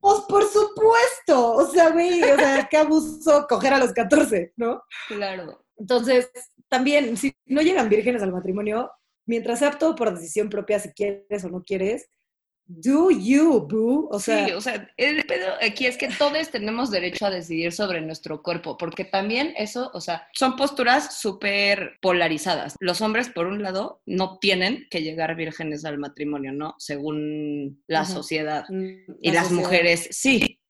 Pues 0.00 0.20
por 0.28 0.44
supuesto, 0.48 1.52
o 1.52 1.66
sea, 1.66 1.90
güey, 1.90 2.22
o 2.22 2.36
sea, 2.36 2.66
qué 2.70 2.78
abuso 2.78 3.46
coger 3.48 3.74
a 3.74 3.78
los 3.78 3.92
14, 3.92 4.54
¿no? 4.56 4.82
claro. 5.08 5.64
Entonces, 5.76 6.30
también, 6.68 7.16
si 7.16 7.34
no 7.46 7.62
llegan 7.62 7.88
vírgenes 7.88 8.22
al 8.22 8.32
matrimonio, 8.32 8.90
mientras 9.26 9.58
sea 9.58 9.70
todo 9.72 9.94
por 9.94 10.12
decisión 10.14 10.48
propia, 10.48 10.78
si 10.78 10.90
quieres 10.92 11.44
o 11.44 11.48
no 11.48 11.62
quieres, 11.62 12.08
do 12.72 13.10
you, 13.10 13.66
boo. 13.68 14.08
O 14.10 14.20
sea, 14.20 14.46
sí, 14.46 14.52
o 14.52 14.60
sea, 14.60 14.88
el 14.96 15.24
pedo 15.24 15.54
aquí 15.60 15.86
es 15.86 15.96
que 15.96 16.08
todos 16.08 16.50
tenemos 16.50 16.90
derecho 16.90 17.26
a 17.26 17.30
decidir 17.30 17.72
sobre 17.72 18.00
nuestro 18.00 18.42
cuerpo, 18.42 18.76
porque 18.78 19.04
también 19.04 19.52
eso, 19.56 19.90
o 19.92 20.00
sea, 20.00 20.28
son 20.32 20.56
posturas 20.56 21.18
súper 21.20 21.98
polarizadas. 22.00 22.76
Los 22.80 23.00
hombres, 23.00 23.28
por 23.28 23.46
un 23.46 23.62
lado, 23.62 24.02
no 24.06 24.38
tienen 24.38 24.86
que 24.90 25.02
llegar 25.02 25.34
vírgenes 25.34 25.84
al 25.84 25.98
matrimonio, 25.98 26.52
¿no? 26.52 26.74
Según 26.78 27.82
la 27.88 28.04
sociedad. 28.04 28.64
mm, 28.68 29.16
Y 29.20 29.28
la 29.28 29.34
las 29.34 29.48
sociedad. 29.48 29.62
mujeres, 29.64 30.08
sí. 30.12 30.60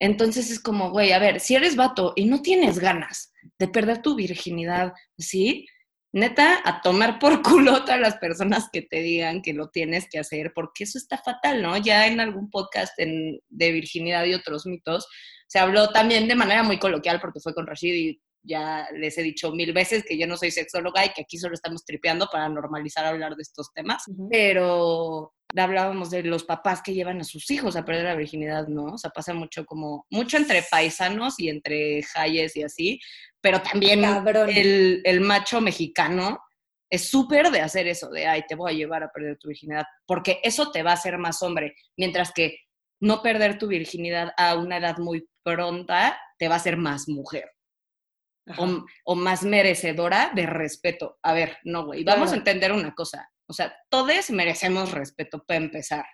Entonces 0.00 0.50
es 0.50 0.58
como, 0.60 0.90
güey, 0.90 1.12
a 1.12 1.18
ver, 1.18 1.40
si 1.40 1.54
eres 1.54 1.76
vato 1.76 2.12
y 2.16 2.24
no 2.26 2.42
tienes 2.42 2.78
ganas 2.80 3.32
de 3.58 3.68
perder 3.68 4.02
tu 4.02 4.16
virginidad, 4.16 4.92
¿sí? 5.16 5.66
Neta, 6.14 6.60
a 6.64 6.80
tomar 6.80 7.18
por 7.18 7.42
culo 7.42 7.82
a 7.88 7.96
las 7.96 8.18
personas 8.18 8.68
que 8.72 8.82
te 8.82 9.00
digan 9.00 9.42
que 9.42 9.52
lo 9.52 9.70
tienes 9.70 10.06
que 10.08 10.20
hacer, 10.20 10.52
porque 10.54 10.84
eso 10.84 10.96
está 10.96 11.18
fatal, 11.18 11.60
¿no? 11.60 11.76
Ya 11.76 12.06
en 12.06 12.20
algún 12.20 12.50
podcast 12.50 12.96
en- 13.00 13.40
de 13.48 13.72
virginidad 13.72 14.24
y 14.24 14.34
otros 14.34 14.64
mitos 14.64 15.08
se 15.48 15.58
habló 15.58 15.90
también 15.90 16.28
de 16.28 16.36
manera 16.36 16.62
muy 16.62 16.78
coloquial, 16.78 17.20
porque 17.20 17.40
fue 17.40 17.52
con 17.52 17.66
Rashid 17.66 17.94
y 17.94 18.22
ya 18.44 18.86
les 18.94 19.18
he 19.18 19.22
dicho 19.22 19.50
mil 19.50 19.72
veces 19.72 20.04
que 20.06 20.16
yo 20.16 20.28
no 20.28 20.36
soy 20.36 20.52
sexóloga 20.52 21.04
y 21.04 21.12
que 21.12 21.22
aquí 21.22 21.36
solo 21.36 21.54
estamos 21.54 21.84
tripeando 21.84 22.28
para 22.30 22.48
normalizar 22.48 23.04
hablar 23.06 23.34
de 23.34 23.42
estos 23.42 23.72
temas 23.72 24.04
pero 24.30 25.33
hablábamos 25.62 26.10
de 26.10 26.22
los 26.22 26.44
papás 26.44 26.82
que 26.82 26.94
llevan 26.94 27.20
a 27.20 27.24
sus 27.24 27.50
hijos 27.50 27.76
a 27.76 27.84
perder 27.84 28.04
la 28.04 28.16
virginidad, 28.16 28.66
¿no? 28.68 28.94
O 28.94 28.98
sea, 28.98 29.10
pasa 29.10 29.34
mucho 29.34 29.64
como, 29.64 30.06
mucho 30.10 30.36
entre 30.36 30.64
paisanos 30.68 31.38
y 31.38 31.48
entre 31.48 32.02
jayes 32.02 32.56
y 32.56 32.62
así, 32.62 33.00
pero 33.40 33.62
también 33.62 34.04
el, 34.04 35.02
el 35.04 35.20
macho 35.20 35.60
mexicano 35.60 36.40
es 36.90 37.08
súper 37.08 37.50
de 37.50 37.60
hacer 37.60 37.86
eso, 37.86 38.10
de, 38.10 38.26
ay, 38.26 38.44
te 38.48 38.54
voy 38.54 38.72
a 38.72 38.74
llevar 38.74 39.02
a 39.02 39.10
perder 39.10 39.36
tu 39.38 39.48
virginidad, 39.48 39.84
porque 40.06 40.40
eso 40.42 40.70
te 40.70 40.82
va 40.82 40.92
a 40.92 40.94
hacer 40.94 41.18
más 41.18 41.42
hombre, 41.42 41.74
mientras 41.96 42.32
que 42.32 42.58
no 43.00 43.22
perder 43.22 43.58
tu 43.58 43.66
virginidad 43.66 44.32
a 44.36 44.56
una 44.56 44.78
edad 44.78 44.98
muy 44.98 45.28
pronta 45.42 46.18
te 46.38 46.48
va 46.48 46.54
a 46.54 46.58
hacer 46.58 46.76
más 46.76 47.08
mujer 47.08 47.50
o, 48.58 48.84
o 49.04 49.14
más 49.14 49.42
merecedora 49.42 50.32
de 50.34 50.46
respeto. 50.46 51.18
A 51.22 51.32
ver, 51.32 51.58
no, 51.64 51.86
güey, 51.86 52.04
vamos 52.04 52.32
a 52.32 52.36
entender 52.36 52.72
una 52.72 52.94
cosa. 52.94 53.30
O 53.46 53.52
sea, 53.52 53.74
todos 53.88 54.30
merecemos 54.30 54.92
respeto 54.92 55.44
para 55.44 55.58
empezar, 55.58 56.04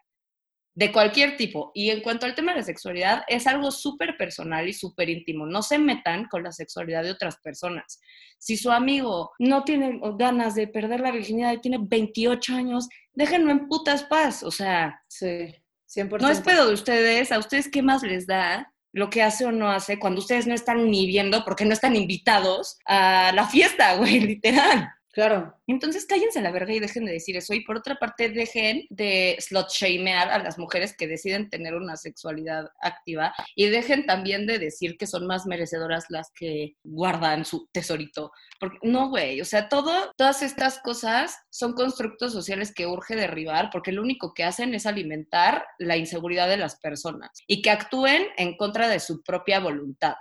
de 0.74 0.92
cualquier 0.92 1.36
tipo. 1.36 1.72
Y 1.74 1.90
en 1.90 2.02
cuanto 2.02 2.26
al 2.26 2.34
tema 2.34 2.52
de 2.52 2.58
la 2.58 2.64
sexualidad, 2.64 3.22
es 3.28 3.46
algo 3.46 3.70
súper 3.70 4.16
personal 4.16 4.68
y 4.68 4.72
súper 4.72 5.08
íntimo. 5.10 5.46
No 5.46 5.62
se 5.62 5.78
metan 5.78 6.26
con 6.26 6.42
la 6.42 6.52
sexualidad 6.52 7.02
de 7.02 7.10
otras 7.10 7.38
personas. 7.38 8.00
Si 8.38 8.56
su 8.56 8.70
amigo 8.70 9.32
no 9.38 9.64
tiene 9.64 10.00
ganas 10.16 10.54
de 10.54 10.68
perder 10.68 11.00
la 11.00 11.12
virginidad 11.12 11.52
y 11.52 11.60
tiene 11.60 11.78
28 11.80 12.54
años, 12.54 12.88
déjenlo 13.12 13.50
en 13.50 13.68
putas 13.68 14.04
paz. 14.04 14.42
O 14.42 14.50
sea, 14.50 15.02
Sí, 15.08 15.54
100%. 15.86 16.20
no 16.20 16.30
es 16.30 16.40
pedo 16.40 16.66
de 16.66 16.74
ustedes, 16.74 17.32
a 17.32 17.38
ustedes 17.38 17.68
qué 17.68 17.82
más 17.82 18.02
les 18.02 18.26
da 18.26 18.72
lo 18.92 19.10
que 19.10 19.22
hace 19.22 19.44
o 19.44 19.52
no 19.52 19.70
hace 19.70 19.98
cuando 19.98 20.20
ustedes 20.20 20.46
no 20.46 20.54
están 20.54 20.90
ni 20.90 21.06
viendo 21.06 21.44
porque 21.44 21.64
no 21.64 21.72
están 21.72 21.94
invitados 21.94 22.78
a 22.86 23.32
la 23.34 23.46
fiesta, 23.46 23.96
güey, 23.96 24.20
literal. 24.20 24.90
Claro. 25.12 25.56
Entonces 25.66 26.06
cállense 26.06 26.40
la 26.40 26.52
verga 26.52 26.72
y 26.72 26.78
dejen 26.78 27.04
de 27.04 27.12
decir 27.12 27.36
eso. 27.36 27.52
Y 27.52 27.64
por 27.64 27.76
otra 27.76 27.96
parte, 27.96 28.28
dejen 28.28 28.86
de 28.90 29.36
slot 29.40 29.68
shamear 29.70 30.30
a 30.30 30.38
las 30.38 30.58
mujeres 30.58 30.96
que 30.96 31.08
deciden 31.08 31.50
tener 31.50 31.74
una 31.74 31.96
sexualidad 31.96 32.66
activa 32.80 33.34
y 33.56 33.66
dejen 33.66 34.06
también 34.06 34.46
de 34.46 34.58
decir 34.58 34.96
que 34.96 35.06
son 35.06 35.26
más 35.26 35.46
merecedoras 35.46 36.04
las 36.10 36.30
que 36.32 36.76
guardan 36.84 37.44
su 37.44 37.68
tesorito. 37.72 38.30
Porque 38.60 38.78
no, 38.82 39.08
güey, 39.08 39.40
o 39.40 39.44
sea, 39.44 39.68
todo, 39.68 40.12
todas 40.16 40.42
estas 40.42 40.78
cosas 40.78 41.36
son 41.50 41.72
constructos 41.72 42.32
sociales 42.32 42.72
que 42.72 42.86
urge 42.86 43.16
derribar 43.16 43.70
porque 43.72 43.92
lo 43.92 44.02
único 44.02 44.32
que 44.32 44.44
hacen 44.44 44.74
es 44.74 44.86
alimentar 44.86 45.64
la 45.78 45.96
inseguridad 45.96 46.48
de 46.48 46.56
las 46.56 46.78
personas 46.78 47.30
y 47.46 47.62
que 47.62 47.70
actúen 47.70 48.26
en 48.36 48.56
contra 48.56 48.88
de 48.88 49.00
su 49.00 49.22
propia 49.22 49.58
voluntad 49.60 50.14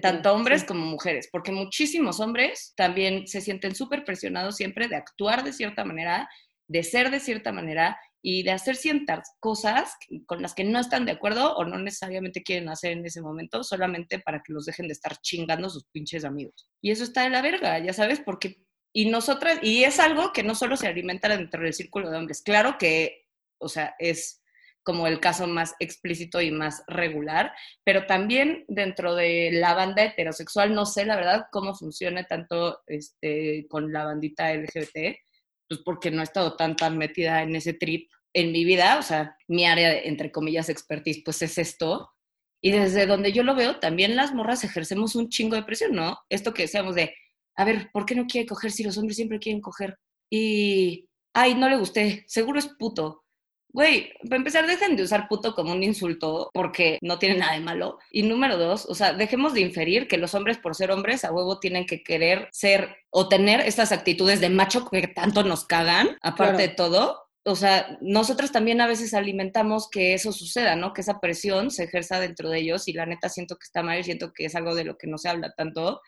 tanto 0.00 0.32
hombres 0.32 0.60
Sí. 0.62 0.66
como 0.66 0.86
mujeres, 0.86 1.28
porque 1.32 1.52
muchísimos 1.52 2.20
hombres 2.20 2.72
también 2.76 3.26
se 3.26 3.40
sienten 3.40 3.74
súper 3.74 4.04
presionados 4.04 4.56
siempre 4.56 4.88
de 4.88 4.96
actuar 4.96 5.42
de 5.44 5.52
cierta 5.52 5.84
manera, 5.84 6.28
de 6.68 6.82
ser 6.82 7.10
de 7.10 7.20
cierta 7.20 7.52
manera 7.52 7.98
y 8.24 8.44
de 8.44 8.52
hacer 8.52 8.76
ciertas 8.76 9.34
cosas 9.40 9.94
con 10.26 10.40
las 10.42 10.54
que 10.54 10.62
no 10.62 10.78
están 10.78 11.04
de 11.04 11.12
acuerdo 11.12 11.56
o 11.56 11.64
no 11.64 11.78
necesariamente 11.78 12.44
quieren 12.44 12.68
hacer 12.68 12.92
en 12.92 13.04
ese 13.04 13.20
momento, 13.20 13.64
solamente 13.64 14.20
para 14.20 14.42
que 14.44 14.52
los 14.52 14.64
dejen 14.66 14.86
de 14.86 14.92
estar 14.92 15.16
chingando 15.20 15.68
sus 15.68 15.84
pinches 15.86 16.24
amigos. 16.24 16.68
Y 16.80 16.92
eso 16.92 17.02
está 17.02 17.24
de 17.24 17.30
la 17.30 17.42
verga, 17.42 17.78
ya 17.80 17.92
sabes, 17.92 18.20
porque... 18.20 18.62
Y 18.94 19.06
nosotras, 19.10 19.58
y 19.62 19.84
es 19.84 19.98
algo 19.98 20.34
que 20.34 20.42
no 20.42 20.54
solo 20.54 20.76
se 20.76 20.86
alimenta 20.86 21.26
dentro 21.26 21.62
del 21.62 21.72
círculo 21.72 22.10
de 22.10 22.18
hombres, 22.18 22.42
claro 22.42 22.76
que, 22.78 23.26
o 23.58 23.68
sea, 23.68 23.94
es 23.98 24.41
como 24.82 25.06
el 25.06 25.20
caso 25.20 25.46
más 25.46 25.74
explícito 25.78 26.40
y 26.40 26.50
más 26.50 26.82
regular, 26.86 27.52
pero 27.84 28.06
también 28.06 28.64
dentro 28.68 29.14
de 29.14 29.50
la 29.52 29.74
banda 29.74 30.04
heterosexual, 30.04 30.74
no 30.74 30.86
sé 30.86 31.04
la 31.04 31.16
verdad 31.16 31.46
cómo 31.52 31.74
funciona 31.74 32.24
tanto 32.24 32.80
este, 32.86 33.66
con 33.68 33.92
la 33.92 34.04
bandita 34.04 34.52
LGBT, 34.52 35.16
pues 35.68 35.80
porque 35.84 36.10
no 36.10 36.20
he 36.20 36.24
estado 36.24 36.56
tan, 36.56 36.76
tan 36.76 36.98
metida 36.98 37.42
en 37.42 37.54
ese 37.56 37.74
trip 37.74 38.10
en 38.34 38.52
mi 38.52 38.64
vida, 38.64 38.98
o 38.98 39.02
sea, 39.02 39.36
mi 39.46 39.66
área 39.66 39.90
de, 39.90 40.08
entre 40.08 40.32
comillas, 40.32 40.68
expertise, 40.68 41.22
pues 41.24 41.42
es 41.42 41.58
esto. 41.58 42.10
Y 42.62 42.70
desde 42.70 43.06
donde 43.06 43.32
yo 43.32 43.42
lo 43.42 43.54
veo, 43.54 43.78
también 43.78 44.16
las 44.16 44.32
morras 44.32 44.64
ejercemos 44.64 45.16
un 45.16 45.28
chingo 45.28 45.56
de 45.56 45.64
presión, 45.64 45.92
¿no? 45.92 46.18
Esto 46.30 46.54
que 46.54 46.62
decíamos 46.62 46.94
de, 46.94 47.14
a 47.56 47.64
ver, 47.64 47.90
¿por 47.92 48.06
qué 48.06 48.14
no 48.14 48.26
quiere 48.26 48.46
coger 48.46 48.70
si 48.70 48.84
los 48.84 48.96
hombres 48.96 49.16
siempre 49.16 49.38
quieren 49.38 49.60
coger? 49.60 49.98
Y, 50.30 51.08
ay, 51.34 51.54
no 51.54 51.68
le 51.68 51.76
gusté, 51.76 52.24
seguro 52.26 52.58
es 52.58 52.68
puto 52.78 53.21
Güey, 53.72 54.12
para 54.28 54.36
empezar, 54.36 54.66
dejen 54.66 54.96
de 54.96 55.02
usar 55.02 55.28
puto 55.28 55.54
como 55.54 55.72
un 55.72 55.82
insulto 55.82 56.50
porque 56.52 56.98
no 57.00 57.18
tiene 57.18 57.38
nada 57.38 57.54
de 57.54 57.60
malo. 57.60 57.98
Y 58.10 58.22
número 58.22 58.58
dos, 58.58 58.84
o 58.86 58.94
sea, 58.94 59.14
dejemos 59.14 59.54
de 59.54 59.62
inferir 59.62 60.08
que 60.08 60.18
los 60.18 60.34
hombres, 60.34 60.58
por 60.58 60.74
ser 60.74 60.90
hombres, 60.90 61.24
a 61.24 61.32
huevo 61.32 61.58
tienen 61.58 61.86
que 61.86 62.02
querer 62.02 62.48
ser 62.52 62.96
o 63.10 63.28
tener 63.28 63.60
estas 63.60 63.90
actitudes 63.90 64.40
de 64.40 64.50
macho 64.50 64.88
que 64.90 65.08
tanto 65.08 65.42
nos 65.42 65.64
cagan, 65.64 66.18
aparte 66.20 66.62
de 66.62 66.68
todo. 66.68 67.22
O 67.44 67.56
sea, 67.56 67.98
nosotros 68.02 68.52
también 68.52 68.80
a 68.82 68.86
veces 68.86 69.14
alimentamos 69.14 69.88
que 69.90 70.12
eso 70.12 70.32
suceda, 70.32 70.76
¿no? 70.76 70.92
Que 70.92 71.00
esa 71.00 71.18
presión 71.18 71.70
se 71.70 71.84
ejerza 71.84 72.20
dentro 72.20 72.50
de 72.50 72.58
ellos 72.58 72.88
y 72.88 72.92
la 72.92 73.06
neta 73.06 73.30
siento 73.30 73.56
que 73.56 73.64
está 73.64 73.82
mal 73.82 73.98
y 73.98 74.04
siento 74.04 74.32
que 74.34 74.44
es 74.44 74.54
algo 74.54 74.74
de 74.74 74.84
lo 74.84 74.98
que 74.98 75.06
no 75.06 75.16
se 75.16 75.30
habla 75.30 75.52
tanto. 75.56 76.02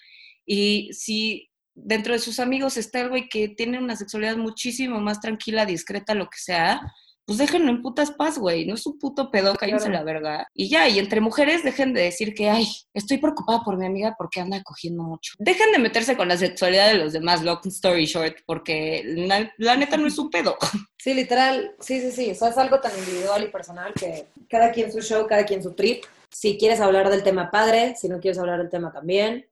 Y 0.44 0.92
si 0.92 1.50
dentro 1.74 2.12
de 2.12 2.18
sus 2.18 2.38
amigos 2.40 2.76
está 2.76 3.00
el 3.00 3.08
güey 3.08 3.28
que 3.28 3.48
tiene 3.48 3.78
una 3.78 3.96
sexualidad 3.96 4.36
muchísimo 4.36 5.00
más 5.00 5.20
tranquila, 5.20 5.66
discreta, 5.66 6.14
lo 6.14 6.26
que 6.26 6.38
sea, 6.38 6.80
pues 7.26 7.38
déjenlo 7.38 7.70
en 7.70 7.80
putas 7.80 8.10
paz, 8.10 8.38
güey, 8.38 8.66
no 8.66 8.74
es 8.74 8.86
un 8.86 8.98
puto 8.98 9.30
pedo, 9.30 9.54
cállense 9.54 9.88
la 9.88 10.02
verga. 10.02 10.46
Y 10.52 10.68
ya, 10.68 10.88
y 10.88 10.98
entre 10.98 11.20
mujeres 11.20 11.64
dejen 11.64 11.94
de 11.94 12.02
decir 12.02 12.34
que, 12.34 12.50
ay, 12.50 12.66
estoy 12.92 13.18
preocupada 13.18 13.62
por 13.64 13.78
mi 13.78 13.86
amiga 13.86 14.14
porque 14.18 14.40
anda 14.40 14.62
cogiendo 14.62 15.02
mucho. 15.02 15.32
Dejen 15.38 15.72
de 15.72 15.78
meterse 15.78 16.16
con 16.16 16.28
la 16.28 16.36
sexualidad 16.36 16.88
de 16.88 16.98
los 16.98 17.12
demás, 17.12 17.42
long 17.42 17.60
story 17.64 18.04
short, 18.04 18.38
porque 18.44 19.02
la, 19.04 19.76
neta 19.76 19.96
no 19.96 20.06
es 20.06 20.18
un 20.18 20.30
pedo. 20.34 20.56
Sí, 20.98 21.14
literal, 21.14 21.74
sí, 21.80 22.00
sí, 22.00 22.12
sí, 22.12 22.30
eso 22.30 22.46
es 22.46 22.58
algo 22.58 22.80
tan 22.80 22.92
individual 22.98 23.44
y 23.44 23.48
personal 23.48 23.94
que 23.94 24.26
cada 24.48 24.70
quien 24.70 24.92
su 24.92 25.00
show, 25.00 25.26
cada 25.26 25.44
quien 25.44 25.62
su 25.62 25.72
trip. 25.74 26.04
Si 26.30 26.58
quieres 26.58 26.80
hablar 26.80 27.10
del 27.10 27.22
tema 27.22 27.50
padre, 27.50 27.94
si 27.96 28.08
no 28.08 28.20
quieres 28.20 28.38
hablar 28.38 28.58
del 28.58 28.70
tema 28.70 28.92
también. 28.92 29.48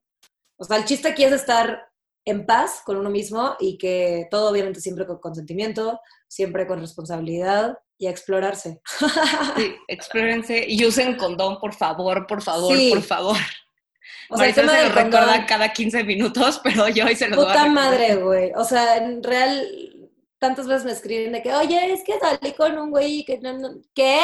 O 0.57 0.65
sea, 0.65 0.77
el 0.77 0.85
chiste 0.85 1.07
aquí 1.07 1.23
es 1.23 1.31
estar 1.31 1.87
en 2.25 2.45
paz 2.45 2.81
con 2.85 2.97
uno 2.97 3.09
mismo 3.09 3.55
y 3.59 3.77
que 3.77 4.27
todo 4.31 4.49
obviamente 4.49 4.79
siempre 4.79 5.05
con 5.05 5.19
consentimiento, 5.19 5.99
siempre 6.27 6.65
con 6.65 6.79
responsabilidad 6.79 7.77
y 7.97 8.07
a 8.07 8.11
explorarse. 8.11 8.81
Sí, 9.57 9.75
explórense 9.87 10.65
y 10.67 10.85
usen 10.85 11.15
condón, 11.15 11.59
por 11.59 11.73
favor, 11.73 12.25
por 12.27 12.41
favor, 12.41 12.77
por 12.89 13.01
favor. 13.01 13.37
O 14.29 14.37
sea, 14.37 14.47
el 14.47 14.55
tema 14.55 14.73
se 14.73 14.89
lo 14.89 14.95
recuerda 14.95 15.45
cada 15.45 15.71
15 15.71 16.03
minutos, 16.03 16.59
pero 16.63 16.87
yo 16.89 17.05
hoy 17.05 17.15
se 17.15 17.27
lo 17.27 17.37
Puta 17.37 17.67
madre, 17.67 18.15
güey. 18.15 18.51
O 18.55 18.63
sea, 18.63 18.97
en 18.97 19.21
real, 19.23 19.67
tantas 20.39 20.67
veces 20.67 20.85
me 20.85 20.91
escriben 20.91 21.33
de 21.33 21.41
que, 21.41 21.53
oye, 21.53 21.93
es 21.93 22.03
que 22.03 22.19
salí 22.19 22.53
con 22.53 22.77
un 22.77 22.89
güey 22.89 23.23
que 23.25 23.39
no, 23.39 23.53
no... 23.53 23.75
¿Qué? 23.93 24.19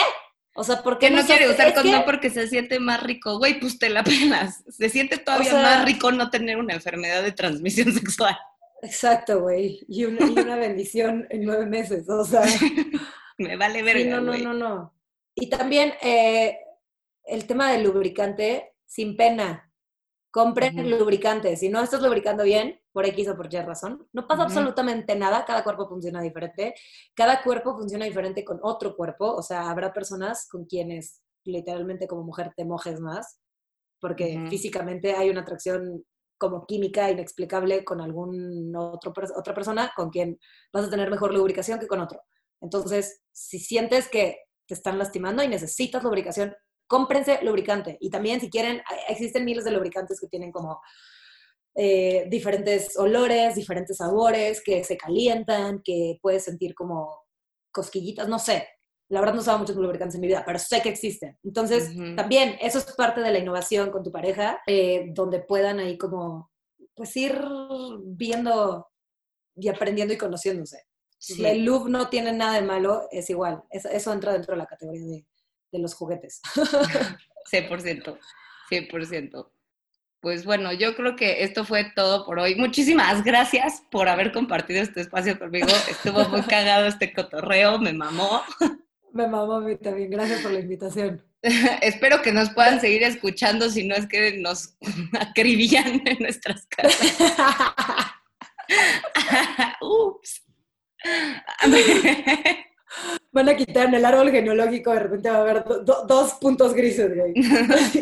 O 0.60 0.64
sea, 0.66 0.84
¿por 0.84 0.99
qué 0.99 1.10
no, 1.10 1.26
quiere 1.26 1.49
usar 1.49 1.74
condón 1.74 2.03
porque 2.03 2.30
se 2.30 2.45
siente 2.49 2.82
más 2.82 3.01
rico? 3.01 3.38
Güey, 3.38 3.62
pues 3.62 3.80
te 3.80 3.89
la 3.89 4.03
penas. 4.03 4.62
Se 4.68 4.89
siente 4.89 5.18
todavía 5.18 5.53
más 5.53 5.86
rico 5.86 6.12
no 6.12 6.30
tener 6.30 6.57
una 6.57 6.74
enfermedad 6.74 7.24
de 7.24 7.32
transmisión 7.32 7.93
sexual. 7.93 8.38
Exacto, 8.82 9.39
güey. 9.39 9.80
Y 9.88 10.03
una, 10.03 10.57
bendición 10.57 11.26
en 11.30 11.45
nueve 11.45 11.66
meses, 11.66 12.10
o 12.10 12.26
sea. 12.26 12.41
Me 13.38 13.55
vale 13.55 13.84
verga, 13.84 14.20
No, 14.20 14.34
no, 14.34 14.38
no, 14.38 14.53
no. 14.53 14.93
Y 15.34 15.47
también 15.47 15.93
eh, 16.01 16.57
el 17.24 17.45
tema 17.47 17.72
del 17.72 17.84
lubricante, 17.84 18.74
sin 18.86 19.16
pena. 19.16 19.72
Compren 20.30 20.89
lubricante. 20.89 21.55
Si 21.55 21.70
no 21.70 21.82
estás 21.82 22.01
lubricando 22.01 22.43
bien, 22.43 22.82
por 23.00 23.06
X 23.06 23.30
o 23.30 23.38
por 23.38 23.47
Y 23.54 23.62
razón, 23.62 24.06
no 24.12 24.28
pasa 24.28 24.43
absolutamente 24.43 25.16
nada. 25.16 25.45
Cada 25.45 25.64
cuerpo 25.64 25.88
funciona 25.88 26.22
diferente. 26.22 26.76
Cada 27.16 27.41
cuerpo 27.41 27.78
funciona 27.78 28.04
diferente 28.04 28.43
con 28.43 28.60
otro 28.62 28.93
cuerpo. 28.93 29.36
O 29.36 29.41
sea, 29.41 29.70
habrá 29.70 29.93
personas 29.93 30.50
con 30.50 30.66
quienes 30.66 31.22
literalmente 31.45 32.10
como 32.10 32.24
mujer 32.24 32.52
te 32.58 32.66
mojes 32.66 33.00
más, 33.00 33.39
porque 34.02 34.45
físicamente 34.50 35.14
hay 35.14 35.30
una 35.30 35.43
atracción 35.43 36.04
como 36.38 36.66
química 36.66 37.10
inexplicable 37.10 37.86
con 37.86 38.02
algún 38.02 38.76
otro, 38.76 39.14
otra 39.34 39.54
persona 39.54 39.93
con 39.95 40.10
quien 40.10 40.38
vas 40.74 40.84
a 40.84 40.89
tener 40.89 41.10
mejor 41.10 41.34
lubricación 41.34 41.80
que 41.80 41.88
con 41.88 42.02
otro. 42.02 42.22
Entonces, 42.60 43.22
si 43.32 43.60
sientes 43.60 44.10
que 44.10 44.39
te 44.68 44.74
están 44.74 44.97
lastimando 44.97 45.41
y 45.41 45.47
necesitas 45.47 46.04
lubricación, 46.04 46.54
cómprense 46.86 47.39
lubricante. 47.43 47.97
Y 48.02 48.10
también 48.10 48.41
si 48.41 48.50
quieren, 48.50 48.82
existen 49.08 49.45
miles 49.45 49.64
de 49.64 49.72
lubricantes 49.72 50.20
que 50.20 50.28
tienen 50.28 50.52
como 50.52 50.82
eh, 51.82 52.27
diferentes 52.30 52.97
olores, 52.97 53.55
diferentes 53.55 53.95
sabores, 53.95 54.61
que 54.61 54.84
se 54.84 54.97
calientan, 54.97 55.82
que 55.82 56.19
puedes 56.21 56.43
sentir 56.43 56.75
como 56.75 57.21
cosquillitas, 57.71 58.27
no 58.27 58.38
sé. 58.38 58.67
La 59.07 59.21
verdad 59.21 59.34
no 59.34 59.39
usaba 59.39 59.59
muchos 59.59 59.77
lubricantes 59.77 60.15
en 60.15 60.21
mi 60.21 60.27
vida, 60.27 60.43
pero 60.45 60.59
sé 60.59 60.82
que 60.82 60.89
existen. 60.89 61.39
Entonces, 61.41 61.95
también 62.17 62.57
eso 62.59 62.80
es 62.80 62.86
parte 62.97 63.21
de 63.21 63.32
la 63.32 63.39
innovación 63.39 63.91
con 63.91 64.03
tu 64.03 64.11
pareja, 64.11 64.59
eh, 64.67 65.05
donde 65.13 65.39
puedan 65.39 65.80
ahí 65.80 65.97
como, 65.97 66.51
pues 66.93 67.15
ir 67.15 67.41
viendo 68.03 68.86
y 69.55 69.69
aprendiendo 69.69 70.13
y 70.13 70.17
conociéndose. 70.17 70.84
El 71.39 71.63
look 71.63 71.89
no 71.89 72.09
tiene 72.09 72.34
nada 72.34 72.55
de 72.55 72.61
malo, 72.61 73.07
es 73.09 73.30
igual. 73.30 73.63
Eso, 73.71 74.11
entra 74.11 74.34
dentro 74.34 74.53
de 74.53 74.57
la 74.57 74.65
categoría 74.65 75.05
de, 75.05 75.25
de 75.71 75.80
los 75.80 75.93
juguetes. 75.93 76.41
100%, 77.53 78.19
100%. 78.69 79.51
Pues 80.22 80.43
bueno, 80.43 80.74
yo 80.74 80.95
creo 80.95 81.15
que 81.15 81.43
esto 81.43 81.63
fue 81.63 81.91
todo 81.95 82.26
por 82.26 82.39
hoy. 82.39 82.55
Muchísimas 82.55 83.24
gracias 83.24 83.84
por 83.89 84.09
haber 84.09 84.34
compartido 84.34 84.82
este 84.82 84.99
espacio 85.01 85.39
conmigo. 85.39 85.67
Estuvo 85.89 86.28
muy 86.28 86.41
cagado 86.49 86.88
este 86.88 87.13
cotorreo, 87.13 87.80
me 87.80 87.93
mamó. 87.93 88.43
Me 89.13 89.28
mamó 89.28 89.53
a 89.53 89.61
mí 89.61 89.78
también. 89.78 90.09
Gracias 90.09 90.41
por 90.41 90.51
la 90.51 90.59
invitación. 90.59 91.24
Espero 91.82 92.22
que 92.22 92.34
nos 92.34 92.49
puedan 92.49 92.82
seguir 92.82 93.03
escuchando, 93.03 93.70
si 93.70 93.88
no 93.88 93.95
es 93.95 94.07
que 94.07 94.38
nos 94.38 94.76
acribillan 95.20 96.05
en 96.05 96.17
nuestras 96.20 96.65
casas. 96.67 97.17
Ups. 99.82 100.43
Van 103.32 103.47
a 103.47 103.55
quitar 103.55 103.88
en 103.88 103.93
el 103.93 104.03
árbol 104.03 104.32
genealógico, 104.32 104.91
de 104.91 104.99
repente 104.99 105.30
va 105.30 105.38
a 105.38 105.41
haber 105.41 105.63
dos 105.86 106.34
puntos 106.34 106.74
grises, 106.74 107.15
güey. 107.15 107.34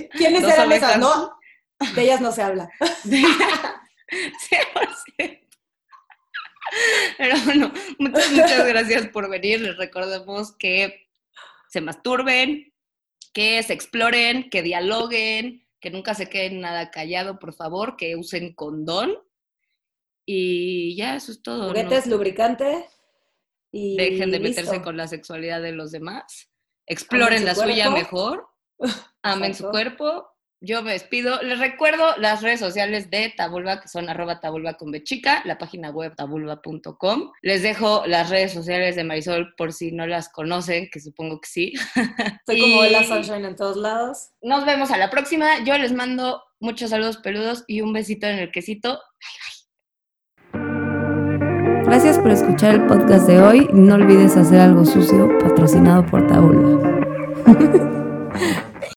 ¿Quiénes 0.10 0.44
eran 0.44 0.72
esas? 0.72 0.98
No, 0.98 1.37
de 1.96 2.02
ellas 2.02 2.22
no 2.22 2.32
se 2.32 2.42
habla. 2.42 2.70
100%. 4.10 5.40
Pero 7.18 7.36
bueno, 7.46 7.72
muchas, 8.00 8.32
muchas 8.32 8.68
gracias 8.68 9.08
por 9.08 9.30
venir. 9.30 9.62
Les 9.62 9.78
recordamos 9.78 10.56
que 10.56 11.08
se 11.70 11.82
masturben, 11.82 12.74
que 13.34 13.62
se 13.64 13.74
exploren, 13.74 14.50
que 14.50 14.62
dialoguen, 14.62 15.68
que 15.80 15.92
nunca 15.92 16.14
se 16.14 16.28
queden 16.30 16.62
nada 16.62 16.92
callado, 16.92 17.40
por 17.40 17.54
favor, 17.54 17.96
que 17.98 18.16
usen 18.16 18.54
condón. 18.54 19.18
Y 20.26 20.96
ya, 20.96 21.16
eso 21.16 21.32
es 21.32 21.42
todo. 21.42 21.70
Juguetes, 21.70 22.08
lubricante. 22.08 22.86
Y 23.72 23.96
Dejen 23.96 24.32
de 24.32 24.40
meterse 24.40 24.82
con 24.82 24.98
la 24.98 25.08
sexualidad 25.08 25.62
de 25.62 25.72
los 25.72 25.92
demás. 25.92 26.50
Exploren 26.86 27.46
la 27.46 27.56
suya 27.56 27.90
mejor. 27.90 28.48
Amen 29.22 29.56
su 29.56 29.70
cuerpo 29.70 30.37
yo 30.62 30.82
me 30.82 30.94
despido. 30.94 31.42
Les 31.44 31.60
recuerdo 31.60 32.18
las 32.18 32.42
redes 32.42 32.60
sociales 32.60 33.10
de 33.10 33.34
Tabulba, 33.36 33.80
que 33.80 33.88
son 33.88 34.10
arroba 34.10 34.40
tabulba 34.40 34.74
con 34.74 34.92
bechica, 34.92 35.42
la 35.46 35.58
página 35.58 35.92
web 35.92 36.16
tabulba.com. 36.16 37.32
Les 37.42 37.62
dejo 37.62 38.04
las 38.08 38.30
redes 38.30 38.54
sociales 38.54 38.96
de 38.96 39.04
Marisol 39.04 39.54
por 39.56 39.74
si 39.74 39.92
no 39.92 40.08
las 40.08 40.30
conocen, 40.30 40.90
que 40.92 41.00
supongo 41.00 41.40
que 41.40 41.50
sí. 41.50 41.74
Soy 42.46 42.62
como 42.62 42.84
la 42.84 43.04
Sunshine 43.04 43.46
en 43.46 43.56
todos 43.56 43.78
lados. 43.78 44.30
Nos 44.42 44.66
vemos 44.66 44.92
a 44.92 44.98
la 44.98 45.10
próxima. 45.10 45.64
Yo 45.64 45.78
les 45.78 45.94
mando 45.94 46.42
muchos 46.60 46.90
saludos 46.90 47.18
peludos 47.18 47.64
y 47.68 47.82
un 47.82 47.94
besito 47.94 48.28
en 48.28 48.40
el 48.40 48.52
quesito. 48.52 48.90
Bye, 48.90 49.00
bye. 49.40 49.58
Gracias 51.86 52.20
por 52.20 52.32
escuchar 52.32 52.76
el 52.76 52.86
podcast 52.86 53.28
de 53.28 53.42
hoy. 53.42 53.70
No 53.72 53.96
olvides 53.96 54.36
hacer 54.36 54.60
algo 54.60 54.84
sucio 54.84 55.30
patrocinado 55.40 56.06
por 56.06 56.28
Tabulba. 56.28 56.98